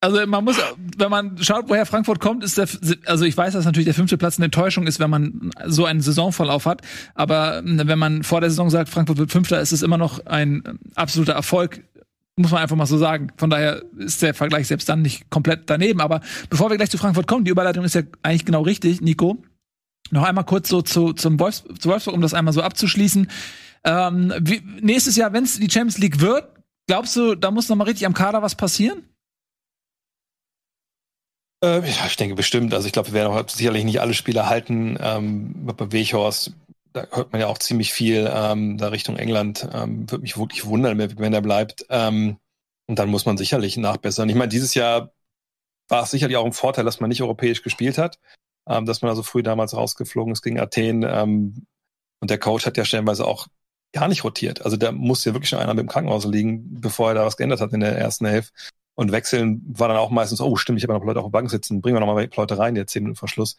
also 0.00 0.26
man 0.26 0.44
muss, 0.44 0.58
wenn 0.98 1.10
man 1.10 1.38
schaut, 1.42 1.68
woher 1.68 1.86
Frankfurt 1.86 2.20
kommt, 2.20 2.44
ist 2.44 2.58
der, 2.58 2.68
also 3.06 3.24
ich 3.24 3.36
weiß, 3.36 3.54
dass 3.54 3.64
natürlich 3.64 3.86
der 3.86 3.94
fünfte 3.94 4.18
Platz 4.18 4.38
eine 4.38 4.46
Enttäuschung 4.46 4.86
ist, 4.86 5.00
wenn 5.00 5.10
man 5.10 5.50
so 5.64 5.86
einen 5.86 6.00
Saisonverlauf 6.00 6.66
hat. 6.66 6.82
Aber 7.14 7.62
wenn 7.64 7.98
man 7.98 8.22
vor 8.22 8.40
der 8.40 8.50
Saison 8.50 8.70
sagt, 8.70 8.88
Frankfurt 8.90 9.18
wird 9.18 9.32
Fünfter, 9.32 9.60
ist 9.60 9.72
es 9.72 9.82
immer 9.82 9.98
noch 9.98 10.24
ein 10.26 10.78
absoluter 10.94 11.32
Erfolg. 11.32 11.82
Muss 12.36 12.50
man 12.50 12.62
einfach 12.62 12.76
mal 12.76 12.86
so 12.86 12.98
sagen. 12.98 13.28
Von 13.36 13.48
daher 13.48 13.82
ist 13.96 14.20
der 14.20 14.34
Vergleich 14.34 14.66
selbst 14.66 14.88
dann 14.88 15.02
nicht 15.02 15.30
komplett 15.30 15.70
daneben. 15.70 16.00
Aber 16.00 16.20
bevor 16.50 16.68
wir 16.68 16.76
gleich 16.76 16.90
zu 16.90 16.98
Frankfurt 16.98 17.26
kommen, 17.26 17.44
die 17.44 17.50
Überleitung 17.50 17.84
ist 17.84 17.94
ja 17.94 18.02
eigentlich 18.22 18.44
genau 18.44 18.62
richtig, 18.62 19.00
Nico. 19.00 19.42
Noch 20.14 20.22
einmal 20.22 20.44
kurz 20.44 20.68
so 20.68 20.80
zu, 20.80 21.12
zum 21.12 21.40
Wolfs 21.40 21.64
zu 21.80 21.88
Wolfsburg, 21.88 22.14
um 22.14 22.20
das 22.20 22.34
einmal 22.34 22.54
so 22.54 22.62
abzuschließen. 22.62 23.28
Ähm, 23.82 24.32
wie, 24.38 24.62
nächstes 24.80 25.16
Jahr, 25.16 25.32
wenn 25.32 25.42
es 25.42 25.58
die 25.58 25.68
Champions 25.68 25.98
League 25.98 26.20
wird, 26.20 26.48
glaubst 26.86 27.16
du, 27.16 27.34
da 27.34 27.50
muss 27.50 27.68
noch 27.68 27.74
mal 27.74 27.82
richtig 27.82 28.06
am 28.06 28.14
Kader 28.14 28.40
was 28.40 28.54
passieren? 28.54 29.02
Äh, 31.64 31.80
ja, 31.80 32.06
ich 32.06 32.16
denke 32.16 32.36
bestimmt. 32.36 32.72
Also 32.74 32.86
ich 32.86 32.92
glaube, 32.92 33.08
wir 33.08 33.14
werden 33.14 33.32
auch 33.32 33.48
sicherlich 33.48 33.82
nicht 33.82 34.00
alle 34.00 34.14
Spieler 34.14 34.48
halten. 34.48 34.96
Ähm, 35.00 35.66
bei 35.66 35.90
Weghorst, 35.90 36.52
da 36.92 37.08
hört 37.10 37.32
man 37.32 37.40
ja 37.40 37.48
auch 37.48 37.58
ziemlich 37.58 37.92
viel 37.92 38.30
ähm, 38.32 38.78
da 38.78 38.88
Richtung 38.90 39.16
England. 39.16 39.68
Ähm, 39.74 40.08
Würde 40.08 40.22
mich 40.22 40.38
wirklich 40.38 40.64
wundern, 40.64 40.96
wenn 40.96 41.32
er 41.32 41.42
bleibt. 41.42 41.86
Ähm, 41.90 42.36
und 42.86 43.00
dann 43.00 43.08
muss 43.08 43.26
man 43.26 43.36
sicherlich 43.36 43.76
nachbessern. 43.78 44.28
Ich 44.28 44.36
meine, 44.36 44.50
dieses 44.50 44.74
Jahr 44.74 45.10
war 45.88 46.04
es 46.04 46.12
sicherlich 46.12 46.36
auch 46.36 46.46
ein 46.46 46.52
Vorteil, 46.52 46.84
dass 46.84 47.00
man 47.00 47.08
nicht 47.08 47.22
europäisch 47.22 47.62
gespielt 47.62 47.98
hat, 47.98 48.20
ähm, 48.68 48.86
dass 48.86 49.02
man 49.02 49.10
also 49.10 49.22
früh 49.22 49.42
damals 49.42 49.74
rausgeflogen 49.74 50.32
ist 50.32 50.42
gegen 50.42 50.60
Athen. 50.60 51.04
Ähm, 51.06 51.66
und 52.20 52.30
der 52.30 52.38
Coach 52.38 52.66
hat 52.66 52.76
ja 52.76 52.84
stellenweise 52.84 53.26
auch 53.26 53.48
gar 53.92 54.08
nicht 54.08 54.24
rotiert. 54.24 54.62
Also 54.62 54.76
da 54.76 54.92
muss 54.92 55.24
ja 55.24 55.34
wirklich 55.34 55.48
schon 55.48 55.58
einer 55.58 55.74
mit 55.74 55.82
dem 55.82 55.88
Krankenhaus 55.88 56.24
liegen, 56.24 56.80
bevor 56.80 57.10
er 57.10 57.14
da 57.14 57.26
was 57.26 57.36
geändert 57.36 57.60
hat 57.60 57.72
in 57.72 57.80
der 57.80 57.96
ersten 57.96 58.26
Hälfte. 58.26 58.52
Und 58.96 59.12
wechseln 59.12 59.62
war 59.66 59.88
dann 59.88 59.96
auch 59.96 60.10
meistens, 60.10 60.40
oh 60.40 60.56
stimmt, 60.56 60.78
ich 60.78 60.84
habe 60.84 60.94
noch 60.94 61.04
Leute 61.04 61.20
auf 61.20 61.26
der 61.26 61.30
Bank 61.30 61.50
sitzen, 61.50 61.80
bringen 61.80 61.96
wir 61.96 62.00
noch 62.00 62.12
mal 62.12 62.28
Leute 62.36 62.58
rein, 62.58 62.76
jetzt 62.76 62.92
zehn 62.92 63.02
Minuten 63.02 63.18
vor 63.18 63.28
Schluss. 63.28 63.56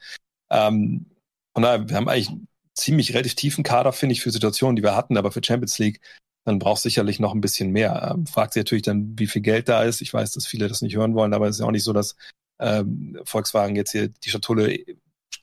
Ähm, 0.50 1.08
von 1.54 1.64
daher, 1.64 1.90
wir 1.90 1.96
haben 1.96 2.08
eigentlich 2.08 2.30
einen 2.30 2.48
ziemlich 2.74 3.14
relativ 3.14 3.36
tiefen 3.36 3.64
Kader, 3.64 3.92
finde 3.92 4.14
ich, 4.14 4.22
für 4.22 4.32
Situationen, 4.32 4.76
die 4.76 4.84
wir 4.84 4.96
hatten, 4.96 5.18
aber 5.18 5.32
für 5.32 5.44
Champions 5.44 5.78
League, 5.80 6.02
dann 6.46 6.60
braucht 6.60 6.82
sicherlich 6.82 7.20
noch 7.20 7.34
ein 7.34 7.42
bisschen 7.42 7.72
mehr. 7.72 8.12
Ähm, 8.14 8.28
fragt 8.28 8.54
sich 8.54 8.62
natürlich 8.62 8.84
dann, 8.84 9.18
wie 9.18 9.28
viel 9.28 9.42
Geld 9.42 9.68
da 9.68 9.84
ist. 9.84 10.02
Ich 10.02 10.14
weiß, 10.14 10.32
dass 10.32 10.48
viele 10.48 10.68
das 10.68 10.82
nicht 10.82 10.96
hören 10.96 11.16
wollen, 11.16 11.34
aber 11.34 11.48
es 11.48 11.56
ist 11.56 11.60
ja 11.62 11.66
auch 11.66 11.72
nicht 11.72 11.84
so, 11.84 11.94
dass 11.94 12.16
ähm, 12.60 13.20
Volkswagen 13.26 13.76
jetzt 13.76 13.92
hier 13.92 14.08
die 14.08 14.30
Schatulle 14.30 14.78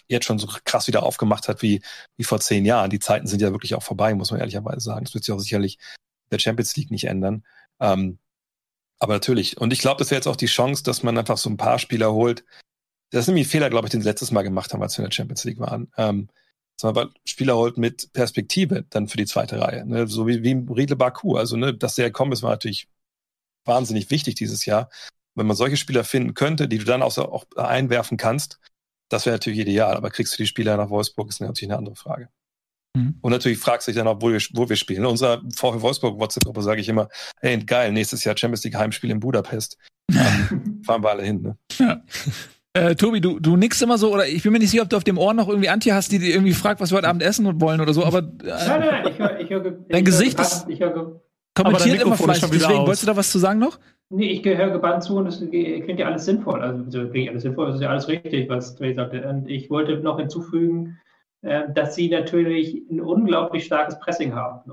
jetzt 0.08 0.26
schon 0.26 0.38
so 0.38 0.48
krass 0.64 0.86
wieder 0.86 1.02
aufgemacht 1.02 1.48
hat 1.48 1.62
wie, 1.62 1.82
wie 2.16 2.24
vor 2.24 2.40
zehn 2.40 2.64
Jahren. 2.64 2.90
Die 2.90 2.98
Zeiten 2.98 3.26
sind 3.26 3.42
ja 3.42 3.52
wirklich 3.52 3.74
auch 3.74 3.82
vorbei, 3.82 4.14
muss 4.14 4.30
man 4.30 4.40
ehrlicherweise 4.40 4.80
sagen. 4.80 5.04
Das 5.04 5.14
wird 5.14 5.24
sich 5.24 5.34
auch 5.34 5.40
sicherlich 5.40 5.78
der 6.30 6.38
Champions 6.38 6.76
League 6.76 6.90
nicht 6.90 7.04
ändern. 7.04 7.44
Ähm, 7.80 8.18
aber 8.98 9.14
natürlich. 9.14 9.58
Und 9.58 9.72
ich 9.72 9.80
glaube, 9.80 9.98
das 9.98 10.10
wäre 10.10 10.18
jetzt 10.18 10.28
auch 10.28 10.36
die 10.36 10.46
Chance, 10.46 10.84
dass 10.84 11.02
man 11.02 11.18
einfach 11.18 11.38
so 11.38 11.50
ein 11.50 11.56
paar 11.56 11.78
Spieler 11.78 12.12
holt. 12.12 12.44
Das 13.10 13.22
ist 13.22 13.26
nämlich 13.28 13.46
ein 13.46 13.50
Fehler, 13.50 13.70
glaube 13.70 13.86
ich, 13.86 13.90
den 13.90 14.00
sie 14.00 14.08
letztes 14.08 14.30
Mal 14.30 14.42
gemacht 14.42 14.72
haben, 14.72 14.82
als 14.82 14.96
wir 14.96 15.04
in 15.04 15.10
der 15.10 15.14
Champions 15.14 15.44
League 15.44 15.58
waren. 15.58 15.90
Ähm, 15.96 16.28
aber 16.82 17.10
Spieler 17.24 17.56
holt 17.56 17.78
mit 17.78 18.12
Perspektive 18.12 18.84
dann 18.90 19.08
für 19.08 19.16
die 19.16 19.26
zweite 19.26 19.60
Reihe. 19.60 19.86
Ne? 19.86 20.06
So 20.08 20.26
wie, 20.26 20.42
wie 20.42 20.72
Riedle 20.72 20.96
Baku. 20.96 21.36
Also, 21.36 21.56
ne, 21.56 21.74
dass 21.74 21.94
der 21.94 22.06
gekommen 22.06 22.32
ist, 22.32 22.42
war 22.42 22.50
natürlich 22.50 22.88
wahnsinnig 23.64 24.10
wichtig 24.10 24.34
dieses 24.34 24.64
Jahr. 24.66 24.90
Wenn 25.34 25.46
man 25.46 25.56
solche 25.56 25.76
Spieler 25.76 26.04
finden 26.04 26.34
könnte, 26.34 26.68
die 26.68 26.78
du 26.78 26.84
dann 26.84 27.02
auch, 27.02 27.16
auch 27.18 27.46
einwerfen 27.56 28.16
kannst, 28.16 28.58
das 29.08 29.26
wäre 29.26 29.34
natürlich 29.34 29.60
ideal. 29.60 29.96
Aber 29.96 30.10
kriegst 30.10 30.34
du 30.34 30.36
die 30.42 30.46
Spieler 30.46 30.76
nach 30.76 30.90
Wolfsburg, 30.90 31.28
ist 31.28 31.40
natürlich 31.40 31.70
eine 31.70 31.78
andere 31.78 31.96
Frage. 31.96 32.28
Mhm. 32.96 33.18
Und 33.20 33.32
natürlich 33.32 33.58
fragst 33.58 33.86
du 33.86 33.92
dich 33.92 33.98
dann 33.98 34.08
auch, 34.08 34.20
wo 34.20 34.30
wir, 34.30 34.40
wo 34.52 34.68
wir 34.68 34.76
spielen. 34.76 35.00
In 35.00 35.06
unserer 35.06 35.42
VfL 35.54 35.80
Wolfsburg 35.80 36.18
WhatsApp-Gruppe 36.18 36.62
sage 36.62 36.80
ich 36.80 36.88
immer, 36.88 37.08
hey, 37.40 37.58
geil, 37.58 37.92
nächstes 37.92 38.24
Jahr 38.24 38.36
Champions 38.36 38.64
League 38.64 38.76
Heimspiel 38.76 39.10
in 39.10 39.20
Budapest. 39.20 39.78
Fahren 40.84 41.02
wir 41.02 41.10
alle 41.10 41.22
hin, 41.22 41.42
ne? 41.42 41.56
Ja. 41.78 42.02
Äh, 42.74 42.96
Tobi, 42.96 43.20
du, 43.20 43.38
du 43.38 43.56
nix 43.56 43.82
immer 43.82 43.98
so, 43.98 44.12
oder 44.12 44.26
ich 44.26 44.42
bin 44.42 44.52
mir 44.52 44.58
nicht 44.58 44.70
sicher, 44.70 44.82
ob 44.82 44.88
du 44.88 44.96
auf 44.96 45.04
dem 45.04 45.18
Ohr 45.18 45.34
noch 45.34 45.48
irgendwie 45.48 45.68
Antje 45.68 45.94
hast, 45.94 46.10
die 46.10 46.18
dir 46.18 46.32
irgendwie 46.32 46.54
fragt, 46.54 46.80
was 46.80 46.90
wir 46.90 46.96
heute 46.96 47.08
Abend 47.08 47.22
essen 47.22 47.60
wollen 47.60 47.82
oder 47.82 47.92
so, 47.92 48.02
aber 48.02 48.20
äh, 48.20 48.46
nein, 48.46 48.80
nein, 48.80 49.06
ich 49.08 49.18
höre, 49.18 49.40
ich 49.40 49.50
höre, 49.50 49.70
dein 49.90 50.04
Gesicht 50.06 50.40
ist 50.40 50.66
kommentiert 51.54 52.00
immer 52.00 52.16
fleißig, 52.16 52.48
deswegen 52.50 52.78
aus. 52.80 52.86
wolltest 52.86 53.02
du 53.02 53.06
da 53.08 53.16
was 53.16 53.30
zu 53.30 53.38
sagen 53.38 53.58
noch? 53.58 53.78
Nee, 54.14 54.26
ich 54.26 54.42
gehöre 54.42 54.68
gebannt 54.68 55.02
zu 55.02 55.16
und 55.16 55.24
das 55.24 55.38
klingt 55.40 55.98
ja 55.98 56.06
alles 56.06 56.26
sinnvoll. 56.26 56.60
Also 56.60 57.08
klingt 57.08 57.30
alles 57.30 57.44
sinnvoll, 57.44 57.68
das 57.68 57.76
ist 57.76 57.80
ja 57.80 57.88
alles 57.88 58.08
richtig, 58.08 58.46
was 58.50 58.76
Trey 58.76 58.92
sagte. 58.92 59.26
Und 59.26 59.48
ich 59.48 59.70
wollte 59.70 59.96
noch 59.96 60.18
hinzufügen, 60.18 61.00
äh, 61.40 61.62
dass 61.72 61.94
sie 61.94 62.10
natürlich 62.10 62.82
ein 62.90 63.00
unglaublich 63.00 63.64
starkes 63.64 63.98
Pressing 64.00 64.34
haben, 64.34 64.70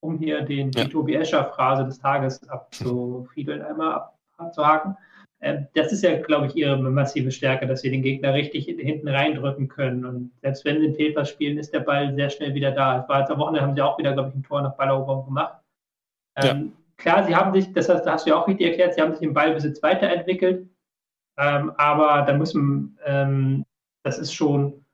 um 0.00 0.18
hier 0.18 0.40
den, 0.40 0.70
ja. 0.70 0.84
die 0.84 0.90
Tobi 0.90 1.16
Escher-Phrase 1.16 1.84
des 1.84 1.98
Tages 1.98 2.48
abzufiedeln, 2.48 3.60
einmal 3.60 4.08
abzuhaken. 4.38 4.96
Ähm, 5.42 5.66
das 5.74 5.92
ist 5.92 6.02
ja, 6.02 6.18
glaube 6.22 6.46
ich, 6.46 6.56
ihre 6.56 6.78
massive 6.78 7.30
Stärke, 7.30 7.66
dass 7.66 7.82
sie 7.82 7.90
den 7.90 8.02
Gegner 8.02 8.32
richtig 8.32 8.64
hinten 8.64 9.08
reindrücken 9.08 9.68
können. 9.68 10.06
Und 10.06 10.30
selbst 10.40 10.64
wenn 10.64 10.80
sie 10.80 10.86
einen 10.86 10.96
Fehlpass 10.96 11.28
spielen, 11.28 11.58
ist 11.58 11.74
der 11.74 11.80
Ball 11.80 12.14
sehr 12.14 12.30
schnell 12.30 12.54
wieder 12.54 12.70
da. 12.70 13.02
Es 13.02 13.08
war 13.10 13.20
jetzt 13.20 13.30
am 13.30 13.38
Wochenende, 13.38 13.66
haben 13.66 13.74
sie 13.74 13.82
auch 13.82 13.98
wieder, 13.98 14.14
glaube 14.14 14.30
ich, 14.30 14.34
ein 14.34 14.42
Tor 14.42 14.62
nach 14.62 14.76
Balleroberung 14.76 15.26
gemacht. 15.26 15.60
Ja. 16.42 16.52
Ähm, 16.52 16.72
klar, 16.98 17.26
sie 17.26 17.34
haben 17.34 17.52
sich, 17.58 17.72
das 17.72 17.88
hast, 17.88 18.02
das 18.04 18.12
hast 18.12 18.26
du 18.26 18.30
ja 18.30 18.36
auch 18.36 18.46
richtig 18.46 18.66
erklärt, 18.66 18.94
sie 18.94 19.00
haben 19.00 19.14
sich 19.14 19.22
im 19.22 19.32
Ballbesitz 19.34 19.82
weiterentwickelt. 19.82 20.68
Ähm, 21.38 21.72
aber 21.76 22.22
da 22.26 22.36
müssen, 22.36 22.98
ähm, 23.06 23.64
das 24.02 24.18
ist 24.18 24.34
schon 24.34 24.84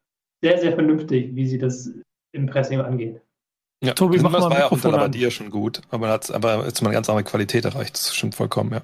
sehr, 0.43 0.59
sehr 0.59 0.75
vernünftig, 0.75 1.35
wie 1.35 1.47
sie 1.47 1.59
das 1.59 1.91
im 2.33 2.47
Pressing 2.47 2.81
angeht. 2.81 3.21
Ja, 3.83 3.95
Tobi, 3.95 4.19
mach 4.19 4.33
das 4.33 4.43
war 4.43 4.59
ja 4.59 4.67
auch 4.67 4.73
unter 4.73 4.93
Labadia 4.93 5.31
schon 5.31 5.51
gut, 5.51 5.81
aber 5.91 6.09
hat 6.09 6.31
aber 6.31 6.65
jetzt 6.67 6.81
mal 6.83 6.89
eine 6.89 6.95
ganz 6.95 7.09
andere 7.09 7.25
Qualität 7.25 7.65
erreicht. 7.65 7.95
Das 7.95 8.15
stimmt 8.15 8.35
vollkommen, 8.35 8.73
ja. 8.73 8.83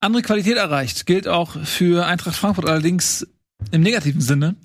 Andere 0.00 0.22
Qualität 0.22 0.56
erreicht 0.56 1.06
gilt 1.06 1.28
auch 1.28 1.56
für 1.64 2.06
Eintracht 2.06 2.34
Frankfurt 2.34 2.68
allerdings 2.68 3.26
im 3.70 3.82
negativen 3.82 4.20
Sinne. 4.20 4.56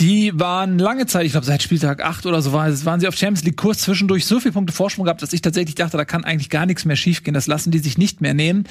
Die 0.00 0.38
waren 0.38 0.78
lange 0.78 1.06
Zeit, 1.06 1.26
ich 1.26 1.32
glaube 1.32 1.46
seit 1.46 1.60
Spieltag 1.60 2.04
8 2.04 2.26
oder 2.26 2.40
so, 2.40 2.52
waren, 2.52 2.84
waren 2.84 3.00
sie 3.00 3.08
auf 3.08 3.16
Champions 3.16 3.44
League 3.44 3.56
Kurs 3.56 3.78
zwischendurch 3.78 4.26
so 4.26 4.38
viel 4.38 4.52
Punkte 4.52 4.72
Vorsprung 4.72 5.04
gehabt, 5.04 5.22
dass 5.22 5.32
ich 5.32 5.42
tatsächlich 5.42 5.74
dachte, 5.74 5.96
da 5.96 6.04
kann 6.04 6.22
eigentlich 6.22 6.50
gar 6.50 6.66
nichts 6.66 6.84
mehr 6.84 6.94
schiefgehen. 6.94 7.34
Das 7.34 7.48
lassen 7.48 7.72
die 7.72 7.80
sich 7.80 7.98
nicht 7.98 8.20
mehr 8.20 8.32
nehmen. 8.32 8.64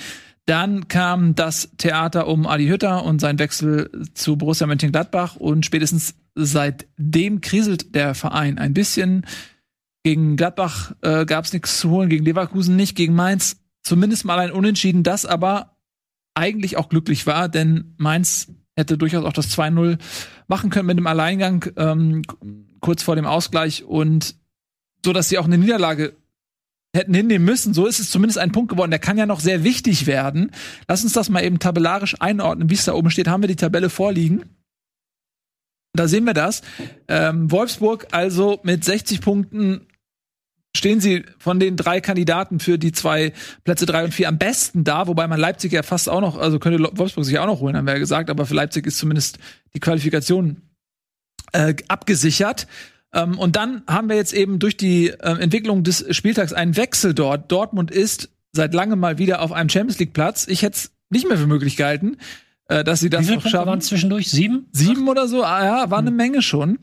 Dann 0.46 0.88
kam 0.88 1.36
das 1.36 1.72
Theater 1.78 2.28
um 2.28 2.48
Adi 2.48 2.68
Hütter 2.68 3.04
und 3.04 3.20
sein 3.20 3.40
Wechsel 3.40 3.92
zu 4.14 4.38
Borussia 4.38 4.66
Mönchengladbach 4.68 5.36
und 5.36 5.66
spätestens 5.66 6.16
seitdem 6.36 7.42
kriselt 7.42 7.94
der 7.94 8.16
Verein 8.16 8.58
ein 8.58 8.74
bisschen. 8.74 9.26
Gegen 10.04 10.38
Gladbach 10.38 10.94
äh, 11.02 11.26
gab 11.26 11.44
es 11.44 11.52
nichts 11.52 11.78
zu 11.80 11.90
holen, 11.90 12.08
gegen 12.08 12.24
Leverkusen 12.24 12.78
nicht, 12.78 12.96
gegen 12.96 13.14
Mainz 13.14 13.58
zumindest 13.84 14.24
mal 14.24 14.40
ein 14.40 14.52
Unentschieden, 14.52 15.04
das 15.04 15.26
aber 15.26 15.76
eigentlich 16.34 16.78
auch 16.78 16.88
glücklich 16.88 17.28
war, 17.28 17.50
denn 17.50 17.96
Mainz 17.98 18.48
hätte 18.78 18.98
durchaus 18.98 19.26
auch 19.26 19.34
das 19.34 19.50
2-0 19.58 19.98
machen 20.48 20.70
können 20.70 20.88
mit 20.88 20.98
dem 20.98 21.08
Alleingang 21.08 21.66
ähm, 21.76 22.24
kurz 22.80 23.04
vor 23.04 23.16
dem 23.16 23.26
Ausgleich 23.26 23.84
und 23.84 24.36
so, 25.06 25.14
dass 25.14 25.30
sie 25.30 25.38
auch 25.38 25.46
eine 25.46 25.58
Niederlage 25.58 26.16
hätten 26.96 27.14
hinnehmen 27.14 27.46
müssen. 27.46 27.74
So 27.74 27.86
ist 27.86 28.00
es 28.00 28.10
zumindest 28.10 28.40
ein 28.40 28.52
Punkt 28.52 28.70
geworden. 28.70 28.92
Der 28.92 29.00
kann 29.00 29.18
ja 29.18 29.26
noch 29.26 29.40
sehr 29.40 29.64
wichtig 29.64 30.08
werden. 30.08 30.52
Lass 30.88 31.04
uns 31.04 31.14
das 31.14 31.30
mal 31.30 31.44
eben 31.44 31.60
tabellarisch 31.60 32.16
einordnen, 32.20 32.70
wie 32.70 32.76
es 32.76 32.86
da 32.86 32.94
oben 32.94 33.12
steht. 33.12 33.28
Haben 33.28 33.44
wir 33.44 33.48
die 33.48 33.56
Tabelle 33.56 33.90
vorliegen? 33.90 34.46
Da 35.94 36.08
sehen 36.08 36.26
wir 36.26 36.34
das. 36.34 36.62
Ähm, 37.08 37.52
Wolfsburg 37.52 38.08
also 38.12 38.60
mit 38.64 38.84
60 38.84 39.22
Punkten 39.22 39.88
stehen 40.78 41.02
sie 41.02 41.24
von 41.38 41.60
den 41.60 41.76
drei 41.76 42.02
Kandidaten 42.02 42.60
für 42.60 42.78
die 42.78 42.92
zwei 42.92 43.34
Plätze 43.64 43.86
drei 43.86 44.04
und 44.04 44.14
vier 44.14 44.28
am 44.28 44.38
besten 44.38 44.84
da, 44.84 45.08
wobei 45.08 45.28
man 45.28 45.40
Leipzig 45.40 45.72
ja 45.72 45.84
fast 45.84 46.10
auch 46.10 46.22
noch, 46.22 46.38
also 46.38 46.60
könnte 46.60 46.90
Wolfsburg 46.94 47.26
sich 47.26 47.40
auch 47.40 47.46
noch 47.46 47.60
holen, 47.60 47.76
haben 47.76 47.86
wir 47.86 47.94
ja 47.94 48.00
gesagt, 48.00 48.30
aber 48.30 48.46
für 48.46 48.54
Leipzig 48.54 48.86
ist 48.88 48.98
zumindest 48.98 49.40
die 49.74 49.80
Qualifikation 49.80 50.62
äh, 51.54 51.76
abgesichert. 51.88 52.68
Ähm, 53.14 53.38
und 53.38 53.56
dann 53.56 53.84
haben 53.88 54.10
wir 54.10 54.16
jetzt 54.16 54.34
eben 54.34 54.60
durch 54.60 54.78
die 54.78 55.10
äh, 55.10 55.40
Entwicklung 55.40 55.84
des 55.84 56.06
Spieltags 56.16 56.54
einen 56.54 56.76
Wechsel 56.76 57.14
dort. 57.14 57.52
Dortmund 57.52 57.92
ist 57.92 58.30
seit 58.52 58.74
langem 58.74 59.00
mal 59.00 59.18
wieder 59.18 59.42
auf 59.42 59.52
einem 59.52 59.70
Champions 59.70 60.00
League 60.00 60.14
Platz. 60.14 60.48
Ich 60.48 60.62
hätte 60.62 60.76
es 60.78 60.92
nicht 61.10 61.28
mehr 61.28 61.38
für 61.38 61.48
möglich 61.48 61.78
gehalten, 61.78 62.18
äh, 62.68 62.84
dass 62.84 63.00
sie 63.00 63.10
das 63.10 63.22
Wie 63.22 63.26
viele 63.26 63.38
noch 63.38 63.48
schaffen. 63.48 63.68
Waren 63.68 63.82
zwischendurch 63.82 64.30
sieben, 64.30 64.68
sieben 64.72 65.08
oder 65.08 65.28
so. 65.28 65.44
Ah, 65.44 65.64
ja, 65.64 65.90
war 65.90 66.00
eine 66.00 66.10
hm. 66.10 66.18
Menge 66.18 66.42
schon. 66.42 66.80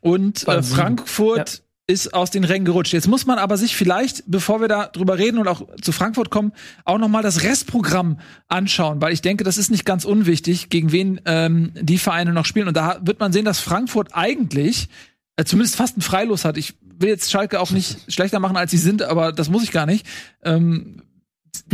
Und 0.00 0.46
äh, 0.48 0.62
Frankfurt 0.62 1.58
ja 1.58 1.67
ist 1.90 2.12
aus 2.12 2.30
den 2.30 2.44
Rängen 2.44 2.66
gerutscht. 2.66 2.92
Jetzt 2.92 3.08
muss 3.08 3.24
man 3.24 3.38
aber 3.38 3.56
sich 3.56 3.74
vielleicht, 3.74 4.22
bevor 4.26 4.60
wir 4.60 4.68
da 4.68 4.86
drüber 4.86 5.16
reden 5.16 5.38
und 5.38 5.48
auch 5.48 5.62
zu 5.80 5.90
Frankfurt 5.90 6.28
kommen, 6.30 6.52
auch 6.84 6.98
noch 6.98 7.08
mal 7.08 7.22
das 7.22 7.42
Restprogramm 7.42 8.20
anschauen, 8.46 9.00
weil 9.00 9.14
ich 9.14 9.22
denke, 9.22 9.42
das 9.42 9.56
ist 9.56 9.70
nicht 9.70 9.86
ganz 9.86 10.04
unwichtig, 10.04 10.68
gegen 10.68 10.92
wen 10.92 11.18
ähm, 11.24 11.72
die 11.74 11.96
Vereine 11.96 12.34
noch 12.34 12.44
spielen. 12.44 12.68
Und 12.68 12.76
da 12.76 13.00
wird 13.02 13.20
man 13.20 13.32
sehen, 13.32 13.46
dass 13.46 13.60
Frankfurt 13.60 14.10
eigentlich 14.12 14.90
äh, 15.36 15.44
zumindest 15.44 15.76
fast 15.76 15.96
ein 15.96 16.02
Freilos 16.02 16.44
hat. 16.44 16.58
Ich 16.58 16.74
will 16.82 17.08
jetzt 17.08 17.30
Schalke 17.30 17.58
auch 17.58 17.70
nicht 17.70 17.98
schlechter 18.12 18.38
machen, 18.38 18.58
als 18.58 18.70
sie 18.70 18.78
sind, 18.78 19.02
aber 19.02 19.32
das 19.32 19.48
muss 19.48 19.62
ich 19.62 19.72
gar 19.72 19.86
nicht. 19.86 20.06
Ähm, 20.44 21.02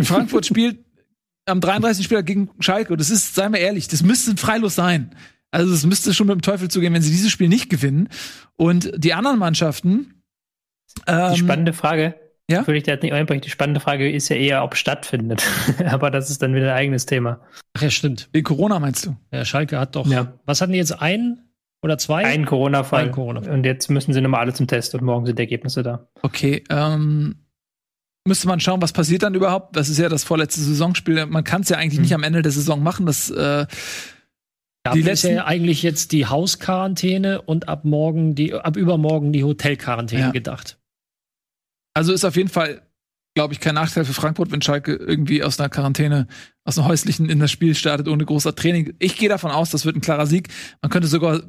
Frankfurt 0.01 0.47
spielt 0.47 0.79
am 1.45 1.61
33. 1.61 2.05
Spieler 2.05 2.23
gegen 2.23 2.51
Schalke 2.61 2.93
und 2.93 3.01
das 3.01 3.11
ist, 3.11 3.35
seien 3.35 3.53
wir 3.53 3.61
ehrlich, 3.61 3.89
das 3.89 4.05
müsste 4.05 4.31
ein 4.31 4.37
Freilos 4.37 4.77
sein. 4.77 5.11
Also 5.55 5.73
es 5.73 5.87
müsste 5.87 6.13
schon 6.13 6.27
mit 6.27 6.35
dem 6.35 6.43
Teufel 6.43 6.69
zugehen, 6.69 6.93
wenn 6.95 7.03
sie 7.03 7.13
dieses 7.13 7.31
Spiel 7.31 7.49
nicht 7.49 7.71
gewinnen. 7.71 8.09
Und 8.57 8.91
die 8.97 9.15
anderen 9.15 9.39
Mannschaften. 9.39 10.23
Ähm, 11.07 11.33
die 11.33 11.39
spannende 11.39 11.73
Frage. 11.73 12.17
Ja? 12.51 12.67
Würde 12.67 12.77
ich 12.77 12.83
da 12.83 12.93
jetzt 12.93 13.03
nicht 13.03 13.13
einbrechen. 13.13 13.41
Die 13.41 13.51
spannende 13.51 13.81
Frage 13.81 14.11
ist 14.11 14.29
ja 14.29 14.37
eher, 14.37 14.65
ob 14.65 14.77
stattfindet. 14.77 15.45
Aber 15.87 16.11
das 16.11 16.29
ist 16.29 16.43
dann 16.43 16.55
wieder 16.55 16.73
ein 16.73 16.77
eigenes 16.77 17.07
Thema. 17.07 17.41
Ach 17.75 17.83
ja, 17.83 17.91
stimmt. 17.91 18.29
Wegen 18.33 18.45
Corona 18.45 18.81
meinst 18.81 19.07
du? 19.07 19.17
Ja, 19.33 19.45
Schalke 19.45 19.79
hat 19.79 19.95
doch. 19.95 20.07
Ja. 20.07 20.35
Was 20.45 20.61
hatten 20.61 20.73
die 20.73 20.79
jetzt? 20.79 21.01
Ein 21.01 21.41
oder 21.83 21.99
zwei? 21.99 22.25
Ein 22.25 22.47
Corona-Fall. 22.47 23.13
Corona 23.13 23.49
und 23.51 23.65
jetzt 23.65 23.89
müssen 23.91 24.13
sie 24.13 24.21
nochmal 24.21 24.41
alle 24.41 24.55
zum 24.55 24.67
Test 24.67 24.95
und 24.95 25.03
morgen 25.03 25.25
sind 25.25 25.39
die 25.39 25.43
Ergebnisse 25.43 25.83
da. 25.83 26.09
Okay, 26.23 26.65
ähm, 26.69 27.37
müsste 28.27 28.49
man 28.49 28.59
schauen, 28.59 28.83
was 28.83 28.93
passiert 28.93 29.23
dann 29.23 29.35
überhaupt. 29.35 29.77
Das 29.77 29.89
ist 29.89 29.99
ja 29.99 30.09
das 30.09 30.25
vorletzte 30.25 30.61
Saisonspiel. 30.61 31.27
Man 31.27 31.45
kann 31.45 31.63
es 31.63 31.69
ja 31.69 31.77
eigentlich 31.77 31.99
mhm. 31.99 32.03
nicht 32.03 32.15
am 32.15 32.23
Ende 32.25 32.43
der 32.43 32.53
Saison 32.53 32.83
machen. 32.83 33.07
Das 33.07 33.31
äh, 33.31 33.67
die 34.93 35.03
letzten 35.03 35.35
ja 35.35 35.47
eigentlich 35.47 35.83
jetzt 35.83 36.13
die 36.13 36.27
Hausquarantäne 36.27 37.41
und 37.43 37.69
ab 37.69 37.85
morgen 37.85 38.35
die, 38.35 38.53
ab 38.53 38.77
übermorgen 38.77 39.33
die 39.33 39.45
Hotelquarantäne 39.45 40.23
ja. 40.23 40.31
gedacht. 40.31 40.79
Also 41.95 42.13
ist 42.13 42.25
auf 42.25 42.37
jeden 42.37 42.51
Fall, 42.51 42.83
glaube 43.35 43.55
ich, 43.55 43.61
kein 43.61 43.77
Nachteil 43.77 44.05
für 44.05 44.13
Frankfurt, 44.13 44.51
wenn 44.51 44.61
Schalke 44.61 44.95
irgendwie 44.95 45.43
aus 45.43 45.59
einer 45.59 45.71
Quarantäne, 45.71 46.27
aus 46.65 46.77
einer 46.77 46.89
häuslichen 46.89 47.31
in 47.31 47.39
das 47.39 47.51
Spiel 47.51 47.75
startet 47.75 48.09
ohne 48.09 48.25
großer 48.25 48.55
Training. 48.55 48.95
Ich 48.99 49.17
gehe 49.17 49.29
davon 49.29 49.51
aus, 49.51 49.71
das 49.71 49.87
wird 49.87 49.97
ein 49.97 50.03
klarer 50.03 50.27
Sieg. 50.27 50.49
Man 50.83 50.91
könnte 50.91 51.09
sogar 51.09 51.43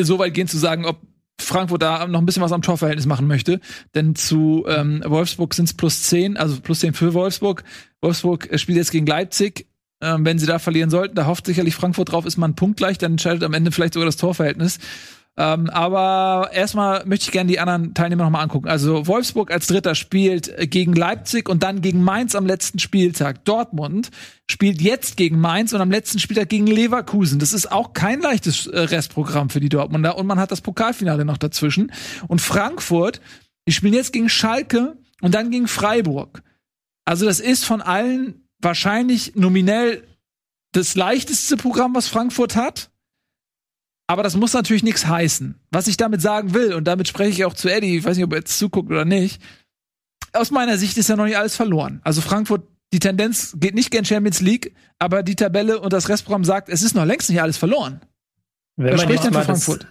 so 0.00 0.18
weit 0.18 0.34
gehen 0.34 0.48
zu 0.48 0.58
sagen, 0.58 0.86
ob 0.86 1.00
Frankfurt 1.40 1.82
da 1.82 2.06
noch 2.06 2.20
ein 2.20 2.26
bisschen 2.26 2.42
was 2.42 2.52
am 2.52 2.62
Torverhältnis 2.62 3.06
machen 3.06 3.26
möchte. 3.26 3.60
Denn 3.94 4.14
zu 4.14 4.64
ähm, 4.66 5.02
Wolfsburg 5.04 5.54
sind 5.54 5.66
es 5.66 5.74
plus 5.74 6.02
10, 6.04 6.36
also 6.36 6.60
plus 6.60 6.80
10 6.80 6.94
für 6.94 7.14
Wolfsburg. 7.14 7.64
Wolfsburg 8.00 8.48
spielt 8.58 8.78
jetzt 8.78 8.92
gegen 8.92 9.06
Leipzig 9.06 9.66
ähm, 10.02 10.24
wenn 10.26 10.38
sie 10.38 10.46
da 10.46 10.58
verlieren 10.58 10.90
sollten. 10.90 11.14
Da 11.14 11.26
hofft 11.26 11.46
sicherlich 11.46 11.74
Frankfurt 11.74 12.12
drauf, 12.12 12.26
ist 12.26 12.36
man 12.36 12.54
punktgleich, 12.54 12.98
dann 12.98 13.12
entscheidet 13.12 13.44
am 13.44 13.54
Ende 13.54 13.72
vielleicht 13.72 13.94
sogar 13.94 14.06
das 14.06 14.16
Torverhältnis. 14.16 14.78
Ähm, 15.38 15.70
aber 15.70 16.50
erstmal 16.52 17.06
möchte 17.06 17.24
ich 17.24 17.32
gerne 17.32 17.50
die 17.50 17.58
anderen 17.58 17.94
Teilnehmer 17.94 18.24
nochmal 18.24 18.42
angucken. 18.42 18.68
Also 18.68 19.06
Wolfsburg 19.06 19.50
als 19.50 19.66
Dritter 19.66 19.94
spielt 19.94 20.70
gegen 20.70 20.92
Leipzig 20.92 21.48
und 21.48 21.62
dann 21.62 21.80
gegen 21.80 22.04
Mainz 22.04 22.34
am 22.34 22.44
letzten 22.44 22.78
Spieltag. 22.78 23.42
Dortmund 23.46 24.10
spielt 24.50 24.82
jetzt 24.82 25.16
gegen 25.16 25.40
Mainz 25.40 25.72
und 25.72 25.80
am 25.80 25.90
letzten 25.90 26.18
Spieltag 26.18 26.50
gegen 26.50 26.66
Leverkusen. 26.66 27.38
Das 27.38 27.54
ist 27.54 27.72
auch 27.72 27.94
kein 27.94 28.20
leichtes 28.20 28.66
äh, 28.66 28.78
Restprogramm 28.78 29.48
für 29.48 29.60
die 29.60 29.70
Dortmunder 29.70 30.18
und 30.18 30.26
man 30.26 30.38
hat 30.38 30.50
das 30.50 30.60
Pokalfinale 30.60 31.24
noch 31.24 31.38
dazwischen. 31.38 31.92
Und 32.28 32.42
Frankfurt, 32.42 33.22
die 33.66 33.72
spielen 33.72 33.94
jetzt 33.94 34.12
gegen 34.12 34.28
Schalke 34.28 34.98
und 35.22 35.34
dann 35.34 35.50
gegen 35.50 35.66
Freiburg. 35.66 36.42
Also 37.06 37.24
das 37.24 37.40
ist 37.40 37.64
von 37.64 37.80
allen 37.80 38.41
wahrscheinlich 38.62 39.34
nominell 39.34 40.06
das 40.72 40.94
leichteste 40.94 41.56
Programm, 41.56 41.94
was 41.94 42.08
Frankfurt 42.08 42.56
hat. 42.56 42.90
Aber 44.06 44.22
das 44.22 44.36
muss 44.36 44.52
natürlich 44.52 44.82
nichts 44.82 45.06
heißen. 45.06 45.60
Was 45.70 45.86
ich 45.86 45.96
damit 45.96 46.20
sagen 46.20 46.54
will, 46.54 46.74
und 46.74 46.84
damit 46.84 47.08
spreche 47.08 47.30
ich 47.30 47.44
auch 47.44 47.54
zu 47.54 47.68
Eddie, 47.68 47.98
ich 47.98 48.04
weiß 48.04 48.16
nicht, 48.16 48.24
ob 48.24 48.32
er 48.32 48.38
jetzt 48.38 48.58
zuguckt 48.58 48.90
oder 48.90 49.04
nicht. 49.04 49.42
Aus 50.32 50.50
meiner 50.50 50.78
Sicht 50.78 50.96
ist 50.96 51.08
ja 51.08 51.16
noch 51.16 51.26
nicht 51.26 51.36
alles 51.36 51.56
verloren. 51.56 52.00
Also 52.04 52.20
Frankfurt, 52.20 52.66
die 52.92 52.98
Tendenz 52.98 53.56
geht 53.58 53.74
nicht 53.74 53.90
gern 53.90 54.04
Champions 54.04 54.40
League, 54.40 54.74
aber 54.98 55.22
die 55.22 55.36
Tabelle 55.36 55.80
und 55.80 55.92
das 55.92 56.08
Restprogramm 56.08 56.44
sagt, 56.44 56.68
es 56.68 56.82
ist 56.82 56.94
noch 56.94 57.04
längst 57.04 57.30
nicht 57.30 57.40
alles 57.40 57.56
verloren. 57.56 58.00
Wenn 58.76 58.96
man, 58.96 59.08
denn 59.08 59.18
für 59.18 59.42
Frankfurt? 59.42 59.84
Das, 59.84 59.90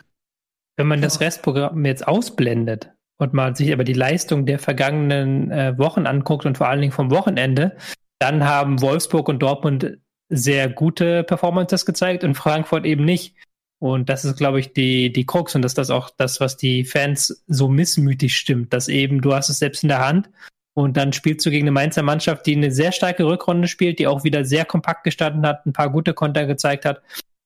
wenn 0.77 0.87
man 0.87 1.01
das 1.01 1.19
Restprogramm 1.19 1.85
jetzt 1.85 2.07
ausblendet 2.07 2.91
und 3.17 3.33
man 3.33 3.55
sich 3.55 3.71
aber 3.71 3.83
die 3.83 3.93
Leistung 3.93 4.45
der 4.45 4.59
vergangenen 4.59 5.51
äh, 5.51 5.77
Wochen 5.77 6.07
anguckt 6.07 6.45
und 6.45 6.57
vor 6.57 6.67
allen 6.67 6.81
Dingen 6.81 6.93
vom 6.93 7.11
Wochenende, 7.11 7.75
dann 8.21 8.45
haben 8.45 8.81
Wolfsburg 8.81 9.27
und 9.29 9.39
Dortmund 9.39 9.97
sehr 10.29 10.69
gute 10.69 11.23
Performances 11.23 11.85
gezeigt 11.85 12.23
und 12.23 12.35
Frankfurt 12.35 12.85
eben 12.85 13.03
nicht. 13.03 13.35
Und 13.79 14.09
das 14.09 14.25
ist, 14.25 14.37
glaube 14.37 14.59
ich, 14.59 14.73
die, 14.73 15.11
die 15.11 15.25
Krux 15.25 15.55
und 15.55 15.63
das 15.63 15.71
ist 15.71 15.79
das 15.79 15.89
auch 15.89 16.11
das, 16.15 16.39
was 16.39 16.55
die 16.55 16.85
Fans 16.85 17.43
so 17.47 17.67
missmütig 17.67 18.37
stimmt, 18.37 18.73
dass 18.73 18.87
eben 18.89 19.21
du 19.21 19.33
hast 19.33 19.49
es 19.49 19.57
selbst 19.57 19.81
in 19.81 19.89
der 19.89 20.05
Hand 20.05 20.29
und 20.75 20.97
dann 20.97 21.13
spielst 21.13 21.45
du 21.45 21.49
gegen 21.49 21.63
eine 21.63 21.71
Mainzer 21.71 22.03
Mannschaft, 22.03 22.45
die 22.45 22.55
eine 22.55 22.71
sehr 22.71 22.91
starke 22.91 23.25
Rückrunde 23.25 23.67
spielt, 23.67 23.97
die 23.97 24.05
auch 24.05 24.23
wieder 24.23 24.45
sehr 24.45 24.65
kompakt 24.65 25.03
gestanden 25.03 25.45
hat, 25.47 25.65
ein 25.65 25.73
paar 25.73 25.89
gute 25.89 26.13
Konter 26.13 26.45
gezeigt 26.45 26.85
hat. 26.85 27.01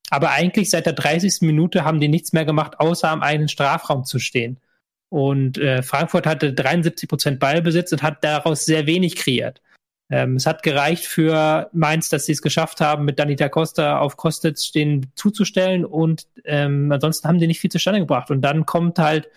Aber 0.09 0.31
eigentlich 0.31 0.69
seit 0.69 0.85
der 0.85 0.93
30. 0.93 1.41
Minute 1.41 1.85
haben 1.85 2.01
die 2.01 2.09
nichts 2.09 2.33
mehr 2.33 2.45
gemacht, 2.45 2.81
außer 2.81 3.09
am 3.09 3.23
eigenen 3.23 3.47
Strafraum 3.47 4.03
zu 4.03 4.19
stehen. 4.19 4.59
Und 5.07 5.57
äh, 5.57 5.81
Frankfurt 5.83 6.27
hatte 6.27 6.53
73 6.53 7.07
Prozent 7.07 7.39
Ballbesitz 7.39 7.93
und 7.93 8.03
hat 8.03 8.23
daraus 8.25 8.65
sehr 8.65 8.85
wenig 8.85 9.15
kreiert. 9.15 9.61
Ähm, 10.09 10.35
es 10.35 10.45
hat 10.45 10.61
gereicht 10.61 11.05
für 11.05 11.69
Mainz, 11.73 12.09
dass 12.09 12.25
sie 12.25 12.33
es 12.33 12.41
geschafft 12.41 12.79
haben, 12.79 13.05
mit 13.05 13.17
Danita 13.17 13.49
Costa 13.49 13.99
auf 13.99 14.17
Kostic 14.17 14.57
den 14.73 15.07
zuzustellen 15.15 15.83
und 15.83 16.27
ähm, 16.43 16.91
ansonsten 16.91 17.27
haben 17.27 17.39
die 17.39 17.47
nicht 17.47 17.59
viel 17.59 17.71
zustande 17.71 18.01
gebracht. 18.01 18.29
Und 18.29 18.41
dann 18.41 18.65
kommt 18.65 18.99
halt 18.99 19.29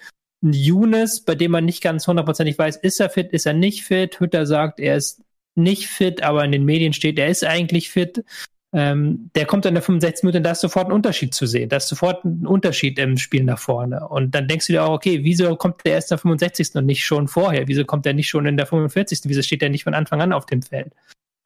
ein 0.42 0.52
Younes, 0.52 1.24
bei 1.24 1.34
dem 1.34 1.50
man 1.52 1.64
nicht 1.64 1.82
ganz 1.82 2.06
hundertprozentig 2.06 2.58
weiß, 2.58 2.76
ist 2.76 3.00
er 3.00 3.10
fit, 3.10 3.32
ist 3.32 3.46
er 3.46 3.54
nicht 3.54 3.84
fit. 3.84 4.20
Hütter 4.20 4.46
sagt, 4.46 4.78
er 4.78 4.96
ist 4.96 5.22
nicht 5.54 5.88
fit, 5.88 6.22
aber 6.22 6.44
in 6.44 6.52
den 6.52 6.64
Medien 6.64 6.92
steht, 6.92 7.18
er 7.18 7.28
ist 7.28 7.44
eigentlich 7.44 7.90
fit 7.90 8.24
ähm, 8.72 9.30
der 9.34 9.46
kommt 9.46 9.64
in 9.64 9.74
der 9.74 9.82
65 9.82 10.24
Minute, 10.24 10.42
da 10.42 10.50
ist 10.50 10.60
sofort 10.60 10.88
ein 10.88 10.92
Unterschied 10.92 11.32
zu 11.32 11.46
sehen. 11.46 11.70
Da 11.70 11.76
ist 11.76 11.88
sofort 11.88 12.24
ein 12.24 12.46
Unterschied 12.46 12.98
im 12.98 13.16
Spiel 13.16 13.44
nach 13.44 13.58
vorne. 13.58 14.06
Und 14.08 14.34
dann 14.34 14.46
denkst 14.46 14.66
du 14.66 14.74
dir 14.74 14.84
auch, 14.84 14.92
okay, 14.92 15.24
wieso 15.24 15.56
kommt 15.56 15.84
der 15.84 15.94
erst 15.94 16.10
in 16.10 16.16
der 16.16 16.18
65. 16.18 16.74
und 16.74 16.86
nicht 16.86 17.04
schon 17.04 17.28
vorher? 17.28 17.66
Wieso 17.66 17.84
kommt 17.84 18.04
der 18.04 18.12
nicht 18.12 18.28
schon 18.28 18.44
in 18.44 18.58
der 18.58 18.66
45.? 18.66 19.20
Wieso 19.24 19.42
steht 19.42 19.62
der 19.62 19.70
nicht 19.70 19.84
von 19.84 19.94
Anfang 19.94 20.20
an 20.20 20.34
auf 20.34 20.44
dem 20.44 20.62
Feld? 20.62 20.92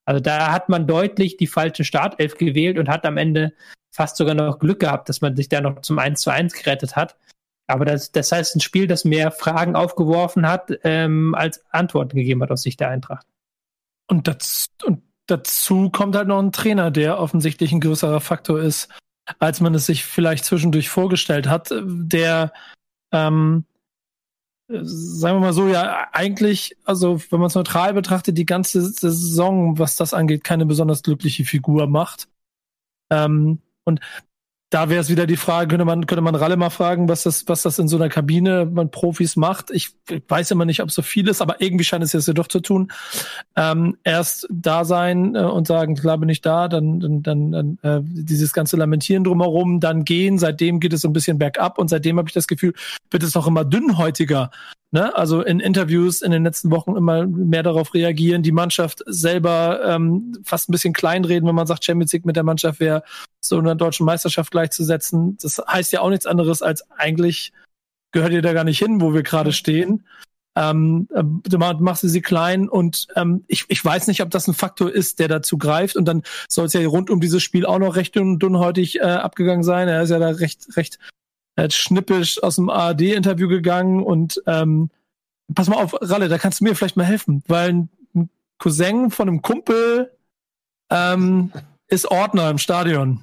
Also 0.05 0.20
da 0.20 0.51
hat 0.51 0.68
man 0.68 0.89
deutlich 0.89 1.37
die 1.37 1.47
falsche 1.47 1.85
Startelf 1.85 2.37
gewählt 2.37 2.77
und 2.77 2.89
hat 2.89 3.07
am 3.07 3.16
Ende 3.16 3.53
fast 3.95 4.16
sogar 4.16 4.35
noch 4.35 4.59
Glück 4.59 4.81
gehabt, 4.81 5.09
dass 5.09 5.20
man 5.20 5.37
sich 5.37 5.49
da 5.49 5.61
noch 5.61 5.81
zum 5.83 6.01
1 6.01 6.20
zu 6.20 6.31
1 6.31 6.55
gerettet 6.55 6.97
hat. 6.97 7.16
Aber 7.68 7.85
das, 7.85 8.11
das 8.11 8.33
heißt 8.33 8.57
ein 8.57 8.61
Spiel, 8.61 8.89
das 8.89 9.05
mehr 9.05 9.31
Fragen 9.31 9.77
aufgeworfen 9.77 10.49
hat, 10.49 10.73
ähm, 10.83 11.37
als 11.37 11.64
Antworten 11.70 12.16
gegeben 12.16 12.43
hat 12.43 12.51
aus 12.51 12.62
Sicht 12.62 12.81
der 12.81 12.89
Eintracht. 12.89 13.27
Und 14.09 14.27
das, 14.27 14.66
und 14.85 15.03
dazu 15.33 15.91
kommt 15.91 16.14
halt 16.14 16.28
noch 16.28 16.39
ein 16.39 16.53
Trainer, 16.53 16.91
der 16.91 17.18
offensichtlich 17.18 17.72
ein 17.72 17.80
größerer 17.80 18.20
Faktor 18.20 18.61
ist 18.61 18.89
als 19.39 19.61
man 19.61 19.74
es 19.74 19.87
sich 19.87 20.05
vielleicht 20.05 20.45
zwischendurch 20.45 20.89
vorgestellt 20.89 21.49
hat, 21.49 21.72
der 21.72 22.53
ähm, 23.12 23.64
sagen 24.68 25.37
wir 25.37 25.41
mal 25.41 25.53
so, 25.53 25.68
ja, 25.68 26.09
eigentlich, 26.12 26.76
also 26.85 27.20
wenn 27.30 27.41
man 27.41 27.49
es 27.49 27.55
neutral 27.55 27.93
betrachtet, 27.95 28.39
die 28.39 28.47
ganze 28.47 28.80
Saison, 28.80 29.78
was 29.78 29.97
das 29.97 30.14
angeht, 30.14 30.45
keine 30.45 30.66
besonders 30.66 31.03
glückliche 31.03 31.45
Figur 31.45 31.87
macht. 31.89 32.28
Ähm, 33.11 33.61
und 33.85 34.01
da 34.73 34.89
wäre 34.89 35.03
es 35.03 35.11
wieder 35.11 35.27
die 35.27 35.37
Frage, 35.37 35.68
könnte 35.68 35.85
man, 35.85 36.07
könnte 36.07 36.23
man 36.23 36.35
Ralle 36.35 36.57
mal 36.57 36.70
fragen, 36.70 37.07
was 37.07 37.25
das, 37.25 37.47
was 37.47 37.61
das 37.61 37.79
in 37.79 37.89
so 37.89 37.97
einer 37.97 38.09
Kabine 38.09 38.64
man 38.64 38.91
Profis 38.91 39.37
macht. 39.37 39.70
Ich 39.70 39.91
weiß 40.29 40.51
immer 40.51 40.64
nicht, 40.64 40.81
ob 40.81 40.91
so 40.91 41.03
viel 41.03 41.29
ist, 41.29 41.43
aber 41.43 41.61
irgendwie 41.61 41.85
scheint 41.85 42.03
es 42.03 42.14
jetzt 42.14 42.27
ja 42.27 42.33
doch 42.33 42.49
zu 42.49 42.61
tun. 42.61 42.91
Ähm, 43.55 43.99
erst 44.03 44.49
da 44.51 44.87
sein 44.87 45.35
äh, 45.35 45.41
und 45.41 45.66
sagen, 45.66 45.95
klar 45.95 46.16
bin 46.16 46.31
ich 46.31 46.41
da, 46.41 46.68
dann, 46.68 47.23
dann, 47.23 47.53
dann, 47.53 47.79
äh, 47.83 48.01
dieses 48.03 48.55
ganze 48.55 48.79
Lamentieren 48.79 49.25
drumherum, 49.25 49.79
dann 49.79 50.07
gehen. 50.07 50.39
Seitdem 50.39 50.81
geht 50.81 50.95
es 50.95 51.03
so 51.03 51.09
ein 51.09 51.12
bisschen 51.12 51.37
bergab 51.37 51.77
und 51.77 51.89
seitdem 51.89 52.16
habe 52.16 52.31
ich 52.31 52.35
das 52.35 52.47
Gefühl, 52.47 52.73
wird 53.11 53.23
es 53.23 53.37
auch 53.37 53.47
immer 53.47 53.66
dünnhäutiger 53.66 54.51
ne, 54.93 55.14
also 55.16 55.43
in 55.43 55.59
Interviews 55.59 56.22
in 56.22 56.30
den 56.30 56.45
letzten 56.45 56.70
Wochen 56.70 56.97
immer 56.97 57.26
mehr 57.26 57.62
darauf 57.62 57.95
reagieren, 57.95 58.43
die 58.43 58.53
Mannschaft 58.53 59.03
selber 59.07 59.80
ähm, 59.84 60.38
fast 60.45 60.68
ein 60.68 60.72
bisschen 60.72 60.93
kleinreden, 60.93 61.49
wenn 61.49 61.55
man 61.55 61.66
sagt, 61.66 61.84
Champions 61.84 62.12
League 62.12 62.26
mit 62.26 62.36
der 62.36 62.45
Mannschaft 62.45 62.78
wäre 62.78 63.03
so 63.40 63.59
einer 63.59 63.74
deutschen 63.74 64.07
Meisterschaft 64.07 64.53
gleichzusetzen. 64.53 65.36
Das 65.43 65.59
heißt 65.66 65.93
ja 65.93 66.01
auch 66.01 66.11
nichts 66.11 66.26
anderes 66.26 66.62
als 66.62 66.88
eigentlich 66.90 67.53
gehört 68.12 68.32
ihr 68.32 68.43
da 68.43 68.53
gar 68.53 68.64
nicht 68.64 68.78
hin, 68.78 69.01
wo 69.01 69.14
wir 69.14 69.22
gerade 69.22 69.53
stehen. 69.53 70.05
Ähm, 70.55 71.09
äh, 71.14 71.22
du 71.24 71.57
machst 71.57 72.03
sie 72.03 72.20
klein 72.20 72.68
und 72.68 73.07
ähm, 73.16 73.45
ich, 73.47 73.64
ich 73.68 73.82
weiß 73.82 74.07
nicht, 74.07 74.20
ob 74.20 74.28
das 74.28 74.47
ein 74.47 74.55
Faktor 74.55 74.93
ist, 74.93 75.18
der 75.18 75.28
dazu 75.28 75.57
greift 75.57 75.97
und 75.97 76.05
dann 76.05 76.22
soll 76.47 76.66
es 76.66 76.74
ja 76.74 76.86
rund 76.86 77.09
um 77.09 77.20
dieses 77.20 77.43
Spiel 77.43 77.64
auch 77.64 77.78
noch 77.78 77.97
recht 77.97 78.14
dünn, 78.14 78.38
dünnhäutig 78.38 79.01
äh, 79.01 79.05
abgegangen 79.05 79.62
sein. 79.62 79.88
Er 79.88 80.03
ist 80.03 80.11
ja 80.11 80.18
da 80.18 80.28
recht, 80.28 80.76
recht 80.76 80.99
hat 81.57 81.72
schnippisch 81.72 82.42
aus 82.42 82.57
dem 82.57 82.70
ARD-Interview 82.70 83.48
gegangen 83.48 84.03
und 84.03 84.42
ähm, 84.46 84.90
pass 85.55 85.68
mal 85.68 85.82
auf, 85.82 85.94
Ralle, 86.00 86.28
da 86.28 86.38
kannst 86.38 86.61
du 86.61 86.64
mir 86.64 86.74
vielleicht 86.74 86.96
mal 86.96 87.05
helfen, 87.05 87.42
weil 87.46 87.70
ein 88.14 88.30
Cousin 88.59 89.11
von 89.11 89.28
einem 89.28 89.42
Kumpel 89.42 90.11
ähm, 90.90 91.53
ist 91.88 92.11
Ordner 92.11 92.50
im 92.50 92.59
Stadion 92.59 93.20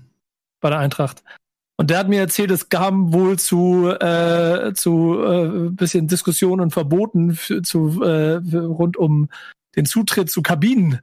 bei 0.59 0.69
der 0.69 0.80
Eintracht. 0.80 1.23
Und 1.77 1.89
der 1.89 1.99
hat 1.99 2.09
mir 2.09 2.19
erzählt, 2.19 2.51
es 2.51 2.67
gab 2.67 2.93
wohl 2.93 3.39
zu 3.39 3.89
äh, 3.89 4.73
zu 4.73 5.23
äh, 5.23 5.69
bisschen 5.69 6.09
Diskussionen 6.09 6.61
und 6.61 6.71
Verboten 6.71 7.38
zu 7.63 8.03
äh, 8.03 8.36
rund 8.57 8.97
um 8.97 9.30
den 9.77 9.86
Zutritt 9.86 10.30
zu 10.30 10.41
Kabinen 10.41 10.99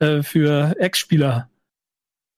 äh, 0.00 0.24
für 0.24 0.74
Ex-Spieler. 0.80 1.48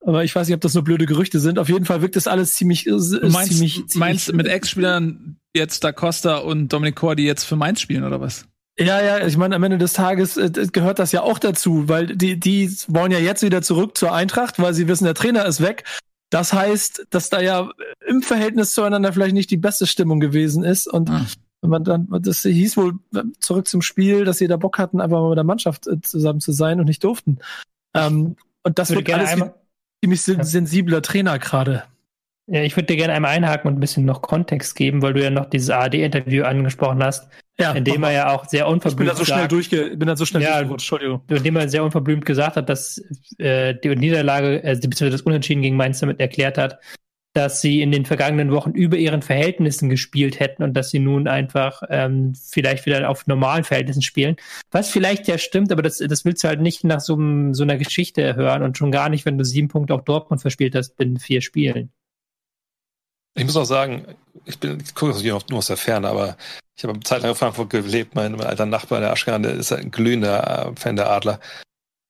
Aber 0.05 0.23
ich 0.23 0.33
weiß 0.33 0.47
nicht, 0.47 0.55
ob 0.55 0.61
das 0.61 0.73
nur 0.73 0.83
blöde 0.83 1.05
Gerüchte 1.05 1.39
sind. 1.39 1.59
Auf 1.59 1.69
jeden 1.69 1.85
Fall 1.85 2.01
wirkt 2.01 2.15
das 2.15 2.27
alles 2.27 2.53
ziemlich. 2.53 2.87
Äh, 2.87 2.91
du 2.91 3.29
meinst, 3.29 3.53
ziemlich, 3.53 3.73
ziemlich 3.75 3.95
meinst 3.95 4.33
mit 4.33 4.47
Ex-Spielern 4.47 5.37
jetzt 5.55 5.83
Da 5.83 5.91
Costa 5.91 6.37
und 6.37 6.69
Dominic 6.69 6.95
Kor, 6.95 7.15
die 7.15 7.25
jetzt 7.25 7.43
für 7.43 7.55
Mainz 7.55 7.81
spielen, 7.81 8.03
oder 8.03 8.21
was? 8.21 8.45
Ja, 8.79 9.01
ja, 9.01 9.27
ich 9.27 9.35
meine, 9.35 9.55
am 9.55 9.63
Ende 9.63 9.77
des 9.77 9.91
Tages 9.91 10.37
äh, 10.37 10.49
gehört 10.71 10.99
das 10.99 11.11
ja 11.11 11.21
auch 11.21 11.37
dazu, 11.37 11.89
weil 11.89 12.15
die, 12.15 12.39
die 12.39 12.73
wollen 12.87 13.11
ja 13.11 13.19
jetzt 13.19 13.43
wieder 13.43 13.61
zurück 13.61 13.97
zur 13.97 14.13
Eintracht, 14.13 14.57
weil 14.59 14.73
sie 14.73 14.87
wissen, 14.87 15.03
der 15.03 15.15
Trainer 15.15 15.45
ist 15.45 15.59
weg. 15.59 15.83
Das 16.29 16.53
heißt, 16.53 17.07
dass 17.09 17.29
da 17.29 17.41
ja 17.41 17.69
im 18.07 18.21
Verhältnis 18.21 18.73
zueinander 18.73 19.11
vielleicht 19.11 19.33
nicht 19.33 19.51
die 19.51 19.57
beste 19.57 19.85
Stimmung 19.85 20.21
gewesen 20.21 20.63
ist. 20.63 20.87
Und 20.87 21.09
ah. 21.09 21.25
wenn 21.61 21.69
man 21.71 21.83
dann, 21.83 22.07
das 22.21 22.43
hieß 22.43 22.77
wohl 22.77 22.99
zurück 23.39 23.67
zum 23.67 23.81
Spiel, 23.81 24.23
dass 24.23 24.37
sie 24.37 24.47
da 24.47 24.55
Bock 24.55 24.77
hatten, 24.77 25.01
einfach 25.01 25.19
mal 25.19 25.29
mit 25.29 25.37
der 25.37 25.43
Mannschaft 25.43 25.87
äh, 25.87 25.99
zusammen 26.01 26.39
zu 26.39 26.53
sein 26.53 26.79
und 26.79 26.85
nicht 26.85 27.03
durften. 27.03 27.39
Ähm, 27.93 28.37
und 28.63 28.79
das 28.79 28.91
wird 28.91 29.11
alles. 29.11 29.31
Einmal 29.31 29.55
ziemlich 30.01 30.21
sensibler 30.21 31.01
Trainer 31.01 31.39
gerade. 31.39 31.83
Ja, 32.47 32.63
ich 32.63 32.75
würde 32.75 32.87
dir 32.87 32.97
gerne 32.97 33.13
einmal 33.13 33.31
einhaken 33.31 33.67
und 33.67 33.77
ein 33.77 33.79
bisschen 33.79 34.05
noch 34.05 34.23
Kontext 34.23 34.75
geben, 34.75 35.03
weil 35.03 35.13
du 35.13 35.23
ja 35.23 35.29
noch 35.29 35.45
dieses 35.49 35.69
ARD-Interview 35.69 36.43
angesprochen 36.43 37.03
hast, 37.03 37.29
ja, 37.59 37.73
in 37.73 37.83
dem 37.83 38.01
er 38.01 38.11
ja 38.11 38.33
auch 38.33 38.45
sehr 38.45 38.67
unverblümt 38.67 39.11
ich 39.11 39.15
bin 39.17 39.17
da 39.17 39.25
so 39.25 39.25
schnell 39.25 39.47
durchge 39.47 39.95
bin 39.95 40.07
da 40.07 40.15
so 40.15 40.25
schnell 40.25 40.41
ja, 40.41 40.59
Entschuldigung. 40.59 41.21
In 41.29 41.43
dem 41.43 41.55
er 41.57 41.69
sehr 41.69 41.83
unverblümt 41.83 42.25
gesagt 42.25 42.55
hat, 42.55 42.67
dass 42.67 43.03
äh, 43.37 43.75
die 43.75 43.95
Niederlage, 43.95 44.63
äh, 44.63 44.73
beziehungsweise 44.75 45.11
das 45.11 45.21
Unentschieden 45.21 45.61
gegen 45.61 45.75
Mainz 45.75 45.99
damit 45.99 46.19
erklärt 46.19 46.57
hat, 46.57 46.79
dass 47.39 47.61
sie 47.61 47.81
in 47.81 47.93
den 47.93 48.05
vergangenen 48.05 48.51
Wochen 48.51 48.71
über 48.71 48.97
ihren 48.97 49.21
Verhältnissen 49.21 49.87
gespielt 49.87 50.41
hätten 50.41 50.61
und 50.61 50.73
dass 50.73 50.89
sie 50.89 50.99
nun 50.99 51.25
einfach 51.25 51.81
ähm, 51.87 52.33
vielleicht 52.35 52.85
wieder 52.85 53.09
auf 53.09 53.27
normalen 53.27 53.63
Verhältnissen 53.63 54.01
spielen. 54.01 54.35
Was 54.71 54.89
vielleicht 54.89 55.25
ja 55.29 55.37
stimmt, 55.37 55.71
aber 55.71 55.81
das, 55.81 55.99
das 55.99 56.25
willst 56.25 56.43
du 56.43 56.49
halt 56.49 56.59
nicht 56.59 56.83
nach 56.83 56.99
so, 56.99 57.17
so 57.53 57.63
einer 57.63 57.77
Geschichte 57.77 58.35
hören 58.35 58.61
und 58.61 58.77
schon 58.77 58.91
gar 58.91 59.07
nicht, 59.07 59.25
wenn 59.25 59.37
du 59.37 59.45
sieben 59.45 59.69
Punkte 59.69 59.93
auf 59.93 60.03
Dortmund 60.03 60.41
verspielt 60.41 60.75
hast 60.75 60.99
in 60.99 61.17
vier 61.17 61.39
Spielen. 61.39 61.93
Ich 63.35 63.45
muss 63.45 63.55
auch 63.55 63.63
sagen, 63.63 64.05
ich 64.43 64.59
bin, 64.59 64.77
ich 64.83 64.93
gucke 64.93 65.17
hier 65.17 65.39
nur 65.49 65.59
aus 65.59 65.67
der 65.67 65.77
Ferne, 65.77 66.09
aber 66.09 66.35
ich 66.75 66.83
habe 66.83 66.91
eine 66.91 67.03
Zeit 67.03 67.21
lang 67.21 67.31
in 67.31 67.37
Frankfurt 67.37 67.69
gelebt. 67.69 68.15
Mein, 68.15 68.33
mein 68.33 68.47
alter 68.47 68.65
Nachbar, 68.65 68.99
der 68.99 69.13
Aschkan, 69.13 69.43
der 69.43 69.53
ist 69.53 69.71
ein 69.71 69.91
glühender 69.91 70.73
äh, 70.73 70.75
Fan 70.77 70.97
der 70.97 71.09
Adler. 71.09 71.39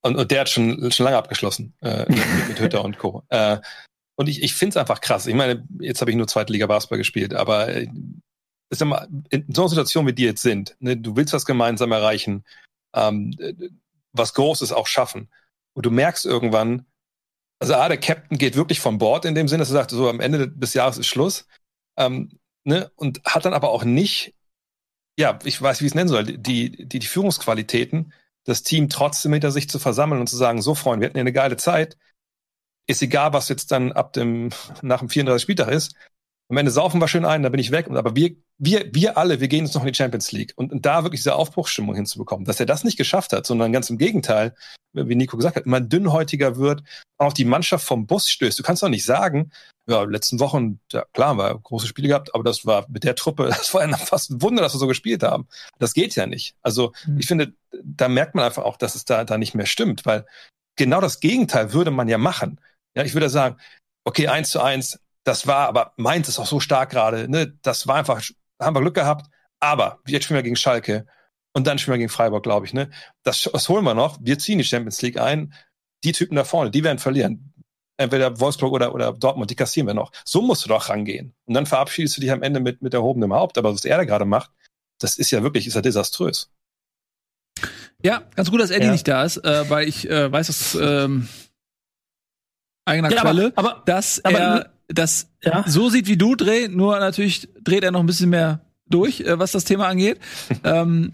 Und, 0.01 0.15
und 0.15 0.31
der 0.31 0.39
hat 0.41 0.49
schon, 0.49 0.91
schon 0.91 1.03
lange 1.03 1.17
abgeschlossen 1.17 1.75
äh, 1.81 2.05
mit, 2.07 2.47
mit 2.47 2.59
Hütter 2.59 2.83
und 2.83 2.97
Co. 2.97 3.21
Äh, 3.29 3.57
und 4.19 4.27
ich, 4.27 4.43
ich 4.43 4.53
finde 4.53 4.71
es 4.71 4.77
einfach 4.77 4.99
krass. 4.99 5.27
Ich 5.27 5.33
meine, 5.33 5.65
jetzt 5.79 6.01
habe 6.01 6.11
ich 6.11 6.17
nur 6.17 6.27
zweite 6.27 6.51
Liga 6.51 6.67
Basketball 6.67 6.97
gespielt, 6.97 7.33
aber 7.33 7.69
äh, 7.69 7.87
ist 8.69 8.83
mal, 8.83 9.07
in 9.29 9.45
so 9.53 9.61
einer 9.61 9.69
Situation, 9.69 10.05
wie 10.07 10.13
die 10.13 10.25
jetzt 10.25 10.41
sind, 10.41 10.75
ne, 10.81 10.97
du 10.97 11.15
willst 11.15 11.31
was 11.31 11.45
gemeinsam 11.45 11.93
erreichen, 11.93 12.43
ähm, 12.93 13.33
was 14.11 14.33
Großes 14.33 14.73
auch 14.73 14.87
schaffen. 14.87 15.29
Und 15.73 15.85
du 15.85 15.89
merkst 15.89 16.25
irgendwann, 16.25 16.85
also 17.59 17.75
A, 17.75 17.87
der 17.87 17.97
Captain 17.97 18.37
geht 18.37 18.57
wirklich 18.57 18.81
von 18.81 18.97
Bord 18.97 19.23
in 19.23 19.35
dem 19.35 19.47
Sinne, 19.47 19.59
dass 19.59 19.69
er 19.69 19.75
sagt, 19.75 19.91
so 19.91 20.09
am 20.09 20.19
Ende 20.19 20.49
des 20.49 20.73
Jahres 20.73 20.97
ist 20.97 21.07
Schluss. 21.07 21.47
Ähm, 21.97 22.37
ne, 22.65 22.91
und 22.97 23.21
hat 23.23 23.45
dann 23.45 23.53
aber 23.53 23.69
auch 23.69 23.85
nicht, 23.85 24.35
ja, 25.17 25.39
ich 25.45 25.61
weiß, 25.61 25.79
wie 25.79 25.85
ich 25.85 25.91
es 25.91 25.95
nennen 25.95 26.09
soll, 26.09 26.25
die, 26.25 26.71
die, 26.87 26.99
die 26.99 27.07
Führungsqualitäten, 27.07 28.11
das 28.43 28.63
Team 28.63 28.89
trotzdem 28.89 29.31
hinter 29.31 29.51
sich 29.51 29.69
zu 29.69 29.79
versammeln 29.79 30.19
und 30.19 30.27
zu 30.27 30.35
sagen, 30.35 30.61
so 30.61 30.75
Freunde, 30.75 31.03
wir 31.03 31.07
hatten 31.07 31.17
ja 31.17 31.21
eine 31.21 31.31
geile 31.31 31.55
Zeit, 31.55 31.97
ist 32.89 33.03
egal, 33.03 33.33
was 33.33 33.49
jetzt 33.49 33.71
dann 33.71 33.91
ab 33.91 34.13
dem, 34.13 34.49
nach 34.81 34.99
dem 34.99 35.09
34 35.09 35.43
Spieltag 35.43 35.69
ist. 35.69 35.93
Am 36.49 36.57
Ende 36.57 36.71
saufen 36.71 36.99
wir 36.99 37.07
schön 37.07 37.25
ein, 37.25 37.43
dann 37.43 37.51
bin 37.51 37.61
ich 37.61 37.69
weg. 37.69 37.87
Aber 37.87 38.15
wir, 38.15 38.35
wir, 38.57 38.89
wir 38.91 39.15
alle, 39.19 39.39
wir 39.39 39.47
gehen 39.47 39.65
jetzt 39.65 39.75
noch 39.75 39.83
in 39.83 39.91
die 39.91 39.95
Champions 39.95 40.31
League. 40.31 40.53
Und, 40.55 40.71
und 40.71 40.87
da 40.87 41.03
wirklich 41.03 41.19
diese 41.19 41.35
Aufbruchsstimmung 41.35 41.93
hinzubekommen, 41.93 42.45
dass 42.45 42.59
er 42.59 42.65
das 42.65 42.83
nicht 42.83 42.97
geschafft 42.97 43.31
hat, 43.31 43.45
sondern 43.45 43.71
ganz 43.71 43.91
im 43.91 43.99
Gegenteil, 43.99 44.55
wie 44.93 45.13
Nico 45.13 45.37
gesagt 45.37 45.55
hat, 45.55 45.67
immer 45.67 45.81
dünnhäutiger 45.81 46.57
wird, 46.57 46.81
auch 47.19 47.33
die 47.33 47.45
Mannschaft 47.45 47.85
vom 47.85 48.07
Bus 48.07 48.27
stößt. 48.27 48.57
Du 48.57 48.63
kannst 48.63 48.81
doch 48.81 48.89
nicht 48.89 49.05
sagen, 49.05 49.51
ja, 49.87 50.01
letzten 50.01 50.39
Wochen, 50.39 50.79
ja, 50.91 51.05
klar, 51.13 51.35
wir 51.37 51.59
große 51.61 51.85
Spiele 51.85 52.07
gehabt, 52.07 52.33
aber 52.33 52.43
das 52.43 52.65
war 52.65 52.87
mit 52.89 53.03
der 53.03 53.13
Truppe, 53.13 53.45
das 53.49 53.71
war 53.75 53.87
ja 53.87 53.95
fast 53.97 54.31
ein 54.31 54.41
Wunder, 54.41 54.63
dass 54.63 54.73
wir 54.73 54.79
so 54.79 54.87
gespielt 54.87 55.21
haben. 55.21 55.47
Das 55.77 55.93
geht 55.93 56.15
ja 56.15 56.25
nicht. 56.25 56.55
Also, 56.63 56.93
mhm. 57.05 57.19
ich 57.19 57.27
finde, 57.27 57.53
da 57.83 58.07
merkt 58.07 58.33
man 58.33 58.45
einfach 58.45 58.63
auch, 58.63 58.77
dass 58.77 58.95
es 58.95 59.05
da, 59.05 59.23
da 59.23 59.37
nicht 59.37 59.53
mehr 59.53 59.67
stimmt, 59.67 60.07
weil 60.07 60.25
genau 60.75 60.99
das 60.99 61.19
Gegenteil 61.19 61.73
würde 61.73 61.91
man 61.91 62.07
ja 62.07 62.17
machen. 62.17 62.59
Ja, 62.95 63.03
ich 63.03 63.13
würde 63.13 63.29
sagen, 63.29 63.57
okay, 64.03 64.27
eins 64.27 64.49
zu 64.49 64.61
eins, 64.61 64.99
das 65.23 65.47
war, 65.47 65.67
aber 65.67 65.93
Mainz 65.97 66.27
ist 66.27 66.39
auch 66.39 66.47
so 66.47 66.59
stark 66.59 66.89
gerade, 66.89 67.29
ne? 67.29 67.57
Das 67.61 67.87
war 67.87 67.95
einfach, 67.95 68.23
haben 68.59 68.75
wir 68.75 68.81
Glück 68.81 68.95
gehabt, 68.95 69.27
aber 69.59 69.99
jetzt 70.07 70.23
spielen 70.23 70.37
wir 70.37 70.43
gegen 70.43 70.55
Schalke 70.55 71.05
und 71.53 71.67
dann 71.67 71.77
spielen 71.77 71.95
wir 71.95 71.99
gegen 71.99 72.09
Freiburg, 72.09 72.43
glaube 72.43 72.65
ich, 72.65 72.73
ne? 72.73 72.89
Das, 73.23 73.49
das 73.51 73.69
holen 73.69 73.83
wir 73.83 73.93
noch. 73.93 74.17
Wir 74.21 74.39
ziehen 74.39 74.57
die 74.57 74.63
Champions 74.63 75.01
League 75.01 75.19
ein. 75.19 75.53
Die 76.03 76.13
Typen 76.13 76.35
da 76.35 76.45
vorne, 76.45 76.71
die 76.71 76.83
werden 76.83 76.99
verlieren. 76.99 77.53
Entweder 77.97 78.39
Wolfsburg 78.39 78.71
oder, 78.71 78.95
oder 78.95 79.11
Dortmund, 79.11 79.51
die 79.51 79.55
kassieren 79.55 79.87
wir 79.87 79.93
noch. 79.93 80.11
So 80.23 80.41
musst 80.41 80.63
du 80.63 80.69
doch 80.69 80.87
rangehen. 80.87 81.35
Und 81.45 81.53
dann 81.53 81.65
verabschiedest 81.65 82.15
du 82.15 82.21
dich 82.21 82.31
am 82.31 82.41
Ende 82.41 82.61
mit, 82.61 82.81
mit 82.81 82.93
erhobenem 82.93 83.33
Haupt. 83.33 83.57
Aber 83.57 83.73
was 83.73 83.83
er 83.83 83.97
da 83.97 84.05
gerade 84.05 84.23
macht, 84.23 84.51
das 84.99 85.17
ist 85.17 85.31
ja 85.31 85.43
wirklich, 85.43 85.67
ist 85.67 85.73
ja 85.73 85.81
desaströs. 85.81 86.49
Ja, 88.01 88.23
ganz 88.35 88.49
gut, 88.49 88.61
dass 88.61 88.71
Eddie 88.71 88.85
ja. 88.85 88.91
nicht 88.93 89.07
da 89.07 89.23
ist, 89.23 89.37
äh, 89.43 89.69
weil 89.69 89.89
ich 89.89 90.09
äh, 90.09 90.31
weiß, 90.31 90.47
dass 90.47 90.75
ähm, 90.75 91.27
eigener 92.89 93.11
ja, 93.11 93.21
Quelle, 93.21 93.53
aber, 93.55 93.71
aber, 93.71 93.83
dass 93.85 94.23
aber, 94.25 94.37
er 94.37 94.69
das 94.87 95.29
ja? 95.43 95.63
so 95.67 95.89
sieht 95.89 96.07
wie 96.07 96.17
du 96.17 96.35
dreht, 96.35 96.75
nur 96.75 96.99
natürlich 96.99 97.47
dreht 97.63 97.83
er 97.83 97.91
noch 97.91 97.99
ein 97.99 98.05
bisschen 98.05 98.29
mehr 98.29 98.61
durch, 98.87 99.21
äh, 99.21 99.39
was 99.39 99.51
das 99.51 99.63
Thema 99.63 99.87
angeht. 99.87 100.19
ähm, 100.63 101.13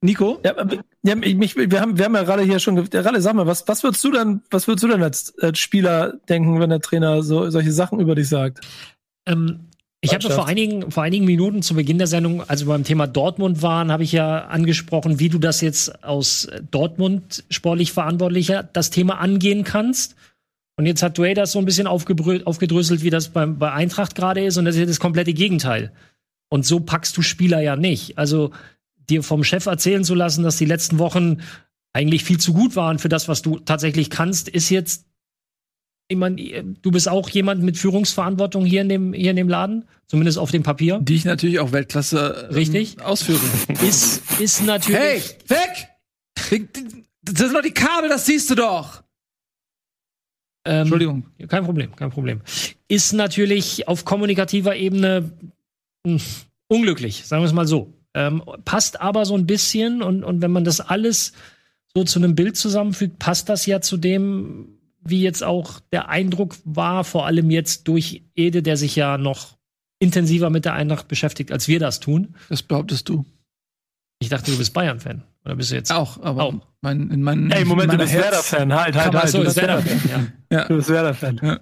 Nico? 0.00 0.40
Ja, 0.44 0.54
ja 1.02 1.14
mich, 1.16 1.56
wir, 1.56 1.80
haben, 1.80 1.98
wir 1.98 2.04
haben 2.04 2.14
ja 2.14 2.22
gerade 2.22 2.42
hier 2.42 2.58
schon, 2.58 2.76
gerade 2.88 3.20
sag 3.20 3.34
mal, 3.34 3.46
was, 3.46 3.66
was 3.66 3.82
würdest 3.82 4.04
du 4.04 4.12
denn, 4.12 4.42
was 4.50 4.68
würdest 4.68 4.84
du 4.84 4.88
denn 4.88 5.02
als, 5.02 5.36
als 5.40 5.58
Spieler 5.58 6.14
denken, 6.28 6.60
wenn 6.60 6.70
der 6.70 6.80
Trainer 6.80 7.22
so 7.22 7.50
solche 7.50 7.72
Sachen 7.72 7.98
über 7.98 8.14
dich 8.14 8.28
sagt? 8.28 8.64
Ähm, 9.26 9.68
ich 10.00 10.14
habe 10.14 10.30
vor 10.30 10.46
einigen, 10.46 10.92
vor 10.92 11.02
einigen 11.02 11.24
Minuten 11.24 11.62
zu 11.62 11.74
Beginn 11.74 11.98
der 11.98 12.06
Sendung, 12.06 12.48
als 12.48 12.64
wir 12.64 12.72
beim 12.72 12.84
Thema 12.84 13.08
Dortmund 13.08 13.62
waren, 13.62 13.90
habe 13.90 14.04
ich 14.04 14.12
ja 14.12 14.44
angesprochen, 14.46 15.18
wie 15.18 15.28
du 15.28 15.38
das 15.38 15.60
jetzt 15.60 16.04
aus 16.04 16.46
Dortmund 16.70 17.42
sportlich 17.50 17.90
Verantwortlicher 17.90 18.62
das 18.62 18.90
Thema 18.90 19.18
angehen 19.18 19.64
kannst. 19.64 20.14
Und 20.78 20.86
jetzt 20.86 21.02
hat 21.02 21.18
Dwayne 21.18 21.34
das 21.34 21.50
so 21.50 21.58
ein 21.58 21.64
bisschen 21.64 21.88
aufgedröselt, 21.88 23.02
wie 23.02 23.10
das 23.10 23.30
beim, 23.30 23.58
bei 23.58 23.72
Eintracht 23.72 24.14
gerade 24.14 24.44
ist. 24.44 24.58
Und 24.58 24.64
das 24.64 24.76
ist 24.76 24.88
das 24.88 25.00
komplette 25.00 25.34
Gegenteil. 25.34 25.92
Und 26.50 26.64
so 26.64 26.78
packst 26.78 27.16
du 27.16 27.22
Spieler 27.22 27.60
ja 27.60 27.74
nicht. 27.74 28.16
Also 28.16 28.52
dir 29.10 29.24
vom 29.24 29.42
Chef 29.42 29.66
erzählen 29.66 30.04
zu 30.04 30.14
lassen, 30.14 30.44
dass 30.44 30.56
die 30.56 30.66
letzten 30.66 31.00
Wochen 31.00 31.42
eigentlich 31.92 32.22
viel 32.22 32.38
zu 32.38 32.52
gut 32.52 32.76
waren 32.76 33.00
für 33.00 33.08
das, 33.08 33.26
was 33.26 33.42
du 33.42 33.58
tatsächlich 33.58 34.08
kannst, 34.08 34.48
ist 34.48 34.70
jetzt 34.70 35.06
Ich 36.06 36.16
meine, 36.16 36.36
du 36.80 36.90
bist 36.92 37.08
auch 37.08 37.28
jemand 37.28 37.60
mit 37.64 37.76
Führungsverantwortung 37.76 38.64
hier 38.64 38.82
in 38.82 38.88
dem, 38.88 39.12
hier 39.12 39.30
in 39.30 39.36
dem 39.36 39.48
Laden, 39.48 39.84
zumindest 40.06 40.38
auf 40.38 40.52
dem 40.52 40.62
Papier. 40.62 41.00
Die 41.02 41.16
ich 41.16 41.24
natürlich 41.24 41.58
auch 41.58 41.72
Weltklasse 41.72 42.46
ähm, 42.50 42.54
Richtig. 42.54 43.02
ausführe. 43.02 43.40
Ist, 43.84 44.22
ist 44.40 44.64
natürlich. 44.64 45.00
Hey, 45.00 45.22
weg! 45.48 45.88
Das 47.22 47.38
sind 47.40 47.52
doch 47.52 47.62
die 47.62 47.72
Kabel, 47.72 48.08
das 48.08 48.26
siehst 48.26 48.48
du 48.50 48.54
doch! 48.54 49.02
Ähm, 50.68 50.80
Entschuldigung. 50.82 51.24
Kein 51.48 51.64
Problem, 51.64 51.96
kein 51.96 52.10
Problem. 52.10 52.42
Ist 52.88 53.14
natürlich 53.14 53.88
auf 53.88 54.04
kommunikativer 54.04 54.76
Ebene 54.76 55.32
mh, 56.04 56.18
hm, 56.18 56.20
unglücklich, 56.68 57.26
sagen 57.26 57.42
wir 57.42 57.46
es 57.46 57.54
mal 57.54 57.66
so. 57.66 57.94
Ähm, 58.12 58.42
passt 58.66 59.00
aber 59.00 59.24
so 59.24 59.34
ein 59.34 59.46
bisschen 59.46 60.02
und, 60.02 60.24
und 60.24 60.42
wenn 60.42 60.50
man 60.50 60.64
das 60.64 60.80
alles 60.80 61.32
so 61.94 62.04
zu 62.04 62.18
einem 62.18 62.34
Bild 62.34 62.56
zusammenfügt, 62.56 63.18
passt 63.18 63.48
das 63.48 63.64
ja 63.64 63.80
zu 63.80 63.96
dem, 63.96 64.78
wie 65.00 65.22
jetzt 65.22 65.42
auch 65.42 65.80
der 65.90 66.10
Eindruck 66.10 66.56
war, 66.64 67.04
vor 67.04 67.24
allem 67.24 67.50
jetzt 67.50 67.88
durch 67.88 68.24
Ede, 68.34 68.62
der 68.62 68.76
sich 68.76 68.94
ja 68.94 69.16
noch 69.16 69.56
intensiver 70.00 70.50
mit 70.50 70.66
der 70.66 70.74
Eintracht 70.74 71.08
beschäftigt, 71.08 71.50
als 71.50 71.66
wir 71.66 71.80
das 71.80 71.98
tun. 71.98 72.34
Das 72.50 72.62
behauptest 72.62 73.08
du. 73.08 73.24
Ich 74.20 74.28
dachte, 74.28 74.50
du 74.50 74.58
bist 74.58 74.74
Bayern-Fan. 74.74 75.22
Oder 75.44 75.56
bist 75.56 75.70
du 75.70 75.76
jetzt? 75.76 75.92
Auch, 75.92 76.20
aber 76.22 76.44
auch. 76.44 76.54
Mein, 76.80 77.10
in 77.10 77.22
meinen, 77.22 77.50
Ey, 77.50 77.64
Moment, 77.64 77.92
du 77.92 77.98
bist 77.98 78.14
Werder-Fan. 78.14 78.72
Halt, 78.74 78.96
halt, 78.96 79.14
halt. 79.14 79.28
So, 79.28 79.38
du 79.38 79.44
bist 79.44 79.56
Werder-Fan, 79.56 80.00
ja. 80.10 80.26
ja. 80.58 80.68
Du 80.68 80.76
bist 80.76 80.88
Werder-Fan. 80.88 81.40
Ja. 81.42 81.60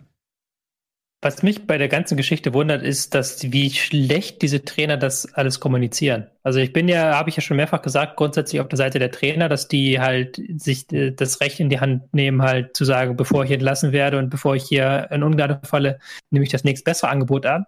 Was 1.22 1.42
mich 1.42 1.66
bei 1.66 1.78
der 1.78 1.88
ganzen 1.88 2.16
Geschichte 2.16 2.52
wundert, 2.54 2.82
ist, 2.82 3.14
dass 3.14 3.50
wie 3.50 3.70
schlecht 3.70 4.42
diese 4.42 4.64
Trainer 4.64 4.96
das 4.96 5.32
alles 5.34 5.60
kommunizieren. 5.60 6.26
Also 6.42 6.60
ich 6.60 6.72
bin 6.72 6.88
ja, 6.88 7.16
habe 7.16 7.30
ich 7.30 7.36
ja 7.36 7.42
schon 7.42 7.56
mehrfach 7.56 7.82
gesagt, 7.82 8.16
grundsätzlich 8.16 8.60
auf 8.60 8.68
der 8.68 8.76
Seite 8.76 8.98
der 8.98 9.10
Trainer, 9.10 9.48
dass 9.48 9.66
die 9.66 9.98
halt 9.98 10.40
sich 10.56 10.92
äh, 10.92 11.12
das 11.12 11.40
Recht 11.40 11.58
in 11.58 11.70
die 11.70 11.80
Hand 11.80 12.14
nehmen, 12.14 12.42
halt 12.42 12.76
zu 12.76 12.84
sagen, 12.84 13.16
bevor 13.16 13.44
ich 13.44 13.50
entlassen 13.50 13.92
werde 13.92 14.18
und 14.18 14.30
bevor 14.30 14.56
ich 14.56 14.64
hier 14.64 15.08
in 15.10 15.22
Ungnade 15.22 15.60
falle, 15.64 15.98
nehme 16.30 16.44
ich 16.44 16.50
das 16.50 16.64
nächst 16.64 16.84
bessere 16.84 17.10
Angebot 17.10 17.46
an. 17.46 17.64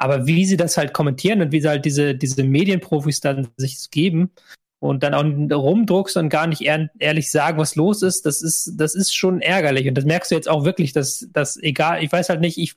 Aber 0.00 0.26
wie 0.26 0.46
sie 0.46 0.56
das 0.56 0.78
halt 0.78 0.94
kommentieren 0.94 1.42
und 1.42 1.52
wie 1.52 1.60
sie 1.60 1.68
halt 1.68 1.84
diese, 1.84 2.14
diese 2.14 2.42
Medienprofis 2.42 3.20
dann 3.20 3.48
sich 3.58 3.90
geben 3.90 4.30
und 4.78 5.02
dann 5.02 5.12
auch 5.12 5.62
rumdruckst 5.62 6.16
und 6.16 6.30
gar 6.30 6.46
nicht 6.46 6.62
ehr 6.62 6.88
ehrlich 6.98 7.30
sagen, 7.30 7.58
was 7.58 7.76
los 7.76 8.02
ist, 8.02 8.24
das 8.24 8.40
ist, 8.40 8.72
das 8.76 8.94
ist 8.94 9.14
schon 9.14 9.42
ärgerlich. 9.42 9.86
Und 9.86 9.94
das 9.94 10.06
merkst 10.06 10.30
du 10.30 10.34
jetzt 10.34 10.48
auch 10.48 10.64
wirklich, 10.64 10.94
dass, 10.94 11.28
dass 11.32 11.58
egal, 11.58 12.02
ich 12.02 12.10
weiß 12.10 12.30
halt 12.30 12.40
nicht, 12.40 12.56
ich, 12.56 12.76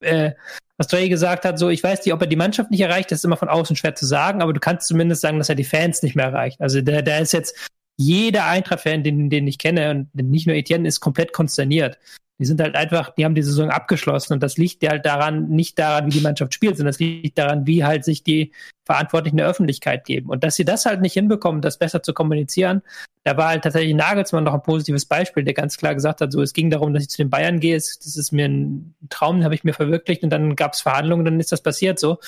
äh, 0.00 0.32
was 0.76 0.88
Trey 0.88 1.08
gesagt 1.08 1.46
hat, 1.46 1.58
so, 1.58 1.70
ich 1.70 1.82
weiß 1.82 2.04
nicht, 2.04 2.12
ob 2.12 2.20
er 2.20 2.26
die 2.26 2.36
Mannschaft 2.36 2.70
nicht 2.70 2.82
erreicht, 2.82 3.10
das 3.10 3.20
ist 3.20 3.24
immer 3.24 3.38
von 3.38 3.48
außen 3.48 3.74
schwer 3.74 3.94
zu 3.94 4.04
sagen, 4.04 4.42
aber 4.42 4.52
du 4.52 4.60
kannst 4.60 4.88
zumindest 4.88 5.22
sagen, 5.22 5.38
dass 5.38 5.48
er 5.48 5.54
die 5.54 5.64
Fans 5.64 6.02
nicht 6.02 6.16
mehr 6.16 6.26
erreicht. 6.26 6.60
Also 6.60 6.82
der, 6.82 7.00
der 7.00 7.20
ist 7.20 7.32
jetzt, 7.32 7.56
jeder 7.96 8.44
Eintracht-Fan, 8.44 9.02
den, 9.02 9.30
den 9.30 9.46
ich 9.46 9.56
kenne, 9.56 9.90
und 9.90 10.14
nicht 10.14 10.46
nur 10.46 10.54
Etienne, 10.54 10.86
ist 10.86 11.00
komplett 11.00 11.32
konsterniert. 11.32 11.98
Die 12.38 12.44
sind 12.44 12.60
halt 12.60 12.76
einfach, 12.76 13.14
die 13.14 13.24
haben 13.24 13.34
die 13.34 13.42
Saison 13.42 13.70
abgeschlossen 13.70 14.34
und 14.34 14.42
das 14.42 14.58
liegt 14.58 14.82
ja 14.82 14.90
halt 14.90 15.06
daran, 15.06 15.48
nicht 15.48 15.78
daran, 15.78 16.06
wie 16.06 16.10
die 16.10 16.20
Mannschaft 16.20 16.52
spielt, 16.52 16.76
sondern 16.76 16.92
das 16.92 17.00
liegt 17.00 17.38
daran, 17.38 17.66
wie 17.66 17.84
halt 17.84 18.04
sich 18.04 18.22
die 18.22 18.52
Verantwortlichen 18.84 19.38
der 19.38 19.46
Öffentlichkeit 19.46 20.04
geben. 20.04 20.28
Und 20.28 20.44
dass 20.44 20.54
sie 20.54 20.64
das 20.64 20.84
halt 20.84 21.00
nicht 21.00 21.14
hinbekommen, 21.14 21.62
das 21.62 21.78
besser 21.78 22.02
zu 22.02 22.12
kommunizieren, 22.12 22.82
da 23.24 23.36
war 23.36 23.48
halt 23.48 23.64
tatsächlich 23.64 23.94
Nagelsmann 23.94 24.44
noch 24.44 24.54
ein 24.54 24.62
positives 24.62 25.06
Beispiel, 25.06 25.44
der 25.44 25.54
ganz 25.54 25.76
klar 25.76 25.94
gesagt 25.94 26.20
hat, 26.20 26.30
so 26.30 26.42
es 26.42 26.52
ging 26.52 26.70
darum, 26.70 26.92
dass 26.94 27.02
ich 27.02 27.08
zu 27.08 27.18
den 27.18 27.30
Bayern 27.30 27.58
gehe, 27.58 27.74
das 27.74 27.98
ist 28.04 28.32
mir 28.32 28.46
ein 28.46 28.94
Traum, 29.08 29.36
den 29.36 29.44
habe 29.44 29.54
ich 29.54 29.64
mir 29.64 29.72
verwirklicht 29.72 30.22
und 30.22 30.30
dann 30.30 30.56
gab 30.56 30.74
es 30.74 30.82
Verhandlungen, 30.82 31.24
dann 31.24 31.40
ist 31.40 31.52
das 31.52 31.62
passiert 31.62 31.98
so. 31.98 32.18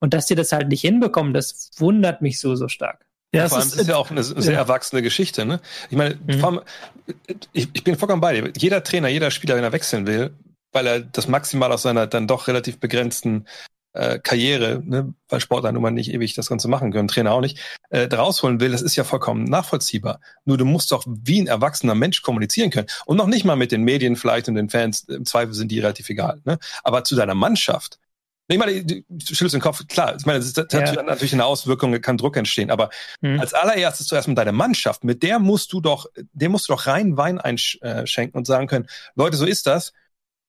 Und 0.00 0.14
dass 0.14 0.28
sie 0.28 0.34
das 0.34 0.52
halt 0.52 0.68
nicht 0.68 0.80
hinbekommen, 0.80 1.34
das 1.34 1.70
wundert 1.76 2.22
mich 2.22 2.40
so, 2.40 2.56
so 2.56 2.68
stark. 2.68 3.07
Ja, 3.32 3.48
vor 3.48 3.58
allem 3.58 3.68
ist, 3.68 3.76
ist 3.76 3.88
ja 3.88 3.96
auch 3.96 4.10
eine 4.10 4.22
sehr 4.22 4.54
ja. 4.54 4.58
erwachsene 4.58 5.02
Geschichte. 5.02 5.44
Ne? 5.44 5.60
Ich 5.90 5.96
meine, 5.96 6.18
mhm. 6.26 6.44
allem, 6.44 6.60
ich, 7.52 7.68
ich 7.72 7.84
bin 7.84 7.96
vollkommen 7.96 8.22
bei 8.22 8.40
dir. 8.40 8.52
Jeder 8.56 8.82
Trainer, 8.82 9.08
jeder 9.08 9.30
Spieler, 9.30 9.56
wenn 9.56 9.64
er 9.64 9.72
wechseln 9.72 10.06
will, 10.06 10.34
weil 10.72 10.86
er 10.86 11.00
das 11.00 11.28
maximal 11.28 11.70
aus 11.72 11.82
seiner 11.82 12.06
dann 12.06 12.26
doch 12.26 12.48
relativ 12.48 12.80
begrenzten 12.80 13.46
äh, 13.92 14.18
Karriere, 14.18 14.82
ne, 14.84 15.12
weil 15.28 15.40
Sportler 15.40 15.72
nun 15.72 15.82
mal 15.82 15.90
nicht 15.90 16.12
ewig 16.12 16.34
das 16.34 16.48
Ganze 16.48 16.68
machen 16.68 16.92
können, 16.92 17.08
Trainer 17.08 17.32
auch 17.32 17.40
nicht, 17.40 17.58
äh, 17.90 18.04
rausholen 18.04 18.60
will, 18.60 18.70
das 18.70 18.82
ist 18.82 18.96
ja 18.96 19.04
vollkommen 19.04 19.44
nachvollziehbar. 19.44 20.20
Nur 20.44 20.56
du 20.56 20.64
musst 20.64 20.92
doch 20.92 21.04
wie 21.06 21.40
ein 21.40 21.46
erwachsener 21.46 21.94
Mensch 21.94 22.22
kommunizieren 22.22 22.70
können. 22.70 22.86
Und 23.06 23.16
noch 23.16 23.26
nicht 23.26 23.44
mal 23.44 23.56
mit 23.56 23.72
den 23.72 23.82
Medien 23.82 24.16
vielleicht 24.16 24.48
und 24.48 24.54
den 24.54 24.70
Fans, 24.70 25.00
im 25.08 25.24
Zweifel 25.24 25.54
sind 25.54 25.70
die 25.70 25.80
relativ 25.80 26.08
egal. 26.08 26.40
Ne? 26.44 26.58
Aber 26.82 27.04
zu 27.04 27.16
deiner 27.16 27.34
Mannschaft, 27.34 27.98
ich 28.48 28.58
meine, 28.58 28.82
du 28.82 29.04
schüttelst 29.20 29.54
den 29.54 29.60
Kopf, 29.60 29.86
klar, 29.88 30.16
ich 30.18 30.24
meine, 30.24 30.38
das, 30.38 30.52
das 30.52 30.66
ja. 30.72 30.86
hat 30.86 31.06
natürlich 31.06 31.34
eine 31.34 31.44
Auswirkung, 31.44 32.00
kann 32.00 32.16
Druck 32.16 32.36
entstehen, 32.36 32.70
aber 32.70 32.88
mhm. 33.20 33.38
als 33.40 33.52
allererstes 33.52 34.06
zuerst 34.06 34.26
mit 34.26 34.38
deiner 34.38 34.52
Mannschaft, 34.52 35.04
mit 35.04 35.22
der 35.22 35.38
musst 35.38 35.72
du 35.72 35.80
doch, 35.80 36.06
dem 36.32 36.52
musst 36.52 36.68
du 36.68 36.72
doch 36.72 36.86
rein 36.86 37.16
Wein 37.18 37.38
einschenken 37.38 38.38
und 38.38 38.46
sagen 38.46 38.66
können, 38.66 38.88
Leute, 39.14 39.36
so 39.36 39.44
ist 39.44 39.66
das. 39.66 39.92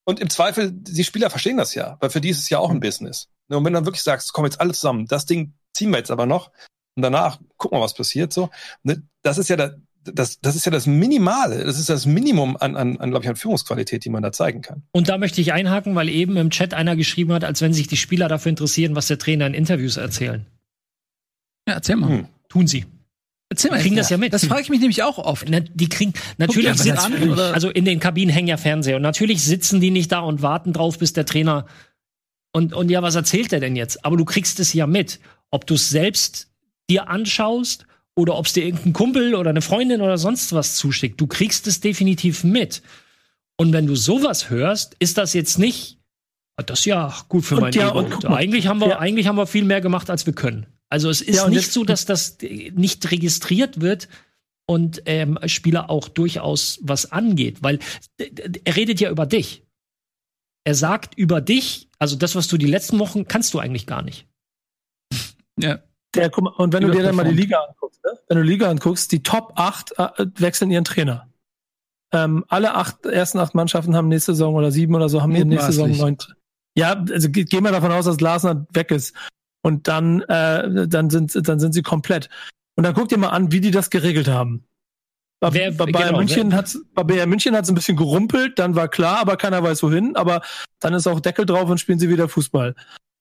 Und 0.06 0.20
im 0.20 0.30
Zweifel, 0.30 0.72
die 0.72 1.04
Spieler 1.04 1.30
verstehen 1.30 1.58
das 1.58 1.76
ja, 1.76 1.98
weil 2.00 2.10
für 2.10 2.22
die 2.22 2.30
ist 2.30 2.40
es 2.40 2.50
ja 2.50 2.58
auch 2.58 2.70
ein 2.70 2.80
Business. 2.80 3.28
Und 3.50 3.66
wenn 3.66 3.74
du 3.74 3.78
dann 3.78 3.86
wirklich 3.86 4.04
sagst, 4.04 4.32
komm 4.34 4.46
jetzt 4.46 4.62
alle 4.62 4.74
zusammen, 4.74 5.06
das 5.06 5.26
Ding 5.26 5.54
ziehen 5.74 5.92
wir 5.92 5.98
jetzt 5.98 6.12
aber 6.12 6.26
noch 6.26 6.52
und 6.96 7.04
danach 7.04 7.40
gucken 7.58 7.78
wir, 7.78 7.84
was 7.84 7.94
passiert, 7.94 8.32
so. 8.32 8.50
Ne, 8.84 9.04
das 9.24 9.38
ist 9.38 9.50
ja 9.50 9.58
da, 9.58 9.72
das, 10.04 10.40
das 10.40 10.56
ist 10.56 10.66
ja 10.66 10.72
das 10.72 10.88
Minimale, 10.88 11.64
das 11.64 11.80
ist 11.80 11.90
das 11.90 12.06
Minimum 12.06 12.58
an, 12.58 12.76
an, 12.76 12.98
an 12.98 13.10
glaube 13.10 13.26
ich, 13.26 13.30
an 13.30 13.36
Führungsqualität, 13.36 14.06
die 14.06 14.10
man 14.10 14.24
da 14.24 14.32
zeigen 14.32 14.62
kann. 14.62 14.84
Und 14.92 15.10
da 15.10 15.18
möchte 15.18 15.42
ich 15.42 15.54
einhaken, 15.54 15.96
weil 15.96 16.10
eben 16.10 16.38
im 16.38 16.50
Chat 16.50 16.74
einer 16.74 16.96
geschrieben 16.96 17.34
hat, 17.34 17.44
als 17.44 17.62
wenn 17.62 17.74
sich 17.74 17.88
die 17.88 17.98
Spieler 17.98 18.28
dafür 18.28 18.50
interessieren, 18.50 18.96
was 18.96 19.08
der 19.08 19.18
Trainer 19.18 19.48
in 19.48 19.54
Interviews 19.54 19.98
erzählen. 19.98 20.46
Ja, 21.68 21.76
erzähl 21.76 21.98
mal. 21.98 22.10
Hm. 22.10 22.28
Tun 22.48 22.68
sie. 22.68 22.86
Erzähl 23.50 23.72
mal, 23.72 23.80
kriegen 23.80 23.96
das 23.96 24.10
ja 24.10 24.18
mit. 24.18 24.32
Das 24.32 24.46
frage 24.46 24.62
ich 24.62 24.70
mich 24.70 24.80
nämlich 24.80 25.02
auch 25.02 25.18
oft. 25.18 25.48
Na, 25.50 25.60
die 25.60 25.90
kriegen 25.90 26.14
natürlich 26.38 26.78
sitzen, 26.78 27.14
an, 27.14 27.40
also 27.40 27.70
in 27.70 27.84
den 27.84 28.00
Kabinen 28.00 28.34
hängen 28.34 28.48
ja 28.48 28.58
Fernseher 28.58 28.98
und 28.98 29.02
natürlich 29.02 29.44
sitzen 29.44 29.82
die 29.82 29.90
nicht 29.90 30.12
da 30.12 30.20
und 30.20 30.44
warten 30.44 30.72
drauf, 30.72 31.00
bis 31.00 31.14
der 31.14 31.26
Trainer 31.26 31.66
und 32.52 32.74
und 32.74 32.90
ja, 32.90 33.02
was 33.02 33.16
erzählt 33.16 33.52
er 33.52 33.60
denn 33.60 33.76
jetzt? 33.76 34.06
Aber 34.06 34.18
du 34.18 34.26
kriegst 34.26 34.60
es 34.60 34.74
ja 34.74 34.86
mit, 34.86 35.20
ob 35.50 35.66
du 35.66 35.76
es 35.76 35.90
selbst 35.90 36.52
dir 36.90 37.10
anschaust 37.10 37.88
oder 38.16 38.36
ob 38.36 38.46
es 38.46 38.54
dir 38.54 38.66
irgendein 38.66 38.94
Kumpel 38.94 39.36
oder 39.36 39.50
eine 39.50 39.62
Freundin 39.62 40.02
oder 40.02 40.18
sonst 40.18 40.54
was 40.54 40.76
zuschickt. 40.76 41.20
Du 41.20 41.28
kriegst 41.28 41.68
es 41.68 41.80
definitiv 41.80 42.44
mit. 42.44 42.82
Und 43.58 43.74
wenn 43.74 43.88
du 43.88 43.96
sowas 43.96 44.50
hörst, 44.50 44.96
ist 45.00 45.18
das 45.18 45.34
jetzt 45.34 45.60
nicht, 45.60 46.00
ah, 46.58 46.64
das 46.64 46.80
ist 46.80 46.86
ja 46.86 47.14
gut 47.28 47.46
für 47.46 47.60
mein 47.60 47.74
ja, 47.74 47.90
Ego. 47.90 48.28
eigentlich 48.28 48.68
haben 48.68 48.80
wir, 48.80 48.90
ja. 48.90 49.00
eigentlich 49.00 49.28
haben 49.28 49.38
wir 49.38 49.48
viel 49.48 49.66
mehr 49.66 49.82
gemacht, 49.82 50.10
als 50.10 50.26
wir 50.26 50.34
können. 50.34 50.66
Also 50.90 51.10
es 51.10 51.22
ist 51.22 51.36
ja, 51.36 51.50
nicht 51.50 51.72
so, 51.72 51.84
dass 51.84 52.06
das 52.06 52.38
nicht 52.42 53.12
registriert 53.12 53.80
wird 53.82 54.08
und 54.66 55.04
ähm, 55.06 55.38
Spieler 55.46 55.90
auch 55.90 56.10
durchaus 56.10 56.80
was 56.82 57.12
angeht, 57.12 57.58
weil 57.62 57.80
er 58.18 58.76
redet 58.76 59.00
ja 59.00 59.12
über 59.12 59.26
dich. 59.26 59.64
Er 60.64 60.76
sagt 60.76 61.16
über 61.16 61.42
dich, 61.42 61.90
also 62.00 62.16
das, 62.16 62.36
was 62.36 62.48
du 62.48 62.58
die 62.58 62.68
letzten 62.68 63.00
Wochen 63.00 63.28
kannst 63.28 63.54
du 63.54 63.60
eigentlich 63.60 63.88
gar 63.88 64.02
nicht. 64.02 64.28
Ja. 65.60 65.80
Der, 66.16 66.36
und 66.36 66.74
wenn 66.74 66.82
du 66.82 66.92
dir 66.92 67.04
dann 67.04 67.16
mal 67.16 67.26
die 67.26 67.36
Liga 67.36 67.60
anguckst, 67.60 68.04
ne? 68.04 68.12
wenn 68.28 68.38
du 68.38 68.44
die 68.44 68.50
Liga 68.50 68.70
anguckst, 68.70 69.12
die 69.12 69.22
Top 69.22 69.54
8 69.56 69.94
äh, 69.98 70.26
wechseln 70.38 70.72
ihren 70.72 70.86
Trainer. 70.86 71.28
Ähm, 72.12 72.44
alle 72.48 72.74
acht, 72.74 73.06
ersten 73.06 73.38
acht 73.38 73.54
Mannschaften 73.54 73.96
haben 73.96 74.08
nächste 74.08 74.34
Saison 74.34 74.56
oder 74.56 74.72
sieben 74.72 74.96
oder 74.96 75.10
so 75.10 75.22
haben 75.22 75.36
ihren 75.36 75.50
nächste 75.50 75.72
Saison 75.72 75.92
neun. 75.92 76.18
Ja, 76.76 76.94
also 77.12 77.30
gehen 77.30 77.64
wir 77.64 77.72
davon 77.72 77.92
aus, 77.92 78.06
dass 78.06 78.18
Glasner 78.18 78.66
weg 78.74 78.90
ist. 78.90 79.16
Und 79.62 79.88
dann, 79.88 80.22
äh, 80.22 80.88
dann 80.88 81.10
sind, 81.10 81.48
dann 81.48 81.60
sind 81.60 81.74
sie 81.74 81.84
komplett. 81.84 82.30
Und 82.76 82.84
dann 82.86 82.94
guck 82.94 83.10
dir 83.10 83.18
mal 83.18 83.30
an, 83.30 83.52
wie 83.52 83.60
die 83.60 83.72
das 83.72 83.90
geregelt 83.90 84.28
haben. 84.28 84.64
Bei, 85.42 85.54
wer, 85.54 85.72
bei 85.72 85.86
Bayern 85.86 86.08
genau, 86.08 86.18
München 86.20 86.56
hat 86.56 86.76
bei 86.94 87.04
Bayern 87.04 87.30
München 87.30 87.56
hat's 87.56 87.70
ein 87.70 87.76
bisschen 87.76 87.96
gerumpelt, 87.96 88.60
dann 88.60 88.76
war 88.76 88.90
klar, 88.90 89.20
aber 89.20 89.38
keiner 89.38 89.64
weiß 89.64 89.84
wohin. 89.84 90.16
Aber 90.16 90.42
dann 90.80 90.94
ist 90.94 91.08
auch 91.08 91.20
Deckel 91.20 91.46
drauf 91.46 91.70
und 91.70 91.80
spielen 91.80 92.00
sie 92.00 92.10
wieder 92.10 92.28
Fußball. 92.28 92.76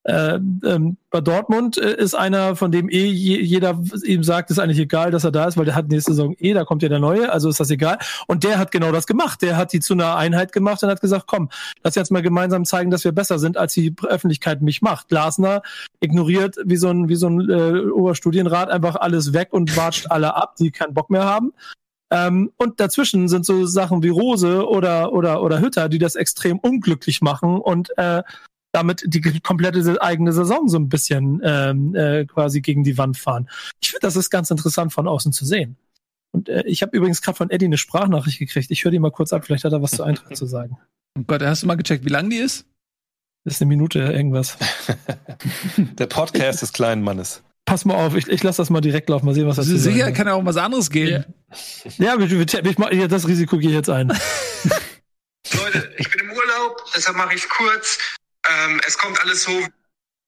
Äh, 0.08 0.36
ähm, 0.64 0.96
bei 1.10 1.20
Dortmund 1.20 1.76
äh, 1.76 1.94
ist 1.96 2.14
einer, 2.14 2.56
von 2.56 2.72
dem 2.72 2.88
eh 2.88 3.08
je, 3.08 3.42
jeder 3.42 3.78
ihm 4.06 4.22
sagt, 4.22 4.50
ist 4.50 4.58
eigentlich 4.58 4.78
egal, 4.78 5.10
dass 5.10 5.24
er 5.24 5.32
da 5.32 5.44
ist, 5.44 5.58
weil 5.58 5.66
der 5.66 5.74
hat 5.74 5.88
nächste 5.88 6.12
Saison 6.12 6.34
eh, 6.38 6.54
da 6.54 6.64
kommt 6.64 6.82
ja 6.82 6.88
der 6.88 6.98
Neue, 6.98 7.30
also 7.30 7.50
ist 7.50 7.60
das 7.60 7.68
egal. 7.68 7.98
Und 8.26 8.42
der 8.42 8.58
hat 8.58 8.70
genau 8.70 8.90
das 8.90 9.06
gemacht. 9.06 9.42
Der 9.42 9.58
hat 9.58 9.74
die 9.74 9.80
zu 9.80 9.92
einer 9.92 10.16
Einheit 10.16 10.52
gemacht 10.52 10.82
und 10.82 10.88
hat 10.88 11.02
gesagt, 11.02 11.26
komm, 11.26 11.50
lass 11.84 11.94
jetzt 11.94 12.10
mal 12.10 12.22
gemeinsam 12.22 12.64
zeigen, 12.64 12.90
dass 12.90 13.04
wir 13.04 13.12
besser 13.12 13.38
sind, 13.38 13.58
als 13.58 13.74
die 13.74 13.94
Öffentlichkeit 14.02 14.62
mich 14.62 14.80
macht. 14.80 15.08
Glasner 15.08 15.60
ignoriert 16.00 16.56
wie 16.64 16.78
so 16.78 16.88
ein, 16.88 17.10
wie 17.10 17.16
so 17.16 17.28
ein 17.28 17.50
äh, 17.50 17.90
Oberstudienrat 17.90 18.70
einfach 18.70 18.96
alles 18.96 19.34
weg 19.34 19.48
und 19.50 19.76
watscht 19.76 20.06
alle 20.10 20.34
ab, 20.36 20.56
die 20.56 20.70
keinen 20.70 20.94
Bock 20.94 21.10
mehr 21.10 21.26
haben. 21.26 21.52
Ähm, 22.10 22.50
und 22.56 22.80
dazwischen 22.80 23.28
sind 23.28 23.44
so 23.44 23.66
Sachen 23.66 24.02
wie 24.02 24.08
Rose 24.08 24.66
oder, 24.66 25.12
oder, 25.12 25.42
oder 25.42 25.60
Hütter, 25.60 25.90
die 25.90 25.98
das 25.98 26.14
extrem 26.14 26.58
unglücklich 26.60 27.20
machen 27.20 27.60
und 27.60 27.90
äh, 27.98 28.22
damit 28.78 29.02
die 29.06 29.20
komplette 29.40 30.00
eigene 30.00 30.32
Saison 30.32 30.68
so 30.68 30.78
ein 30.78 30.88
bisschen 30.88 31.40
ähm, 31.44 31.94
äh, 31.94 32.24
quasi 32.26 32.60
gegen 32.60 32.84
die 32.84 32.96
Wand 32.96 33.16
fahren. 33.16 33.48
Ich 33.80 33.90
finde, 33.90 34.02
das 34.02 34.16
ist 34.16 34.30
ganz 34.30 34.50
interessant 34.50 34.92
von 34.92 35.08
außen 35.08 35.32
zu 35.32 35.44
sehen. 35.44 35.76
Und 36.30 36.48
äh, 36.48 36.62
ich 36.66 36.82
habe 36.82 36.96
übrigens 36.96 37.22
gerade 37.22 37.36
von 37.36 37.50
Eddie 37.50 37.66
eine 37.66 37.78
Sprachnachricht 37.78 38.38
gekriegt. 38.38 38.70
Ich 38.70 38.84
höre 38.84 38.92
die 38.92 38.98
mal 38.98 39.10
kurz 39.10 39.32
ab, 39.32 39.44
vielleicht 39.44 39.64
hat 39.64 39.72
er 39.72 39.82
was 39.82 39.92
zu 39.92 40.02
Eintracht 40.04 40.36
zu 40.36 40.46
sagen. 40.46 40.78
Oh 41.18 41.22
Gott, 41.26 41.42
hast 41.42 41.62
du 41.62 41.66
mal 41.66 41.76
gecheckt, 41.76 42.04
wie 42.04 42.10
lang 42.10 42.30
die 42.30 42.36
ist? 42.36 42.66
Das 43.44 43.54
ist 43.54 43.62
eine 43.62 43.68
Minute 43.68 44.00
irgendwas. 44.00 44.56
Der 45.76 46.06
Podcast 46.06 46.62
des 46.62 46.72
kleinen 46.72 47.02
Mannes. 47.02 47.42
Pass 47.64 47.84
mal 47.84 47.94
auf, 47.94 48.14
ich, 48.14 48.28
ich 48.28 48.42
lasse 48.42 48.58
das 48.58 48.70
mal 48.70 48.80
direkt 48.80 49.08
laufen, 49.08 49.26
mal 49.26 49.34
sehen, 49.34 49.46
was 49.46 49.58
er 49.58 49.64
zu 49.64 49.78
Sicher 49.78 50.12
kann 50.12 50.26
ja 50.26 50.34
auch 50.34 50.44
was 50.44 50.56
anderes 50.56 50.90
gehen. 50.90 51.24
Ja, 51.98 52.14
ja, 52.16 52.18
ich, 52.18 52.32
ich, 52.32 52.54
ich, 52.54 53.08
das 53.08 53.28
Risiko 53.28 53.58
gehe 53.58 53.70
ich 53.70 53.76
jetzt 53.76 53.90
ein. 53.90 54.08
Leute, 55.52 55.90
ich 55.98 56.10
bin 56.10 56.28
deshalb 56.98 57.16
mache 57.16 57.34
ich 57.34 57.42
es 57.42 57.48
kurz. 57.48 57.98
Ähm, 58.48 58.80
es 58.86 58.96
kommt 58.96 59.20
alles 59.20 59.42
so. 59.42 59.66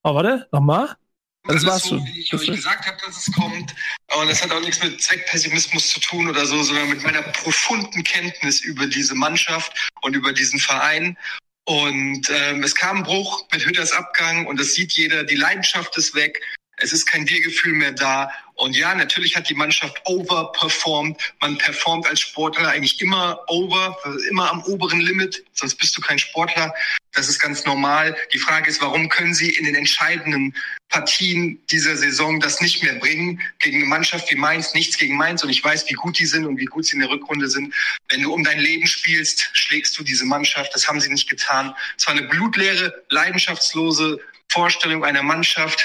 Oh, 0.03 0.15
warte, 0.15 0.49
nochmal. 0.53 0.97
Das 1.45 1.65
war's 1.65 1.85
so, 1.85 1.91
schon. 1.91 2.07
Wie 2.07 2.21
ich 2.21 2.35
euch 2.35 2.47
gesagt 2.47 2.87
habe, 2.87 2.97
dass 3.05 3.27
es 3.27 3.35
kommt. 3.35 3.75
Und 4.15 4.29
es 4.29 4.43
hat 4.43 4.53
auch 4.53 4.61
nichts 4.61 4.83
mit 4.83 5.03
Zweckpessimismus 5.03 5.89
zu 5.89 6.01
tun 6.01 6.29
oder 6.29 6.45
so, 6.45 6.63
sondern 6.63 6.91
mit 6.91 7.03
meiner 7.03 7.23
profunden 7.23 8.05
Kenntnis 8.05 8.61
über 8.61 8.87
diese 8.87 9.15
Mannschaft 9.15 9.73
und 10.03 10.15
über 10.15 10.33
diesen 10.33 10.59
Verein. 10.59 11.17
Und 11.65 12.29
ähm, 12.31 12.63
es 12.63 12.75
kam 12.75 12.99
ein 12.99 13.03
Bruch 13.05 13.47
mit 13.53 13.65
Hütters 13.65 13.93
Abgang 13.93 14.47
und 14.47 14.59
das 14.59 14.75
sieht 14.75 14.93
jeder. 14.93 15.25
Die 15.25 15.37
Leidenschaft 15.37 15.97
ist 15.97 16.15
weg. 16.15 16.41
Es 16.83 16.93
ist 16.93 17.07
kein 17.07 17.29
Wir-Gefühl 17.29 17.75
mehr 17.75 17.93
da. 17.93 18.31
Und 18.55 18.77
ja, 18.77 18.95
natürlich 18.95 19.37
hat 19.37 19.49
die 19.49 19.55
Mannschaft 19.55 20.01
overperformed. 20.05 21.17
Man 21.41 21.57
performt 21.59 22.07
als 22.07 22.21
Sportler 22.21 22.69
eigentlich 22.69 23.01
immer 23.01 23.41
over, 23.49 23.97
immer 24.29 24.51
am 24.51 24.63
oberen 24.65 25.01
Limit, 25.01 25.45
sonst 25.55 25.77
bist 25.77 25.97
du 25.97 26.01
kein 26.01 26.19
Sportler. 26.19 26.75
Das 27.13 27.29
ist 27.29 27.39
ganz 27.39 27.65
normal. 27.65 28.17
Die 28.33 28.39
Frage 28.39 28.69
ist, 28.69 28.81
warum 28.81 29.09
können 29.09 29.35
sie 29.35 29.51
in 29.51 29.65
den 29.65 29.75
entscheidenden 29.75 30.55
Partien 30.89 31.61
dieser 31.71 31.97
Saison 31.97 32.39
das 32.39 32.61
nicht 32.61 32.83
mehr 32.83 32.95
bringen? 32.95 33.41
Gegen 33.59 33.79
eine 33.79 33.87
Mannschaft 33.87 34.31
wie 34.31 34.37
Mainz, 34.37 34.75
nichts 34.75 34.97
gegen 34.97 35.17
Mainz. 35.17 35.43
Und 35.43 35.51
ich 35.51 35.63
weiß, 35.63 35.89
wie 35.89 35.95
gut 35.95 36.19
die 36.19 36.27
sind 36.27 36.47
und 36.47 36.59
wie 36.59 36.67
gut 36.67 36.87
sie 36.87 36.95
in 36.95 37.01
der 37.01 37.11
Rückrunde 37.11 37.49
sind. 37.49 37.75
Wenn 38.09 38.23
du 38.23 38.33
um 38.33 38.45
dein 38.45 38.61
Leben 38.61 38.87
spielst, 38.87 39.51
schlägst 39.55 39.99
du 39.99 40.05
diese 40.05 40.25
Mannschaft. 40.25 40.75
Das 40.75 40.87
haben 40.87 41.01
sie 41.01 41.11
nicht 41.11 41.29
getan. 41.29 41.75
Es 41.99 42.07
war 42.07 42.15
eine 42.15 42.29
blutleere, 42.29 43.05
leidenschaftslose 43.09 44.19
Vorstellung 44.51 45.05
einer 45.05 45.23
Mannschaft, 45.23 45.85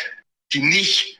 die 0.53 0.61
nicht 0.61 1.19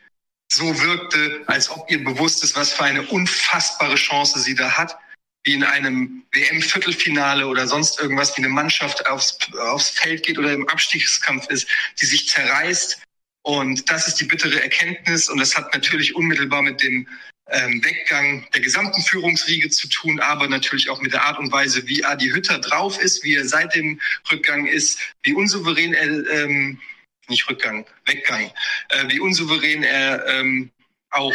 so 0.52 0.82
wirkte, 0.82 1.44
als 1.48 1.70
ob 1.70 1.90
ihr 1.90 2.04
bewusst 2.04 2.44
ist, 2.44 2.56
was 2.56 2.74
für 2.74 2.84
eine 2.84 3.06
unfassbare 3.08 3.96
Chance 3.96 4.40
sie 4.40 4.56
da 4.56 4.72
hat, 4.78 4.98
wie 5.44 5.54
in 5.54 5.64
einem 5.64 6.24
WM-Viertelfinale 6.32 7.48
oder 7.48 7.68
sonst 7.68 8.00
irgendwas, 8.00 8.36
wie 8.38 8.42
eine 8.42 8.50
Mannschaft 8.50 9.08
aufs, 9.08 9.38
aufs 9.54 9.90
Feld 9.90 10.26
geht 10.26 10.38
oder 10.38 10.54
im 10.54 10.68
Abstiegskampf 10.70 11.48
ist, 11.50 11.68
die 12.02 12.06
sich 12.06 12.28
zerreißt. 12.30 13.02
Und 13.44 13.90
das 13.92 14.08
ist 14.08 14.20
die 14.20 14.26
bittere 14.26 14.62
Erkenntnis. 14.62 15.30
Und 15.30 15.38
das 15.38 15.56
hat 15.56 15.72
natürlich 15.74 16.16
unmittelbar 16.16 16.64
mit 16.64 16.82
dem 16.82 17.08
ähm, 17.52 17.84
Weggang 17.84 18.48
der 18.54 18.62
gesamten 18.62 19.02
Führungsriege 19.04 19.70
zu 19.70 19.88
tun, 19.88 20.20
aber 20.20 20.48
natürlich 20.48 20.90
auch 20.90 21.00
mit 21.02 21.14
der 21.14 21.24
Art 21.24 21.38
und 21.38 21.52
Weise, 21.52 21.88
wie 21.88 22.04
Adi 22.04 22.30
Hütter 22.30 22.58
drauf 22.58 23.00
ist, 23.00 23.24
wie 23.24 23.36
er 23.36 23.48
seit 23.48 23.76
dem 23.76 24.02
Rückgang 24.32 24.66
ist, 24.66 25.00
wie 25.22 25.34
unsouverän 25.34 25.94
er 25.94 26.44
ähm, 26.44 26.80
nicht 27.30 27.50
Rückgang, 27.50 27.86
Weggang, 28.06 28.52
äh, 28.90 29.06
wie 29.08 29.20
unsouverän 29.20 29.84
er 29.84 30.26
ähm, 30.28 30.72
auch 31.12 31.34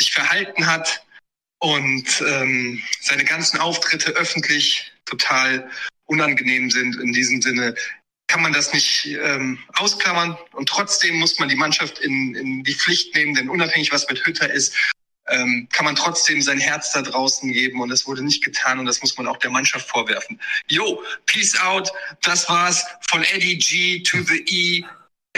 sich 0.00 0.12
verhalten 0.12 0.66
hat 0.66 1.02
und 1.58 2.22
ähm, 2.26 2.82
seine 3.00 3.24
ganzen 3.24 3.58
Auftritte 3.58 4.12
öffentlich 4.12 4.92
total 5.04 5.70
unangenehm 6.06 6.70
sind. 6.70 6.96
In 6.96 7.12
diesem 7.12 7.42
Sinne 7.42 7.74
kann 8.28 8.42
man 8.42 8.52
das 8.52 8.72
nicht 8.72 9.06
ähm, 9.06 9.58
ausklammern 9.74 10.36
und 10.52 10.68
trotzdem 10.68 11.16
muss 11.16 11.38
man 11.38 11.48
die 11.48 11.56
Mannschaft 11.56 11.98
in, 11.98 12.34
in 12.34 12.62
die 12.62 12.74
Pflicht 12.74 13.14
nehmen, 13.14 13.34
denn 13.34 13.48
unabhängig 13.48 13.90
was 13.90 14.08
mit 14.08 14.24
Hütter 14.24 14.50
ist, 14.50 14.74
ähm, 15.28 15.68
kann 15.72 15.84
man 15.84 15.96
trotzdem 15.96 16.40
sein 16.42 16.58
Herz 16.58 16.92
da 16.92 17.02
draußen 17.02 17.52
geben 17.52 17.80
und 17.80 17.88
das 17.90 18.06
wurde 18.06 18.22
nicht 18.22 18.44
getan 18.44 18.78
und 18.78 18.86
das 18.86 19.00
muss 19.00 19.16
man 19.16 19.26
auch 19.26 19.36
der 19.38 19.50
Mannschaft 19.50 19.88
vorwerfen. 19.88 20.40
Yo, 20.68 21.02
peace 21.26 21.58
out. 21.60 21.90
Das 22.22 22.48
war's 22.48 22.84
von 23.08 23.22
Eddie 23.24 23.58
G 23.58 24.02
to 24.02 24.22
the 24.22 24.44
E 24.46 24.84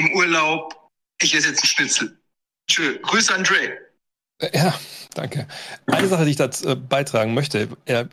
im 0.01 0.13
Urlaub, 0.15 0.91
ich 1.21 1.35
esse 1.35 1.49
jetzt 1.49 1.63
einen 1.63 1.69
Schnitzel. 1.69 2.19
Tschö. 2.69 2.99
Grüße 3.01 3.35
an 3.35 3.45
Dre. 3.45 3.79
Ja, 4.55 4.79
danke. 5.15 5.47
Eine 5.87 6.09
Sache, 6.09 6.25
die 6.25 6.31
ich 6.31 6.37
dazu 6.37 6.69
äh, 6.71 6.75
beitragen 6.75 7.35
möchte, 7.35 7.69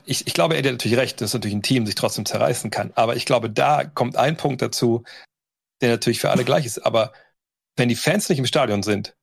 ich, 0.06 0.28
ich 0.28 0.34
glaube, 0.34 0.56
er 0.56 0.60
hat 0.60 0.72
natürlich 0.72 0.98
recht, 0.98 1.22
dass 1.22 1.34
natürlich 1.34 1.56
ein 1.56 1.64
Team 1.64 1.86
sich 1.86 1.96
trotzdem 1.96 2.26
zerreißen 2.26 2.70
kann. 2.70 2.92
Aber 2.96 3.16
ich 3.16 3.26
glaube, 3.26 3.50
da 3.50 3.86
kommt 3.86 4.18
ein 4.18 4.36
Punkt 4.36 4.62
dazu, 4.62 5.04
der 5.82 5.92
natürlich 5.92 6.20
für 6.20 6.30
alle 6.30 6.44
gleich 6.44 6.66
ist. 6.66 6.80
Aber 6.80 7.14
wenn 7.78 7.88
die 7.88 7.96
Fans 7.96 8.28
nicht 8.28 8.40
im 8.40 8.46
Stadion 8.46 8.84
sind, 8.84 9.16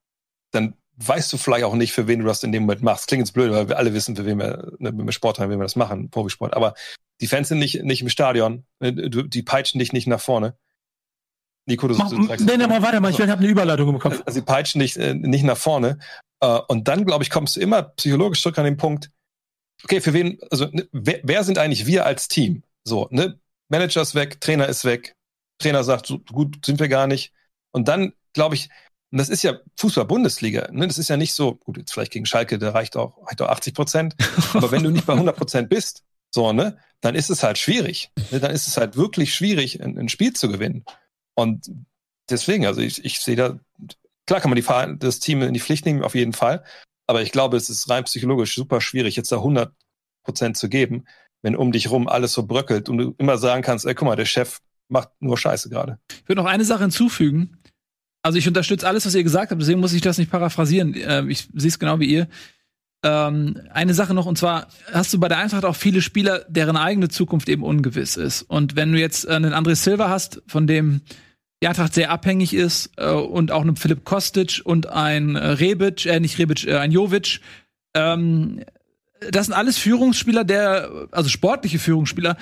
dann 0.53 0.75
weißt 0.97 1.33
du 1.33 1.37
vielleicht 1.37 1.65
auch 1.65 1.75
nicht, 1.75 1.93
für 1.93 2.07
wen 2.07 2.21
du 2.21 2.27
das 2.27 2.43
in 2.43 2.53
dem 2.53 2.63
Moment 2.63 2.83
machst. 2.83 3.09
Klingt 3.09 3.27
jetzt 3.27 3.33
blöd, 3.33 3.51
weil 3.51 3.69
wir 3.69 3.77
alle 3.77 3.93
wissen, 3.93 4.17
für 4.17 4.25
wen 4.25 4.39
wir, 4.39 4.73
ne, 4.79 4.97
wenn 4.97 5.05
wir 5.05 5.13
Sport 5.13 5.39
haben, 5.39 5.51
wie 5.51 5.57
wir 5.57 5.63
das 5.65 5.77
machen, 5.77 6.09
Profisport. 6.09 6.55
Aber 6.55 6.75
die 7.21 7.27
Fans 7.27 7.49
sind 7.49 7.59
nicht, 7.59 7.83
nicht 7.83 8.01
im 8.01 8.09
Stadion, 8.09 8.65
äh, 8.79 8.93
die 8.93 9.43
peitschen 9.43 9.79
dich 9.79 9.93
nicht 9.93 10.07
nach 10.07 10.21
vorne. 10.21 10.57
Nico, 11.67 11.89
du, 11.89 11.95
Mach, 11.95 12.11
du 12.11 12.27
sagst, 12.27 12.45
Nee, 12.45 12.57
nee, 12.57 12.67
mal 12.67 12.83
weiter, 12.83 13.01
mal. 13.01 13.11
ich 13.11 13.21
habe 13.21 13.33
eine 13.33 13.47
Überleitung 13.47 13.89
im 13.89 13.99
Kopf. 13.99 14.23
Also, 14.27 14.39
sie 14.39 14.43
peitschen 14.43 14.81
dich 14.81 14.99
äh, 14.99 15.15
nicht 15.15 15.45
nach 15.45 15.57
vorne. 15.57 15.99
Äh, 16.41 16.61
und 16.69 16.89
dann, 16.89 17.05
glaube 17.05 17.25
ich, 17.25 17.31
kommst 17.31 17.57
du 17.57 17.61
immer 17.61 17.83
psychologisch 17.83 18.43
zurück 18.43 18.59
an 18.59 18.65
den 18.65 18.77
Punkt, 18.77 19.11
okay, 19.83 20.01
für 20.01 20.13
wen, 20.13 20.39
also 20.51 20.67
ne, 20.67 20.87
wer, 20.93 21.21
wer 21.23 21.45
sind 21.45 21.59
eigentlich 21.59 21.87
wir 21.87 22.07
als 22.07 22.29
Team? 22.29 22.63
So, 22.85 23.09
ne? 23.11 23.39
Manager 23.69 24.03
ist 24.03 24.15
weg, 24.15 24.41
Trainer 24.41 24.69
ist 24.69 24.85
weg, 24.85 25.15
Trainer 25.59 25.85
sagt, 25.85 26.07
so 26.07 26.19
gut 26.19 26.65
sind 26.67 26.81
wir 26.81 26.89
gar 26.89 27.07
nicht. 27.07 27.33
Und 27.73 27.89
dann, 27.89 28.13
glaube 28.35 28.57
ich, 28.57 28.69
und 29.11 29.19
das 29.19 29.29
ist 29.29 29.43
ja 29.43 29.59
Fußball-Bundesliga, 29.79 30.71
ne? 30.73 30.89
Das 30.89 30.99
ist 30.99 31.09
ja 31.09 31.17
nicht 31.17 31.35
so, 31.35 31.55
gut, 31.55 31.79
jetzt 31.79 31.93
vielleicht 31.93 32.13
gegen 32.13 32.27
Schalke, 32.27 32.59
der 32.59 32.75
reicht 32.75 32.97
auch, 32.97 33.27
reicht 33.27 33.41
auch 33.41 33.49
80 33.49 33.75
Prozent. 33.75 34.17
aber 34.55 34.71
wenn 34.71 34.83
du 34.83 34.91
nicht 34.91 35.07
bei 35.07 35.13
100 35.13 35.37
Prozent 35.37 35.69
bist, 35.71 36.03
so, 36.35 36.53
ne, 36.53 36.79
dann 37.01 37.15
ist 37.15 37.31
es 37.31 37.45
halt 37.45 37.59
schwierig. 37.59 38.11
Ne? 38.33 38.41
Dann 38.41 38.51
ist 38.51 38.67
es 38.67 38.77
halt 38.77 38.97
wirklich 38.97 39.33
schwierig, 39.33 39.81
ein, 39.81 39.97
ein 39.97 40.09
Spiel 40.09 40.33
zu 40.33 40.49
gewinnen. 40.49 40.85
Und 41.35 41.71
deswegen, 42.31 42.67
also 42.67 42.81
ich, 42.81 43.05
ich 43.05 43.21
sehe 43.21 43.37
da, 43.37 43.59
klar 44.27 44.41
kann 44.41 44.51
man 44.51 44.57
die, 44.61 44.99
das 44.99 45.21
Team 45.21 45.43
in 45.43 45.55
die 45.55 45.61
Pflicht 45.61 45.87
nehmen, 45.87 46.03
auf 46.03 46.15
jeden 46.15 46.33
Fall. 46.33 46.65
Aber 47.07 47.23
ich 47.23 47.33
glaube, 47.33 47.57
es 47.57 47.69
ist 47.69 47.89
rein 47.91 48.05
psychologisch 48.05 48.55
super 48.55 48.81
schwierig, 48.81 49.17
jetzt 49.17 49.31
da 49.31 49.37
100 49.37 49.73
Prozent 50.23 50.57
zu 50.57 50.69
geben, 50.69 51.05
wenn 51.43 51.57
um 51.57 51.73
dich 51.73 51.91
rum 51.91 52.09
alles 52.09 52.33
so 52.33 52.47
bröckelt 52.47 52.89
und 52.89 52.99
du 52.99 53.15
immer 53.19 53.37
sagen 53.37 53.63
kannst, 53.63 53.85
ey, 53.85 53.95
guck 53.95 54.07
mal, 54.07 54.17
der 54.17 54.25
Chef 54.25 54.61
macht 54.89 55.11
nur 55.21 55.37
Scheiße 55.37 55.69
gerade. 55.69 55.99
Ich 56.11 56.29
würde 56.29 56.43
noch 56.43 56.49
eine 56.49 56.65
Sache 56.65 56.83
hinzufügen. 56.83 57.59
Also 58.23 58.39
ich 58.39 58.49
unterstütze 58.49 58.89
alles, 58.89 59.05
was 59.05 59.15
ihr 59.15 59.23
gesagt 59.23 59.51
habt, 59.51 59.61
deswegen 59.61 59.81
muss 59.81 59.93
ich 59.93 60.01
das 60.01 60.17
nicht 60.17 60.31
paraphrasieren. 60.31 60.95
Ähm, 60.97 61.29
ich 61.29 61.49
sehe 61.55 61.69
es 61.69 61.79
genau 61.79 62.01
wie 62.01 62.07
ihr. 62.07 62.29
Ähm, 63.03 63.61
eine 63.71 63.93
Sache 63.93 64.15
noch, 64.15 64.25
und 64.25 64.39
zwar 64.39 64.69
hast 64.91 65.13
du 65.13 65.21
bei 65.21 65.29
der 65.29 65.37
Eintracht 65.37 65.67
auch 65.67 65.77
viele 65.77 66.01
Spieler, 66.01 66.47
deren 66.49 66.79
eigene 66.79 67.11
Zukunft 67.11 67.51
eben 67.51 67.63
ungewiss 67.63 68.17
ist. 68.17 68.43
Und 68.43 68.77
wenn 68.77 68.93
du 68.93 68.99
jetzt 68.99 69.29
einen 69.29 69.53
André 69.53 69.75
Silva 69.75 70.09
hast, 70.09 70.43
von 70.47 70.67
dem 70.67 71.03
Eintracht 71.67 71.95
sehr 71.95 72.11
abhängig 72.11 72.55
ist 72.55 72.91
äh, 72.97 73.11
und 73.11 73.53
auch 73.53 73.63
einen 73.63 73.77
Philipp 73.77 74.05
Kostic 74.05 74.61
und 74.65 74.89
ein 74.89 75.37
äh, 75.37 75.47
Rebic, 75.47 76.07
äh, 76.07 76.21
nicht 76.21 76.39
Rebic, 76.39 76.67
äh, 76.67 76.77
ein 76.77 76.93
Jovic. 76.93 77.41
Ähm, 77.95 78.65
das 79.31 79.47
sind 79.47 79.55
alles 79.55 79.79
Führungsspieler, 79.79 80.45
der, 80.45 81.09
also 81.11 81.29
sportliche 81.29 81.79
Führungsspieler, 81.79 82.37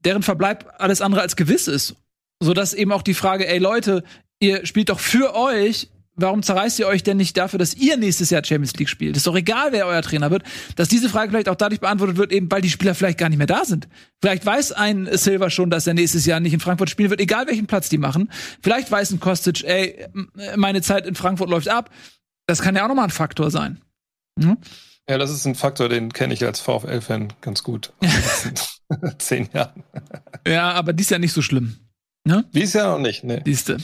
deren 0.00 0.22
Verbleib 0.22 0.72
alles 0.78 1.00
andere 1.00 1.20
als 1.20 1.36
gewiss 1.36 1.68
ist. 1.68 1.96
Sodass 2.40 2.74
eben 2.74 2.92
auch 2.92 3.02
die 3.02 3.14
Frage, 3.14 3.48
ey 3.48 3.58
Leute, 3.58 4.04
ihr 4.40 4.66
spielt 4.66 4.90
doch 4.90 5.00
für 5.00 5.34
euch 5.34 5.88
warum 6.16 6.42
zerreißt 6.42 6.78
ihr 6.78 6.86
euch 6.86 7.02
denn 7.02 7.16
nicht 7.16 7.36
dafür, 7.36 7.58
dass 7.58 7.74
ihr 7.74 7.96
nächstes 7.96 8.30
Jahr 8.30 8.44
Champions 8.44 8.74
League 8.74 8.88
spielt? 8.88 9.16
Ist 9.16 9.26
doch 9.26 9.36
egal, 9.36 9.72
wer 9.72 9.86
euer 9.86 10.02
Trainer 10.02 10.30
wird. 10.30 10.42
Dass 10.76 10.88
diese 10.88 11.08
Frage 11.08 11.30
vielleicht 11.30 11.48
auch 11.48 11.56
dadurch 11.56 11.80
beantwortet 11.80 12.16
wird, 12.16 12.32
eben 12.32 12.50
weil 12.50 12.62
die 12.62 12.70
Spieler 12.70 12.94
vielleicht 12.94 13.18
gar 13.18 13.28
nicht 13.28 13.38
mehr 13.38 13.46
da 13.46 13.64
sind. 13.64 13.88
Vielleicht 14.20 14.44
weiß 14.44 14.72
ein 14.72 15.08
Silver 15.12 15.50
schon, 15.50 15.70
dass 15.70 15.86
er 15.86 15.94
nächstes 15.94 16.26
Jahr 16.26 16.40
nicht 16.40 16.52
in 16.52 16.60
Frankfurt 16.60 16.90
spielen 16.90 17.10
wird, 17.10 17.20
egal 17.20 17.46
welchen 17.46 17.66
Platz 17.66 17.88
die 17.88 17.98
machen. 17.98 18.30
Vielleicht 18.62 18.90
weiß 18.90 19.12
ein 19.12 19.20
Kostic, 19.20 19.64
ey, 19.64 20.06
meine 20.56 20.82
Zeit 20.82 21.06
in 21.06 21.14
Frankfurt 21.14 21.50
läuft 21.50 21.68
ab. 21.68 21.90
Das 22.46 22.62
kann 22.62 22.76
ja 22.76 22.84
auch 22.84 22.88
nochmal 22.88 23.04
ein 23.04 23.10
Faktor 23.10 23.50
sein. 23.50 23.80
Hm? 24.40 24.56
Ja, 25.08 25.18
das 25.18 25.30
ist 25.30 25.46
ein 25.46 25.54
Faktor, 25.54 25.88
den 25.88 26.12
kenne 26.12 26.34
ich 26.34 26.44
als 26.44 26.60
VfL-Fan 26.60 27.32
ganz 27.40 27.62
gut. 27.62 27.92
Zehn 29.18 29.48
Jahren. 29.52 29.84
ja, 30.46 30.72
aber 30.72 30.92
dies 30.92 31.06
ist 31.06 31.10
ja 31.10 31.18
nicht 31.18 31.32
so 31.32 31.42
schlimm. 31.42 31.76
Ne? 32.26 32.44
Dies 32.52 32.72
Jahr 32.72 32.90
noch 32.90 32.98
nicht, 32.98 33.22
ne. 33.22 33.40
Siehste. 33.44 33.76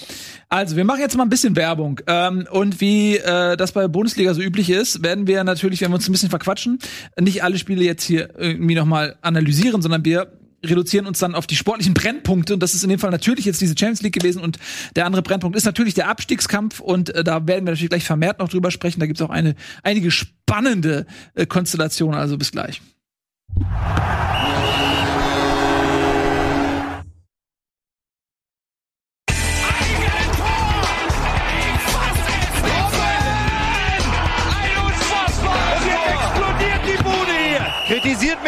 Also, 0.48 0.74
wir 0.74 0.85
machen 0.85 0.98
jetzt 0.98 1.16
mal 1.16 1.23
ein 1.23 1.28
bisschen 1.28 1.55
Werbung. 1.55 2.01
Ähm, 2.09 2.44
und 2.51 2.81
wie 2.81 3.16
äh, 3.16 3.56
das 3.56 3.70
bei 3.70 3.86
Bundesliga 3.86 4.35
so 4.35 4.43
üblich 4.43 4.69
ist, 4.69 5.05
werden 5.05 5.28
wir 5.28 5.44
natürlich, 5.44 5.81
wenn 5.81 5.93
wir 5.93 5.94
uns 5.94 6.09
ein 6.09 6.12
bisschen 6.12 6.28
verquatschen, 6.28 6.81
nicht 7.20 7.44
alle 7.44 7.56
Spiele 7.56 7.85
jetzt 7.85 8.02
hier 8.02 8.31
irgendwie 8.36 8.74
nochmal 8.74 9.14
analysieren, 9.23 9.81
sondern 9.81 10.05
wir 10.05 10.32
reduzieren 10.64 11.06
uns 11.06 11.20
dann 11.20 11.36
auf 11.36 11.47
die 11.47 11.55
sportlichen 11.55 11.94
Brennpunkte. 11.94 12.55
Und 12.55 12.64
das 12.64 12.74
ist 12.74 12.82
in 12.82 12.90
dem 12.90 12.98
Fall 12.98 13.12
natürlich 13.12 13.44
jetzt 13.44 13.60
diese 13.60 13.77
Champions 13.78 14.02
League 14.02 14.14
gewesen. 14.14 14.43
Und 14.43 14.59
der 14.97 15.06
andere 15.06 15.23
Brennpunkt 15.23 15.56
ist 15.56 15.64
natürlich 15.64 15.94
der 15.94 16.09
Abstiegskampf. 16.09 16.81
Und 16.81 17.14
äh, 17.14 17.23
da 17.23 17.47
werden 17.47 17.64
wir 17.64 17.70
natürlich 17.70 17.90
gleich 17.90 18.05
vermehrt 18.05 18.40
noch 18.40 18.48
drüber 18.48 18.73
sprechen. 18.73 18.98
Da 18.98 19.06
gibt's 19.06 19.23
auch 19.23 19.31
eine, 19.31 19.55
einige 19.85 20.10
spannende 20.10 21.06
äh, 21.36 21.47
Konstellationen. 21.47 22.19
Also 22.19 22.36
bis 22.39 22.51
gleich. 22.51 22.82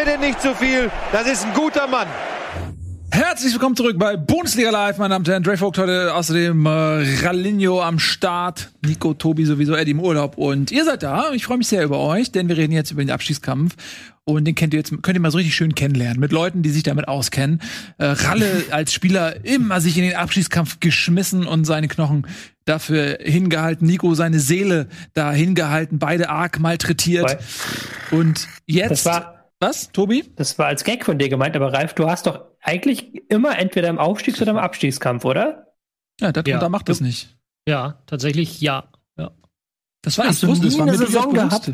Denn 0.06 0.20
nicht 0.20 0.42
zu 0.42 0.54
viel. 0.54 0.90
Das 1.12 1.26
ist 1.26 1.46
ein 1.46 1.54
guter 1.54 1.86
Mann. 1.86 2.06
Herzlich 3.10 3.54
willkommen 3.54 3.74
zurück 3.74 3.98
bei 3.98 4.18
Bundesliga 4.18 4.68
Live, 4.68 4.98
meine 4.98 5.14
Damen 5.14 5.22
und 5.22 5.28
Herren. 5.28 5.42
Dre 5.42 5.56
Vogt 5.56 5.78
heute 5.78 6.12
außerdem 6.12 6.66
äh, 6.66 6.68
Ralinho 7.22 7.80
am 7.80 7.98
Start, 7.98 8.70
Nico, 8.84 9.14
Tobi 9.14 9.46
sowieso, 9.46 9.74
Eddie 9.74 9.92
im 9.92 10.00
Urlaub 10.00 10.36
und 10.36 10.70
ihr 10.72 10.84
seid 10.84 11.04
da. 11.04 11.32
Ich 11.32 11.46
freue 11.46 11.56
mich 11.56 11.68
sehr 11.68 11.84
über 11.84 12.00
euch, 12.00 12.32
denn 12.32 12.48
wir 12.48 12.56
reden 12.58 12.72
jetzt 12.72 12.90
über 12.90 13.02
den 13.02 13.10
Abstiegskampf 13.10 13.76
und 14.24 14.44
den 14.44 14.54
kennt 14.54 14.74
ihr 14.74 14.80
jetzt, 14.80 14.90
könnt 15.02 15.16
ihr 15.16 15.20
mal 15.20 15.30
so 15.30 15.38
richtig 15.38 15.54
schön 15.54 15.74
kennenlernen 15.74 16.20
mit 16.20 16.32
Leuten, 16.32 16.62
die 16.62 16.70
sich 16.70 16.82
damit 16.82 17.08
auskennen. 17.08 17.62
Äh, 17.96 18.04
Ralle 18.04 18.64
als 18.72 18.92
Spieler 18.92 19.42
immer 19.44 19.80
sich 19.80 19.96
in 19.96 20.04
den 20.04 20.16
Abstiegskampf 20.16 20.80
geschmissen 20.80 21.46
und 21.46 21.64
seine 21.64 21.88
Knochen 21.88 22.26
dafür 22.66 23.18
hingehalten. 23.22 23.86
Nico 23.86 24.12
seine 24.14 24.40
Seele 24.40 24.88
da 25.14 25.32
hingehalten, 25.32 25.98
beide 25.98 26.28
arg 26.28 26.60
malträtiert. 26.60 27.38
Und 28.10 28.48
jetzt. 28.66 29.08
Was, 29.64 29.92
Tobi? 29.92 30.30
Das 30.36 30.58
war 30.58 30.66
als 30.66 30.84
Gag 30.84 31.04
von 31.04 31.18
dir 31.18 31.28
gemeint, 31.28 31.56
aber 31.56 31.72
Ralf, 31.72 31.94
du 31.94 32.06
hast 32.08 32.26
doch 32.26 32.44
eigentlich 32.60 33.30
immer 33.30 33.58
entweder 33.58 33.88
im 33.88 33.98
Aufstiegs- 33.98 34.40
oder 34.42 34.50
im 34.50 34.58
Abstiegskampf, 34.58 35.24
oder? 35.24 35.74
Ja, 36.20 36.32
darunter 36.32 36.62
ja. 36.62 36.68
macht 36.68 36.88
das 36.88 37.00
nicht. 37.00 37.36
Ja, 37.66 38.02
tatsächlich 38.06 38.60
ja. 38.60 38.92
ja. 39.16 39.30
Das 40.02 40.18
war, 40.18 40.26
hast 40.26 40.42
du 40.42 40.52
nie 40.52 40.80
eine 40.80 40.96
Saison 40.96 41.32
gehabt? 41.32 41.72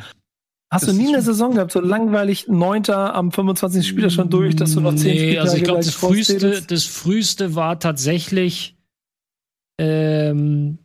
Hast 0.73 0.87
das 0.87 0.91
du 0.91 1.03
nie 1.03 1.09
eine 1.09 1.21
Saison 1.21 1.55
gehabt, 1.55 1.73
so 1.73 1.81
langweilig 1.81 2.47
Neunter 2.47 3.15
am 3.17 3.33
25. 3.33 3.87
Spieltag 3.87 4.13
schon 4.13 4.31
durch, 4.31 4.55
dass 4.55 4.75
du 4.75 4.81
noch 4.81 4.95
zehn 4.95 5.15
nee, 5.15 5.39
also 5.39 5.57
ich 5.57 5.65
glaube, 5.65 5.81
das 5.81 5.93
früheste, 5.93 6.63
das 6.63 6.85
früheste 6.85 7.57
war 7.57 7.81
tatsächlich 7.81 8.79
ähm, 9.81 10.79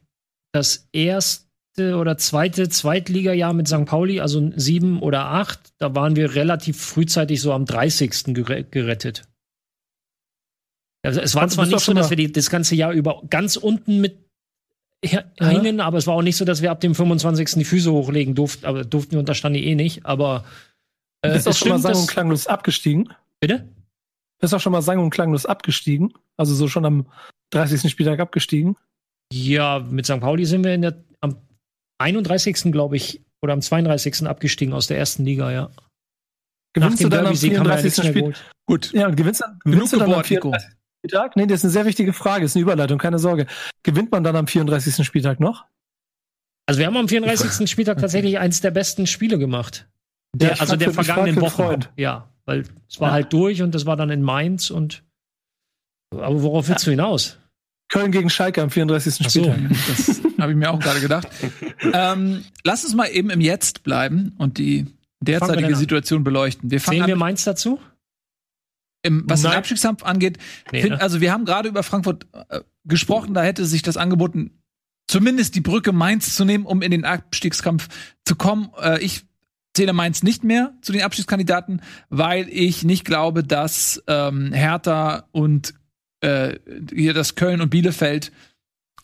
das 0.53 0.89
erste 0.91 1.44
oder 1.77 2.17
zweite 2.17 2.69
Zweitligajahr 2.69 3.53
mit 3.53 3.67
St. 3.67 3.85
Pauli, 3.85 4.19
also 4.19 4.51
sieben 4.55 5.01
oder 5.01 5.25
acht, 5.25 5.59
da 5.77 5.93
waren 5.95 6.15
wir 6.15 6.35
relativ 6.35 6.81
frühzeitig 6.81 7.41
so 7.41 7.53
am 7.53 7.65
30. 7.65 8.33
gerettet. 8.33 9.23
Also 11.03 11.21
es 11.21 11.35
war 11.35 11.47
zwar 11.47 11.67
nicht 11.67 11.79
so, 11.79 11.93
dass 11.93 12.09
wir 12.09 12.17
die, 12.17 12.31
das 12.31 12.49
ganze 12.49 12.75
Jahr 12.75 12.91
über 12.91 13.21
ganz 13.29 13.57
unten 13.57 14.01
mit 14.01 14.25
hingen, 15.03 15.77
ja. 15.77 15.85
aber 15.85 15.97
es 15.97 16.07
war 16.07 16.15
auch 16.15 16.21
nicht 16.21 16.37
so, 16.37 16.45
dass 16.45 16.61
wir 16.61 16.71
ab 16.71 16.79
dem 16.79 16.95
25. 16.95 17.51
die 17.55 17.65
Füße 17.65 17.91
hochlegen 17.91 18.33
durften, 18.33 18.65
aber 18.65 18.83
durften 18.83 19.11
wir 19.11 19.19
unter 19.19 19.35
Stani 19.35 19.59
eh 19.59 19.75
nicht, 19.75 20.05
aber 20.05 20.45
äh, 21.21 21.33
Bist 21.33 21.47
auch 21.47 21.53
schon 21.53 21.69
mal 21.69 21.79
sang- 21.79 21.95
und 21.95 22.07
klanglos 22.07 22.47
abgestiegen? 22.47 23.13
Bitte? 23.39 23.69
Bist 24.39 24.53
auch 24.53 24.59
schon 24.59 24.71
mal 24.71 24.81
sang- 24.81 24.99
und 24.99 25.11
klanglos 25.11 25.45
abgestiegen? 25.45 26.13
Also 26.37 26.55
so 26.55 26.67
schon 26.67 26.85
am 26.85 27.05
30. 27.51 27.89
Spieltag 27.91 28.19
abgestiegen? 28.19 28.75
Ja, 29.31 29.79
mit 29.79 30.05
St. 30.05 30.19
Pauli 30.19 30.45
sind 30.45 30.63
wir 30.63 30.73
in 30.73 30.81
der, 30.81 31.03
am 31.21 31.37
31. 31.97 32.71
glaube 32.71 32.95
ich, 32.97 33.21
oder 33.41 33.53
am 33.53 33.61
32. 33.61 34.27
abgestiegen 34.27 34.73
aus 34.73 34.87
der 34.87 34.97
ersten 34.97 35.25
Liga, 35.25 35.51
ja. 35.51 35.69
Gewinnst 36.73 37.03
du 37.03 37.09
dann 37.09 37.27
am 37.27 37.35
34. 37.35 38.05
Spiel? 38.07 38.33
Gut. 38.65 38.91
Ja, 38.91 39.09
gewinnst, 39.09 39.43
gewinnst 39.63 39.93
du 39.93 39.97
dann 39.97 40.13
am 40.13 40.23
34. 40.23 40.69
Spieltag? 40.99 41.35
Nee, 41.35 41.45
das 41.45 41.59
ist 41.59 41.65
eine 41.65 41.71
sehr 41.71 41.85
wichtige 41.85 42.13
Frage, 42.13 42.43
das 42.43 42.51
ist 42.51 42.55
eine 42.57 42.63
Überleitung, 42.63 42.97
keine 42.97 43.19
Sorge. 43.19 43.47
Gewinnt 43.83 44.11
man 44.11 44.23
dann 44.23 44.35
am 44.35 44.47
34. 44.47 45.05
Spieltag 45.05 45.39
noch? 45.39 45.65
Also 46.65 46.79
wir 46.79 46.87
haben 46.87 46.97
am 46.97 47.07
34. 47.07 47.69
Spieltag 47.69 47.99
tatsächlich 47.99 48.39
eins 48.39 48.59
der 48.61 48.71
besten 48.71 49.07
Spiele 49.07 49.37
gemacht. 49.37 49.87
Der, 50.35 50.49
ja, 50.49 50.55
also 50.59 50.75
der 50.75 50.91
vergangenen 50.91 51.39
Woche. 51.39 51.79
Ja, 51.95 52.29
weil 52.45 52.63
es 52.89 52.99
war 52.99 53.09
ja. 53.09 53.13
halt 53.13 53.31
durch 53.31 53.61
und 53.61 53.73
das 53.73 53.85
war 53.85 53.95
dann 53.95 54.09
in 54.09 54.21
Mainz 54.21 54.69
und 54.69 55.03
aber 56.11 56.41
worauf 56.41 56.67
willst 56.67 56.85
ja. 56.85 56.91
du 56.91 56.91
hinaus? 56.91 57.39
Köln 57.89 58.11
gegen 58.11 58.29
Schalke 58.29 58.61
am 58.61 58.69
34. 58.69 59.15
Spieltag. 59.29 59.57
So, 59.57 59.91
das 59.91 60.21
habe 60.39 60.51
ich 60.51 60.57
mir 60.57 60.71
auch 60.71 60.79
gerade 60.79 60.99
gedacht. 60.99 61.27
ähm, 61.93 62.43
lass 62.63 62.83
uns 62.83 62.95
mal 62.95 63.07
eben 63.07 63.29
im 63.29 63.41
Jetzt 63.41 63.83
bleiben 63.83 64.33
und 64.37 64.57
die 64.57 64.87
derzeitige 65.21 65.75
Situation 65.75 66.23
beleuchten. 66.23 66.71
Wir 66.71 66.81
fangen 66.81 66.99
Sehen 66.99 67.07
wir 67.07 67.15
Mainz 67.15 67.43
dazu? 67.43 67.79
Im, 69.03 69.23
was 69.27 69.43
Nein. 69.43 69.51
den 69.51 69.57
Abstiegskampf 69.59 70.03
angeht, 70.03 70.39
nee, 70.71 70.81
find, 70.81 70.95
ne? 70.95 71.01
also 71.01 71.21
wir 71.21 71.31
haben 71.31 71.45
gerade 71.45 71.69
über 71.69 71.83
Frankfurt 71.83 72.25
äh, 72.49 72.61
gesprochen, 72.85 73.35
da 73.35 73.43
hätte 73.43 73.65
sich 73.65 73.83
das 73.83 73.97
angeboten, 73.97 74.63
zumindest 75.07 75.53
die 75.53 75.61
Brücke 75.61 75.91
Mainz 75.91 76.35
zu 76.35 76.43
nehmen, 76.43 76.65
um 76.65 76.81
in 76.81 76.89
den 76.89 77.05
Abstiegskampf 77.05 77.87
zu 78.25 78.35
kommen. 78.35 78.71
Äh, 78.81 79.03
ich 79.03 79.25
zähle 79.75 79.93
Mainz 79.93 80.23
nicht 80.23 80.43
mehr 80.43 80.73
zu 80.81 80.91
den 80.91 81.03
Abstiegskandidaten, 81.03 81.81
weil 82.09 82.47
ich 82.49 82.83
nicht 82.83 83.05
glaube, 83.05 83.43
dass 83.43 84.01
ähm, 84.07 84.51
Hertha 84.53 85.27
und 85.31 85.75
äh, 86.21 86.55
hier 86.93 87.13
das 87.13 87.35
Köln 87.35 87.61
und 87.61 87.69
Bielefeld 87.69 88.31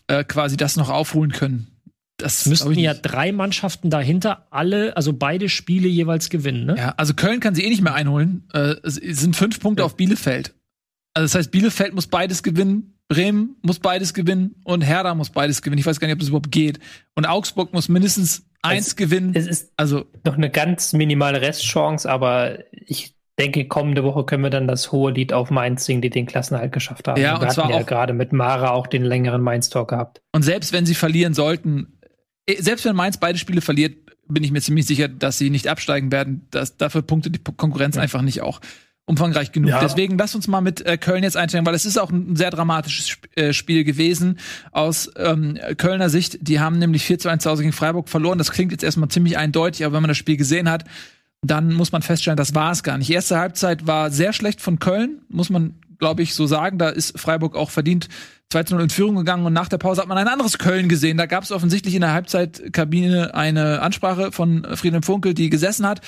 äh, 0.06 0.24
quasi 0.24 0.56
das 0.56 0.76
noch 0.76 0.90
aufholen 0.90 1.32
können. 1.32 1.68
Das 2.18 2.46
müssten 2.46 2.78
ja 2.78 2.94
drei 2.94 3.32
Mannschaften 3.32 3.90
dahinter 3.90 4.46
alle, 4.50 4.96
also 4.96 5.12
beide 5.12 5.48
Spiele 5.48 5.88
jeweils 5.88 6.30
gewinnen, 6.30 6.66
ne? 6.66 6.76
Ja, 6.76 6.94
also 6.96 7.14
Köln 7.14 7.40
kann 7.40 7.54
sie 7.54 7.64
eh 7.64 7.68
nicht 7.68 7.82
mehr 7.82 7.94
einholen. 7.94 8.48
Äh, 8.52 8.76
es 8.84 8.94
sind 8.94 9.34
fünf 9.34 9.58
Punkte 9.58 9.82
ja. 9.82 9.86
auf 9.86 9.96
Bielefeld. 9.96 10.54
Also 11.14 11.24
das 11.24 11.34
heißt, 11.34 11.50
Bielefeld 11.50 11.94
muss 11.94 12.06
beides 12.06 12.42
gewinnen, 12.42 12.94
Bremen 13.08 13.56
muss 13.62 13.78
beides 13.78 14.14
gewinnen 14.14 14.54
und 14.64 14.82
Hertha 14.82 15.14
muss 15.14 15.30
beides 15.30 15.62
gewinnen. 15.62 15.80
Ich 15.80 15.86
weiß 15.86 16.00
gar 16.00 16.06
nicht, 16.06 16.14
ob 16.14 16.20
das 16.20 16.28
überhaupt 16.28 16.52
geht. 16.52 16.78
Und 17.14 17.26
Augsburg 17.26 17.72
muss 17.72 17.88
mindestens 17.88 18.44
eins 18.62 18.88
es, 18.88 18.96
gewinnen. 18.96 19.32
Es 19.34 19.46
ist 19.46 19.72
also 19.76 20.06
noch 20.24 20.36
eine 20.36 20.48
ganz 20.48 20.92
minimale 20.92 21.40
Restchance, 21.42 22.08
aber 22.08 22.58
ich 22.70 23.14
denke, 23.42 23.66
kommende 23.66 24.04
Woche 24.04 24.24
können 24.24 24.42
wir 24.42 24.50
dann 24.50 24.68
das 24.68 24.92
hohe 24.92 25.12
Lied 25.12 25.32
auf 25.32 25.50
Mainz 25.50 25.84
singen, 25.84 26.00
die 26.00 26.10
den 26.10 26.26
Klassenhalt 26.26 26.72
geschafft 26.72 27.08
haben. 27.08 27.20
Ja, 27.20 27.34
und 27.34 27.42
wir 27.42 27.48
zwar 27.48 27.70
ja 27.70 27.82
gerade 27.82 28.12
mit 28.12 28.32
Mara 28.32 28.70
auch 28.70 28.86
den 28.86 29.02
längeren 29.02 29.42
Mainz-Talk 29.42 29.88
gehabt. 29.88 30.22
Und 30.32 30.42
selbst 30.42 30.72
wenn 30.72 30.86
sie 30.86 30.94
verlieren 30.94 31.34
sollten, 31.34 31.98
eh, 32.46 32.60
selbst 32.60 32.84
wenn 32.84 32.94
Mainz 32.94 33.18
beide 33.18 33.38
Spiele 33.38 33.60
verliert, 33.60 33.96
bin 34.28 34.44
ich 34.44 34.52
mir 34.52 34.60
ziemlich 34.60 34.86
sicher, 34.86 35.08
dass 35.08 35.38
sie 35.38 35.50
nicht 35.50 35.68
absteigen 35.68 36.12
werden. 36.12 36.46
Das, 36.50 36.76
dafür 36.76 37.02
punktet 37.02 37.34
die 37.34 37.52
Konkurrenz 37.56 37.96
ja. 37.96 38.02
einfach 38.02 38.22
nicht 38.22 38.40
auch 38.40 38.60
umfangreich 39.04 39.50
genug. 39.50 39.70
Ja. 39.70 39.80
Deswegen 39.80 40.16
lass 40.16 40.34
uns 40.34 40.46
mal 40.46 40.60
mit 40.60 40.80
äh, 40.86 40.96
Köln 40.96 41.24
jetzt 41.24 41.36
einsteigen, 41.36 41.66
weil 41.66 41.74
es 41.74 41.84
ist 41.84 41.98
auch 41.98 42.10
ein 42.10 42.36
sehr 42.36 42.50
dramatisches 42.50 43.06
Sp 43.10 43.26
äh, 43.34 43.52
Spiel 43.52 43.82
gewesen 43.82 44.38
aus 44.70 45.10
ähm, 45.16 45.58
Kölner 45.76 46.08
Sicht. 46.08 46.38
Die 46.40 46.60
haben 46.60 46.78
nämlich 46.78 47.04
4 47.04 47.18
zu 47.18 47.28
1 47.28 47.42
zu 47.42 47.50
Hause 47.50 47.62
gegen 47.62 47.72
Freiburg 47.72 48.08
verloren. 48.08 48.38
Das 48.38 48.52
klingt 48.52 48.70
jetzt 48.70 48.84
erstmal 48.84 49.08
ziemlich 49.08 49.36
eindeutig, 49.36 49.84
aber 49.84 49.94
wenn 49.94 50.02
man 50.02 50.08
das 50.08 50.18
Spiel 50.18 50.36
gesehen 50.36 50.70
hat, 50.70 50.84
dann 51.42 51.72
muss 51.72 51.92
man 51.92 52.02
feststellen, 52.02 52.36
das 52.36 52.54
war 52.54 52.70
es 52.70 52.82
gar 52.82 52.98
nicht. 52.98 53.08
Die 53.08 53.14
erste 53.14 53.38
Halbzeit 53.38 53.86
war 53.86 54.10
sehr 54.10 54.32
schlecht 54.32 54.60
von 54.60 54.78
Köln, 54.78 55.22
muss 55.28 55.50
man, 55.50 55.74
glaube 55.98 56.22
ich, 56.22 56.34
so 56.34 56.46
sagen. 56.46 56.78
Da 56.78 56.88
ist 56.88 57.18
Freiburg 57.18 57.56
auch 57.56 57.70
verdient 57.70 58.08
2 58.52 58.64
0 58.70 58.82
in 58.82 58.90
Führung 58.90 59.16
gegangen 59.16 59.46
und 59.46 59.52
nach 59.52 59.68
der 59.68 59.78
Pause 59.78 60.02
hat 60.02 60.08
man 60.08 60.18
ein 60.18 60.28
anderes 60.28 60.58
Köln 60.58 60.88
gesehen. 60.88 61.16
Da 61.16 61.26
gab 61.26 61.42
es 61.42 61.50
offensichtlich 61.50 61.94
in 61.94 62.02
der 62.02 62.12
Halbzeitkabine 62.12 63.34
eine 63.34 63.80
Ansprache 63.80 64.30
von 64.30 64.66
Friedhelm 64.74 65.02
Funkel, 65.02 65.34
die 65.34 65.50
gesessen 65.50 65.86
hat. 65.86 66.00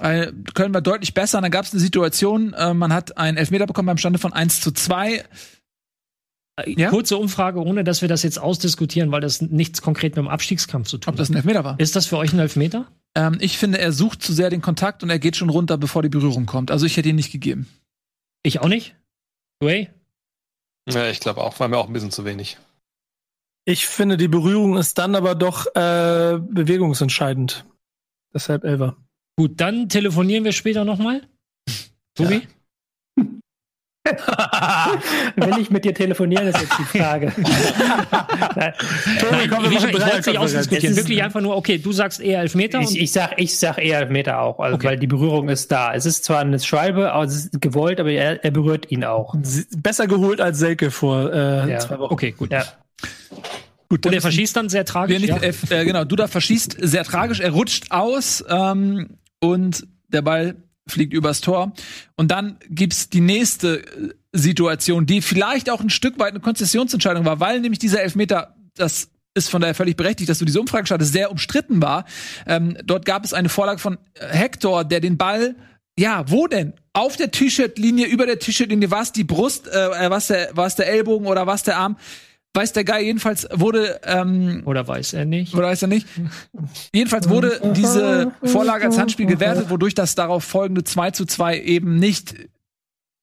Äh, 0.00 0.32
Köln 0.54 0.74
war 0.74 0.80
deutlich 0.80 1.14
besser. 1.14 1.38
Und 1.38 1.42
dann 1.42 1.52
gab 1.52 1.66
es 1.66 1.72
eine 1.72 1.80
Situation, 1.80 2.52
äh, 2.54 2.74
man 2.74 2.92
hat 2.92 3.16
einen 3.18 3.36
Elfmeter 3.36 3.66
bekommen 3.66 3.86
beim 3.86 3.98
Stande 3.98 4.18
von 4.18 4.32
1 4.32 4.60
zu 4.60 4.72
2. 4.72 5.24
Äh, 6.56 6.74
ja? 6.78 6.90
Kurze 6.90 7.16
Umfrage, 7.16 7.60
ohne 7.60 7.84
dass 7.84 8.02
wir 8.02 8.08
das 8.08 8.22
jetzt 8.22 8.38
ausdiskutieren, 8.38 9.10
weil 9.12 9.20
das 9.20 9.40
nichts 9.40 9.82
konkret 9.82 10.16
mit 10.16 10.24
dem 10.24 10.28
Abstiegskampf 10.28 10.88
zu 10.88 10.98
tun 10.98 11.08
hat. 11.08 11.14
Ob 11.14 11.18
das 11.18 11.30
ein 11.30 11.36
Elfmeter 11.36 11.64
war? 11.64 11.78
Ist 11.78 11.96
das 11.96 12.06
für 12.06 12.16
euch 12.18 12.32
ein 12.32 12.38
Elfmeter? 12.38 12.86
Ähm, 13.14 13.36
ich 13.40 13.58
finde, 13.58 13.78
er 13.78 13.92
sucht 13.92 14.22
zu 14.22 14.32
sehr 14.32 14.50
den 14.50 14.62
Kontakt 14.62 15.02
und 15.02 15.10
er 15.10 15.18
geht 15.18 15.36
schon 15.36 15.50
runter, 15.50 15.78
bevor 15.78 16.02
die 16.02 16.08
Berührung 16.08 16.46
kommt. 16.46 16.70
Also 16.70 16.86
ich 16.86 16.96
hätte 16.96 17.08
ihn 17.08 17.16
nicht 17.16 17.32
gegeben. 17.32 17.68
Ich 18.42 18.60
auch 18.60 18.68
nicht. 18.68 18.94
Way? 19.60 19.90
Ja, 20.90 21.08
ich 21.08 21.20
glaube 21.20 21.42
auch, 21.42 21.58
war 21.60 21.68
mir 21.68 21.78
auch 21.78 21.86
ein 21.86 21.92
bisschen 21.92 22.10
zu 22.10 22.24
wenig. 22.24 22.58
Ich 23.64 23.86
finde, 23.86 24.18
die 24.18 24.28
Berührung 24.28 24.76
ist 24.76 24.98
dann 24.98 25.14
aber 25.14 25.34
doch 25.34 25.66
äh, 25.74 26.38
bewegungsentscheidend. 26.38 27.64
Deshalb 28.34 28.64
Elver. 28.64 28.96
Gut, 29.36 29.60
dann 29.60 29.88
telefonieren 29.88 30.44
wir 30.44 30.52
später 30.52 30.84
nochmal. 30.84 31.22
Tobi? 32.14 32.34
Ja. 32.34 32.40
Will 35.36 35.58
ich 35.60 35.70
mit 35.70 35.86
dir 35.86 35.94
telefonieren, 35.94 36.46
ist 36.48 36.60
jetzt 36.60 36.78
die 36.78 36.98
Frage. 36.98 37.32
Nein, 38.56 38.74
Tobi, 39.18 39.48
komm, 39.48 39.64
ich, 39.64 39.72
ich 39.72 39.82
wollte 39.82 40.18
es 40.18 40.26
nicht 40.26 40.38
ausdiskutieren. 40.38 40.96
Wirklich 40.96 41.22
einfach 41.22 41.40
nur, 41.40 41.56
okay, 41.56 41.78
du 41.78 41.90
sagst 41.90 42.20
eher 42.20 42.40
Elfmeter. 42.40 42.80
Ich, 42.80 43.00
ich, 43.00 43.12
sag, 43.12 43.40
ich 43.40 43.58
sag 43.58 43.78
eher 43.78 44.00
Elfmeter 44.00 44.40
auch, 44.40 44.60
also, 44.60 44.74
okay. 44.74 44.88
weil 44.88 44.98
die 44.98 45.06
Berührung 45.06 45.48
ist 45.48 45.72
da. 45.72 45.94
Es 45.94 46.04
ist 46.04 46.24
zwar 46.24 46.40
eine 46.40 46.58
Schwalbe, 46.60 47.12
aber 47.12 47.24
es 47.24 47.46
ist 47.46 47.62
gewollt, 47.62 47.98
aber 47.98 48.10
er, 48.10 48.44
er 48.44 48.50
berührt 48.50 48.90
ihn 48.90 49.04
auch. 49.04 49.34
Besser 49.78 50.06
geholt 50.06 50.40
als 50.40 50.58
Selke 50.58 50.90
vor 50.90 51.32
äh, 51.32 51.70
ja. 51.70 51.78
zwei 51.78 51.98
Wochen. 51.98 52.12
Okay, 52.12 52.32
gut. 52.32 52.52
Ja. 52.52 52.64
Gut, 53.88 54.04
und 54.04 54.12
er 54.12 54.20
verschießt 54.20 54.54
dann 54.54 54.68
sehr 54.68 54.84
tragisch. 54.84 55.18
Nicht, 55.20 55.28
ja. 55.28 55.78
äh, 55.78 55.84
genau, 55.84 56.04
Duda 56.04 56.26
verschießt 56.26 56.76
sehr 56.78 57.04
tragisch. 57.04 57.40
Er 57.40 57.52
rutscht 57.52 57.90
aus 57.90 58.44
ähm, 58.50 59.18
und 59.40 59.86
der 60.08 60.22
Ball 60.22 60.56
fliegt 60.86 61.12
übers 61.12 61.40
Tor. 61.40 61.72
Und 62.16 62.30
dann 62.30 62.58
gibt's 62.68 63.08
die 63.08 63.20
nächste 63.20 63.80
äh, 63.80 64.14
Situation, 64.32 65.06
die 65.06 65.22
vielleicht 65.22 65.70
auch 65.70 65.80
ein 65.80 65.90
Stück 65.90 66.18
weit 66.18 66.30
eine 66.30 66.40
Konzessionsentscheidung 66.40 67.24
war, 67.24 67.40
weil 67.40 67.60
nämlich 67.60 67.78
dieser 67.78 68.02
Elfmeter, 68.02 68.56
das 68.74 69.08
ist 69.34 69.50
von 69.50 69.60
daher 69.60 69.74
völlig 69.74 69.96
berechtigt, 69.96 70.28
dass 70.28 70.38
du 70.38 70.44
diese 70.44 70.60
Umfrage 70.60 70.86
startest, 70.86 71.12
sehr 71.12 71.30
umstritten 71.30 71.82
war. 71.82 72.04
Ähm, 72.46 72.76
dort 72.84 73.04
gab 73.04 73.24
es 73.24 73.32
eine 73.32 73.48
Vorlage 73.48 73.80
von 73.80 73.98
Hector, 74.18 74.84
der 74.84 75.00
den 75.00 75.16
Ball 75.16 75.56
ja, 75.96 76.24
wo 76.28 76.46
denn? 76.46 76.72
Auf 76.92 77.16
der 77.16 77.30
T-Shirt-Linie, 77.30 78.06
über 78.06 78.26
der 78.26 78.38
T-Shirt-Linie, 78.38 78.90
war 78.90 79.02
es 79.02 79.12
die 79.12 79.24
Brust, 79.24 79.68
äh, 79.68 80.10
was 80.10 80.28
der, 80.28 80.50
was 80.52 80.76
der 80.76 80.88
Ellbogen 80.88 81.26
oder 81.26 81.46
was 81.46 81.62
der 81.62 81.76
Arm? 81.76 81.96
Weiß 82.54 82.72
der 82.72 82.84
Guy 82.84 83.04
jedenfalls 83.04 83.46
wurde 83.52 84.00
ähm, 84.04 84.62
oder 84.64 84.86
weiß 84.86 85.12
er 85.12 85.24
nicht 85.24 85.54
oder 85.54 85.66
weiß 85.66 85.82
er 85.82 85.88
nicht 85.88 86.06
jedenfalls 86.92 87.28
wurde 87.28 87.60
diese 87.74 88.32
Vorlage 88.44 88.84
als 88.84 88.98
Handspiel 88.98 89.26
gewertet 89.26 89.70
wodurch 89.70 89.94
das 89.94 90.14
darauf 90.14 90.44
folgende 90.44 90.84
2 90.84 91.10
zu 91.10 91.26
2 91.26 91.60
eben 91.60 91.98
nicht 91.98 92.34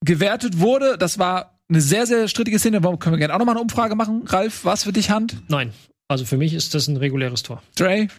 gewertet 0.03 0.59
wurde 0.59 0.97
das 0.97 1.17
war 1.17 1.51
eine 1.71 1.81
sehr, 1.81 2.05
sehr 2.05 2.27
strittige 2.27 2.59
Szene. 2.59 2.83
Warum 2.83 2.99
können 2.99 3.13
wir 3.13 3.19
gerne 3.19 3.33
auch 3.33 3.39
nochmal 3.39 3.55
eine 3.55 3.61
Umfrage 3.61 3.95
machen? 3.95 4.23
Ralf, 4.27 4.65
was 4.65 4.83
für 4.83 4.91
dich 4.91 5.09
Hand? 5.09 5.41
Nein. 5.47 5.73
Also 6.09 6.25
für 6.25 6.35
mich 6.37 6.53
ist 6.53 6.75
das 6.75 6.89
ein 6.89 6.97
reguläres 6.97 7.43
Tor. 7.43 7.63
Dre? 7.75 8.09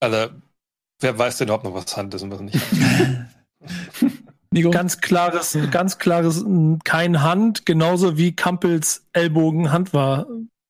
Also, 0.00 0.30
wer 1.00 1.18
weiß 1.18 1.36
denn 1.36 1.48
überhaupt 1.48 1.64
noch, 1.64 1.74
was 1.74 1.94
Hand 1.94 2.14
ist 2.14 2.22
und 2.22 2.30
was 2.30 2.40
nicht? 2.40 2.58
Nico? 4.52 4.70
Ganz 4.70 5.00
klares, 5.00 5.58
ganz 5.70 5.98
klares, 5.98 6.44
kein 6.84 7.22
Hand, 7.22 7.66
genauso 7.66 8.18
wie 8.18 8.36
Kampels 8.36 9.06
Ellbogen 9.12 9.72
Hand 9.72 9.94
war. 9.94 10.26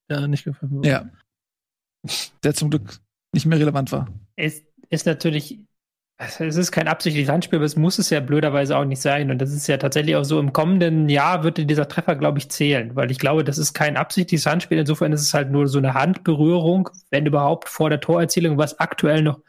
Ja, 0.08 0.26
nicht 0.26 0.44
gefallen. 0.44 0.82
Ja. 0.82 1.06
Der 2.42 2.54
zum 2.54 2.70
Glück 2.70 2.98
nicht 3.32 3.46
mehr 3.46 3.58
relevant 3.58 3.92
war. 3.92 4.08
Es 4.36 4.62
ist 4.90 5.06
natürlich, 5.06 5.58
es 6.18 6.38
ist 6.40 6.70
kein 6.70 6.86
absichtliches 6.86 7.30
Handspiel, 7.30 7.58
aber 7.58 7.66
es 7.66 7.76
muss 7.76 7.98
es 7.98 8.10
ja 8.10 8.20
blöderweise 8.20 8.76
auch 8.76 8.84
nicht 8.84 9.00
sein. 9.00 9.30
Und 9.30 9.38
das 9.38 9.52
ist 9.52 9.66
ja 9.66 9.78
tatsächlich 9.78 10.16
auch 10.16 10.24
so, 10.24 10.38
im 10.38 10.52
kommenden 10.52 11.08
Jahr 11.08 11.42
wird 11.42 11.58
dieser 11.58 11.88
Treffer, 11.88 12.14
glaube 12.14 12.38
ich, 12.38 12.50
zählen, 12.50 12.94
weil 12.94 13.10
ich 13.10 13.18
glaube, 13.18 13.42
das 13.42 13.58
ist 13.58 13.72
kein 13.72 13.96
absichtliches 13.96 14.46
Handspiel. 14.46 14.78
Insofern 14.78 15.12
ist 15.12 15.22
es 15.22 15.34
halt 15.34 15.50
nur 15.50 15.66
so 15.66 15.78
eine 15.78 15.94
Handberührung, 15.94 16.90
wenn 17.10 17.26
überhaupt 17.26 17.68
vor 17.68 17.90
der 17.90 18.00
Torerzielung, 18.00 18.58
was 18.58 18.78
aktuell 18.78 19.22
noch 19.22 19.40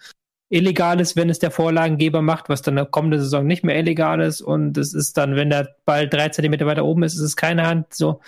illegal 0.53 0.99
ist, 0.99 1.15
wenn 1.15 1.29
es 1.29 1.39
der 1.39 1.51
Vorlagengeber 1.51 2.21
macht, 2.21 2.47
was 2.47 2.61
dann 2.61 2.91
kommenden 2.91 3.19
Saison 3.19 3.45
nicht 3.45 3.63
mehr 3.63 3.77
illegal 3.77 4.21
ist. 4.21 4.41
Und 4.41 4.77
es 4.77 4.93
ist 4.93 5.17
dann, 5.17 5.35
wenn 5.35 5.49
der 5.49 5.75
Ball 5.85 6.07
drei 6.07 6.29
Zentimeter 6.29 6.65
weiter 6.65 6.85
oben 6.85 7.03
ist, 7.03 7.15
ist 7.15 7.21
es 7.21 7.35
keine 7.35 7.65
Hand. 7.65 7.93
So. 7.93 8.21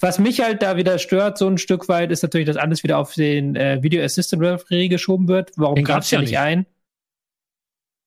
Was 0.00 0.18
mich 0.18 0.40
halt 0.40 0.62
da 0.62 0.76
wieder 0.76 0.98
stört, 0.98 1.36
so 1.36 1.48
ein 1.48 1.58
Stück 1.58 1.88
weit, 1.88 2.12
ist 2.12 2.22
natürlich, 2.22 2.46
dass 2.46 2.56
alles 2.56 2.84
wieder 2.84 2.98
auf 2.98 3.14
den 3.14 3.56
äh, 3.56 3.82
Video 3.82 4.02
Assistant 4.02 4.42
Referee 4.42 4.88
geschoben 4.88 5.28
wird. 5.28 5.50
Warum 5.56 5.82
gab 5.82 6.02
es 6.02 6.10
ja 6.10 6.20
nicht 6.20 6.38
ein? 6.38 6.66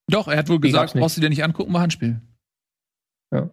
Doch, 0.10 0.28
er 0.28 0.38
hat 0.38 0.50
wohl 0.50 0.60
gesagt, 0.60 0.94
brauchst 0.94 1.18
du 1.18 1.22
dir 1.22 1.30
nicht 1.30 1.44
angucken, 1.44 1.74
war 1.74 1.82
Handspiel. 1.82 2.22
Ja. 3.34 3.50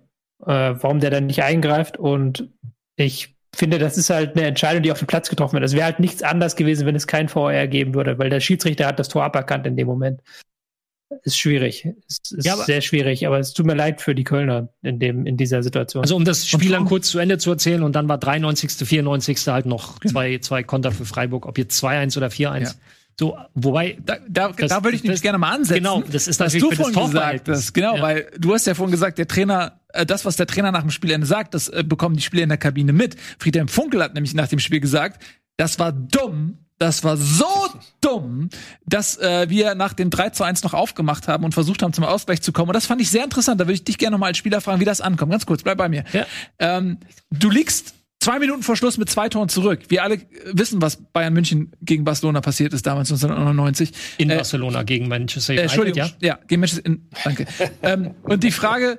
Äh, 0.47 0.77
warum 0.81 1.01
der 1.01 1.11
dann 1.11 1.27
nicht 1.27 1.43
eingreift 1.43 1.97
und 1.97 2.49
ich 2.97 3.34
finde, 3.55 3.79
das 3.79 3.99
ist 3.99 4.11
halt 4.11 4.37
eine 4.37 4.47
Entscheidung, 4.47 4.83
die 4.83 4.93
auf 4.93 4.99
dem 4.99 5.07
Platz 5.07 5.29
getroffen 5.29 5.55
wird. 5.55 5.65
Es 5.65 5.75
wäre 5.75 5.85
halt 5.85 6.01
nichts 6.01 6.23
anders 6.23 6.57
gewesen, 6.57 6.87
wenn 6.87 6.97
es 6.97 7.07
kein 7.07 7.29
VR 7.29 7.67
geben 7.67 7.95
würde, 7.95 8.19
weil 8.19 8.31
der 8.31 8.41
Schiedsrichter 8.41 8.87
hat 8.87 8.99
das 8.99 9.09
Tor 9.09 9.25
aberkannt 9.25 9.67
in 9.67 9.77
dem 9.77 9.87
Moment. 9.87 10.21
Ist 11.23 11.39
schwierig. 11.39 11.87
Ist, 12.09 12.33
ist 12.33 12.45
ja, 12.45 12.57
sehr 12.57 12.81
schwierig, 12.81 13.27
aber 13.27 13.39
es 13.39 13.53
tut 13.53 13.67
mir 13.67 13.75
leid 13.75 14.01
für 14.01 14.15
die 14.15 14.25
Kölner 14.25 14.69
in 14.83 14.99
dem, 14.99 15.27
in 15.27 15.37
dieser 15.37 15.63
Situation. 15.63 16.03
Also 16.03 16.17
um 16.17 16.25
das 16.25 16.47
Spiel 16.47 16.73
dann 16.73 16.87
kurz 16.87 17.11
zu 17.11 17.19
Ende 17.19 17.39
zu 17.39 17.51
erzählen 17.51 17.83
und 17.83 17.95
dann 17.95 18.09
war 18.09 18.19
93., 18.19 18.73
94. 18.73 19.47
halt 19.47 19.67
noch 19.67 20.01
genau. 20.01 20.13
zwei, 20.13 20.39
zwei 20.39 20.63
Konter 20.63 20.93
für 20.93 21.05
Freiburg, 21.05 21.47
ob 21.47 21.59
jetzt 21.59 21.83
2-1 21.83 22.17
oder 22.17 22.29
4-1. 22.29 22.61
Ja. 22.61 22.71
So, 23.19 23.39
wobei, 23.55 23.97
da, 24.05 24.17
da, 24.29 24.49
das, 24.51 24.71
da 24.71 24.83
würde 24.83 24.97
ich 24.97 25.05
nämlich 25.05 25.23
gerne 25.23 25.39
mal 25.39 25.55
ansetzen. 25.55 25.85
Genau, 25.85 26.03
das 26.03 26.27
ist 26.27 26.41
natürlich 26.41 26.65
was 26.65 26.89
du 26.89 26.93
vorhin 26.93 27.13
gesagt 27.13 27.49
hast. 27.49 27.73
Genau, 27.73 27.97
ja. 27.97 28.03
weil 28.03 28.31
du 28.39 28.53
hast 28.53 28.67
ja 28.67 28.75
vorhin 28.75 28.91
gesagt, 28.91 29.19
der 29.19 29.29
Trainer, 29.29 29.81
äh, 29.95 30.07
das, 30.07 30.25
was 30.25 30.37
der 30.37 30.47
Trainer 30.47 30.73
nach 30.73 30.83
dem 30.83 30.91
Spielende 30.91 31.27
sagt, 31.27 31.55
das 31.55 31.69
äh, 31.69 31.85
bekommen 31.87 32.17
die 32.17 32.23
Spieler 32.23 32.43
in 32.43 32.49
der 32.49 32.59
Kabine 32.59 32.93
mit. 32.93 33.17
Friedhelm 33.39 33.69
Funkel 33.69 34.03
hat 34.03 34.15
nämlich 34.15 34.35
nach 34.35 34.49
dem 34.49 34.59
Spiel 34.59 34.81
gesagt, 34.81 35.23
das 35.57 35.79
war 35.79 35.93
dumm, 35.93 36.59
das 36.79 37.05
war 37.05 37.17
so 37.17 37.47
dumm, 38.01 38.49
dass 38.85 39.17
äh, 39.19 39.49
wir 39.49 39.75
nach 39.75 39.93
dem 39.93 40.11
3 40.11 40.31
zu 40.31 40.43
1 40.45 40.65
noch 40.65 40.75
aufgemacht 40.75 41.29
haben 41.29 41.45
und 41.45 41.55
versucht 41.55 41.83
haben, 41.83 41.93
zum 41.93 42.05
Ausgleich 42.05 42.43
zu 42.43 42.53
kommen. 42.53 42.69
Und 42.69 42.75
das 42.75 42.87
fand 42.87 43.01
ich 43.01 43.11
sehr 43.11 43.25
interessant. 43.25 43.61
Da 43.61 43.65
würde 43.65 43.75
ich 43.75 43.85
dich 43.85 43.97
gerne 43.97 44.13
nochmal 44.13 44.29
als 44.29 44.39
Spieler 44.39 44.61
fragen, 44.61 44.81
wie 44.81 44.85
das 44.85 45.01
ankommt. 45.01 45.31
Ganz 45.31 45.47
kurz, 45.47 45.63
bleib 45.63 45.79
bei 45.79 45.89
mir. 45.89 46.05
Ja. 46.13 46.27
Ähm, 46.59 46.99
du 47.31 47.51
liegst 47.51 47.95
Zwei 48.25 48.39
Minuten 48.39 48.63
vor 48.63 48.75
Schluss 48.75 48.97
mit 48.97 49.11
zwei 49.11 49.29
Toren 49.29 49.51
zurück. 49.51 49.81
Wir 49.89 50.03
alle 50.03 50.19
wissen, 50.47 50.81
was 50.81 50.97
Bayern 50.97 51.35
München 51.35 51.73
gegen 51.83 52.05
Barcelona 52.05 52.41
passiert 52.41 52.73
ist 52.73 52.87
damals 52.87 53.13
1999. 53.13 53.93
In 54.17 54.31
äh, 54.31 54.37
Barcelona 54.37 54.83
gegen 54.83 55.09
Manchester 55.09 55.53
United. 55.53 55.59
Äh, 55.59 55.63
Entschuldigung, 55.65 55.99
ja? 55.99 56.29
ja, 56.29 56.39
gegen 56.49 56.61
Manchester. 56.61 56.87
In, 56.87 57.07
danke. 57.23 57.47
ähm, 57.83 58.15
und 58.23 58.43
die 58.43 58.51
Frage, 58.51 58.99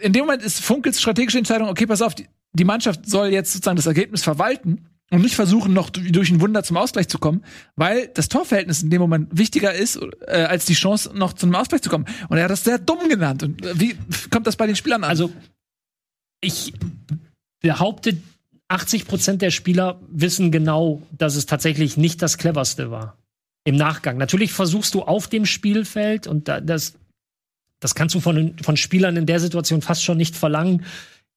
in 0.00 0.12
dem 0.12 0.26
Moment 0.26 0.42
ist 0.42 0.60
Funkels 0.60 1.00
strategische 1.00 1.38
Entscheidung, 1.38 1.68
okay, 1.68 1.86
pass 1.86 2.02
auf, 2.02 2.14
die, 2.14 2.64
Mannschaft 2.64 3.08
soll 3.08 3.28
jetzt 3.28 3.52
sozusagen 3.52 3.76
das 3.76 3.86
Ergebnis 3.86 4.22
verwalten 4.22 4.86
und 5.10 5.22
nicht 5.22 5.34
versuchen, 5.34 5.72
noch 5.72 5.90
durch 5.90 6.30
ein 6.30 6.40
Wunder 6.40 6.62
zum 6.62 6.76
Ausgleich 6.76 7.08
zu 7.08 7.18
kommen, 7.18 7.44
weil 7.76 8.08
das 8.14 8.28
Torverhältnis 8.28 8.82
in 8.82 8.90
dem 8.90 9.00
Moment 9.00 9.28
wichtiger 9.36 9.72
ist, 9.72 9.98
äh, 10.26 10.42
als 10.42 10.66
die 10.66 10.74
Chance, 10.74 11.10
noch 11.14 11.32
zum 11.32 11.54
Ausgleich 11.54 11.82
zu 11.82 11.90
kommen. 11.90 12.06
Und 12.28 12.38
er 12.38 12.44
hat 12.44 12.50
das 12.50 12.64
sehr 12.64 12.78
dumm 12.78 13.08
genannt. 13.08 13.42
Und 13.42 13.64
äh, 13.64 13.78
wie 13.78 13.96
kommt 14.30 14.46
das 14.46 14.56
bei 14.56 14.66
den 14.66 14.76
Spielern 14.76 15.04
an? 15.04 15.10
Also, 15.10 15.32
ich 16.40 16.72
behauptet, 17.60 18.22
80 18.70 19.06
Prozent 19.06 19.42
der 19.42 19.50
Spieler 19.50 20.00
wissen 20.08 20.52
genau, 20.52 21.02
dass 21.10 21.34
es 21.34 21.46
tatsächlich 21.46 21.96
nicht 21.96 22.22
das 22.22 22.38
cleverste 22.38 22.90
war. 22.90 23.16
Im 23.64 23.76
Nachgang. 23.76 24.16
Natürlich 24.16 24.52
versuchst 24.52 24.94
du 24.94 25.02
auf 25.02 25.26
dem 25.26 25.44
Spielfeld 25.44 26.26
und 26.26 26.48
das, 26.48 26.94
das 27.80 27.94
kannst 27.94 28.14
du 28.14 28.20
von, 28.20 28.54
von 28.62 28.76
Spielern 28.76 29.16
in 29.16 29.26
der 29.26 29.40
Situation 29.40 29.82
fast 29.82 30.04
schon 30.04 30.18
nicht 30.18 30.36
verlangen. 30.36 30.84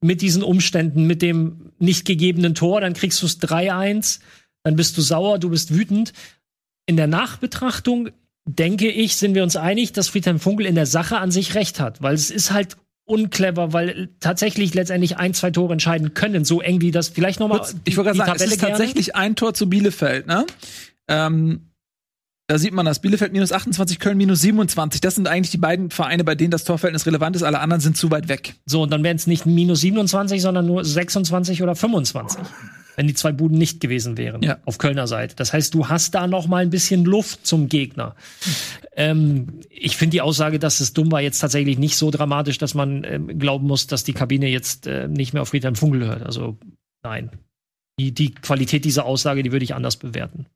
Mit 0.02 0.22
diesen 0.22 0.44
Umständen, 0.44 1.08
mit 1.08 1.22
dem 1.22 1.72
nicht 1.80 2.06
gegebenen 2.06 2.56
Tor, 2.56 2.82
dann 2.82 2.94
kriegst 2.94 3.22
du 3.22 3.26
es 3.26 3.42
3-1, 3.42 4.20
dann 4.64 4.76
bist 4.76 4.98
du 4.98 5.02
sauer, 5.02 5.40
du 5.40 5.50
bist 5.50 5.74
wütend. 5.74 6.12
In 6.86 6.98
der 6.98 7.08
Nachbetrachtung 7.08 8.10
denke 8.46 8.90
ich, 8.90 9.16
sind 9.16 9.36
wir 9.36 9.44
uns 9.44 9.56
einig, 9.56 9.94
dass 9.94 10.10
Friedhelm 10.10 10.40
Funkel 10.40 10.66
in 10.66 10.76
der 10.76 10.86
Sache 10.86 11.18
an 11.18 11.32
sich 11.32 11.56
recht 11.56 11.80
hat, 11.80 12.02
weil 12.02 12.14
es 12.14 12.30
ist 12.30 12.52
halt 12.52 12.76
unclever, 13.06 13.74
weil 13.74 14.10
tatsächlich 14.20 14.74
letztendlich 14.74 15.18
ein, 15.18 15.34
zwei 15.34 15.52
Tore 15.52 15.74
entscheiden 15.74 16.14
können, 16.14 16.46
so 16.46 16.62
eng 16.62 16.82
wie 16.82 16.92
das 16.92 17.10
vielleicht 17.10 17.40
nochmal. 17.40 17.62
Ich 17.86 17.98
wollte 17.98 18.10
gerade 18.10 18.18
sagen, 18.18 18.32
Tabelle 18.32 18.46
es 18.46 18.54
ist 18.54 18.60
gerne. 18.60 18.78
tatsächlich 18.78 19.16
ein 19.16 19.36
Tor 19.36 19.54
zu 19.54 19.70
Bielefeld, 19.70 20.28
ne? 20.28 20.46
Ähm, 21.08 21.70
da 22.48 22.58
sieht 22.58 22.74
man 22.74 22.86
das. 22.86 23.00
Bielefeld 23.00 23.32
minus 23.32 23.52
28, 23.52 24.00
Köln 24.00 24.18
minus 24.18 24.42
27. 24.42 25.02
Das 25.02 25.16
sind 25.16 25.28
eigentlich 25.28 25.52
die 25.52 25.58
beiden 25.58 25.90
Vereine, 25.90 26.24
bei 26.24 26.36
denen 26.36 26.52
das 26.52 26.64
Torverhältnis 26.64 27.06
relevant 27.06 27.36
ist. 27.36 27.44
Alle 27.44 27.60
anderen 27.60 27.82
sind 27.82 27.98
zu 27.98 28.12
weit 28.12 28.28
weg. 28.28 28.56
So, 28.66 28.84
und 28.84 28.92
dann 28.92 29.04
wären 29.04 29.16
es 29.16 29.28
nicht 29.28 29.46
minus 29.46 29.82
27, 29.82 30.42
sondern 30.42 30.66
nur 30.66 30.84
26 30.84 31.64
oder 31.64 31.76
25 31.76 32.42
wenn 32.96 33.08
die 33.08 33.14
zwei 33.14 33.32
Buden 33.32 33.58
nicht 33.58 33.80
gewesen 33.80 34.18
wären 34.18 34.42
ja. 34.42 34.60
auf 34.66 34.78
Kölner 34.78 35.08
Seite. 35.08 35.36
Das 35.36 35.54
heißt, 35.54 35.74
du 35.74 35.90
hast 35.90 36.14
da 36.16 36.28
noch 36.28 36.48
mal 36.48 36.62
ein 36.64 36.70
bisschen 36.70 37.06
Luft 37.06 37.46
zum 37.46 37.70
Gegner. 37.70 38.16
Ähm, 38.96 39.60
ich 39.70 39.98
finde 39.98 40.12
die 40.12 40.22
Aussage, 40.22 40.60
dass 40.60 40.80
es 40.80 40.94
dumm 40.94 41.12
war, 41.12 41.22
jetzt 41.22 41.40
tatsächlich 41.40 41.78
nicht 41.78 41.98
so 41.98 42.12
dramatisch, 42.12 42.58
dass 42.58 42.74
man 42.74 43.04
ähm, 43.04 43.40
glauben 43.40 43.68
muss, 43.68 43.88
dass 43.88 44.04
die 44.04 44.14
Kabine 44.14 44.48
jetzt 44.48 44.88
äh, 44.88 45.08
nicht 45.08 45.34
mehr 45.34 45.42
auf 45.42 45.50
Friedhelm 45.50 45.76
Funkel 45.76 46.06
hört. 46.06 46.24
Also 46.24 46.58
nein. 47.04 47.32
Die, 48.00 48.12
die 48.12 48.34
Qualität 48.34 48.86
dieser 48.86 49.06
Aussage, 49.06 49.44
die 49.44 49.52
würde 49.52 49.66
ich 49.66 49.76
anders 49.76 49.98
bewerten. 49.98 50.48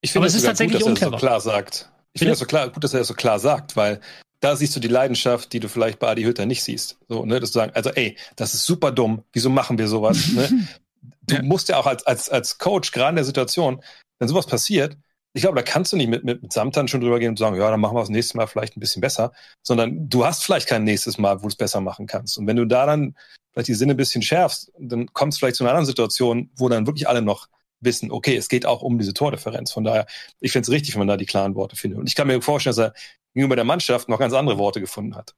Ich 0.00 0.12
finde 0.12 0.28
es 0.28 0.34
ist 0.34 0.44
tatsächlich 0.44 0.82
gut, 0.82 0.92
dass 0.92 1.02
er 1.02 1.10
das 1.10 1.20
so 1.20 1.26
klar 1.26 1.40
sagt. 1.40 1.90
Ich 2.12 2.20
finde 2.20 2.32
es 2.32 2.38
so 2.38 2.46
klar, 2.46 2.68
gut, 2.68 2.82
dass 2.82 2.94
er 2.94 3.00
das 3.00 3.08
so 3.08 3.14
klar 3.14 3.38
sagt, 3.38 3.76
weil 3.76 4.00
da 4.40 4.54
siehst 4.54 4.74
du 4.76 4.80
die 4.80 4.88
Leidenschaft, 4.88 5.52
die 5.52 5.60
du 5.60 5.68
vielleicht 5.68 5.98
bei 5.98 6.08
Adi 6.08 6.22
Hütter 6.22 6.46
nicht 6.46 6.62
siehst. 6.62 6.98
So, 7.08 7.24
ne, 7.24 7.40
dass 7.40 7.50
du 7.50 7.58
sagen, 7.58 7.72
also 7.74 7.90
ey, 7.90 8.16
das 8.36 8.54
ist 8.54 8.64
super 8.64 8.92
dumm, 8.92 9.24
wieso 9.32 9.50
machen 9.50 9.78
wir 9.78 9.88
sowas? 9.88 10.28
ne? 10.32 10.48
du 11.22 11.34
ja. 11.34 11.42
musst 11.42 11.68
ja 11.68 11.76
auch 11.76 11.86
als, 11.86 12.06
als, 12.06 12.28
als 12.28 12.58
Coach, 12.58 12.92
gerade 12.92 13.10
in 13.10 13.16
der 13.16 13.24
Situation, 13.24 13.82
wenn 14.18 14.28
sowas 14.28 14.46
passiert, 14.46 14.96
ich 15.34 15.42
glaube, 15.42 15.56
da 15.56 15.62
kannst 15.62 15.92
du 15.92 15.96
nicht 15.96 16.08
mit, 16.08 16.24
mit, 16.24 16.42
mit 16.42 16.52
Samtern 16.52 16.88
schon 16.88 17.00
drüber 17.00 17.18
gehen 17.18 17.30
und 17.30 17.38
sagen, 17.38 17.56
ja, 17.56 17.70
dann 17.70 17.80
machen 17.80 17.96
wir 17.96 18.00
das 18.00 18.08
nächste 18.08 18.36
Mal 18.36 18.46
vielleicht 18.46 18.76
ein 18.76 18.80
bisschen 18.80 19.00
besser, 19.00 19.32
sondern 19.62 20.08
du 20.08 20.24
hast 20.24 20.42
vielleicht 20.42 20.68
kein 20.68 20.84
nächstes 20.84 21.18
Mal, 21.18 21.38
wo 21.38 21.42
du 21.42 21.48
es 21.48 21.56
besser 21.56 21.80
machen 21.80 22.06
kannst. 22.06 22.38
Und 22.38 22.46
wenn 22.46 22.56
du 22.56 22.64
da 22.64 22.86
dann 22.86 23.14
vielleicht 23.52 23.68
die 23.68 23.74
Sinne 23.74 23.94
ein 23.94 23.98
bisschen 23.98 24.22
schärfst, 24.22 24.72
dann 24.78 25.12
kommt 25.12 25.32
es 25.32 25.38
vielleicht 25.38 25.56
zu 25.56 25.64
einer 25.64 25.70
anderen 25.70 25.86
Situation, 25.86 26.50
wo 26.56 26.68
dann 26.68 26.86
wirklich 26.86 27.08
alle 27.08 27.22
noch 27.22 27.48
wissen, 27.80 28.10
okay, 28.10 28.36
es 28.36 28.48
geht 28.48 28.66
auch 28.66 28.82
um 28.82 28.98
diese 28.98 29.14
Tordifferenz. 29.14 29.72
Von 29.72 29.84
daher, 29.84 30.06
ich 30.40 30.52
finde 30.52 30.66
es 30.66 30.70
richtig, 30.70 30.94
wenn 30.94 31.00
man 31.00 31.08
da 31.08 31.16
die 31.16 31.26
klaren 31.26 31.54
Worte 31.54 31.76
findet. 31.76 31.98
Und 31.98 32.08
ich 32.08 32.14
kann 32.14 32.26
mir 32.26 32.40
vorstellen, 32.42 32.76
dass 32.76 32.84
er 32.90 32.94
gegenüber 33.34 33.56
der 33.56 33.64
Mannschaft 33.64 34.08
noch 34.08 34.18
ganz 34.18 34.34
andere 34.34 34.58
Worte 34.58 34.80
gefunden 34.80 35.14
hat. 35.14 35.34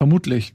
Vermutlich. 0.00 0.54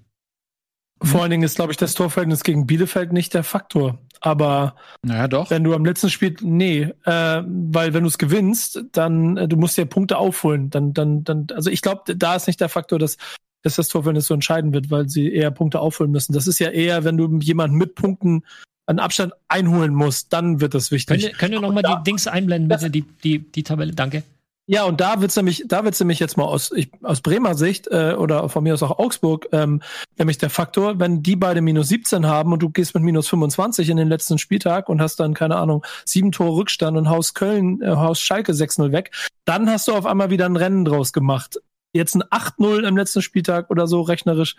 Vor 1.02 1.22
allen 1.22 1.32
Dingen 1.32 1.44
ist, 1.44 1.56
glaube 1.56 1.72
ich, 1.72 1.78
das 1.78 1.94
Torverhältnis 1.94 2.44
gegen 2.44 2.66
Bielefeld 2.66 3.14
nicht 3.14 3.34
der 3.34 3.44
Faktor. 3.44 4.00
Aber 4.20 4.76
naja, 5.04 5.28
doch. 5.28 5.52
wenn 5.52 5.64
du 5.64 5.76
am 5.76 5.86
letzten 5.86 6.10
Spiel, 6.10 6.36
nee, 6.42 6.92
äh, 7.06 7.44
weil 7.46 7.94
wenn 7.94 8.02
du 8.02 8.10
es 8.10 8.18
gewinnst, 8.18 8.84
dann 8.94 9.38
äh, 9.38 9.48
du 9.48 9.58
musst 9.58 9.78
ja 9.78 9.86
Punkte 9.86 10.18
aufholen. 10.18 10.72
Dann, 10.72 10.94
dann, 10.94 11.24
dann, 11.24 11.48
also 11.54 11.70
ich 11.70 11.84
glaube, 11.84 12.16
da 12.16 12.36
ist 12.36 12.48
nicht 12.48 12.60
der 12.60 12.70
Faktor, 12.70 12.98
dass, 12.98 13.18
dass 13.62 13.76
das 13.76 13.90
Torverhältnis 13.90 14.26
so 14.26 14.34
entscheiden 14.34 14.74
wird, 14.74 14.90
weil 14.90 15.08
sie 15.08 15.32
eher 15.32 15.52
Punkte 15.52 15.82
aufholen 15.82 16.12
müssen. 16.12 16.34
Das 16.34 16.48
ist 16.48 16.58
ja 16.58 16.70
eher, 16.70 17.04
wenn 17.04 17.18
du 17.18 17.38
jemanden 17.40 17.78
mit 17.78 17.94
Punkten 17.94 18.44
an 18.88 19.00
Abstand 19.00 19.34
einholen 19.48 19.94
musst, 19.94 20.34
dann 20.34 20.60
wird 20.60 20.74
das 20.74 20.92
wichtig. 20.92 21.22
Könnt 21.22 21.24
ihr, 21.24 21.38
könnt 21.38 21.54
ihr 21.54 21.62
nochmal 21.62 21.84
die 21.84 22.04
Dings 22.04 22.26
einblenden, 22.26 22.70
bitte, 22.70 22.90
die, 22.90 23.04
die, 23.24 23.40
die 23.40 23.64
Tabelle? 23.64 23.94
Danke. 23.94 24.24
Ja, 24.70 24.84
und 24.84 25.00
da 25.00 25.22
wird's 25.22 25.38
nämlich, 25.38 25.64
da 25.66 25.86
wird's 25.86 26.00
nämlich 26.02 26.20
jetzt 26.20 26.36
mal 26.36 26.44
aus, 26.44 26.74
ich, 26.74 26.90
aus 27.02 27.22
Bremer 27.22 27.56
Sicht 27.56 27.88
äh, 27.88 28.16
oder 28.18 28.50
von 28.50 28.64
mir 28.64 28.74
aus 28.74 28.84
auch 28.84 29.00
Augsburg, 29.00 29.48
ähm, 29.54 29.82
nämlich 30.18 30.40
der 30.40 30.50
Faktor, 30.50 31.00
wenn 31.00 31.24
die 31.24 31.38
beide 31.38 31.62
minus 31.62 31.88
17 31.88 32.26
haben 32.26 32.52
und 32.52 32.60
du 32.60 32.70
gehst 32.70 32.94
mit 32.94 33.02
minus 33.02 33.30
25 33.30 33.90
in 33.90 33.96
den 33.96 34.10
letzten 34.10 34.38
Spieltag 34.38 34.90
und 34.90 35.02
hast 35.02 35.22
dann, 35.22 35.34
keine 35.34 35.56
Ahnung, 35.56 35.86
sieben 36.04 36.34
Tore 36.34 36.58
Rückstand 36.58 36.98
und 36.98 37.10
haust 37.10 37.34
Köln, 37.34 37.82
äh, 37.82 37.88
haust 37.92 38.22
Schalke 38.22 38.52
6-0 38.52 38.92
weg, 38.92 39.12
dann 39.46 39.70
hast 39.70 39.88
du 39.88 39.94
auf 39.94 40.06
einmal 40.06 40.32
wieder 40.32 40.46
ein 40.46 40.58
Rennen 40.58 40.84
draus 40.84 41.14
gemacht. 41.14 41.62
Jetzt 41.94 42.16
ein 42.16 42.24
8-0 42.24 42.86
im 42.86 42.98
letzten 42.98 43.22
Spieltag 43.22 43.70
oder 43.70 43.88
so 43.88 44.02
rechnerisch 44.02 44.58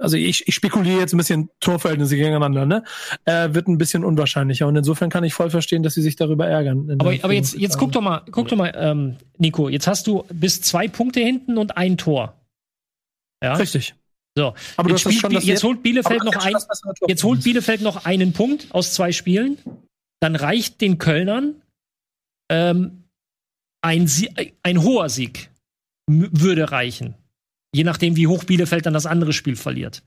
also 0.00 0.16
ich, 0.16 0.48
ich 0.48 0.54
spekuliere 0.54 0.98
jetzt 0.98 1.12
ein 1.12 1.18
bisschen 1.18 1.50
Torverhältnisse 1.60 2.16
gegeneinander, 2.16 2.66
ne? 2.66 2.84
Äh, 3.24 3.52
wird 3.52 3.68
ein 3.68 3.78
bisschen 3.78 4.04
unwahrscheinlicher. 4.04 4.66
Und 4.66 4.76
insofern 4.76 5.10
kann 5.10 5.24
ich 5.24 5.34
voll 5.34 5.50
verstehen, 5.50 5.82
dass 5.82 5.94
sie 5.94 6.02
sich 6.02 6.16
darüber 6.16 6.46
ärgern. 6.46 6.96
Aber, 6.98 7.14
aber 7.22 7.32
jetzt, 7.32 7.56
jetzt 7.56 7.78
guck 7.78 7.92
doch 7.92 8.00
mal, 8.00 8.22
guck 8.30 8.48
doch 8.48 8.56
mal, 8.56 8.72
ähm, 8.74 9.16
Nico, 9.38 9.68
jetzt 9.68 9.86
hast 9.86 10.06
du 10.06 10.24
bis 10.32 10.62
zwei 10.62 10.88
Punkte 10.88 11.20
hinten 11.20 11.58
und 11.58 11.76
ein 11.76 11.96
Tor. 11.96 12.40
Ja? 13.42 13.54
Richtig. 13.54 13.94
So, 14.36 14.54
aber 14.76 14.90
jetzt, 14.90 15.00
spielt, 15.00 15.20
schon, 15.20 15.32
jetzt 15.32 15.64
holt 15.64 15.82
Bielefeld 15.82 16.24
noch 16.24 16.36
ein, 16.36 16.54
jetzt 17.08 17.24
holt 17.24 17.42
Bielefeld 17.42 17.82
noch 17.82 18.04
einen 18.04 18.32
Punkt 18.32 18.68
aus 18.70 18.94
zwei 18.94 19.12
Spielen. 19.12 19.58
Dann 20.20 20.36
reicht 20.36 20.80
den 20.80 20.98
Kölnern 20.98 21.62
ähm, 22.48 23.04
ein, 23.82 24.10
ein 24.62 24.82
hoher 24.82 25.08
Sieg 25.08 25.50
würde 26.06 26.70
reichen. 26.70 27.14
Je 27.72 27.84
nachdem, 27.84 28.16
wie 28.16 28.26
hoch 28.26 28.44
Bielefeld 28.44 28.86
dann 28.86 28.94
das 28.94 29.06
andere 29.06 29.32
Spiel 29.32 29.56
verliert. 29.56 30.02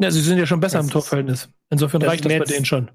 Ja, 0.00 0.10
sie 0.10 0.20
sind 0.20 0.38
ja 0.38 0.46
schon 0.46 0.60
besser 0.60 0.78
das 0.78 0.86
im 0.86 0.92
Torverhältnis. 0.92 1.48
Insofern 1.70 2.02
reicht 2.02 2.24
das 2.24 2.38
bei 2.38 2.44
denen 2.44 2.64
schon. 2.64 2.90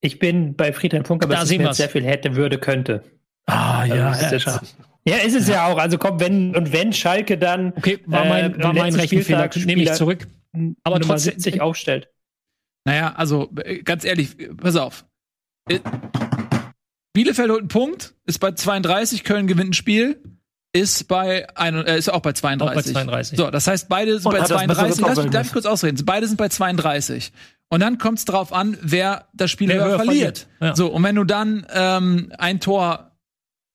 Ich 0.00 0.18
bin 0.18 0.54
bei 0.54 0.72
Friedhelm 0.72 1.04
Funke, 1.04 1.24
aber 1.24 1.34
da 1.34 1.42
es 1.42 1.50
ist 1.50 1.58
mir 1.58 1.72
sehr 1.72 1.88
viel 1.88 2.04
hätte, 2.04 2.36
würde, 2.36 2.58
könnte. 2.58 3.02
Ah, 3.46 3.84
ja, 3.86 4.10
also, 4.10 4.36
ja, 4.36 4.60
ja, 5.06 5.16
ist 5.18 5.34
es 5.34 5.48
ja. 5.48 5.54
ja. 5.54 5.66
auch. 5.66 5.78
Also 5.78 5.96
komm, 5.96 6.20
wenn 6.20 6.54
und 6.54 6.72
wenn 6.72 6.92
Schalke 6.92 7.38
dann 7.38 7.72
okay, 7.76 8.00
war 8.06 8.26
mein, 8.26 8.58
äh, 8.58 8.62
war 8.62 8.74
mein 8.74 8.94
Rechenfehler, 8.94 9.50
nehme 9.64 9.82
ich 9.82 9.92
zurück. 9.92 10.26
Aber 10.82 11.00
trotzdem 11.00 11.38
sich 11.38 11.60
aufstellt. 11.60 12.08
Naja, 12.84 13.14
also 13.14 13.50
ganz 13.84 14.04
ehrlich, 14.04 14.36
pass 14.56 14.76
auf. 14.76 15.06
Äh, 15.68 15.80
Bielefeld 17.14 17.50
holt 17.50 17.60
einen 17.60 17.68
Punkt, 17.68 18.14
ist 18.26 18.40
bei 18.40 18.52
32, 18.52 19.24
Köln 19.24 19.46
gewinnt 19.46 19.70
ein 19.70 19.74
Spiel 19.74 20.20
ist 20.74 21.06
bei 21.06 21.46
ein, 21.56 21.76
äh, 21.86 21.96
ist 21.96 22.12
auch 22.12 22.20
bei 22.20 22.32
32. 22.32 22.68
Auch 22.68 22.74
bei 22.74 22.82
32. 22.82 23.38
So, 23.38 23.50
das 23.50 23.66
heißt, 23.66 23.88
beide 23.88 24.18
sind 24.18 24.26
Und 24.26 24.38
bei 24.38 24.44
32. 24.44 25.00
Lass, 25.00 25.30
darf 25.30 25.46
ich 25.46 25.52
kurz 25.52 25.66
ausreden? 25.66 26.04
Beide 26.04 26.26
sind 26.26 26.36
bei 26.36 26.48
32. 26.48 27.32
Und 27.68 27.80
dann 27.80 27.98
kommt 27.98 28.18
es 28.18 28.24
darauf 28.24 28.52
an, 28.52 28.76
wer 28.82 29.26
das 29.32 29.50
Spiel 29.50 29.68
wer 29.68 29.84
höher, 29.84 29.96
verliert. 29.96 30.48
verliert. 30.48 30.48
Ja. 30.60 30.76
So, 30.76 30.88
und 30.88 31.02
wenn 31.04 31.14
du 31.14 31.24
dann 31.24 31.66
ähm, 31.72 32.32
ein 32.38 32.60
Tor 32.60 33.12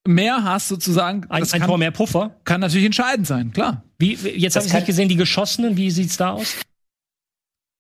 mehr 0.05 0.43
hast, 0.43 0.67
sozusagen, 0.67 1.25
ein, 1.29 1.43
ein 1.43 1.49
kann, 1.49 1.67
Tor 1.67 1.77
mehr 1.77 1.91
Puffer, 1.91 2.35
kann 2.43 2.61
natürlich 2.61 2.85
entscheidend 2.85 3.27
sein, 3.27 3.51
klar. 3.53 3.83
Wie, 3.97 4.13
jetzt 4.13 4.55
habe 4.55 4.65
ich 4.65 4.73
nicht 4.73 4.85
gesehen, 4.85 5.09
die 5.09 5.15
geschossenen, 5.15 5.77
wie 5.77 5.91
sieht's 5.91 6.17
da 6.17 6.31
aus? 6.31 6.55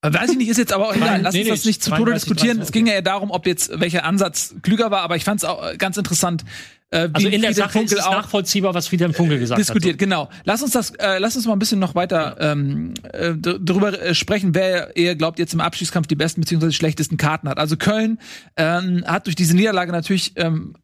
Äh, 0.01 0.13
weiß 0.13 0.31
ich 0.31 0.37
nicht, 0.37 0.49
ist 0.49 0.57
jetzt 0.57 0.71
aber 0.71 0.89
auch 0.89 0.95
egal. 0.95 1.21
Lass 1.21 1.33
nee, 1.33 1.41
uns 1.41 1.49
das 1.49 1.65
nicht 1.65 1.83
zu 1.83 1.91
Tode 1.91 2.13
diskutieren. 2.13 2.61
Es 2.61 2.71
ging 2.71 2.87
ja 2.87 2.93
eher 2.93 3.01
darum, 3.01 3.31
ob 3.31 3.45
jetzt 3.45 3.79
welcher 3.79 4.05
Ansatz 4.05 4.55
klüger 4.61 4.91
war, 4.91 5.01
aber 5.01 5.17
ich 5.17 5.25
fand 5.25 5.41
es 5.41 5.45
auch 5.45 5.77
ganz 5.77 5.97
interessant, 5.97 6.45
äh, 6.91 7.09
also 7.13 7.27
in 7.27 7.41
der 7.41 7.53
Sache 7.53 7.69
Funkel 7.69 7.97
ist 7.97 8.03
es 8.03 8.09
nachvollziehbar, 8.09 8.73
was 8.73 8.87
Friedhelm 8.87 9.13
Funkel 9.13 9.39
gesagt 9.39 9.59
diskutiert, 9.59 9.93
hat. 9.93 9.99
Diskutiert, 9.99 9.99
genau. 9.99 10.29
Lass 10.43 10.63
uns 10.63 10.71
das, 10.71 10.91
äh, 10.91 11.19
lass 11.19 11.35
uns 11.35 11.45
mal 11.45 11.53
ein 11.53 11.59
bisschen 11.59 11.79
noch 11.79 11.95
weiter 11.95 12.37
ähm, 12.39 12.93
äh, 13.03 13.33
darüber 13.35 14.01
äh, 14.01 14.15
sprechen, 14.15 14.55
wer 14.55 14.97
ihr 14.97 15.15
glaubt 15.15 15.39
jetzt 15.39 15.53
im 15.53 15.59
Abschiedskampf 15.59 16.07
die 16.07 16.15
besten 16.15 16.41
bzw. 16.41 16.71
schlechtesten 16.71 17.17
Karten 17.17 17.47
hat. 17.47 17.59
Also 17.59 17.77
Köln 17.77 18.19
ähm, 18.57 19.03
hat 19.05 19.27
durch 19.27 19.35
diese 19.35 19.55
Niederlage 19.55 19.91
natürlich 19.91 20.33
ähm, 20.35 20.75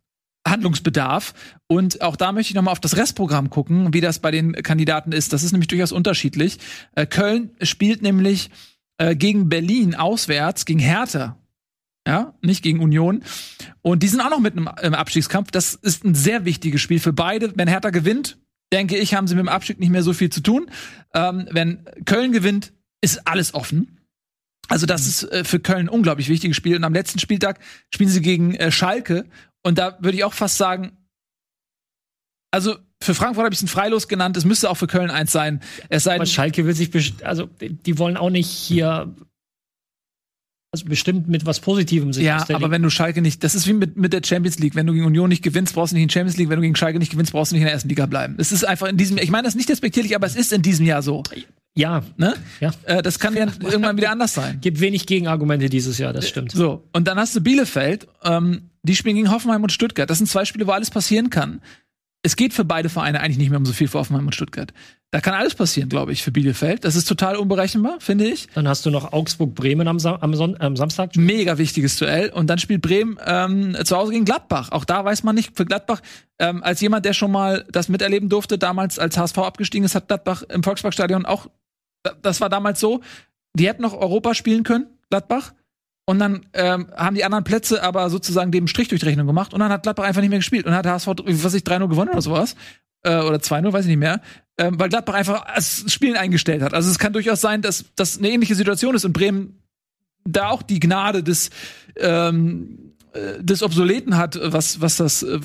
Handlungsbedarf. 0.47 1.33
Und 1.67 2.01
auch 2.01 2.15
da 2.15 2.31
möchte 2.31 2.51
ich 2.51 2.55
nochmal 2.55 2.73
auf 2.73 2.79
das 2.79 2.97
Restprogramm 2.97 3.49
gucken, 3.49 3.93
wie 3.93 4.01
das 4.01 4.19
bei 4.19 4.29
den 4.29 4.53
Kandidaten 4.53 5.11
ist. 5.11 5.33
Das 5.33 5.41
ist 5.41 5.53
nämlich 5.53 5.67
durchaus 5.67 5.91
unterschiedlich. 5.91 6.59
Äh, 6.93 7.07
Köln 7.07 7.49
spielt 7.61 8.03
nämlich 8.03 8.51
äh, 8.99 9.15
gegen 9.15 9.49
Berlin 9.49 9.95
auswärts, 9.95 10.65
gegen 10.65 10.79
Hertha 10.79 11.37
ja, 12.07 12.33
nicht 12.41 12.63
gegen 12.63 12.79
Union. 12.79 13.23
Und 13.81 14.03
die 14.03 14.07
sind 14.07 14.21
auch 14.21 14.29
noch 14.29 14.39
mit 14.39 14.55
im, 14.55 14.69
im 14.81 14.93
Abstiegskampf. 14.93 15.51
Das 15.51 15.73
ist 15.73 16.03
ein 16.03 16.15
sehr 16.15 16.45
wichtiges 16.45 16.81
Spiel 16.81 16.99
für 16.99 17.13
beide. 17.13 17.53
Wenn 17.55 17.67
Hertha 17.67 17.89
gewinnt, 17.89 18.37
denke 18.71 18.97
ich, 18.97 19.15
haben 19.15 19.27
sie 19.27 19.35
mit 19.35 19.43
dem 19.43 19.49
Abstieg 19.49 19.79
nicht 19.79 19.89
mehr 19.89 20.03
so 20.03 20.13
viel 20.13 20.29
zu 20.29 20.41
tun. 20.41 20.69
Ähm, 21.13 21.47
wenn 21.51 21.85
Köln 22.05 22.31
gewinnt, 22.31 22.73
ist 23.01 23.27
alles 23.27 23.53
offen. 23.53 23.95
Also 24.67 24.85
das 24.85 25.07
ist 25.07 25.23
äh, 25.31 25.43
für 25.43 25.59
Köln 25.59 25.87
ein 25.87 25.89
unglaublich 25.89 26.29
wichtiges 26.29 26.57
Spiel. 26.57 26.75
Und 26.75 26.83
am 26.83 26.93
letzten 26.93 27.19
Spieltag 27.19 27.59
spielen 27.93 28.09
sie 28.09 28.21
gegen 28.21 28.55
äh, 28.55 28.71
Schalke. 28.71 29.25
Und 29.63 29.77
da 29.77 29.97
würde 29.99 30.17
ich 30.17 30.23
auch 30.23 30.33
fast 30.33 30.57
sagen, 30.57 30.97
also 32.51 32.77
für 33.01 33.13
Frankfurt 33.13 33.43
habe 33.43 33.53
ich 33.53 33.59
es 33.59 33.63
ein 33.63 33.67
Freilos 33.67 34.07
genannt. 34.07 34.37
Es 34.37 34.45
müsste 34.45 34.69
auch 34.69 34.75
für 34.75 34.87
Köln 34.87 35.11
eins 35.11 35.31
sein. 35.31 35.61
Es 35.89 36.03
sei 36.03 36.15
Aber 36.15 36.25
Schalke 36.25 36.65
will 36.65 36.73
sich, 36.73 37.13
also 37.23 37.49
die 37.59 37.97
wollen 37.97 38.17
auch 38.17 38.29
nicht 38.29 38.47
hier 38.47 39.13
also 40.75 40.89
bestimmt 40.89 41.27
mit 41.27 41.45
was 41.45 41.59
Positivem 41.59 42.13
sich 42.13 42.25
Ja, 42.25 42.45
aber 42.53 42.71
wenn 42.71 42.81
du 42.81 42.89
Schalke 42.89 43.21
nicht, 43.21 43.43
das 43.43 43.55
ist 43.55 43.67
wie 43.67 43.73
mit, 43.73 43.97
mit 43.97 44.13
der 44.13 44.21
Champions 44.23 44.59
League. 44.59 44.75
Wenn 44.75 44.87
du 44.87 44.93
gegen 44.93 45.05
Union 45.05 45.29
nicht 45.29 45.43
gewinnst, 45.43 45.73
brauchst 45.73 45.91
du 45.91 45.95
nicht 45.95 46.03
in 46.03 46.09
Champions 46.09 46.37
League. 46.37 46.49
Wenn 46.49 46.57
du 46.57 46.61
gegen 46.61 46.75
Schalke 46.75 46.99
nicht 46.99 47.11
gewinnst, 47.11 47.31
brauchst 47.31 47.51
du 47.51 47.55
nicht 47.55 47.61
in 47.61 47.65
der 47.65 47.73
ersten 47.73 47.89
Liga 47.89 48.05
bleiben. 48.05 48.35
Es 48.37 48.51
ist 48.51 48.65
einfach 48.65 48.87
in 48.87 48.97
diesem, 48.97 49.17
ich 49.17 49.31
meine 49.31 49.43
das 49.43 49.55
nicht 49.55 49.69
respektierlich, 49.69 50.15
aber 50.15 50.27
es 50.27 50.35
ist 50.35 50.51
in 50.53 50.61
diesem 50.61 50.85
Jahr 50.85 51.01
so. 51.01 51.23
Ja, 51.75 52.03
ne? 52.17 52.35
Ja. 52.61 52.71
Äh, 52.85 53.01
das 53.01 53.19
kann 53.19 53.35
ja 53.35 53.47
irgendwann 53.61 53.97
wieder 53.97 54.11
anders 54.11 54.33
sein. 54.33 54.59
Gibt 54.61 54.79
wenig 54.79 55.05
Gegenargumente 55.05 55.69
dieses 55.69 55.97
Jahr, 55.97 56.13
das 56.13 56.27
stimmt. 56.27 56.51
So, 56.51 56.87
und 56.93 57.07
dann 57.07 57.17
hast 57.17 57.35
du 57.35 57.41
Bielefeld, 57.41 58.07
ähm, 58.23 58.69
die 58.83 58.95
spielen 58.95 59.15
gegen 59.15 59.31
Hoffenheim 59.31 59.63
und 59.63 59.71
Stuttgart. 59.71 60.09
Das 60.09 60.19
sind 60.19 60.27
zwei 60.27 60.45
Spiele, 60.45 60.67
wo 60.67 60.71
alles 60.71 60.89
passieren 60.89 61.29
kann 61.29 61.61
es 62.25 62.35
geht 62.35 62.53
für 62.53 62.65
beide 62.65 62.89
Vereine 62.89 63.19
eigentlich 63.21 63.37
nicht 63.37 63.51
mehr 63.51 63.59
um 63.59 63.67
so 63.67 63.73
viel 63.73 63.87
für 63.87 63.99
Offenheim 63.99 64.25
und 64.25 64.33
Stuttgart. 64.33 64.73
Da 65.11 65.21
kann 65.21 65.35
alles 65.35 65.53
passieren, 65.53 65.89
glaube 65.89 66.11
ich, 66.11 66.23
für 66.23 66.31
Bielefeld. 66.31 66.83
Das 66.83 66.95
ist 66.95 67.05
total 67.05 67.35
unberechenbar, 67.35 67.99
finde 67.99 68.25
ich. 68.25 68.47
Dann 68.55 68.67
hast 68.67 68.83
du 68.83 68.89
noch 68.89 69.13
Augsburg-Bremen 69.13 69.87
am, 69.87 69.99
Sam 69.99 70.17
am, 70.19 70.33
am 70.33 70.75
Samstag. 70.75 71.15
Mega 71.15 71.59
wichtiges 71.59 71.97
Duell. 71.97 72.31
Und 72.31 72.47
dann 72.47 72.57
spielt 72.57 72.81
Bremen 72.81 73.19
ähm, 73.23 73.77
zu 73.85 73.95
Hause 73.95 74.11
gegen 74.11 74.25
Gladbach. 74.25 74.71
Auch 74.71 74.85
da 74.85 75.05
weiß 75.05 75.21
man 75.21 75.35
nicht, 75.35 75.55
für 75.55 75.65
Gladbach, 75.65 76.01
ähm, 76.39 76.63
als 76.63 76.81
jemand, 76.81 77.05
der 77.05 77.13
schon 77.13 77.31
mal 77.31 77.63
das 77.71 77.89
miterleben 77.89 78.27
durfte, 78.27 78.57
damals 78.57 78.97
als 78.97 79.17
HSV 79.17 79.37
abgestiegen 79.37 79.85
ist, 79.85 79.93
hat 79.93 80.07
Gladbach 80.07 80.41
im 80.49 80.63
Volksparkstadion 80.63 81.27
auch, 81.27 81.47
das 82.23 82.41
war 82.41 82.49
damals 82.49 82.79
so, 82.79 83.01
die 83.53 83.67
hätten 83.67 83.83
noch 83.83 83.93
Europa 83.93 84.33
spielen 84.33 84.63
können, 84.63 84.87
Gladbach. 85.11 85.53
Und 86.05 86.19
dann 86.19 86.45
ähm, 86.53 86.87
haben 86.95 87.15
die 87.15 87.23
anderen 87.23 87.43
Plätze 87.43 87.81
aber 87.81 88.09
sozusagen 88.09 88.51
dem 88.51 88.67
Strich 88.67 88.89
durch 88.89 89.01
die 89.01 89.07
Rechnung 89.07 89.25
gemacht. 89.25 89.53
Und 89.53 89.59
dann 89.59 89.71
hat 89.71 89.83
Gladbach 89.83 90.03
einfach 90.03 90.21
nicht 90.21 90.29
mehr 90.29 90.39
gespielt. 90.39 90.65
Und 90.65 90.71
dann 90.71 90.79
hat 90.79 90.85
HSV, 90.85 91.07
was 91.07 91.53
ich, 91.55 91.63
3-0 91.63 91.87
gewonnen 91.87 92.11
oder 92.11 92.21
sowas. 92.21 92.55
Äh, 93.03 93.17
oder 93.21 93.37
2-0, 93.37 93.73
weiß 93.73 93.85
ich 93.85 93.89
nicht 93.89 93.97
mehr. 93.97 94.21
Ähm, 94.57 94.79
weil 94.79 94.89
Gladbach 94.89 95.15
einfach 95.15 95.45
das 95.55 95.91
Spielen 95.91 96.15
eingestellt 96.15 96.61
hat. 96.61 96.73
Also 96.73 96.91
es 96.91 96.99
kann 96.99 97.11
durchaus 97.11 97.41
sein, 97.41 97.61
dass 97.61 97.85
das 97.95 98.19
eine 98.19 98.29
ähnliche 98.29 98.55
Situation 98.55 98.93
ist 98.93 99.03
und 99.03 99.13
Bremen 99.13 99.61
da 100.23 100.49
auch 100.49 100.61
die 100.61 100.79
Gnade 100.79 101.23
des 101.23 101.49
ähm, 101.97 102.93
äh, 103.13 103.43
des 103.43 103.63
Obsoleten 103.63 104.17
hat, 104.17 104.39
was 104.41 104.81
was 104.81 104.97
das 104.97 105.23
äh, 105.23 105.39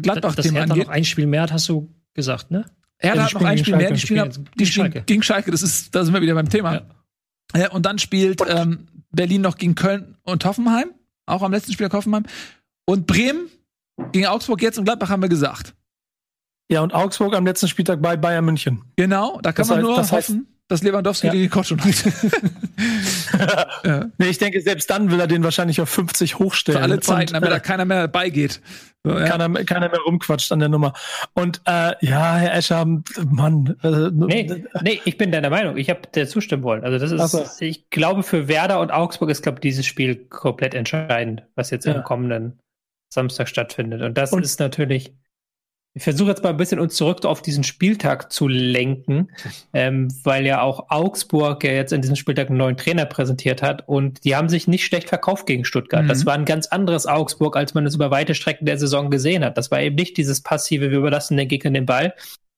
Gladbach-Thema 0.00 0.62
angeht. 0.62 0.86
noch 0.86 0.92
ein 0.92 1.04
Spiel 1.04 1.26
mehr 1.26 1.42
hat, 1.42 1.52
hast 1.52 1.68
du 1.68 1.92
gesagt, 2.14 2.50
ne? 2.50 2.64
Er 2.98 3.16
ja, 3.16 3.24
hat 3.24 3.34
noch 3.34 3.42
ein 3.42 3.58
Spiel 3.58 3.76
mehr, 3.76 3.90
die 3.90 3.98
spielen, 3.98 4.30
die 4.58 4.66
spielen, 4.66 4.90
gegen 4.90 4.92
Schalke. 4.92 5.02
Gegen 5.06 5.22
Schalke. 5.22 5.50
Das 5.50 5.62
ist, 5.62 5.94
da 5.94 6.04
sind 6.04 6.14
wir 6.14 6.22
wieder 6.22 6.34
beim 6.34 6.48
Thema. 6.48 6.74
Ja. 6.74 6.82
Ja, 7.54 7.70
und 7.72 7.84
dann 7.84 7.98
spielt 7.98 8.40
ähm, 8.48 8.86
Berlin 9.12 9.42
noch 9.42 9.56
gegen 9.56 9.74
Köln 9.74 10.16
und 10.22 10.44
Hoffenheim, 10.44 10.90
auch 11.26 11.42
am 11.42 11.52
letzten 11.52 11.72
Spiel 11.72 11.90
Hoffenheim. 11.90 12.24
Und 12.84 13.06
Bremen 13.06 13.48
gegen 14.12 14.26
Augsburg 14.26 14.62
jetzt 14.62 14.78
und 14.78 14.84
Gladbach 14.84 15.10
haben 15.10 15.22
wir 15.22 15.28
gesagt. 15.28 15.74
Ja, 16.70 16.80
und 16.80 16.94
Augsburg 16.94 17.34
am 17.34 17.44
letzten 17.44 17.68
Spieltag 17.68 18.00
bei 18.00 18.16
Bayern 18.16 18.44
München. 18.44 18.82
Genau, 18.96 19.40
da 19.42 19.52
kann 19.52 19.62
das 19.62 19.68
man 19.68 19.78
heißt, 19.78 19.86
nur 19.86 19.96
das 19.96 20.12
heißt, 20.12 20.28
hoffen, 20.30 20.46
dass 20.68 20.82
Lewandowski 20.82 21.26
ja. 21.26 21.32
die 21.32 21.48
Coach 21.48 21.72
hat. 21.72 21.80
ja. 23.84 24.06
Nee, 24.18 24.28
ich 24.28 24.38
denke, 24.38 24.60
selbst 24.60 24.90
dann 24.90 25.10
will 25.10 25.20
er 25.20 25.26
den 25.26 25.44
wahrscheinlich 25.44 25.80
auf 25.80 25.88
50 25.88 26.38
hochstellen. 26.38 26.78
Für 26.78 26.84
alle 26.84 27.00
Zeiten, 27.00 27.34
damit 27.34 27.48
äh, 27.48 27.52
da 27.52 27.58
keiner 27.60 27.84
mehr 27.84 28.08
beigeht. 28.08 28.60
So, 29.04 29.18
ja. 29.18 29.26
keiner, 29.26 29.64
keiner 29.64 29.88
mehr 29.88 30.00
rumquatscht 30.06 30.52
an 30.52 30.60
der 30.60 30.68
Nummer. 30.68 30.92
Und 31.34 31.60
äh, 31.66 31.94
ja, 32.00 32.36
Herr 32.36 32.54
Escher, 32.54 32.84
Mann. 32.84 33.76
Äh, 33.82 34.10
nee, 34.12 34.64
nee, 34.82 35.00
ich 35.04 35.18
bin 35.18 35.32
deiner 35.32 35.50
Meinung. 35.50 35.76
Ich 35.76 35.90
habe 35.90 36.02
der 36.14 36.28
zustimmen 36.28 36.62
wollen. 36.62 36.84
Also 36.84 36.98
das 36.98 37.10
ist, 37.10 37.32
so. 37.32 37.64
ich 37.64 37.90
glaube, 37.90 38.22
für 38.22 38.46
Werder 38.46 38.80
und 38.80 38.92
Augsburg 38.92 39.30
ist, 39.30 39.42
glaube 39.42 39.56
ich, 39.56 39.62
dieses 39.62 39.86
Spiel 39.86 40.14
komplett 40.14 40.74
entscheidend, 40.74 41.42
was 41.56 41.70
jetzt 41.70 41.86
ja. 41.86 41.94
im 41.94 42.04
kommenden 42.04 42.60
Samstag 43.12 43.48
stattfindet. 43.48 44.02
Und 44.02 44.16
das 44.16 44.32
und 44.32 44.42
ist 44.44 44.60
natürlich 44.60 45.12
ich 45.94 46.02
versuche 46.02 46.30
jetzt 46.30 46.42
mal 46.42 46.50
ein 46.50 46.56
bisschen 46.56 46.80
uns 46.80 46.94
zurück 46.94 47.24
auf 47.26 47.42
diesen 47.42 47.64
Spieltag 47.64 48.32
zu 48.32 48.48
lenken, 48.48 49.28
ähm, 49.72 50.08
weil 50.24 50.46
ja 50.46 50.62
auch 50.62 50.86
Augsburg 50.88 51.64
ja 51.64 51.72
jetzt 51.72 51.92
in 51.92 52.00
diesem 52.00 52.16
Spieltag 52.16 52.48
einen 52.48 52.58
neuen 52.58 52.76
Trainer 52.76 53.04
präsentiert 53.04 53.62
hat 53.62 53.86
und 53.88 54.24
die 54.24 54.34
haben 54.34 54.48
sich 54.48 54.68
nicht 54.68 54.84
schlecht 54.84 55.08
verkauft 55.08 55.46
gegen 55.46 55.64
Stuttgart. 55.64 56.04
Mhm. 56.04 56.08
Das 56.08 56.24
war 56.24 56.34
ein 56.34 56.44
ganz 56.44 56.66
anderes 56.68 57.06
Augsburg, 57.06 57.56
als 57.56 57.74
man 57.74 57.84
es 57.84 57.94
über 57.94 58.10
weite 58.10 58.34
Strecken 58.34 58.64
der 58.64 58.78
Saison 58.78 59.10
gesehen 59.10 59.44
hat. 59.44 59.58
Das 59.58 59.70
war 59.70 59.80
eben 59.80 59.96
nicht 59.96 60.16
dieses 60.16 60.40
passive, 60.40 60.90
wir 60.90 60.98
überlassen 60.98 61.36
den 61.36 61.48
Gegner 61.48 61.70
den 61.70 61.86
Ball, 61.86 62.14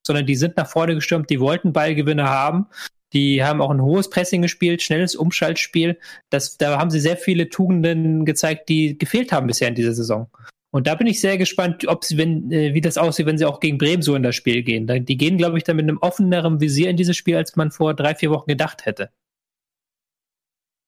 sondern 0.07 0.27
die 0.27 0.37
sind 0.37 0.57
nach 0.57 0.69
vorne 0.69 0.95
gestürmt, 0.95 1.31
die 1.31 1.41
wollten 1.41 1.73
Ballgewinne 1.73 2.29
haben. 2.29 2.67
Die 3.13 3.45
haben 3.45 3.63
auch 3.63 3.71
ein 3.71 3.83
hohes 3.83 4.11
Pressing 4.11 4.43
gespielt, 4.43 4.83
schnelles 4.83 5.15
Umschaltspiel. 5.15 5.99
Das, 6.31 6.59
da 6.59 6.79
haben 6.79 6.91
sie 6.91 6.99
sehr 6.99 7.17
viele 7.17 7.49
Tugenden 7.49 8.25
gezeigt, 8.25 8.69
die 8.69 8.99
gefehlt 8.99 9.31
haben 9.31 9.47
bisher 9.47 9.69
in 9.69 9.77
dieser 9.77 9.95
Saison. 9.95 10.29
Und 10.75 10.89
da 10.89 10.97
bin 10.97 11.07
ich 11.07 11.21
sehr 11.21 11.39
gespannt, 11.39 11.87
ob 11.87 12.05
sie, 12.05 12.19
wenn, 12.19 12.51
äh, 12.51 12.75
wie 12.75 12.81
das 12.81 12.99
aussieht, 12.99 13.27
wenn 13.27 13.39
sie 13.39 13.45
auch 13.45 13.61
gegen 13.61 13.79
Bremen 13.79 14.03
so 14.03 14.17
in 14.17 14.25
das 14.25 14.35
Spiel 14.35 14.65
gehen. 14.65 14.89
Die 14.89 15.17
gehen, 15.17 15.39
glaube 15.39 15.57
ich, 15.57 15.63
dann 15.63 15.77
mit 15.77 15.85
einem 15.85 15.99
offeneren 15.99 16.61
Visier 16.61 16.91
in 16.91 16.97
dieses 16.97 17.17
Spiel, 17.17 17.37
als 17.37 17.55
man 17.55 17.71
vor 17.71 17.95
drei, 17.95 18.17
vier 18.17 18.31
Wochen 18.31 18.49
gedacht 18.49 18.85
hätte. 18.85 19.11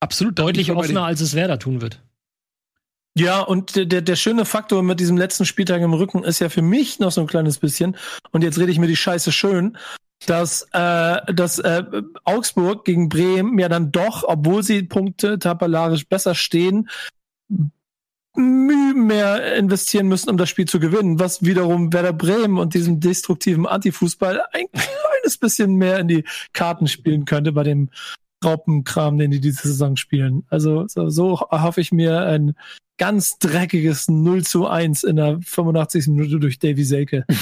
Absolut 0.00 0.36
deutlich 0.40 0.72
offener, 0.72 1.04
als 1.04 1.20
es 1.20 1.36
Werder 1.36 1.60
tun 1.60 1.82
wird. 1.82 2.02
Ja, 3.16 3.42
und 3.42 3.76
der, 3.76 4.02
der 4.02 4.16
schöne 4.16 4.44
Faktor 4.44 4.82
mit 4.82 4.98
diesem 4.98 5.16
letzten 5.16 5.44
Spieltag 5.44 5.80
im 5.80 5.94
Rücken 5.94 6.24
ist 6.24 6.40
ja 6.40 6.48
für 6.48 6.62
mich 6.62 6.98
noch 6.98 7.12
so 7.12 7.20
ein 7.20 7.28
kleines 7.28 7.60
bisschen, 7.60 7.96
und 8.32 8.42
jetzt 8.42 8.58
rede 8.58 8.72
ich 8.72 8.80
mir 8.80 8.88
die 8.88 8.96
Scheiße 8.96 9.30
schön, 9.30 9.78
dass, 10.26 10.66
äh, 10.72 11.32
dass 11.32 11.60
äh, 11.60 11.84
Augsburg 12.24 12.84
gegen 12.84 13.08
Bremen 13.08 13.56
ja 13.56 13.68
dann 13.68 13.92
doch, 13.92 14.24
obwohl 14.26 14.64
sie 14.64 14.82
Punkte 14.82 15.38
tabellarisch 15.38 16.08
besser 16.08 16.34
stehen, 16.34 16.88
Mühe 18.36 18.94
mehr 18.94 19.56
investieren 19.56 20.08
müssen, 20.08 20.30
um 20.30 20.36
das 20.36 20.48
Spiel 20.48 20.66
zu 20.66 20.80
gewinnen, 20.80 21.18
was 21.18 21.44
wiederum 21.44 21.92
Werder 21.92 22.12
Bremen 22.12 22.58
und 22.58 22.74
diesem 22.74 23.00
destruktiven 23.00 23.66
Antifußball 23.66 24.42
ein 24.52 24.66
kleines 24.72 25.38
bisschen 25.38 25.76
mehr 25.76 25.98
in 25.98 26.08
die 26.08 26.24
Karten 26.52 26.88
spielen 26.88 27.24
könnte 27.24 27.52
bei 27.52 27.62
dem 27.62 27.90
Raupenkram, 28.44 29.18
den 29.18 29.30
die 29.30 29.40
diese 29.40 29.68
Saison 29.68 29.96
spielen. 29.96 30.44
Also 30.50 30.86
so, 30.88 31.08
so 31.08 31.40
hoffe 31.50 31.80
ich 31.80 31.92
mir 31.92 32.26
ein 32.26 32.54
ganz 32.98 33.38
dreckiges 33.38 34.08
0 34.08 34.44
zu 34.44 34.66
1 34.66 35.04
in 35.04 35.16
der 35.16 35.40
85. 35.42 36.08
Minute 36.08 36.38
durch 36.38 36.58
Davy 36.58 36.84
Selke. 36.84 37.24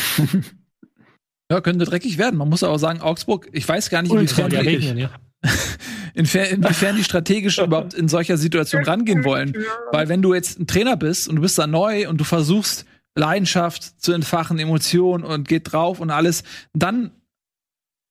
Ja, 1.51 1.61
könnte 1.61 1.85
dreckig 1.85 2.16
werden. 2.16 2.37
Man 2.37 2.49
muss 2.49 2.62
aber 2.62 2.73
auch 2.73 2.79
sagen, 2.79 3.03
Augsburg, 3.03 3.49
ich 3.53 3.69
weiß 3.69 3.91
gar 3.91 4.01
nicht, 4.01 4.12
inwiefern, 4.12 4.49
die, 4.49 4.57
regnen, 4.57 4.97
ja. 4.97 5.11
inwiefern 6.15 6.97
die 6.97 7.05
strategisch 7.05 7.59
überhaupt 7.65 7.95
in 7.95 8.09
solcher 8.09 8.36
Situation 8.36 8.85
rangehen 8.85 9.24
wollen. 9.24 9.55
Weil 9.93 10.09
wenn 10.09 10.23
du 10.23 10.32
jetzt 10.35 10.59
ein 10.59 10.66
Trainer 10.66 10.97
bist 10.97 11.28
und 11.28 11.36
du 11.36 11.43
bist 11.43 11.59
da 11.59 11.66
neu 11.66 12.09
und 12.09 12.19
du 12.19 12.24
versuchst, 12.24 12.86
Leidenschaft 13.16 14.01
zu 14.03 14.12
entfachen, 14.12 14.59
Emotionen 14.59 15.24
und 15.24 15.49
geht 15.49 15.73
drauf 15.73 16.01
und 16.01 16.11
alles, 16.11 16.43
dann 16.73 17.11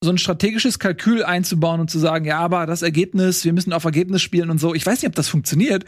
so 0.03 0.11
ein 0.11 0.17
strategisches 0.17 0.80
Kalkül 0.80 1.23
einzubauen 1.23 1.80
und 1.80 1.89
zu 1.89 1.97
sagen, 1.97 2.25
ja, 2.25 2.39
aber 2.39 2.65
das 2.65 2.81
Ergebnis, 2.81 3.45
wir 3.45 3.53
müssen 3.53 3.73
auf 3.73 3.85
Ergebnis 3.85 4.21
spielen 4.21 4.49
und 4.49 4.59
so. 4.59 4.73
Ich 4.73 4.85
weiß 4.85 5.01
nicht, 5.01 5.07
ob 5.07 5.15
das 5.15 5.30
funktioniert, 5.30 5.85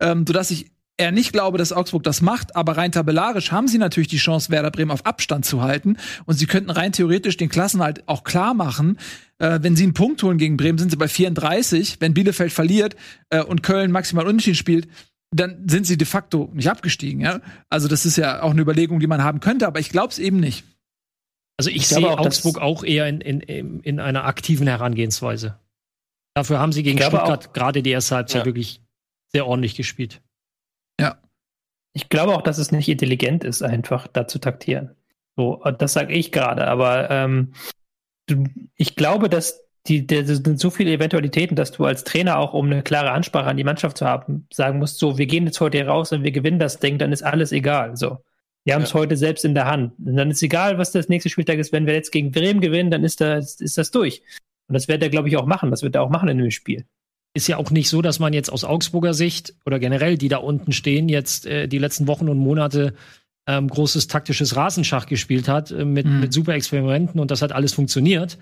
ähm, 0.00 0.24
sodass 0.26 0.50
ich 0.50 0.70
eher 0.98 1.12
nicht 1.12 1.32
glaube, 1.32 1.56
dass 1.58 1.72
Augsburg 1.72 2.02
das 2.02 2.20
macht, 2.20 2.56
aber 2.56 2.76
rein 2.76 2.92
tabellarisch 2.92 3.52
haben 3.52 3.68
sie 3.68 3.78
natürlich 3.78 4.08
die 4.08 4.18
Chance, 4.18 4.50
Werder 4.50 4.70
Bremen 4.70 4.90
auf 4.90 5.06
Abstand 5.06 5.46
zu 5.46 5.62
halten 5.62 5.96
und 6.26 6.34
sie 6.34 6.46
könnten 6.46 6.70
rein 6.70 6.92
theoretisch 6.92 7.36
den 7.36 7.48
Klassen 7.48 7.82
halt 7.82 8.06
auch 8.08 8.24
klar 8.24 8.52
machen, 8.52 8.98
äh, 9.38 9.60
wenn 9.62 9.76
sie 9.76 9.84
einen 9.84 9.94
Punkt 9.94 10.22
holen 10.22 10.38
gegen 10.38 10.56
Bremen, 10.56 10.78
sind 10.78 10.90
sie 10.90 10.96
bei 10.96 11.08
34, 11.08 12.00
wenn 12.00 12.14
Bielefeld 12.14 12.52
verliert 12.52 12.96
äh, 13.30 13.42
und 13.42 13.62
Köln 13.62 13.92
maximal 13.92 14.26
unentschieden 14.26 14.56
spielt, 14.56 14.88
dann 15.30 15.68
sind 15.68 15.86
sie 15.86 15.96
de 15.96 16.06
facto 16.06 16.50
nicht 16.52 16.68
abgestiegen, 16.68 17.20
ja? 17.20 17.40
Also 17.68 17.86
das 17.86 18.04
ist 18.04 18.16
ja 18.16 18.42
auch 18.42 18.50
eine 18.50 18.62
Überlegung, 18.62 18.98
die 18.98 19.06
man 19.06 19.22
haben 19.22 19.40
könnte, 19.40 19.66
aber 19.66 19.78
ich 19.78 19.90
glaube 19.90 20.10
es 20.10 20.18
eben 20.18 20.40
nicht. 20.40 20.64
Also 21.58 21.70
ich, 21.70 21.76
ich 21.76 21.88
sehe 21.88 22.08
auch, 22.08 22.18
Augsburg 22.18 22.58
auch 22.58 22.82
eher 22.84 23.08
in, 23.08 23.20
in, 23.20 23.80
in 23.80 24.00
einer 24.00 24.24
aktiven 24.24 24.66
Herangehensweise. 24.66 25.58
Dafür 26.34 26.60
haben 26.60 26.72
sie 26.72 26.82
gegen 26.82 26.98
Stuttgart 26.98 27.52
gerade 27.52 27.82
die 27.82 27.90
erste 27.90 28.16
Halbzeit 28.16 28.42
ja. 28.42 28.46
wirklich 28.46 28.80
sehr 29.32 29.46
ordentlich 29.46 29.74
gespielt. 29.74 30.22
Ich 31.98 32.10
glaube 32.10 32.36
auch, 32.36 32.42
dass 32.42 32.58
es 32.58 32.70
nicht 32.70 32.88
intelligent 32.88 33.42
ist, 33.42 33.60
einfach 33.60 34.06
da 34.06 34.28
zu 34.28 34.38
taktieren. 34.38 34.94
So, 35.34 35.60
das 35.80 35.94
sage 35.94 36.14
ich 36.14 36.30
gerade, 36.30 36.68
aber 36.68 37.10
ähm, 37.10 37.54
ich 38.76 38.94
glaube, 38.94 39.28
dass 39.28 39.64
die, 39.88 40.06
der, 40.06 40.24
sind 40.24 40.60
so 40.60 40.70
viele 40.70 40.92
Eventualitäten, 40.92 41.56
dass 41.56 41.72
du 41.72 41.86
als 41.86 42.04
Trainer 42.04 42.38
auch, 42.38 42.54
um 42.54 42.66
eine 42.66 42.84
klare 42.84 43.10
Ansprache 43.10 43.48
an 43.48 43.56
die 43.56 43.64
Mannschaft 43.64 43.98
zu 43.98 44.06
haben, 44.06 44.46
sagen 44.52 44.78
musst, 44.78 45.00
so, 45.00 45.18
wir 45.18 45.26
gehen 45.26 45.44
jetzt 45.46 45.60
heute 45.60 45.78
hier 45.78 45.88
raus 45.88 46.12
und 46.12 46.22
wir 46.22 46.30
gewinnen 46.30 46.60
das 46.60 46.78
Ding, 46.78 46.98
dann 46.98 47.10
ist 47.10 47.22
alles 47.22 47.50
egal. 47.50 47.96
So. 47.96 48.18
Wir 48.62 48.74
haben 48.76 48.82
es 48.82 48.92
ja. 48.92 49.00
heute 49.00 49.16
selbst 49.16 49.44
in 49.44 49.56
der 49.56 49.64
Hand. 49.64 49.94
Und 49.98 50.14
dann 50.14 50.30
ist 50.30 50.42
egal, 50.42 50.78
was 50.78 50.92
das 50.92 51.08
nächste 51.08 51.30
Spieltag 51.30 51.58
ist. 51.58 51.72
Wenn 51.72 51.86
wir 51.86 51.94
jetzt 51.94 52.12
gegen 52.12 52.30
Bremen 52.30 52.60
gewinnen, 52.60 52.92
dann 52.92 53.02
ist 53.02 53.20
das, 53.20 53.60
ist 53.60 53.76
das 53.76 53.90
durch. 53.90 54.22
Und 54.68 54.74
das 54.74 54.86
wird 54.86 55.02
er, 55.02 55.08
glaube 55.08 55.28
ich, 55.28 55.36
auch 55.36 55.46
machen. 55.46 55.72
Das 55.72 55.82
wird 55.82 55.96
er 55.96 56.02
auch 56.02 56.10
machen 56.10 56.28
in 56.28 56.38
dem 56.38 56.52
Spiel. 56.52 56.84
Ist 57.34 57.48
ja 57.48 57.56
auch 57.58 57.70
nicht 57.70 57.88
so, 57.88 58.02
dass 58.02 58.18
man 58.18 58.32
jetzt 58.32 58.50
aus 58.50 58.64
Augsburger 58.64 59.14
Sicht 59.14 59.54
oder 59.64 59.78
generell, 59.78 60.18
die 60.18 60.28
da 60.28 60.38
unten 60.38 60.72
stehen, 60.72 61.08
jetzt 61.08 61.46
äh, 61.46 61.68
die 61.68 61.78
letzten 61.78 62.06
Wochen 62.06 62.28
und 62.28 62.38
Monate 62.38 62.94
ähm, 63.46 63.68
großes 63.68 64.08
taktisches 64.08 64.56
Rasenschach 64.56 65.06
gespielt 65.06 65.48
hat 65.48 65.70
äh, 65.70 65.84
mit, 65.84 66.06
mhm. 66.06 66.20
mit 66.20 66.32
super 66.32 66.54
Experimenten 66.54 67.20
und 67.20 67.30
das 67.30 67.42
hat 67.42 67.52
alles 67.52 67.72
funktioniert. 67.72 68.38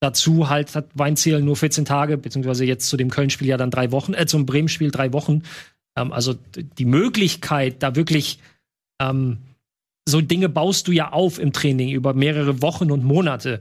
Dazu 0.00 0.48
halt 0.48 0.74
hat 0.74 0.90
Weinziel 0.94 1.40
nur 1.42 1.56
14 1.56 1.84
Tage, 1.84 2.18
beziehungsweise 2.18 2.64
jetzt 2.64 2.88
zu 2.88 2.96
dem 2.96 3.10
Köln-Spiel 3.10 3.48
ja 3.48 3.56
dann 3.56 3.70
drei 3.70 3.90
Wochen, 3.92 4.14
äh, 4.14 4.26
zum 4.26 4.46
Bremen-Spiel 4.46 4.90
drei 4.90 5.12
Wochen. 5.12 5.42
Ähm, 5.96 6.12
also 6.12 6.34
die 6.54 6.84
Möglichkeit, 6.84 7.82
da 7.82 7.96
wirklich 7.96 8.38
ähm, 9.00 9.38
so 10.08 10.20
Dinge 10.20 10.48
baust 10.48 10.88
du 10.88 10.92
ja 10.92 11.12
auf 11.12 11.38
im 11.38 11.52
Training 11.52 11.90
über 11.90 12.14
mehrere 12.14 12.62
Wochen 12.62 12.90
und 12.90 13.04
Monate. 13.04 13.60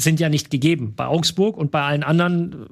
Sind 0.00 0.18
ja 0.18 0.28
nicht 0.28 0.50
gegeben. 0.50 0.94
Bei 0.96 1.06
Augsburg 1.06 1.56
und 1.56 1.70
bei 1.70 1.82
allen 1.82 2.02
anderen, 2.02 2.66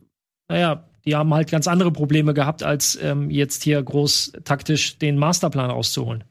naja, 0.48 0.88
die 1.04 1.16
haben 1.16 1.32
halt 1.34 1.50
ganz 1.50 1.66
andere 1.68 1.92
Probleme 1.92 2.34
gehabt, 2.34 2.62
als 2.62 2.98
ähm, 3.00 3.30
jetzt 3.30 3.62
hier 3.62 3.82
groß 3.82 4.32
taktisch 4.44 4.98
den 4.98 5.18
Masterplan 5.18 5.70
rauszuholen. 5.70 6.24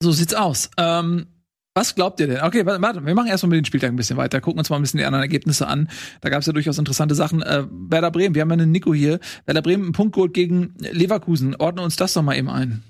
So 0.00 0.12
sieht's 0.12 0.34
aus. 0.34 0.70
Ähm, 0.76 1.26
was 1.74 1.94
glaubt 1.94 2.18
ihr 2.18 2.26
denn? 2.26 2.42
Okay, 2.42 2.66
warte, 2.66 3.06
wir 3.06 3.14
machen 3.14 3.28
erstmal 3.28 3.50
mit 3.50 3.58
den 3.58 3.64
Spieltagen 3.64 3.94
ein 3.94 3.96
bisschen 3.96 4.16
weiter, 4.16 4.40
gucken 4.40 4.58
uns 4.58 4.68
mal 4.68 4.76
ein 4.76 4.82
bisschen 4.82 4.98
die 4.98 5.04
anderen 5.04 5.22
Ergebnisse 5.22 5.68
an. 5.68 5.88
Da 6.20 6.28
gab 6.28 6.40
es 6.40 6.46
ja 6.46 6.52
durchaus 6.52 6.78
interessante 6.78 7.14
Sachen. 7.14 7.42
Äh, 7.42 7.66
Werder 7.70 8.10
Bremen, 8.10 8.34
wir 8.34 8.42
haben 8.42 8.50
ja 8.50 8.54
einen 8.54 8.72
Nico 8.72 8.92
hier. 8.92 9.20
Werder 9.46 9.62
Bremen, 9.62 9.88
ein 9.88 9.92
Punkt 9.92 10.14
geholt 10.14 10.34
gegen 10.34 10.74
Leverkusen. 10.78 11.54
Ordne 11.56 11.82
uns 11.82 11.96
das 11.96 12.14
doch 12.14 12.22
mal 12.22 12.36
eben 12.36 12.50
ein. 12.50 12.82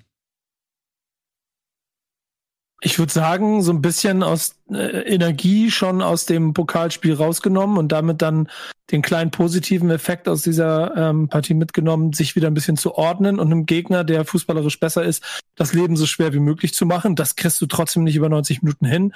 Ich 2.81 2.99
würde 2.99 3.13
sagen, 3.13 3.61
so 3.63 3.73
ein 3.73 3.83
bisschen 3.83 4.23
aus 4.23 4.55
äh, 4.71 5.03
Energie 5.13 5.69
schon 5.71 6.01
aus 6.01 6.27
dem 6.27 6.55
Pokalspiel 6.55 7.15
rausgenommen 7.15 7.77
und 7.77 7.91
damit 7.91 8.23
dann 8.23 8.49
den 8.93 9.03
kleinen 9.03 9.33
positiven 9.33 9.91
Effekt 9.91 10.29
aus 10.29 10.43
dieser 10.43 10.97
ähm, 10.97 11.29
Partie 11.29 11.55
mitgenommen, 11.55 12.13
sich 12.13 12.37
wieder 12.37 12.47
ein 12.47 12.55
bisschen 12.55 12.77
zu 12.77 12.95
ordnen 12.95 13.41
und 13.41 13.47
einem 13.47 13.67
Gegner, 13.67 14.05
der 14.05 14.25
fußballerisch 14.25 14.79
besser 14.79 15.03
ist, 15.03 15.25
das 15.57 15.73
Leben 15.73 15.97
so 15.97 16.07
schwer 16.07 16.33
wie 16.33 16.39
möglich 16.39 16.73
zu 16.73 16.87
machen. 16.87 17.17
Das 17.17 17.35
kriegst 17.35 17.61
du 17.61 17.67
trotzdem 17.67 18.05
nicht 18.05 18.15
über 18.15 18.29
90 18.29 18.63
Minuten 18.63 18.87
hin. 18.87 19.13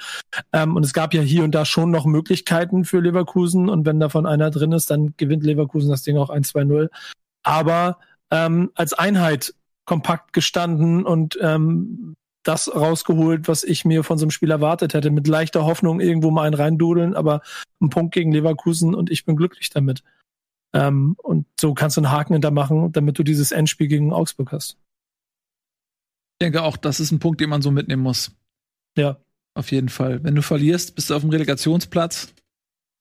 Ähm, 0.51 0.75
und 0.75 0.83
es 0.83 0.91
gab 0.91 1.13
ja 1.13 1.21
hier 1.21 1.45
und 1.45 1.55
da 1.55 1.63
schon 1.63 1.89
noch 1.89 2.05
Möglichkeiten 2.05 2.83
für 2.83 2.99
Leverkusen 2.99 3.69
und 3.69 3.85
wenn 3.85 3.99
davon 3.99 4.25
einer 4.25 4.51
drin 4.51 4.73
ist, 4.73 4.91
dann 4.91 5.13
gewinnt 5.15 5.43
Leverkusen 5.43 5.89
das 5.89 6.03
Ding 6.03 6.17
auch 6.17 6.29
1-2-0. 6.29 6.89
Aber 7.43 7.97
ähm, 8.29 8.71
als 8.75 8.93
Einheit 8.93 9.53
kompakt 9.85 10.33
gestanden 10.33 11.05
und 11.05 11.37
ähm, 11.41 12.15
das 12.43 12.73
rausgeholt, 12.73 13.47
was 13.47 13.63
ich 13.63 13.85
mir 13.85 14.03
von 14.03 14.17
so 14.17 14.25
einem 14.25 14.31
Spiel 14.31 14.51
erwartet 14.51 14.93
hätte. 14.93 15.11
Mit 15.11 15.27
leichter 15.27 15.65
Hoffnung 15.65 15.99
irgendwo 15.99 16.31
mal 16.31 16.43
einen 16.43 16.55
reindudeln, 16.55 17.15
aber 17.15 17.41
ein 17.81 17.89
Punkt 17.89 18.13
gegen 18.13 18.31
Leverkusen 18.31 18.93
und 18.93 19.09
ich 19.09 19.25
bin 19.25 19.35
glücklich 19.35 19.69
damit. 19.69 20.03
Ähm, 20.73 21.15
und 21.21 21.45
so 21.59 21.73
kannst 21.73 21.97
du 21.97 22.01
einen 22.01 22.11
Haken 22.11 22.33
hintermachen, 22.33 22.91
damit 22.91 23.17
du 23.17 23.23
dieses 23.23 23.51
Endspiel 23.51 23.87
gegen 23.87 24.11
Augsburg 24.11 24.51
hast. 24.51 24.77
Ich 26.33 26.45
denke 26.45 26.63
auch, 26.63 26.77
das 26.77 26.99
ist 26.99 27.11
ein 27.11 27.19
Punkt, 27.19 27.39
den 27.39 27.49
man 27.49 27.61
so 27.61 27.71
mitnehmen 27.71 28.03
muss. 28.03 28.31
Ja. 28.97 29.17
Auf 29.55 29.71
jeden 29.71 29.89
Fall. 29.89 30.23
Wenn 30.23 30.35
du 30.35 30.41
verlierst, 30.41 30.95
bist 30.95 31.09
du 31.09 31.15
auf 31.15 31.21
dem 31.21 31.29
Relegationsplatz. 31.29 32.33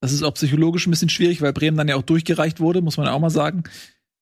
Das 0.03 0.13
ist 0.13 0.23
auch 0.23 0.35
psychologisch 0.35 0.87
ein 0.87 0.91
bisschen 0.91 1.09
schwierig, 1.09 1.41
weil 1.41 1.53
Bremen 1.53 1.77
dann 1.77 1.89
ja 1.89 1.97
auch 1.97 2.03
durchgereicht 2.03 2.61
wurde, 2.61 2.83
muss 2.83 2.99
man 2.99 3.09
auch 3.09 3.21
mal 3.21 3.31
sagen. 3.31 3.65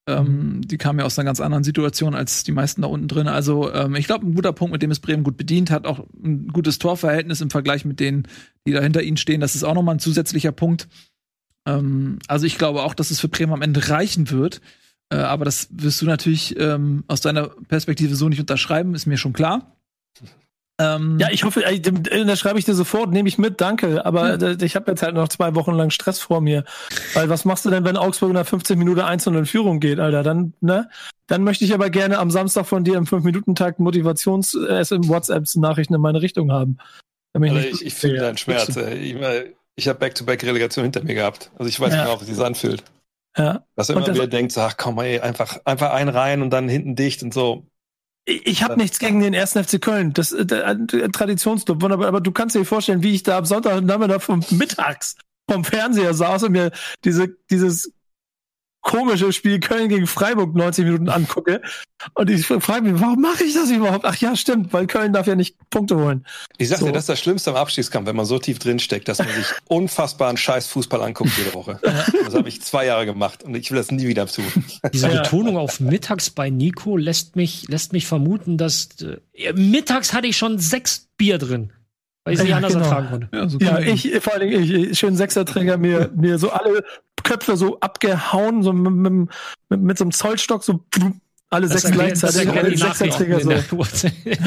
Ähm, 0.06 0.54
mhm. 0.56 0.60
die 0.62 0.78
kamen 0.78 0.98
ja 0.98 1.04
aus 1.04 1.18
einer 1.18 1.26
ganz 1.26 1.40
anderen 1.40 1.62
Situation 1.62 2.14
als 2.14 2.42
die 2.42 2.52
meisten 2.52 2.82
da 2.82 2.88
unten 2.88 3.06
drin. 3.06 3.28
Also 3.28 3.72
ähm, 3.72 3.94
ich 3.94 4.06
glaube, 4.06 4.26
ein 4.26 4.34
guter 4.34 4.52
Punkt, 4.52 4.72
mit 4.72 4.82
dem 4.82 4.90
es 4.90 4.98
Bremen 5.00 5.24
gut 5.24 5.36
bedient 5.36 5.70
hat, 5.70 5.86
auch 5.86 6.00
ein 6.22 6.48
gutes 6.48 6.78
Torverhältnis 6.78 7.40
im 7.40 7.50
Vergleich 7.50 7.84
mit 7.84 8.00
denen, 8.00 8.26
die 8.66 8.72
da 8.72 8.80
hinter 8.80 9.02
ihnen 9.02 9.18
stehen. 9.18 9.40
Das 9.40 9.54
ist 9.54 9.62
auch 9.62 9.74
nochmal 9.74 9.96
ein 9.96 10.00
zusätzlicher 10.00 10.52
Punkt. 10.52 10.88
Ähm, 11.66 12.18
also 12.28 12.46
ich 12.46 12.56
glaube 12.58 12.82
auch, 12.82 12.94
dass 12.94 13.10
es 13.10 13.20
für 13.20 13.28
Bremen 13.28 13.52
am 13.52 13.62
Ende 13.62 13.88
reichen 13.88 14.30
wird. 14.30 14.60
Äh, 15.10 15.16
aber 15.16 15.44
das 15.44 15.68
wirst 15.70 16.00
du 16.00 16.06
natürlich 16.06 16.58
ähm, 16.58 17.04
aus 17.06 17.20
deiner 17.20 17.48
Perspektive 17.48 18.14
so 18.14 18.28
nicht 18.28 18.40
unterschreiben, 18.40 18.94
ist 18.94 19.06
mir 19.06 19.18
schon 19.18 19.32
klar. 19.32 19.76
Ähm, 20.80 21.18
ja, 21.20 21.28
ich 21.30 21.44
hoffe, 21.44 21.62
äh, 21.62 21.78
da 21.78 22.36
schreibe 22.36 22.58
ich 22.58 22.64
dir 22.64 22.72
sofort, 22.72 23.10
nehme 23.10 23.28
ich 23.28 23.36
mit, 23.36 23.60
danke. 23.60 24.06
Aber 24.06 24.38
ja. 24.38 24.56
ich 24.62 24.76
habe 24.76 24.90
jetzt 24.90 25.02
halt 25.02 25.14
noch 25.14 25.28
zwei 25.28 25.54
Wochen 25.54 25.72
lang 25.72 25.90
Stress 25.90 26.20
vor 26.20 26.40
mir. 26.40 26.64
Weil 27.12 27.28
was 27.28 27.44
machst 27.44 27.66
du 27.66 27.70
denn, 27.70 27.84
wenn 27.84 27.98
Augsburg 27.98 28.32
nach 28.32 28.46
15 28.46 28.78
Minuten 28.78 29.00
einzeln 29.00 29.36
in 29.36 29.44
Führung 29.44 29.78
geht, 29.78 30.00
Alter? 30.00 30.22
Dann, 30.22 30.54
ne? 30.60 30.88
Dann 31.26 31.44
möchte 31.44 31.66
ich 31.66 31.74
aber 31.74 31.90
gerne 31.90 32.18
am 32.18 32.30
Samstag 32.30 32.66
von 32.66 32.82
dir 32.82 32.96
im 32.96 33.04
5-Minuten-Tag 33.04 33.78
Motivations- 33.78 34.56
äh, 34.56 35.08
WhatsApps-Nachrichten 35.08 35.94
in 35.94 36.00
meine 36.00 36.22
Richtung 36.22 36.50
haben. 36.50 36.78
Ich, 37.34 37.42
also 37.42 37.58
ich, 37.58 37.86
ich 37.86 37.94
fühle 37.94 38.18
deinen 38.18 38.38
Schmerz. 38.38 38.74
Ich, 38.76 39.16
ich 39.76 39.88
habe 39.88 39.98
Back-to-Back-Relegation 39.98 40.84
hinter 40.84 41.04
mir 41.04 41.14
gehabt. 41.14 41.50
Also 41.58 41.68
ich 41.68 41.78
weiß 41.78 41.92
ja. 41.92 42.04
genau, 42.04 42.20
wie 42.26 42.30
es 42.30 42.40
anfühlt. 42.40 42.82
Ja. 43.36 43.64
Dass 43.76 43.90
immer 43.90 44.06
wieder 44.06 44.26
denkt, 44.26 44.56
ach 44.56 44.76
komm, 44.76 44.98
ey, 44.98 45.20
einfach, 45.20 45.58
einfach 45.64 45.92
ein 45.92 46.08
rein 46.08 46.42
und 46.42 46.50
dann 46.50 46.68
hinten 46.68 46.96
dicht 46.96 47.22
und 47.22 47.32
so. 47.32 47.66
Ich 48.30 48.62
habe 48.62 48.76
nichts 48.76 48.98
gegen 48.98 49.20
den 49.20 49.34
ersten 49.34 49.62
FC 49.62 49.80
Köln. 49.80 50.12
Das 50.12 50.32
äh, 50.32 50.62
ein 50.62 50.86
Traditionsclub, 50.86 51.82
wunderbar. 51.82 52.08
Aber 52.08 52.20
du 52.20 52.32
kannst 52.32 52.54
dir 52.54 52.64
vorstellen, 52.64 53.02
wie 53.02 53.14
ich 53.14 53.22
da 53.22 53.38
am 53.38 53.44
Sonntag 53.44 53.82
Nachmittag 53.82 54.22
vom 54.22 54.44
mittags 54.50 55.16
vom 55.50 55.64
Fernseher 55.64 56.14
saß 56.14 56.44
und 56.44 56.52
mir 56.52 56.70
diese, 57.04 57.36
dieses 57.50 57.92
komische 58.80 59.32
Spiel 59.32 59.60
Köln 59.60 59.88
gegen 59.88 60.06
Freiburg 60.06 60.54
90 60.54 60.84
Minuten 60.84 61.08
angucke. 61.08 61.60
Und 62.14 62.30
ich 62.30 62.46
frage 62.46 62.82
mich, 62.82 63.00
warum 63.00 63.20
mache 63.20 63.44
ich 63.44 63.54
das 63.54 63.70
überhaupt? 63.70 64.04
Ach 64.04 64.16
ja, 64.16 64.34
stimmt, 64.36 64.72
weil 64.72 64.86
Köln 64.86 65.12
darf 65.12 65.26
ja 65.26 65.34
nicht 65.34 65.56
Punkte 65.70 65.96
holen. 65.96 66.24
Ich 66.58 66.68
sag 66.68 66.78
so. 66.78 66.86
dir, 66.86 66.92
das 66.92 67.02
ist 67.02 67.08
das 67.08 67.20
Schlimmste 67.20 67.50
am 67.50 67.56
Abstiegskampf, 67.56 68.06
wenn 68.06 68.16
man 68.16 68.26
so 68.26 68.38
tief 68.38 68.58
drin 68.58 68.78
steckt, 68.78 69.08
dass 69.08 69.18
man 69.18 69.28
sich 69.28 69.46
unfassbaren 69.68 70.36
Scheiß 70.36 70.66
Fußball 70.68 71.02
anguckt 71.02 71.30
jede 71.36 71.54
Woche. 71.54 71.78
das 71.82 72.34
habe 72.34 72.48
ich 72.48 72.62
zwei 72.62 72.86
Jahre 72.86 73.06
gemacht 73.06 73.42
und 73.42 73.54
ich 73.54 73.70
will 73.70 73.78
das 73.78 73.90
nie 73.90 74.06
wieder 74.06 74.26
tun. 74.26 74.44
Diese 74.92 75.08
Betonung 75.08 75.56
auf 75.56 75.80
mittags 75.80 76.30
bei 76.30 76.50
Nico 76.50 76.96
lässt 76.96 77.36
mich, 77.36 77.68
lässt 77.68 77.92
mich 77.92 78.06
vermuten, 78.06 78.56
dass 78.56 78.88
äh, 79.34 79.52
mittags 79.52 80.14
hatte 80.14 80.26
ich 80.26 80.36
schon 80.36 80.58
sechs 80.58 81.08
Bier 81.16 81.38
drin. 81.38 81.72
Weil 82.24 82.34
ich 82.34 82.40
es 82.40 82.44
nicht 82.44 82.54
anders 82.54 82.74
genau. 82.74 82.84
ertragen 82.84 83.08
konnte. 83.08 83.28
Ja, 83.32 83.48
so 83.48 83.58
ja 83.58 83.78
ich, 83.78 84.20
vor 84.20 84.34
allem 84.34 84.50
ich, 84.50 84.98
schön 84.98 85.16
Sechserträger, 85.16 85.78
mir, 85.78 86.10
mir 86.14 86.38
so 86.38 86.50
alle 86.50 86.84
Köpfe 87.22 87.56
so 87.56 87.80
abgehauen, 87.80 88.62
so 88.62 88.72
mit, 88.72 89.12
mit, 89.68 89.80
mit, 89.80 89.98
so 89.98 90.04
einem 90.04 90.12
Zollstock, 90.12 90.64
so 90.64 90.84
alle 91.50 91.68
das 91.68 91.82
sechs 91.82 91.94
gleichzeitig. 91.94 92.48
Alle 92.48 92.76
Sechserträger 92.76 93.40
so. 93.40 93.50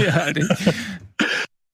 ja, 0.01 0.27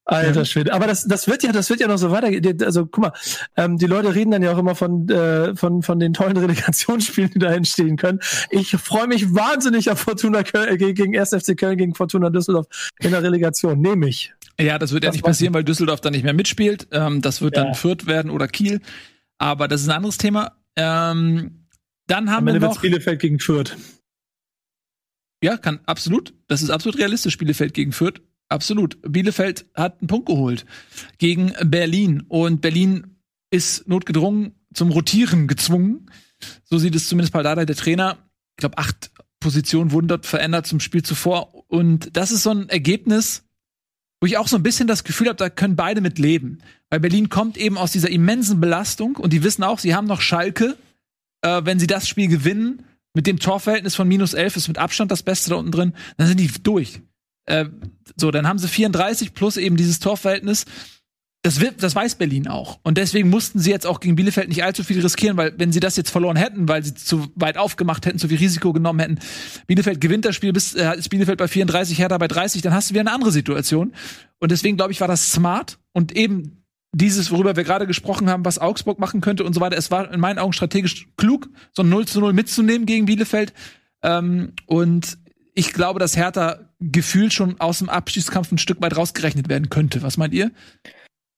Alter 0.10 0.46
Schwede. 0.46 0.74
Aber 0.74 0.88
das, 0.88 1.06
das 1.06 1.28
wird 1.28 1.44
ja, 1.44 1.52
das 1.52 1.70
wird 1.70 1.82
ja 1.82 1.88
noch 1.88 1.98
so 1.98 2.10
weitergehen. 2.10 2.58
Also 2.64 2.88
guck 2.88 3.04
mal, 3.04 3.14
ähm, 3.56 3.78
die 3.78 3.86
Leute 3.86 4.16
reden 4.16 4.32
dann 4.32 4.42
ja 4.42 4.52
auch 4.54 4.58
immer 4.58 4.74
von, 4.74 5.08
äh, 5.08 5.56
von, 5.56 5.84
von 5.84 6.00
den 6.00 6.14
tollen 6.14 6.36
Relegationsspielen, 6.38 7.32
die 7.32 7.40
da 7.40 7.54
entstehen 7.54 7.96
können. 7.96 8.20
Ich 8.50 8.72
freue 8.72 9.08
mich 9.08 9.36
wahnsinnig 9.36 9.92
auf 9.92 10.00
Fortuna 10.00 10.44
Köln, 10.44 10.70
äh, 10.70 10.94
gegen 10.94 11.18
1. 11.18 11.30
FC 11.30 11.56
Köln 11.56 11.78
gegen 11.78 11.94
Fortuna 11.94 12.32
Düsseldorf 12.32 12.66
in 13.00 13.12
der 13.12 13.22
Relegation. 13.22 13.80
Nehme 13.80 14.08
ich. 14.08 14.34
Ja, 14.60 14.80
das 14.80 14.92
wird 14.92 15.04
ja 15.04 15.12
nicht 15.12 15.24
passieren, 15.24 15.54
weil 15.54 15.64
Düsseldorf 15.64 16.02
dann 16.02 16.14
nicht 16.14 16.24
mehr 16.24 16.34
mitspielt. 16.34 16.88
Ähm, 16.92 17.22
das 17.22 17.42
wird 17.42 17.56
ja. 17.56 17.66
dann 17.66 17.76
Fürth 17.76 18.08
werden 18.08 18.32
oder 18.32 18.48
Kiel. 18.48 18.82
Aber 19.38 19.68
das 19.68 19.82
ist 19.82 19.90
ein 19.90 19.96
anderes 19.96 20.18
Thema. 20.18 20.54
Ähm, 20.80 21.66
dann 22.08 22.30
haben 22.32 22.48
Am 22.48 22.48
Ende 22.48 22.62
wir 22.62 22.68
noch 22.70 22.82
Bielefeld 22.82 23.20
gegen 23.20 23.40
Fürth. 23.40 23.76
Ja, 25.44 25.58
kann 25.58 25.80
absolut. 25.86 26.34
Das 26.48 26.62
ist 26.62 26.70
absolut 26.70 26.98
realistisch. 26.98 27.38
Bielefeld 27.38 27.74
gegen 27.74 27.92
Fürth. 27.92 28.22
Absolut. 28.48 28.98
Bielefeld 29.02 29.66
hat 29.76 30.00
einen 30.00 30.08
Punkt 30.08 30.28
geholt 30.28 30.66
gegen 31.18 31.54
Berlin 31.70 32.24
und 32.28 32.62
Berlin 32.62 33.16
ist 33.52 33.88
notgedrungen 33.88 34.56
zum 34.74 34.92
Rotieren 34.92 35.48
gezwungen. 35.48 36.10
So 36.64 36.78
sieht 36.78 36.96
es 36.96 37.08
zumindest 37.08 37.34
Paldada, 37.34 37.66
der 37.66 37.76
Trainer. 37.76 38.18
Ich 38.58 38.62
glaube, 38.62 38.78
acht 38.78 39.12
Positionen 39.40 39.92
wurden 39.92 40.08
dort 40.08 40.26
verändert 40.26 40.68
zum 40.68 40.80
Spiel 40.80 41.04
zuvor. 41.04 41.54
Und 41.70 42.16
das 42.16 42.32
ist 42.32 42.44
so 42.44 42.52
ein 42.52 42.70
Ergebnis, 42.70 43.44
wo 44.22 44.28
ich 44.28 44.38
auch 44.38 44.48
so 44.48 44.56
ein 44.56 44.64
bisschen 44.64 44.88
das 44.88 45.04
Gefühl 45.04 45.28
habe, 45.28 45.38
da 45.38 45.50
können 45.50 45.76
beide 45.76 46.02
mit 46.02 46.20
leben. 46.20 46.64
Weil 46.90 47.00
Berlin 47.00 47.30
kommt 47.30 47.58
eben 47.58 47.78
aus 47.78 47.92
dieser 47.92 48.10
immensen 48.10 48.60
Belastung 48.60 49.16
und 49.16 49.32
die 49.32 49.44
wissen 49.44 49.64
auch, 49.64 49.80
sie 49.80 49.96
haben 49.96 50.08
noch 50.08 50.22
Schalke. 50.22 50.76
Äh, 51.42 51.62
wenn 51.64 51.80
sie 51.80 51.88
das 51.88 52.08
Spiel 52.08 52.28
gewinnen, 52.28 52.84
mit 53.14 53.28
dem 53.28 53.40
Torverhältnis 53.40 53.96
von 53.96 54.08
minus 54.08 54.34
11 54.34 54.58
ist 54.58 54.68
mit 54.68 54.78
Abstand 54.78 55.12
das 55.12 55.24
Beste 55.24 55.50
da 55.50 55.56
unten 55.56 55.72
drin, 55.72 55.94
dann 56.18 56.28
sind 56.28 56.40
die 56.40 56.52
durch. 56.64 57.02
Äh, 57.46 57.66
so, 58.16 58.32
dann 58.32 58.48
haben 58.48 58.60
sie 58.60 58.68
34 58.68 59.34
plus 59.34 59.58
eben 59.58 59.78
dieses 59.78 60.00
Torverhältnis. 60.00 60.66
Das, 61.42 61.62
wird, 61.62 61.82
das 61.82 61.96
weiß 61.96 62.16
Berlin 62.16 62.50
auch. 62.50 62.80
Und 62.84 62.98
deswegen 62.98 63.30
mussten 63.30 63.60
sie 63.60 63.72
jetzt 63.72 63.86
auch 63.88 64.02
gegen 64.02 64.18
Bielefeld 64.18 64.50
nicht 64.50 64.64
allzu 64.64 64.84
viel 64.84 65.00
riskieren, 65.00 65.38
weil 65.38 65.54
wenn 65.58 65.72
sie 65.72 65.80
das 65.80 65.96
jetzt 65.96 66.10
verloren 66.10 66.36
hätten, 66.36 66.68
weil 66.68 66.84
sie 66.84 66.94
zu 66.94 67.32
weit 67.36 67.58
aufgemacht 67.58 68.06
hätten, 68.06 68.20
zu 68.20 68.28
viel 68.28 68.38
Risiko 68.38 68.74
genommen 68.74 69.00
hätten, 69.00 69.20
Bielefeld 69.66 70.02
gewinnt 70.02 70.26
das 70.26 70.36
Spiel, 70.36 70.52
bis 70.52 70.76
äh, 70.76 70.98
ist 70.98 71.10
Bielefeld 71.10 71.38
bei 71.38 71.48
34, 71.48 71.98
Hertha 71.98 72.18
bei 72.18 72.28
30, 72.28 72.62
dann 72.62 72.74
hast 72.74 72.90
du 72.90 72.94
wieder 72.94 73.02
eine 73.02 73.14
andere 73.14 73.32
Situation. 73.32 73.94
Und 74.40 74.52
deswegen 74.52 74.76
glaube 74.76 74.92
ich, 74.92 75.00
war 75.00 75.08
das 75.08 75.32
smart 75.32 75.80
und 75.94 76.12
eben 76.12 76.59
dieses, 76.92 77.32
worüber 77.32 77.56
wir 77.56 77.64
gerade 77.64 77.88
gesprochen 77.88 78.30
haben, 78.30 78.46
was 78.46 78.60
Augsburg 78.60 79.00
machen 79.00 79.22
könnte 79.22 79.44
und 79.44 79.54
so 79.54 79.62
weiter. 79.62 79.78
Es 79.78 79.92
war 79.92 80.12
in 80.12 80.20
meinen 80.20 80.40
Augen 80.40 80.54
strategisch 80.54 81.08
klug, 81.18 81.50
so 81.72 81.84
ein 81.84 81.90
0 81.90 82.08
zu 82.08 82.20
0 82.20 82.34
mitzunehmen 82.34 82.86
gegen 82.86 83.06
Bielefeld. 83.06 83.54
Ähm, 84.02 84.54
und 84.66 85.18
ich 85.54 85.74
glaube, 85.74 86.00
dass 86.00 86.18
Hertha 86.18 86.60
gefühlt 86.80 87.34
schon 87.34 87.60
aus 87.60 87.80
dem 87.80 87.90
Abschiedskampf 87.90 88.52
ein 88.52 88.58
Stück 88.58 88.82
weit 88.82 88.96
rausgerechnet 88.96 89.50
werden 89.50 89.70
könnte. 89.70 90.02
Was 90.02 90.18
meint 90.18 90.34
ihr? 90.34 90.52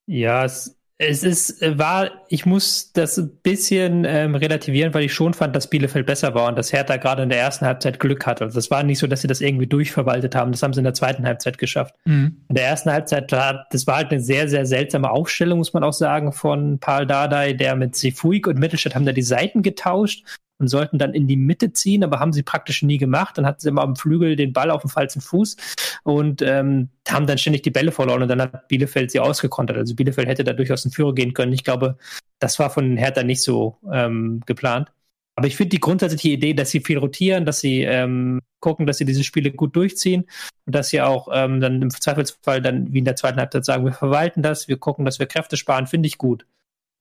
Ja, 0.06 0.46
es, 0.46 0.78
es 1.04 1.24
ist, 1.24 1.64
äh, 1.64 1.80
war, 1.80 2.12
ich 2.30 2.46
muss 2.46 2.94
das 2.94 3.18
ein 3.18 3.32
bisschen 3.42 4.06
ähm, 4.06 4.36
relativieren, 4.36 4.94
weil 4.94 5.06
ich 5.06 5.14
schon 5.14 5.34
fand, 5.34 5.56
dass 5.56 5.68
Bielefeld 5.68 6.06
besser 6.06 6.36
war 6.36 6.48
und 6.48 6.56
dass 6.56 6.72
Hertha 6.72 6.98
gerade 6.98 7.24
in 7.24 7.30
der 7.30 7.40
ersten 7.40 7.66
Halbzeit 7.66 8.00
Glück 8.00 8.28
hatte. 8.28 8.44
Also 8.44 8.56
das 8.56 8.70
war 8.70 8.84
nicht 8.84 9.00
so, 9.00 9.08
dass 9.08 9.22
sie 9.22 9.28
das 9.28 9.42
irgendwie 9.42 9.66
durchverwaltet 9.66 10.36
haben. 10.36 10.52
Das 10.52 10.62
haben 10.62 10.74
sie 10.74 10.80
in 10.80 10.84
der 10.84 10.94
zweiten 10.94 11.26
Halbzeit 11.26 11.58
geschafft. 11.58 11.96
Mhm. 12.06 12.38
In 12.50 12.56
der 12.56 12.66
ersten 12.66 12.92
Halbzeit, 12.92 13.32
das 13.32 13.88
war 13.88 13.96
halt 13.96 14.12
eine 14.12 14.22
sehr, 14.22 14.48
sehr 14.48 14.68
seltsame 14.68 15.10
Aufstellung, 15.10 15.58
muss 15.58 15.74
man 15.74 15.84
auch 15.84 15.94
sagen, 15.94 16.34
von 16.34 16.78
Paul 16.78 17.08
Dardai, 17.08 17.54
der 17.54 17.76
mit 17.76 17.96
Sefuig 17.96 18.46
und 18.46 18.60
Mittelstadt 18.60 18.94
haben 18.94 19.06
da 19.06 19.12
die 19.12 19.24
Seiten 19.24 19.64
getauscht 19.64 20.24
und 20.62 20.68
sollten 20.68 21.00
dann 21.00 21.14
in 21.14 21.28
die 21.28 21.36
Mitte 21.36 21.74
ziehen, 21.74 22.04
aber 22.04 22.20
haben 22.20 22.34
sie 22.34 22.44
praktisch 22.44 22.84
nie 22.84 22.98
gemacht. 22.98 23.38
Dann 23.38 23.46
hatten 23.46 23.60
sie 23.60 23.70
immer 23.70 23.82
am 23.82 23.96
Flügel 23.96 24.36
den 24.36 24.54
Ball 24.54 24.72
auf 24.72 24.82
dem 24.82 24.90
falschen 24.90 25.22
Fuß 25.22 25.58
und 26.04 26.42
ähm, 26.42 26.90
haben 27.10 27.28
dann 27.28 27.38
ständig 27.38 27.64
die 27.64 27.72
Bälle 27.72 27.92
verloren 27.92 28.22
und 28.22 28.28
dann 28.28 28.42
hat 28.42 28.68
Bielefeld 28.68 29.12
sie 29.12 29.20
ausgekontert. 29.20 29.78
Also 29.78 29.96
Bielefeld 29.96 30.28
hätte 30.28 30.44
da 30.44 30.54
durchaus 30.54 30.86
in 30.86 30.92
Führer 30.92 31.14
gehen 31.14 31.34
können. 31.34 31.52
Ich 31.52 31.64
glaube, 31.64 31.98
das 32.40 32.60
war 32.60 32.70
von 32.70 32.96
Hertha 32.96 33.24
nicht 33.24 33.42
so 33.42 33.78
ähm, 33.92 34.42
geplant. 34.46 34.92
Aber 35.36 35.48
ich 35.48 35.56
finde 35.56 35.70
die 35.70 35.80
grundsätzliche 35.80 36.30
Idee, 36.30 36.54
dass 36.54 36.70
sie 36.70 36.82
viel 36.82 37.00
rotieren, 37.00 37.46
dass 37.46 37.60
sie 37.60 37.82
ähm, 37.82 38.42
gucken, 38.60 38.86
dass 38.86 38.98
sie 38.98 39.06
diese 39.06 39.24
Spiele 39.24 39.52
gut 39.52 39.76
durchziehen 39.76 40.26
und 40.66 40.76
dass 40.76 40.90
sie 40.90 41.02
auch 41.02 41.30
ähm, 41.34 41.60
dann 41.60 41.82
im 41.82 41.90
Zweifelsfall 41.90 42.62
dann 42.62 42.94
wie 42.94 43.00
in 43.00 43.06
der 43.06 43.16
zweiten 43.16 43.40
Halbzeit 43.40 43.66
sagen, 43.66 43.86
wir 43.86 43.94
verwalten 43.94 44.44
das, 44.44 44.68
wir 44.68 44.78
gucken, 44.78 45.06
dass 45.06 45.18
wir 45.18 45.26
Kräfte 45.26 45.58
sparen, 45.58 45.88
finde 45.88 46.08
ich 46.08 46.18
gut 46.18 46.46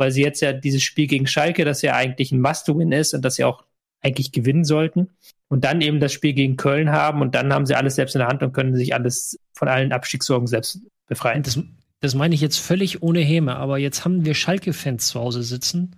weil 0.01 0.11
sie 0.11 0.23
jetzt 0.23 0.41
ja 0.41 0.53
dieses 0.53 0.83
Spiel 0.83 1.07
gegen 1.07 1.27
Schalke, 1.27 1.65
das 1.65 1.83
ja 1.83 1.95
eigentlich 1.95 2.33
ein 2.33 2.41
Must-Win 2.41 2.91
ist 2.91 3.15
und 3.15 3.23
das 3.23 3.35
sie 3.35 3.45
auch 3.45 3.65
eigentlich 4.01 4.33
gewinnen 4.33 4.65
sollten. 4.65 5.11
Und 5.49 5.65
dann 5.65 5.81
eben 5.83 6.01
das 6.01 6.13
Spiel 6.13 6.33
gegen 6.33 6.57
Köln 6.57 6.91
haben 6.91 7.21
und 7.21 7.35
dann 7.35 7.53
haben 7.53 7.67
sie 7.67 7.75
alles 7.75 7.97
selbst 7.97 8.15
in 8.15 8.21
der 8.21 8.29
Hand 8.29 8.43
und 8.43 8.53
können 8.53 8.75
sich 8.75 8.95
alles 8.95 9.39
von 9.53 9.69
allen 9.69 9.93
Abstiegssorgen 9.93 10.47
selbst 10.47 10.81
befreien. 11.07 11.43
Das, 11.43 11.61
das 12.01 12.15
meine 12.15 12.35
ich 12.35 12.41
jetzt 12.41 12.59
völlig 12.59 13.03
ohne 13.03 13.21
Häme, 13.21 13.57
aber 13.57 13.79
jetzt 13.79 14.05
haben 14.05 14.25
wir 14.25 14.35
Schalke-Fans 14.35 15.09
zu 15.09 15.21
Hause 15.21 15.43
sitzen. 15.43 15.97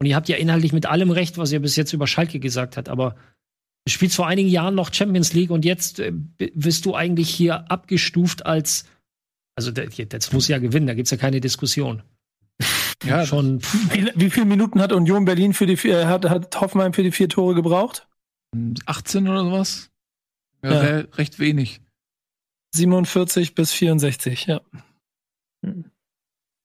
Und 0.00 0.06
ihr 0.06 0.16
habt 0.16 0.28
ja 0.28 0.36
inhaltlich 0.36 0.72
mit 0.72 0.86
allem 0.86 1.10
recht, 1.10 1.36
was 1.36 1.52
ihr 1.52 1.60
bis 1.60 1.76
jetzt 1.76 1.92
über 1.92 2.06
Schalke 2.06 2.38
gesagt 2.38 2.76
habt, 2.76 2.88
aber 2.88 3.16
du 3.84 3.92
spielst 3.92 4.16
vor 4.16 4.26
einigen 4.26 4.48
Jahren 4.48 4.74
noch 4.74 4.94
Champions 4.94 5.34
League 5.34 5.50
und 5.50 5.64
jetzt 5.64 6.00
äh, 6.00 6.12
wirst 6.54 6.86
du 6.86 6.94
eigentlich 6.94 7.28
hier 7.28 7.70
abgestuft 7.70 8.46
als, 8.46 8.86
also 9.54 9.70
jetzt 9.70 10.32
muss 10.32 10.48
ja 10.48 10.58
gewinnen, 10.58 10.86
da 10.86 10.94
gibt 10.94 11.08
es 11.08 11.10
ja 11.10 11.18
keine 11.18 11.40
Diskussion. 11.40 12.02
Ja, 13.06 13.26
schon. 13.26 13.60
Wie, 13.90 14.10
wie 14.14 14.30
viele 14.30 14.46
Minuten 14.46 14.80
hat 14.80 14.92
Union 14.92 15.24
Berlin 15.24 15.52
für 15.52 15.66
die 15.66 15.74
äh, 15.88 16.06
hat, 16.06 16.28
hat 16.28 16.60
Hoffenheim 16.60 16.92
für 16.92 17.02
die 17.02 17.12
vier 17.12 17.28
Tore 17.28 17.54
gebraucht? 17.54 18.08
18 18.86 19.28
oder 19.28 19.44
sowas? 19.44 19.90
Ja, 20.62 20.98
ja. 20.98 21.04
recht 21.14 21.38
wenig. 21.38 21.80
47 22.74 23.54
bis 23.54 23.72
64, 23.72 24.46
ja. 24.46 24.60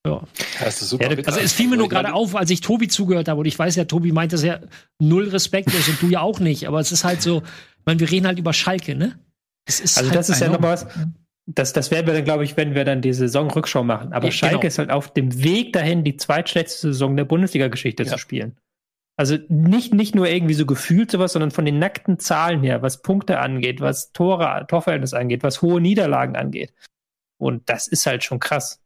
Ja. 0.08 0.24
Das 0.60 0.82
ist 0.82 0.90
super. 0.90 1.12
Ja, 1.12 1.24
also 1.26 1.40
es 1.40 1.54
fiel 1.54 1.68
mir 1.68 1.78
nur 1.78 1.90
gerade 1.90 2.14
auf, 2.14 2.36
als 2.36 2.50
ich 2.50 2.62
Tobi 2.62 2.88
zugehört 2.88 3.28
habe. 3.28 3.42
Und 3.42 3.46
ich 3.46 3.60
weiß 3.60 3.76
ja, 3.76 3.86
Tobi 3.86 4.12
meint 4.12 4.34
das 4.34 4.44
ja 4.44 4.60
null 5.00 5.28
respektlos 5.30 5.88
und 5.88 6.02
du 6.02 6.08
ja 6.08 6.22
auch 6.22 6.40
nicht. 6.40 6.68
Aber 6.68 6.80
es 6.80 6.92
ist 6.92 7.04
halt 7.04 7.22
so, 7.22 7.40
ich 7.40 7.86
meine, 7.86 8.00
wir 8.00 8.10
reden 8.10 8.26
halt 8.26 8.40
über 8.40 8.54
Schalke, 8.54 8.96
ne? 8.96 9.20
also 9.68 10.02
halt 10.02 10.16
das 10.16 10.30
ist 10.30 10.42
ja 10.42 10.50
noch 10.50 10.62
was, 10.62 10.88
das, 11.56 11.74
das 11.74 11.90
werden 11.90 12.06
wir 12.06 12.14
dann, 12.14 12.24
glaube 12.24 12.44
ich, 12.44 12.58
wenn 12.58 12.76
wir 12.76 12.86
dann 12.86 13.02
die 13.02 13.14
Saisonrückschau 13.14 13.84
machen. 13.84 14.14
Aber 14.14 14.26
ja, 14.28 14.32
Schalke 14.32 14.58
genau. 14.58 14.68
ist 14.68 14.78
halt 14.78 14.92
auf 14.92 15.12
dem 15.14 15.44
Weg 15.44 15.74
dahin, 15.74 16.04
die 16.04 16.16
zweitschlechteste 16.16 16.94
Saison 16.94 17.18
der 17.18 17.26
Bundesliga-Geschichte 17.26 18.04
ja. 18.04 18.12
zu 18.12 18.18
spielen. 18.18 18.58
Also 19.18 19.38
nicht, 19.50 19.94
nicht 19.94 20.16
nur 20.16 20.28
irgendwie 20.28 20.54
so 20.54 20.66
gefühlt 20.66 21.12
sowas, 21.12 21.34
sondern 21.34 21.52
von 21.52 21.66
den 21.66 21.80
nackten 21.80 22.20
Zahlen 22.20 22.62
her, 22.62 22.82
was 22.82 23.02
Punkte 23.02 23.40
angeht, 23.40 23.82
was 23.82 24.12
Tore, 24.12 24.66
Torverhältnis 24.68 25.14
angeht, 25.14 25.44
was 25.44 25.62
hohe 25.62 25.82
Niederlagen 25.82 26.36
angeht. 26.36 26.74
Und 27.38 27.68
das 27.70 27.88
ist 27.88 28.06
halt 28.06 28.24
schon 28.24 28.40
krass. 28.40 28.82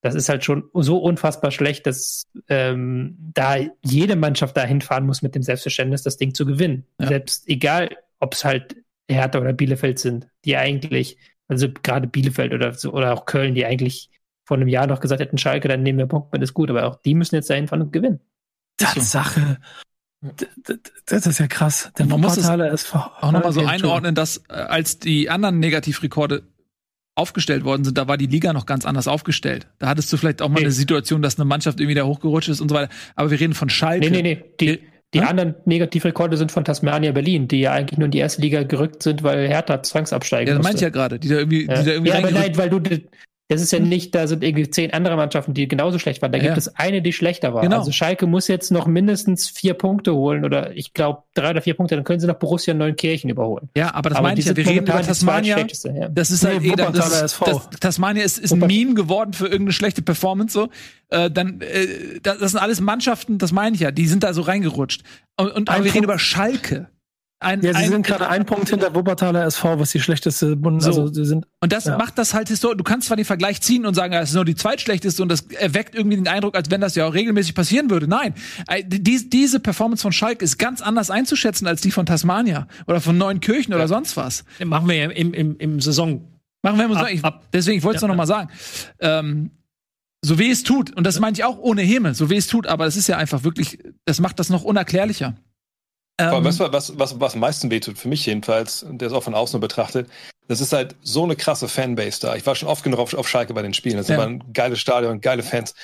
Das 0.00 0.14
ist 0.14 0.28
halt 0.28 0.44
schon 0.44 0.70
so 0.74 0.98
unfassbar 0.98 1.50
schlecht, 1.50 1.86
dass 1.86 2.24
ähm, 2.48 3.16
da 3.34 3.56
jede 3.84 4.16
Mannschaft 4.16 4.56
dahin 4.56 4.80
fahren 4.80 5.06
muss 5.06 5.22
mit 5.22 5.34
dem 5.34 5.42
Selbstverständnis, 5.42 6.02
das 6.02 6.16
Ding 6.16 6.34
zu 6.34 6.46
gewinnen. 6.46 6.86
Ja. 7.00 7.08
Selbst 7.08 7.48
egal, 7.48 7.90
ob 8.18 8.34
es 8.34 8.44
halt 8.44 8.76
Hertha 9.08 9.40
oder 9.40 9.52
Bielefeld 9.52 9.98
sind, 9.98 10.28
die 10.44 10.56
eigentlich 10.56 11.18
also 11.48 11.68
gerade 11.82 12.06
Bielefeld 12.06 12.54
oder 12.54 12.74
so, 12.74 12.92
oder 12.92 13.12
auch 13.12 13.26
Köln, 13.26 13.54
die 13.54 13.66
eigentlich 13.66 14.10
vor 14.44 14.56
einem 14.56 14.68
Jahr 14.68 14.86
noch 14.86 15.00
gesagt 15.00 15.20
hätten, 15.20 15.38
Schalke, 15.38 15.68
dann 15.68 15.82
nehmen 15.82 15.98
wir 15.98 16.06
Punkt, 16.06 16.34
ist 16.38 16.54
gut, 16.54 16.70
aber 16.70 16.84
auch 16.84 16.96
die 17.02 17.14
müssen 17.14 17.34
jetzt 17.34 17.50
dahin 17.50 17.68
fahren 17.68 17.82
und 17.82 17.92
gewinnen. 17.92 18.20
Tatsache. 18.78 19.58
Das 21.06 21.26
ist 21.26 21.38
ja 21.38 21.46
krass. 21.46 21.92
Der 21.98 22.06
Man 22.06 22.20
muss 22.20 22.36
es 22.36 22.48
auch 22.48 23.32
nochmal 23.32 23.52
so 23.52 23.64
einordnen, 23.64 24.14
dass 24.14 24.38
äh, 24.48 24.54
als 24.54 24.98
die 24.98 25.30
anderen 25.30 25.60
Negativrekorde 25.60 26.42
aufgestellt 27.14 27.64
worden 27.64 27.84
sind, 27.84 27.98
da 27.98 28.08
war 28.08 28.16
die 28.16 28.26
Liga 28.26 28.52
noch 28.52 28.64
ganz 28.64 28.86
anders 28.86 29.08
aufgestellt. 29.08 29.66
Da 29.78 29.88
hattest 29.88 30.12
du 30.12 30.16
vielleicht 30.16 30.40
auch 30.40 30.48
mal 30.48 30.56
nee. 30.56 30.66
eine 30.66 30.72
Situation, 30.72 31.20
dass 31.20 31.36
eine 31.36 31.44
Mannschaft 31.44 31.80
irgendwie 31.80 31.96
da 31.96 32.04
hochgerutscht 32.04 32.48
ist 32.48 32.60
und 32.60 32.68
so 32.68 32.74
weiter. 32.74 32.92
Aber 33.16 33.30
wir 33.30 33.38
reden 33.38 33.54
von 33.54 33.68
Schalke. 33.68 34.10
Nee, 34.10 34.22
nee, 34.22 34.34
nee. 34.34 34.44
Die, 34.60 34.87
die 35.14 35.20
hm? 35.20 35.28
anderen 35.28 35.54
Negativrekorde 35.64 36.36
sind 36.36 36.52
von 36.52 36.64
Tasmania 36.64 37.12
Berlin, 37.12 37.48
die 37.48 37.60
ja 37.60 37.72
eigentlich 37.72 37.98
nur 37.98 38.06
in 38.06 38.10
die 38.10 38.18
erste 38.18 38.42
Liga 38.42 38.62
gerückt 38.62 39.02
sind, 39.02 39.22
weil 39.22 39.48
Hertha 39.48 39.82
zwangsabsteigen 39.82 40.48
Ja, 40.48 40.54
das 40.56 40.64
meinte 40.64 40.78
ich 40.78 40.82
ja 40.82 40.90
gerade, 40.90 41.18
die 41.18 41.28
da 41.28 41.36
irgendwie, 41.36 41.66
ja. 41.66 41.80
die 41.80 41.86
da 41.86 41.92
irgendwie 41.92 42.10
Ja, 42.10 42.18
aber 42.18 42.30
nein, 42.30 42.56
weil 42.56 42.68
du, 42.68 42.80
das 43.48 43.62
ist 43.62 43.72
ja 43.72 43.80
nicht, 43.80 44.14
da 44.14 44.26
sind 44.26 44.44
irgendwie 44.44 44.68
zehn 44.68 44.92
andere 44.92 45.16
Mannschaften, 45.16 45.54
die 45.54 45.66
genauso 45.68 45.98
schlecht 45.98 46.20
waren. 46.20 46.32
Da 46.32 46.38
ja. 46.38 46.44
gibt 46.44 46.58
es 46.58 46.76
eine, 46.76 47.00
die 47.00 47.14
schlechter 47.14 47.54
war. 47.54 47.62
Genau. 47.62 47.78
Also 47.78 47.92
Schalke 47.92 48.26
muss 48.26 48.46
jetzt 48.46 48.70
noch 48.70 48.86
mindestens 48.86 49.48
vier 49.48 49.72
Punkte 49.72 50.14
holen 50.14 50.44
oder 50.44 50.76
ich 50.76 50.92
glaube 50.92 51.22
drei 51.32 51.50
oder 51.50 51.62
vier 51.62 51.72
Punkte, 51.72 51.94
dann 51.94 52.04
können 52.04 52.20
sie 52.20 52.26
noch 52.26 52.34
Borussia 52.34 52.74
Neunkirchen 52.74 53.30
überholen. 53.30 53.70
Ja, 53.74 53.94
aber 53.94 54.10
das 54.10 54.20
meine 54.20 54.38
ich 54.38 54.44
ja. 54.44 54.54
Wir 54.54 54.66
reden 54.66 54.86
über 54.86 55.00
Tasmania. 55.00 55.58
Ja. 55.58 56.08
Das 56.08 56.30
ist 56.30 56.44
halt 56.44 56.60
nee, 56.60 56.72
eh, 56.72 56.76
das, 56.76 57.38
das, 57.38 57.70
Tasmania 57.80 58.22
ist, 58.22 58.38
ist 58.38 58.52
ein 58.52 58.58
Meme 58.58 58.92
geworden 58.92 59.32
für 59.32 59.44
irgendeine 59.44 59.72
schlechte 59.72 60.02
Performance 60.02 60.52
so. 60.52 60.68
Äh, 61.08 61.30
dann, 61.30 61.62
äh, 61.62 62.20
das 62.22 62.50
sind 62.50 62.60
alles 62.60 62.82
Mannschaften, 62.82 63.38
das 63.38 63.52
meine 63.52 63.74
ich 63.74 63.80
ja, 63.80 63.90
die 63.90 64.08
sind 64.08 64.24
da 64.24 64.34
so 64.34 64.42
reingerutscht. 64.42 65.04
Und, 65.38 65.52
und 65.52 65.70
aber 65.70 65.84
wir 65.84 65.94
reden 65.94 66.04
über 66.04 66.18
Schalke. 66.18 66.88
Ein, 67.40 67.62
ja, 67.62 67.72
sie 67.72 67.84
ein, 67.84 67.90
sind 67.90 68.06
gerade 68.06 68.28
ein 68.28 68.46
Punkt 68.46 68.68
hinter 68.68 68.94
Wuppertaler 68.94 69.44
SV, 69.44 69.78
was 69.78 69.92
die 69.92 70.00
schlechteste 70.00 70.56
Bund 70.56 70.82
so. 70.82 70.88
also 70.88 71.06
sie 71.12 71.24
sind. 71.24 71.46
Und 71.60 71.72
das 71.72 71.84
ja. 71.84 71.96
macht 71.96 72.18
das 72.18 72.34
halt 72.34 72.48
historisch. 72.48 72.78
Du 72.78 72.84
kannst 72.84 73.06
zwar 73.06 73.16
den 73.16 73.24
Vergleich 73.24 73.60
ziehen 73.60 73.86
und 73.86 73.94
sagen, 73.94 74.12
es 74.14 74.30
ist 74.30 74.34
nur 74.34 74.44
die 74.44 74.56
zweitschlechteste 74.56 75.22
und 75.22 75.28
das 75.28 75.42
erweckt 75.42 75.94
irgendwie 75.94 76.16
den 76.16 76.26
Eindruck, 76.26 76.56
als 76.56 76.70
wenn 76.70 76.80
das 76.80 76.96
ja 76.96 77.06
auch 77.06 77.14
regelmäßig 77.14 77.54
passieren 77.54 77.90
würde. 77.90 78.08
Nein, 78.08 78.34
äh, 78.66 78.82
die, 78.84 79.30
diese 79.30 79.60
Performance 79.60 80.02
von 80.02 80.10
Schalke 80.10 80.44
ist 80.44 80.58
ganz 80.58 80.80
anders 80.80 81.10
einzuschätzen 81.10 81.68
als 81.68 81.80
die 81.80 81.92
von 81.92 82.06
Tasmania 82.06 82.66
oder 82.88 83.00
von 83.00 83.16
Neunkirchen 83.16 83.70
ja. 83.70 83.76
oder 83.76 83.86
sonst 83.86 84.16
was. 84.16 84.44
Den 84.58 84.68
machen 84.68 84.88
wir 84.88 84.96
ja 84.96 85.10
im, 85.10 85.32
im, 85.32 85.56
im 85.58 85.80
Saison 85.80 86.24
Machen 86.62 86.78
wir 86.78 86.90
uns 86.90 86.96
ab, 86.96 87.34
ab. 87.34 87.44
Deswegen, 87.52 87.78
ich 87.78 87.84
wollte 87.84 87.96
es 87.96 88.02
ja, 88.02 88.08
noch 88.08 88.16
mal 88.16 88.26
sagen. 88.26 88.50
Ähm, 89.00 89.50
so 90.22 90.38
weh 90.38 90.50
es 90.50 90.64
tut, 90.64 90.94
und 90.96 91.04
das 91.04 91.20
meine 91.20 91.34
ich 91.34 91.44
auch 91.44 91.58
ohne 91.58 91.82
Häme, 91.82 92.14
so 92.14 92.28
weh 92.28 92.36
es 92.36 92.48
tut, 92.48 92.66
aber 92.66 92.86
es 92.86 92.96
ist 92.96 93.06
ja 93.06 93.16
einfach 93.16 93.44
wirklich, 93.44 93.78
das 94.04 94.20
macht 94.20 94.40
das 94.40 94.50
noch 94.50 94.64
unerklärlicher. 94.64 95.36
Ähm, 96.20 96.44
weißt 96.44 96.60
du, 96.60 96.72
was, 96.72 96.98
was, 96.98 97.20
was 97.20 97.34
am 97.34 97.40
meisten 97.40 97.70
wehtut, 97.70 97.98
für 97.98 98.08
mich 98.08 98.26
jedenfalls, 98.26 98.84
der 98.88 99.08
es 99.08 99.14
auch 99.14 99.22
von 99.22 99.34
außen 99.34 99.60
betrachtet, 99.60 100.08
das 100.48 100.60
ist 100.60 100.72
halt 100.72 100.96
so 101.02 101.24
eine 101.24 101.36
krasse 101.36 101.68
Fanbase 101.68 102.20
da. 102.20 102.34
Ich 102.34 102.46
war 102.46 102.54
schon 102.54 102.68
oft 102.68 102.82
genug 102.82 102.98
auf, 102.98 103.14
auf 103.14 103.28
Schalke 103.28 103.54
bei 103.54 103.62
den 103.62 103.74
Spielen. 103.74 103.96
Das 103.96 104.08
ja. 104.08 104.16
waren 104.16 104.52
geile 104.52 104.76
Stadion, 104.76 105.20
geile 105.20 105.42
Fans. 105.42 105.74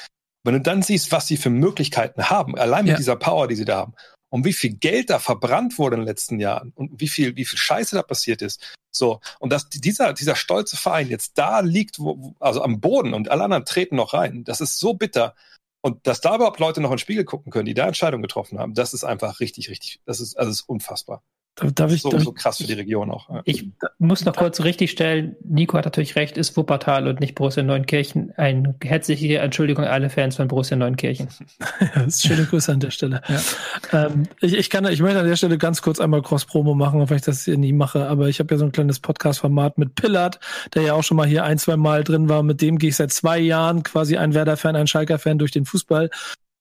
Wenn 0.43 0.55
du 0.55 0.61
dann 0.61 0.83
siehst, 0.83 1.13
was 1.13 1.27
sie 1.27 1.37
für 1.37 1.51
Möglichkeiten 1.51 2.29
haben, 2.29 2.57
allein 2.59 2.85
mit 2.85 2.93
ja. 2.93 2.97
dieser 2.97 3.17
Power, 3.17 3.47
die 3.47 3.55
sie 3.55 3.65
da 3.65 3.77
haben, 3.77 3.95
und 4.31 4.45
wie 4.45 4.53
viel 4.53 4.75
Geld 4.75 5.11
da 5.11 5.21
verbrannt 5.21 5.79
wurde 5.79 5.95
in 5.95 6.01
den 6.01 6.09
letzten 6.09 6.41
Jahren 6.41 6.73
und 6.75 7.01
wie 7.01 7.07
viel, 7.07 7.37
wie 7.37 7.45
viel 7.45 7.59
Scheiße 7.59 7.95
da 7.95 8.03
passiert 8.03 8.43
ist. 8.43 8.61
So. 8.91 9.21
Und 9.39 9.53
dass 9.53 9.69
dieser, 9.69 10.13
dieser 10.13 10.35
stolze 10.35 10.77
Verein 10.77 11.09
jetzt 11.09 11.39
da 11.39 11.61
liegt, 11.61 12.01
wo, 12.01 12.35
also 12.41 12.61
am 12.63 12.81
Boden 12.81 13.15
und 13.15 13.31
alle 13.31 13.45
anderen 13.45 13.65
treten 13.65 13.95
noch 13.95 14.13
rein, 14.13 14.43
das 14.43 14.61
ist 14.61 14.81
so 14.81 14.95
bitter. 14.95 15.37
Und 15.85 16.07
dass 16.07 16.23
da 16.23 16.37
überhaupt 16.37 16.61
Leute 16.61 16.81
noch 16.81 16.89
in 16.89 16.95
den 16.95 16.99
Spiegel 16.99 17.25
gucken 17.27 17.53
können, 17.53 17.67
die 17.67 17.75
da 17.75 17.87
Entscheidungen 17.87 18.23
getroffen 18.23 18.59
haben, 18.59 18.73
das 18.73 18.95
ist 18.95 19.05
einfach 19.05 19.41
richtig, 19.41 19.69
richtig, 19.69 20.01
das 20.07 20.19
ist, 20.19 20.35
also 20.39 20.51
ist 20.51 20.63
unfassbar. 20.63 21.23
Darf 21.57 21.93
ich, 21.93 22.03
so, 22.03 22.11
darf 22.11 22.25
so 22.25 22.33
krass 22.33 22.57
für 22.57 22.65
die 22.65 22.73
Region 22.73 23.13
auch. 23.13 23.31
Ja. 23.31 23.43
Ich 23.45 23.69
muss 23.99 24.25
noch 24.25 24.35
kurz 24.35 24.61
richtigstellen, 24.61 25.37
Nico 25.45 25.79
hat 25.79 25.85
natürlich 25.85 26.17
recht, 26.17 26.37
ist 26.37 26.57
Wuppertal 26.57 27.07
und 27.07 27.21
nicht 27.21 27.37
Borussia 27.37 27.63
Neunkirchen. 27.63 28.33
Eine 28.37 28.75
herzliche 28.83 29.39
Entschuldigung 29.39 29.85
an 29.85 29.91
alle 29.91 30.11
Fans 30.11 30.35
von 30.35 30.49
Borussia 30.49 30.77
Neunkirchen. 30.77 31.29
ja, 31.81 32.11
schöne 32.11 32.45
Grüße 32.47 32.73
an 32.73 32.81
der 32.81 32.91
Stelle. 32.91 33.23
Ja. 33.29 34.07
Ähm, 34.07 34.25
ich, 34.41 34.55
ich, 34.55 34.69
kann, 34.69 34.85
ich 34.87 35.01
möchte 35.01 35.21
an 35.21 35.29
der 35.29 35.37
Stelle 35.37 35.57
ganz 35.57 35.81
kurz 35.81 36.01
einmal 36.01 36.23
Cross-Promo 36.23 36.75
machen, 36.75 37.09
wenn 37.09 37.17
ich 37.17 37.23
das 37.23 37.45
hier 37.45 37.57
nie 37.57 37.73
mache, 37.73 38.09
aber 38.09 38.29
ich 38.29 38.41
habe 38.41 38.53
ja 38.53 38.59
so 38.59 38.65
ein 38.65 38.73
kleines 38.73 38.99
Podcast-Format 38.99 39.79
mit 39.79 39.95
Pillard, 39.95 40.41
der 40.75 40.83
ja 40.83 40.95
auch 40.95 41.05
schon 41.05 41.17
mal 41.17 41.27
hier 41.27 41.45
ein, 41.45 41.59
zwei 41.59 41.77
Mal 41.77 42.03
drin 42.03 42.29
war. 42.29 42.43
Mit 42.43 42.63
dem 42.63 42.79
gehe 42.79 42.91
ich 42.91 42.97
seit 42.97 43.13
zwei 43.13 43.39
Jahren 43.39 43.85
quasi 43.85 44.17
ein 44.17 44.35
Werder-Fan, 44.35 44.75
ein 44.75 44.89
Schalker-Fan 44.89 45.39
durch 45.39 45.53
den 45.53 45.67
Fußball 45.67 46.11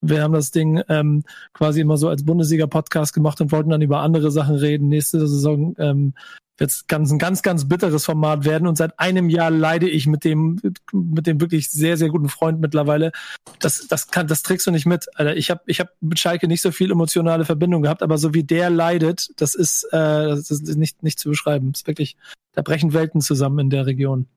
wir 0.04 0.22
haben 0.22 0.34
das 0.34 0.52
Ding 0.52 0.82
ähm, 0.90 1.24
quasi 1.54 1.82
immer 1.82 1.98
so 1.98 2.10
als 2.10 2.26
Bundesliga-Podcast 2.26 3.14
gemacht 3.14 3.42
und 3.42 3.52
wollten 3.52 3.70
dann 3.70 3.82
über 3.82 4.02
andere 4.02 4.32
Sachen 4.32 4.56
reden. 4.56 4.90
Nächste 4.90 5.28
Saison 5.28 5.76
ähm, 5.80 6.14
wird 6.58 6.70
es 6.70 6.88
ganz, 6.88 7.12
ein 7.12 7.18
ganz, 7.18 7.42
ganz 7.42 7.68
bitteres 7.68 8.06
Format 8.06 8.46
werden. 8.46 8.68
Und 8.68 8.78
seit 8.78 9.00
einem 9.00 9.30
Jahr 9.30 9.50
leide 9.50 9.90
ich 9.90 10.06
mit 10.06 10.24
dem, 10.24 10.60
mit 10.92 11.26
dem 11.26 11.42
wirklich 11.42 11.70
sehr, 11.72 11.98
sehr 11.98 12.10
guten 12.10 12.30
Freund 12.30 12.60
mittlerweile. 12.60 13.12
Das, 13.60 13.88
das 13.88 14.10
kann, 14.10 14.28
das 14.28 14.44
trägst 14.44 14.68
du 14.68 14.72
nicht 14.72 14.86
mit. 14.86 15.08
Alter. 15.18 15.36
Ich 15.36 15.50
habe 15.50 15.62
ich 15.66 15.80
hab 15.80 15.90
mit 16.02 16.20
Schalke 16.20 16.48
nicht 16.48 16.62
so 16.62 16.72
viel 16.72 16.92
emotionale 16.92 17.46
Verbindung 17.46 17.82
gehabt, 17.82 18.04
aber 18.04 18.18
so 18.18 18.34
wie 18.34 18.44
der 18.44 18.70
leidet, 18.70 19.32
das 19.38 19.56
ist, 19.56 19.86
äh, 19.92 19.98
das 19.98 20.52
ist 20.52 20.78
nicht, 20.78 21.02
nicht 21.02 21.20
zu 21.20 21.30
beschreiben. 21.30 21.72
Das 21.72 21.82
ist 21.82 21.88
wirklich, 21.88 22.18
da 22.54 22.62
brechen 22.62 22.94
Welten 22.94 23.22
zusammen 23.22 23.60
in 23.60 23.70
der 23.70 23.86
Region. 23.86 24.28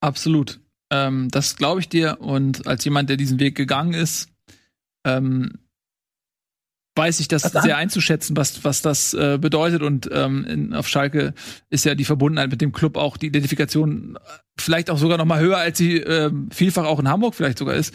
Absolut. 0.00 0.60
Ähm, 0.90 1.28
das 1.30 1.56
glaube 1.56 1.80
ich 1.80 1.88
dir. 1.88 2.18
Und 2.20 2.66
als 2.66 2.84
jemand, 2.84 3.10
der 3.10 3.16
diesen 3.16 3.40
Weg 3.40 3.56
gegangen 3.56 3.94
ist, 3.94 4.29
ähm, 5.04 5.52
weiß 6.96 7.20
ich 7.20 7.28
das 7.28 7.54
was 7.54 7.62
sehr 7.62 7.76
einzuschätzen, 7.76 8.36
was, 8.36 8.64
was 8.64 8.82
das 8.82 9.14
äh, 9.14 9.38
bedeutet. 9.40 9.82
Und 9.82 10.08
ähm, 10.12 10.44
in, 10.44 10.74
auf 10.74 10.88
Schalke 10.88 11.34
ist 11.70 11.84
ja 11.84 11.94
die 11.94 12.04
Verbundenheit 12.04 12.50
mit 12.50 12.60
dem 12.60 12.72
Club 12.72 12.96
auch 12.96 13.16
die 13.16 13.28
Identifikation 13.28 14.18
vielleicht 14.58 14.90
auch 14.90 14.98
sogar 14.98 15.16
noch 15.16 15.24
mal 15.24 15.40
höher, 15.40 15.58
als 15.58 15.78
sie 15.78 15.96
äh, 15.96 16.30
vielfach 16.50 16.84
auch 16.84 16.98
in 16.98 17.08
Hamburg 17.08 17.34
vielleicht 17.34 17.58
sogar 17.58 17.74
ist. 17.74 17.94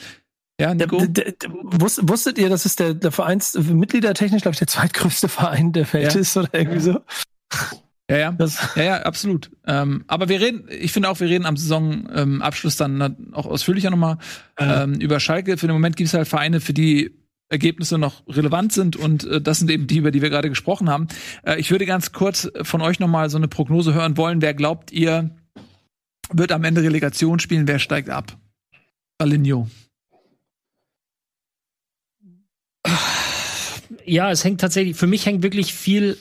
Ja, 0.59 0.73
Nico? 0.73 1.05
Der, 1.05 1.33
wusstet 1.43 2.37
ihr, 2.37 2.49
dass 2.49 2.65
es 2.65 2.77
der, 2.77 2.93
der 2.93 3.11
Vereins, 3.11 3.55
Mitgliedertechnisch, 3.55 4.41
glaube 4.41 4.53
ich, 4.53 4.59
der 4.59 4.67
zweitgrößte 4.67 5.27
Verein 5.27 5.73
der 5.73 5.91
Welt 5.91 6.13
ja. 6.13 6.19
ist 6.19 6.35
oder 6.37 6.49
irgendwie 6.53 6.79
so? 6.79 7.01
Ja, 8.09 8.17
ja, 8.17 8.37
ja, 8.75 8.83
ja, 8.83 9.01
absolut. 9.01 9.49
Ähm, 9.65 10.03
aber 10.07 10.29
wir 10.29 10.39
reden, 10.39 10.67
ich 10.69 10.91
finde 10.91 11.09
auch, 11.09 11.19
wir 11.19 11.27
reden 11.27 11.47
am 11.47 11.57
Saisonabschluss 11.57 12.79
ähm, 12.79 12.99
dann 12.99 13.33
auch 13.33 13.47
ausführlicher 13.47 13.89
nochmal 13.89 14.19
äh. 14.57 14.83
ähm, 14.83 14.93
über 14.95 15.19
Schalke. 15.19 15.57
Für 15.57 15.65
den 15.67 15.73
Moment 15.73 15.95
gibt 15.95 16.09
es 16.09 16.13
halt 16.13 16.27
Vereine, 16.27 16.61
für 16.61 16.73
die 16.73 17.15
Ergebnisse 17.49 17.97
noch 17.97 18.23
relevant 18.27 18.73
sind 18.73 18.95
und 18.95 19.23
äh, 19.25 19.41
das 19.41 19.59
sind 19.59 19.71
eben 19.71 19.87
die, 19.87 19.97
über 19.97 20.11
die 20.11 20.21
wir 20.21 20.29
gerade 20.29 20.49
gesprochen 20.49 20.89
haben. 20.89 21.07
Äh, 21.43 21.59
ich 21.59 21.71
würde 21.71 21.85
ganz 21.85 22.11
kurz 22.11 22.51
von 22.61 22.81
euch 22.81 22.99
nochmal 22.99 23.29
so 23.29 23.37
eine 23.37 23.47
Prognose 23.47 23.93
hören 23.93 24.17
wollen. 24.17 24.41
Wer 24.41 24.53
glaubt 24.53 24.91
ihr, 24.91 25.31
wird 26.31 26.51
am 26.51 26.63
Ende 26.63 26.83
Relegation 26.83 27.39
spielen? 27.39 27.67
Wer 27.67 27.79
steigt 27.79 28.09
ab? 28.09 28.37
Alinho. 29.17 29.67
Ja, 34.05 34.29
es 34.29 34.43
hängt 34.43 34.61
tatsächlich, 34.61 34.95
für 34.95 35.07
mich 35.07 35.25
hängt 35.25 35.41
wirklich 35.41 35.73
viel 35.73 36.17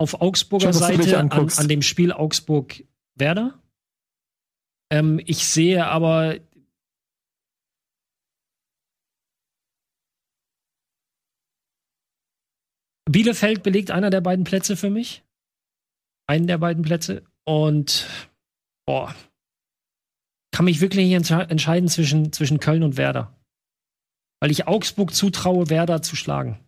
auf 0.00 0.22
Augsburger 0.22 0.72
Schau, 0.72 0.78
Seite 0.78 1.18
an, 1.18 1.30
an, 1.30 1.68
dem 1.68 1.82
Spiel 1.82 2.10
Augsburg-Werder. 2.12 3.62
Ähm, 4.90 5.20
ich 5.26 5.46
sehe 5.46 5.86
aber 5.86 6.38
Bielefeld 13.04 13.62
belegt 13.62 13.90
einer 13.90 14.08
der 14.08 14.22
beiden 14.22 14.44
Plätze 14.44 14.76
für 14.76 14.88
mich. 14.88 15.22
Einen 16.26 16.46
der 16.46 16.58
beiden 16.58 16.82
Plätze. 16.82 17.24
Und 17.44 18.06
boah, 18.86 19.14
kann 20.52 20.64
mich 20.64 20.80
wirklich 20.80 21.06
nicht 21.06 21.30
entscheiden 21.30 21.88
zwischen, 21.88 22.32
zwischen 22.32 22.58
Köln 22.58 22.84
und 22.84 22.96
Werder. 22.96 23.38
Weil 24.40 24.50
ich 24.50 24.66
Augsburg 24.66 25.12
zutraue, 25.12 25.68
Werder 25.68 26.00
zu 26.00 26.16
schlagen. 26.16 26.58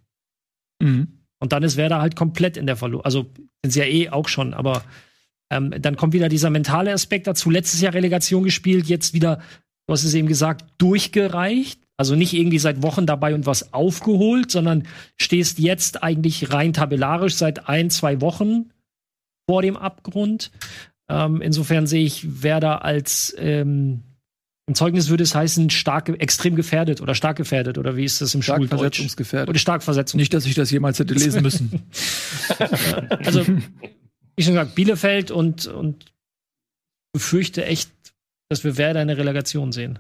Mhm. 0.82 1.21
Und 1.42 1.52
dann 1.52 1.64
ist 1.64 1.76
Werder 1.76 2.00
halt 2.00 2.14
komplett 2.14 2.56
in 2.56 2.66
der 2.68 2.76
Verlust. 2.76 3.04
Also 3.04 3.26
sind 3.64 3.72
sie 3.72 3.80
ja 3.80 3.86
eh 3.86 4.10
auch 4.10 4.28
schon, 4.28 4.54
aber 4.54 4.84
ähm, 5.50 5.74
dann 5.76 5.96
kommt 5.96 6.12
wieder 6.12 6.28
dieser 6.28 6.50
mentale 6.50 6.92
Aspekt 6.92 7.26
dazu. 7.26 7.50
Letztes 7.50 7.80
Jahr 7.80 7.94
Relegation 7.94 8.44
gespielt, 8.44 8.86
jetzt 8.86 9.12
wieder, 9.12 9.40
du 9.88 9.92
hast 9.92 10.04
es 10.04 10.14
eben 10.14 10.28
gesagt, 10.28 10.64
durchgereicht. 10.78 11.80
Also 11.96 12.14
nicht 12.14 12.32
irgendwie 12.32 12.60
seit 12.60 12.84
Wochen 12.84 13.06
dabei 13.06 13.34
und 13.34 13.44
was 13.44 13.74
aufgeholt, 13.74 14.52
sondern 14.52 14.84
stehst 15.20 15.58
jetzt 15.58 16.04
eigentlich 16.04 16.52
rein 16.52 16.72
tabellarisch 16.72 17.34
seit 17.34 17.68
ein, 17.68 17.90
zwei 17.90 18.20
Wochen 18.20 18.70
vor 19.50 19.62
dem 19.62 19.76
Abgrund. 19.76 20.52
Ähm, 21.10 21.42
insofern 21.42 21.88
sehe 21.88 22.04
ich 22.04 22.44
Werder 22.44 22.84
als 22.84 23.34
ähm, 23.36 24.04
im 24.66 24.74
Zeugnis 24.74 25.08
würde 25.08 25.24
es 25.24 25.34
heißen, 25.34 25.70
stark, 25.70 26.08
extrem 26.08 26.54
gefährdet 26.54 27.00
oder 27.00 27.14
stark 27.14 27.36
gefährdet 27.36 27.78
oder 27.78 27.96
wie 27.96 28.04
ist 28.04 28.20
das 28.20 28.34
im 28.34 28.42
stark 28.42 28.58
Schuldeutsch? 28.58 28.78
Versetzungsgefährdet. 28.78 29.48
Oder 29.48 29.58
stark 29.58 29.82
versetzungsgefährdet. 29.82 30.22
Nicht, 30.22 30.34
dass 30.34 30.46
ich 30.46 30.54
das 30.54 30.70
jemals 30.70 30.98
hätte 30.98 31.14
lesen 31.14 31.42
müssen. 31.42 31.82
also, 33.08 33.44
wie 33.46 34.42
schon 34.42 34.54
gesagt, 34.54 34.74
Bielefeld 34.74 35.30
und, 35.30 35.66
und 35.66 36.12
befürchte 37.12 37.64
echt, 37.64 37.90
dass 38.48 38.62
wir 38.62 38.76
Werder 38.76 39.00
eine 39.00 39.16
Relegation 39.16 39.72
sehen. 39.72 39.98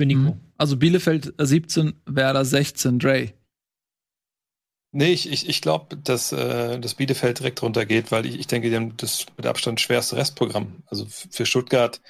Für 0.00 0.06
Nico. 0.06 0.20
Mhm. 0.20 0.40
Also 0.56 0.76
Bielefeld 0.76 1.34
17, 1.38 1.92
Werder 2.06 2.44
16, 2.44 2.98
Dre. 2.98 3.34
Nee, 4.94 5.12
ich, 5.12 5.30
ich, 5.30 5.48
ich 5.48 5.60
glaube, 5.60 5.96
dass, 5.96 6.32
äh, 6.32 6.78
dass 6.78 6.94
Bielefeld 6.94 7.38
direkt 7.38 7.62
runtergeht, 7.62 8.10
weil 8.10 8.26
ich, 8.26 8.38
ich 8.38 8.46
denke, 8.46 8.68
die 8.70 8.76
haben 8.76 8.96
das 8.96 9.26
mit 9.36 9.46
Abstand 9.46 9.80
schwerste 9.80 10.16
Restprogramm. 10.16 10.82
Also 10.86 11.06
für 11.06 11.46
Stuttgart 11.46 12.00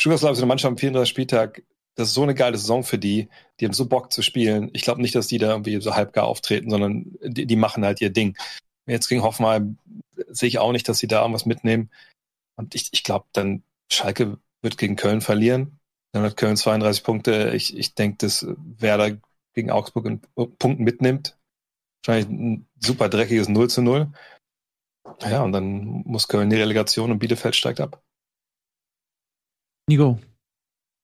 Stuttgart 0.00 0.32
ist 0.32 0.38
eine 0.38 0.46
Mannschaft 0.46 0.70
am 0.70 0.78
34. 0.78 1.08
Spieltag. 1.08 1.62
Das 1.94 2.08
ist 2.08 2.14
so 2.14 2.22
eine 2.22 2.34
geile 2.34 2.56
Saison 2.56 2.82
für 2.82 2.98
die. 2.98 3.28
Die 3.58 3.66
haben 3.66 3.74
so 3.74 3.86
Bock 3.86 4.12
zu 4.12 4.22
spielen. 4.22 4.70
Ich 4.72 4.82
glaube 4.82 5.02
nicht, 5.02 5.14
dass 5.14 5.26
die 5.26 5.36
da 5.36 5.50
irgendwie 5.50 5.78
so 5.80 5.94
halbgar 5.94 6.24
auftreten, 6.24 6.70
sondern 6.70 7.18
die, 7.22 7.44
die 7.44 7.56
machen 7.56 7.84
halt 7.84 8.00
ihr 8.00 8.10
Ding. 8.10 8.36
Jetzt 8.86 9.08
gegen 9.08 9.22
Hoffenheim 9.22 9.76
sehe 10.28 10.48
ich 10.48 10.58
auch 10.58 10.72
nicht, 10.72 10.88
dass 10.88 10.98
sie 10.98 11.06
da 11.06 11.20
irgendwas 11.20 11.44
mitnehmen. 11.44 11.90
Und 12.56 12.74
ich, 12.74 12.88
ich 12.92 13.04
glaube, 13.04 13.26
dann 13.32 13.62
Schalke 13.92 14.38
wird 14.62 14.78
gegen 14.78 14.96
Köln 14.96 15.20
verlieren. 15.20 15.78
Dann 16.12 16.22
hat 16.22 16.38
Köln 16.38 16.56
32 16.56 17.04
Punkte. 17.04 17.52
Ich, 17.54 17.76
ich 17.76 17.94
denke, 17.94 18.18
dass 18.18 18.46
Werder 18.56 19.18
gegen 19.52 19.70
Augsburg 19.70 20.06
in 20.06 20.20
Punkten 20.58 20.82
mitnimmt. 20.82 21.36
Wahrscheinlich 22.02 22.30
ein 22.30 22.66
super 22.78 23.10
dreckiges 23.10 23.48
0 23.48 23.68
zu 23.68 23.82
0. 23.82 24.10
Ja, 25.22 25.42
und 25.42 25.52
dann 25.52 26.02
muss 26.06 26.28
Köln 26.28 26.48
die 26.48 26.56
Relegation 26.56 27.10
und 27.10 27.18
Bielefeld 27.18 27.54
steigt 27.54 27.80
ab. 27.80 28.02
Nico, 29.90 30.20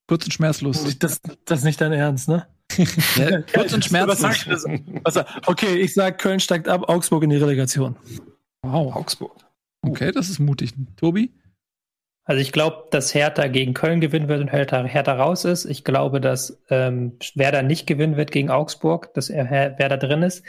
kurz 0.07 0.23
und 0.23 0.31
schmerzlos. 0.31 0.97
Das, 0.97 1.21
das 1.43 1.59
ist 1.59 1.65
nicht 1.65 1.81
dein 1.81 1.91
Ernst, 1.91 2.29
ne? 2.29 2.47
ja, 3.17 3.41
kurz 3.53 3.73
und 3.73 3.83
schmerzlos. 3.85 4.65
Was, 5.03 5.25
okay, 5.45 5.75
ich 5.75 5.93
sag, 5.93 6.19
Köln 6.19 6.39
steigt 6.39 6.69
ab, 6.69 6.87
Augsburg 6.87 7.23
in 7.23 7.29
die 7.31 7.35
Relegation. 7.35 7.97
Wow. 8.61 8.95
Augsburg. 8.95 9.35
Okay, 9.81 10.13
das 10.13 10.29
ist 10.29 10.39
mutig. 10.39 10.71
Tobi? 10.95 11.33
Also 12.23 12.41
ich 12.41 12.53
glaube, 12.53 12.87
dass 12.91 13.13
Hertha 13.13 13.47
gegen 13.47 13.73
Köln 13.73 13.99
gewinnen 13.99 14.29
wird 14.29 14.39
und 14.39 14.53
Hertha, 14.53 14.85
Hertha 14.85 15.15
raus 15.15 15.43
ist. 15.43 15.65
Ich 15.65 15.83
glaube, 15.83 16.21
dass 16.21 16.57
ähm, 16.69 17.17
Werder 17.35 17.61
nicht 17.61 17.87
gewinnen 17.87 18.15
wird 18.15 18.31
gegen 18.31 18.49
Augsburg, 18.49 19.13
dass 19.15 19.29
er 19.29 19.49
Werder 19.51 19.97
drin 19.97 20.23
ist. 20.23 20.43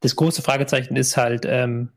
Das 0.00 0.16
große 0.16 0.42
Fragezeichen 0.42 0.96
ist 0.96 1.16
halt, 1.16 1.44
ähm, 1.46 1.92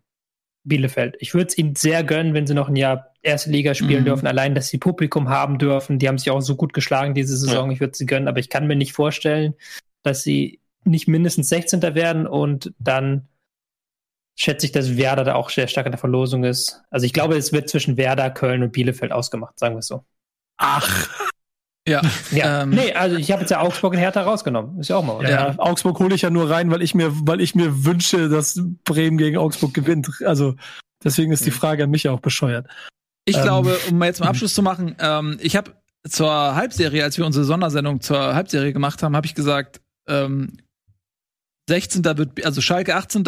Bielefeld. 0.63 1.15
Ich 1.19 1.33
würde 1.33 1.47
es 1.47 1.57
ihnen 1.57 1.75
sehr 1.75 2.03
gönnen, 2.03 2.33
wenn 2.33 2.47
sie 2.47 2.53
noch 2.53 2.69
ein 2.69 2.75
Jahr 2.75 3.13
erste 3.21 3.49
Liga 3.49 3.73
spielen 3.73 4.01
mhm. 4.01 4.05
dürfen, 4.05 4.27
allein, 4.27 4.55
dass 4.55 4.67
sie 4.67 4.77
Publikum 4.77 5.29
haben 5.29 5.57
dürfen. 5.57 5.99
Die 5.99 6.07
haben 6.07 6.17
sich 6.17 6.29
auch 6.29 6.41
so 6.41 6.55
gut 6.55 6.73
geschlagen 6.73 7.13
diese 7.13 7.37
Saison. 7.37 7.69
Ja. 7.69 7.73
Ich 7.73 7.79
würde 7.79 7.95
sie 7.95 8.05
gönnen, 8.05 8.27
aber 8.27 8.39
ich 8.39 8.49
kann 8.49 8.67
mir 8.67 8.75
nicht 8.75 8.93
vorstellen, 8.93 9.53
dass 10.03 10.23
sie 10.23 10.59
nicht 10.83 11.07
mindestens 11.07 11.49
16. 11.49 11.81
werden 11.81 12.27
und 12.27 12.73
dann 12.79 13.27
schätze 14.35 14.65
ich, 14.65 14.71
dass 14.71 14.97
Werder 14.97 15.23
da 15.23 15.35
auch 15.35 15.49
sehr 15.49 15.67
stark 15.67 15.85
in 15.85 15.91
der 15.91 15.99
Verlosung 15.99 16.43
ist. 16.43 16.81
Also 16.89 17.05
ich 17.05 17.13
glaube, 17.13 17.37
es 17.37 17.53
wird 17.53 17.69
zwischen 17.69 17.97
Werder, 17.97 18.31
Köln 18.31 18.63
und 18.63 18.71
Bielefeld 18.71 19.11
ausgemacht, 19.11 19.59
sagen 19.59 19.75
wir 19.75 19.79
es 19.79 19.87
so. 19.87 20.03
Ach. 20.57 21.29
Ja. 21.87 22.01
ja. 22.31 22.63
Ähm, 22.63 22.71
nee, 22.71 22.93
also 22.93 23.15
ich 23.15 23.31
habe 23.31 23.41
jetzt 23.41 23.49
ja 23.49 23.59
Augsburg 23.59 23.93
und 23.93 23.99
Hertha 23.99 24.21
rausgenommen. 24.21 24.79
Ist 24.79 24.89
ja 24.89 24.97
auch 24.97 25.03
mal. 25.03 25.17
Oder? 25.17 25.29
Ja, 25.29 25.55
Augsburg 25.57 25.99
hole 25.99 26.13
ich 26.15 26.21
ja 26.21 26.29
nur 26.29 26.49
rein, 26.49 26.71
weil 26.71 26.81
ich 26.81 26.93
mir, 26.93 27.11
weil 27.27 27.41
ich 27.41 27.55
mir 27.55 27.85
wünsche, 27.85 28.29
dass 28.29 28.61
Bremen 28.83 29.17
gegen 29.17 29.37
Augsburg 29.37 29.73
gewinnt. 29.73 30.09
Also 30.25 30.55
deswegen 31.03 31.31
ist 31.31 31.45
die 31.45 31.51
Frage 31.51 31.83
an 31.83 31.89
mich 31.89 32.07
auch 32.07 32.19
bescheuert. 32.19 32.67
Ich 33.25 33.37
ähm, 33.37 33.43
glaube, 33.43 33.77
um 33.89 33.97
mal 33.97 34.05
jetzt 34.05 34.19
mal 34.19 34.27
Abschluss 34.27 34.53
zu 34.53 34.61
machen, 34.61 34.95
ähm, 34.99 35.37
ich 35.41 35.55
habe 35.55 35.71
zur 36.07 36.55
Halbserie, 36.55 37.03
als 37.03 37.17
wir 37.17 37.25
unsere 37.25 37.45
Sondersendung 37.45 38.01
zur 38.01 38.33
Halbserie 38.33 38.73
gemacht 38.73 39.03
haben, 39.03 39.15
habe 39.15 39.27
ich 39.27 39.35
gesagt, 39.35 39.81
ähm, 40.07 40.57
16. 41.69 42.03
wird, 42.17 42.43
also 42.45 42.61
Schalke 42.61 42.95
18. 42.95 43.23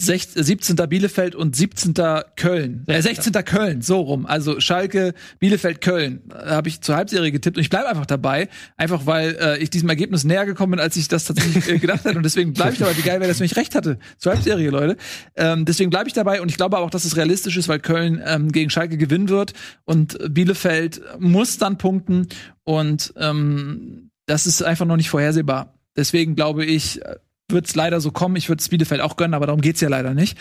17. 0.00 0.76
Bielefeld 0.88 1.34
und 1.34 1.54
17. 1.54 1.94
Köln. 2.36 2.84
Äh, 2.86 3.02
16. 3.02 3.32
Köln, 3.44 3.82
so 3.82 4.00
rum. 4.00 4.26
Also 4.26 4.60
Schalke, 4.60 5.14
Bielefeld, 5.38 5.80
Köln. 5.80 6.22
Äh, 6.30 6.50
Habe 6.50 6.68
ich 6.68 6.80
zur 6.80 6.96
Halbserie 6.96 7.32
getippt 7.32 7.56
und 7.56 7.62
ich 7.62 7.70
bleibe 7.70 7.88
einfach 7.88 8.06
dabei. 8.06 8.48
Einfach 8.76 9.06
weil 9.06 9.36
äh, 9.40 9.58
ich 9.58 9.70
diesem 9.70 9.88
Ergebnis 9.88 10.24
näher 10.24 10.46
gekommen 10.46 10.72
bin, 10.72 10.80
als 10.80 10.96
ich 10.96 11.08
das 11.08 11.24
tatsächlich 11.24 11.68
äh, 11.68 11.78
gedacht 11.78 12.04
hätte. 12.04 12.16
Und 12.16 12.24
deswegen 12.24 12.52
bleibe 12.52 12.72
ich 12.72 12.78
dabei. 12.78 12.96
Wie 12.96 13.02
geil 13.02 13.20
wäre 13.20 13.28
das, 13.28 13.40
wenn 13.40 13.46
ich 13.46 13.56
recht 13.56 13.74
hatte. 13.74 13.98
Zur 14.18 14.32
Halbserie, 14.32 14.70
Leute. 14.70 14.96
Ähm, 15.36 15.64
deswegen 15.64 15.90
bleibe 15.90 16.08
ich 16.08 16.14
dabei 16.14 16.40
und 16.40 16.50
ich 16.50 16.56
glaube 16.56 16.78
auch, 16.78 16.90
dass 16.90 17.04
es 17.04 17.16
realistisch 17.16 17.56
ist, 17.56 17.68
weil 17.68 17.80
Köln 17.80 18.22
ähm, 18.24 18.52
gegen 18.52 18.70
Schalke 18.70 18.96
gewinnen 18.96 19.28
wird 19.28 19.52
und 19.84 20.18
Bielefeld 20.32 21.00
muss 21.18 21.58
dann 21.58 21.78
punkten. 21.78 22.28
Und 22.64 23.12
ähm, 23.16 24.10
das 24.26 24.46
ist 24.46 24.62
einfach 24.62 24.86
noch 24.86 24.96
nicht 24.96 25.10
vorhersehbar. 25.10 25.74
Deswegen 25.96 26.36
glaube 26.36 26.64
ich, 26.64 27.02
äh, 27.02 27.16
wird 27.52 27.66
es 27.66 27.74
leider 27.74 28.00
so 28.00 28.10
kommen. 28.10 28.36
Ich 28.36 28.48
würde 28.48 28.60
es 28.60 28.68
Bielefeld 28.68 29.00
auch 29.00 29.16
gönnen, 29.16 29.34
aber 29.34 29.46
darum 29.46 29.60
geht's 29.60 29.80
ja 29.80 29.88
leider 29.88 30.14
nicht. 30.14 30.38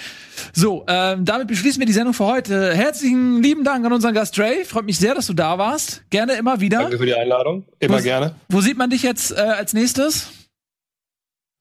So, 0.53 0.85
ähm, 0.87 1.25
damit 1.25 1.47
beschließen 1.47 1.79
wir 1.79 1.85
die 1.85 1.93
Sendung 1.93 2.13
für 2.13 2.25
heute. 2.25 2.73
Herzlichen 2.73 3.41
lieben 3.41 3.63
Dank 3.63 3.85
an 3.85 3.93
unseren 3.93 4.13
Gast 4.13 4.37
Dre. 4.37 4.65
Freut 4.65 4.85
mich 4.85 4.97
sehr, 4.99 5.15
dass 5.15 5.27
du 5.27 5.33
da 5.33 5.57
warst. 5.57 6.03
Gerne 6.09 6.33
immer 6.33 6.59
wieder. 6.59 6.79
Danke 6.79 6.97
für 6.97 7.05
die 7.05 7.15
Einladung. 7.15 7.65
Immer 7.79 7.99
wo, 7.99 8.03
gerne. 8.03 8.35
Wo 8.49 8.61
sieht 8.61 8.77
man 8.77 8.89
dich 8.89 9.03
jetzt 9.03 9.31
äh, 9.31 9.35
als 9.35 9.73
nächstes? 9.73 10.29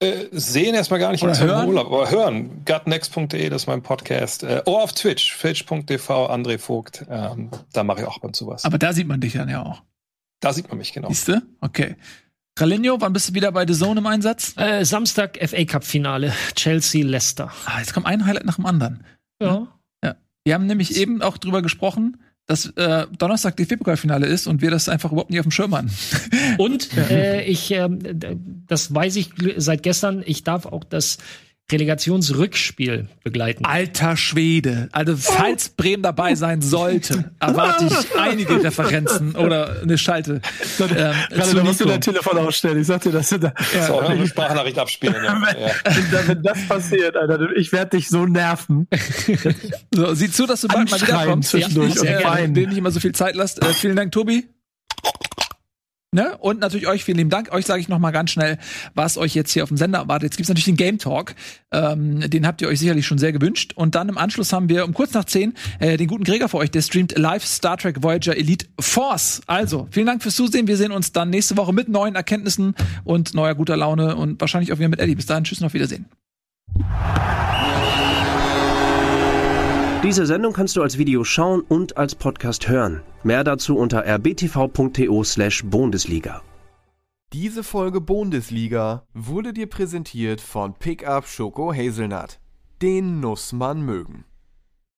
Äh, 0.01 0.27
sehen 0.31 0.75
erstmal 0.75 0.99
gar 0.99 1.11
nicht 1.11 1.23
Oder 1.23 1.37
hören? 1.37 1.67
Urlaub, 1.67 1.87
aber 1.87 2.09
hören. 2.09 2.63
Gutnext.de, 2.65 3.49
das 3.49 3.63
ist 3.63 3.67
mein 3.67 3.81
Podcast. 3.81 4.43
Äh, 4.43 4.61
oh, 4.65 4.77
auf 4.77 4.93
Twitch, 4.93 5.37
twitch.tv, 5.39 6.29
André 6.31 6.57
Vogt. 6.57 7.05
Ähm, 7.09 7.49
da 7.73 7.83
mache 7.83 8.01
ich 8.01 8.07
auch 8.07 8.15
ab 8.15 8.23
und 8.23 8.35
zu 8.35 8.47
was. 8.47 8.63
Aber 8.63 8.77
da 8.77 8.93
sieht 8.93 9.07
man 9.07 9.19
dich 9.19 9.33
dann 9.33 9.49
ja 9.49 9.63
auch. 9.63 9.81
Da 10.39 10.53
sieht 10.53 10.69
man 10.69 10.77
mich, 10.77 10.93
genau. 10.93 11.09
Siehste? 11.09 11.41
Okay. 11.59 11.97
Ralinho, 12.59 12.99
wann 12.99 13.13
bist 13.13 13.29
du 13.29 13.33
wieder 13.33 13.53
bei 13.53 13.65
The 13.65 13.73
Zone 13.73 14.01
im 14.01 14.05
Einsatz? 14.05 14.53
Äh, 14.57 14.83
Samstag 14.83 15.37
FA 15.41 15.63
Cup 15.63 15.85
Finale, 15.85 16.33
Chelsea 16.55 17.05
Leicester. 17.05 17.51
Ah, 17.65 17.79
jetzt 17.79 17.93
kommt 17.93 18.05
ein 18.05 18.25
Highlight 18.25 18.45
nach 18.45 18.55
dem 18.55 18.65
anderen. 18.65 19.05
Ja. 19.41 19.67
ja. 20.03 20.15
Wir 20.43 20.55
haben 20.55 20.65
nämlich 20.65 20.97
eben 20.97 21.21
auch 21.21 21.37
drüber 21.37 21.61
gesprochen, 21.61 22.17
dass 22.47 22.65
äh, 22.65 23.07
Donnerstag 23.17 23.55
die 23.55 23.65
Pokalfinale 23.65 24.25
ist 24.25 24.45
und 24.45 24.61
wir 24.61 24.71
das 24.71 24.89
einfach 24.89 25.11
überhaupt 25.11 25.29
nicht 25.29 25.39
auf 25.39 25.45
dem 25.45 25.51
Schirm 25.51 25.73
hatten. 25.73 25.91
Und 26.57 26.97
äh, 27.11 27.43
ich, 27.43 27.71
äh, 27.71 27.87
das 28.67 28.93
weiß 28.93 29.15
ich 29.15 29.29
seit 29.55 29.83
gestern, 29.83 30.21
ich 30.25 30.43
darf 30.43 30.65
auch 30.65 30.83
das 30.83 31.17
Relegationsrückspiel 31.71 33.07
begleiten. 33.23 33.65
Alter 33.65 34.17
Schwede. 34.17 34.89
Also, 34.91 35.15
falls 35.15 35.69
Bremen 35.69 36.03
dabei 36.03 36.35
sein 36.35 36.61
sollte, 36.61 37.31
erwarte 37.39 37.85
ich 37.85 38.19
einige 38.19 38.63
Referenzen 38.63 39.35
oder 39.35 39.81
eine 39.81 39.97
Schalte. 39.97 40.41
Ähm, 40.79 41.13
Gerade 41.29 41.55
da 41.55 41.63
musst 41.63 41.81
du 41.81 41.85
dein 41.85 42.01
Telefon 42.01 42.37
ausstellen. 42.37 42.81
Ich 42.81 42.87
sag 42.87 43.01
dir, 43.01 43.11
dass 43.11 43.29
du 43.29 43.39
da. 43.39 43.53
Ja. 43.73 43.87
So, 43.87 43.99
eine 43.99 44.27
Sprachnachricht 44.27 44.79
abspielen. 44.79 45.23
Ja. 45.23 45.41
wenn, 45.83 46.27
wenn, 46.27 46.43
das 46.43 46.67
passiert, 46.67 47.15
Alter, 47.15 47.55
ich 47.55 47.71
werde 47.71 47.97
dich 47.97 48.09
so 48.09 48.25
nerven. 48.25 48.87
so, 49.93 50.13
sieh 50.13 50.31
zu, 50.31 50.45
dass 50.45 50.61
du 50.61 50.67
bald 50.67 50.89
mal 50.89 51.01
wiederkommst. 51.01 51.49
Zwischendurch 51.49 51.95
ja, 51.95 52.17
und 52.17 52.23
weinen. 52.23 52.53
Dem 52.53 52.69
nicht 52.69 52.77
immer 52.77 52.91
so 52.91 52.99
viel 52.99 53.13
Zeit 53.13 53.35
lasst. 53.35 53.61
Äh, 53.63 53.73
vielen 53.73 53.95
Dank, 53.95 54.11
Tobi. 54.11 54.47
Ne? 56.11 56.35
Und 56.39 56.59
natürlich 56.59 56.87
euch 56.87 57.03
vielen 57.03 57.17
lieben 57.17 57.29
Dank. 57.29 57.51
Euch 57.51 57.67
sage 57.67 57.81
ich 57.81 57.87
noch 57.87 57.99
mal 57.99 58.09
ganz 58.09 58.31
schnell, 58.31 58.57
was 58.95 59.17
euch 59.17 59.35
jetzt 59.35 59.51
hier 59.51 59.61
auf 59.61 59.69
dem 59.69 59.77
Sender 59.77 59.99
erwartet. 59.99 60.31
Jetzt 60.31 60.37
gibt's 60.37 60.49
natürlich 60.49 60.65
den 60.65 60.75
Game 60.75 60.97
Talk. 60.97 61.35
Ähm, 61.71 62.27
den 62.27 62.47
habt 62.47 62.63
ihr 62.63 62.67
euch 62.67 62.79
sicherlich 62.79 63.05
schon 63.05 63.19
sehr 63.19 63.31
gewünscht. 63.31 63.73
Und 63.75 63.93
dann 63.93 64.09
im 64.09 64.17
Anschluss 64.17 64.51
haben 64.51 64.69
wir 64.69 64.85
um 64.85 64.93
kurz 64.95 65.13
nach 65.13 65.25
zehn 65.25 65.53
äh, 65.79 65.97
den 65.97 66.07
guten 66.07 66.23
Gregor 66.23 66.49
für 66.49 66.57
euch. 66.57 66.71
Der 66.71 66.81
streamt 66.81 67.15
live 67.15 67.45
Star 67.45 67.77
Trek 67.77 68.01
Voyager 68.01 68.35
Elite 68.35 68.65
Force. 68.79 69.41
Also, 69.45 69.87
vielen 69.91 70.07
Dank 70.07 70.23
fürs 70.23 70.35
Zusehen. 70.35 70.67
Wir 70.67 70.77
sehen 70.77 70.91
uns 70.91 71.11
dann 71.11 71.29
nächste 71.29 71.57
Woche 71.57 71.73
mit 71.73 71.89
neuen 71.89 72.15
Erkenntnissen 72.15 72.73
und 73.03 73.35
neuer 73.35 73.53
guter 73.53 73.77
Laune 73.77 74.15
und 74.15 74.41
wahrscheinlich 74.41 74.73
auch 74.73 74.79
wieder 74.79 74.89
mit 74.89 74.99
Eddie. 74.99 75.13
Bis 75.13 75.27
dahin, 75.27 75.43
tschüss 75.43 75.59
und 75.59 75.67
auf 75.67 75.73
Wiedersehen. 75.75 76.05
Diese 80.01 80.25
Sendung 80.25 80.53
kannst 80.53 80.77
du 80.77 80.81
als 80.81 80.97
Video 80.97 81.25
schauen 81.25 81.59
und 81.59 81.97
als 81.97 82.15
Podcast 82.15 82.69
hören. 82.69 83.01
Mehr 83.23 83.43
dazu 83.43 83.77
unter 83.77 84.05
rbtv.to/bundesliga. 84.05 86.41
Diese 87.33 87.65
Folge 87.65 87.99
Bundesliga 87.99 89.03
wurde 89.13 89.51
dir 89.51 89.67
präsentiert 89.67 90.39
von 90.39 90.73
Pickup 90.73 91.27
Schoko 91.27 91.73
Hazelnut. 91.73 92.39
Den 92.81 93.19
muss 93.19 93.51
man 93.51 93.81
mögen. 93.81 94.23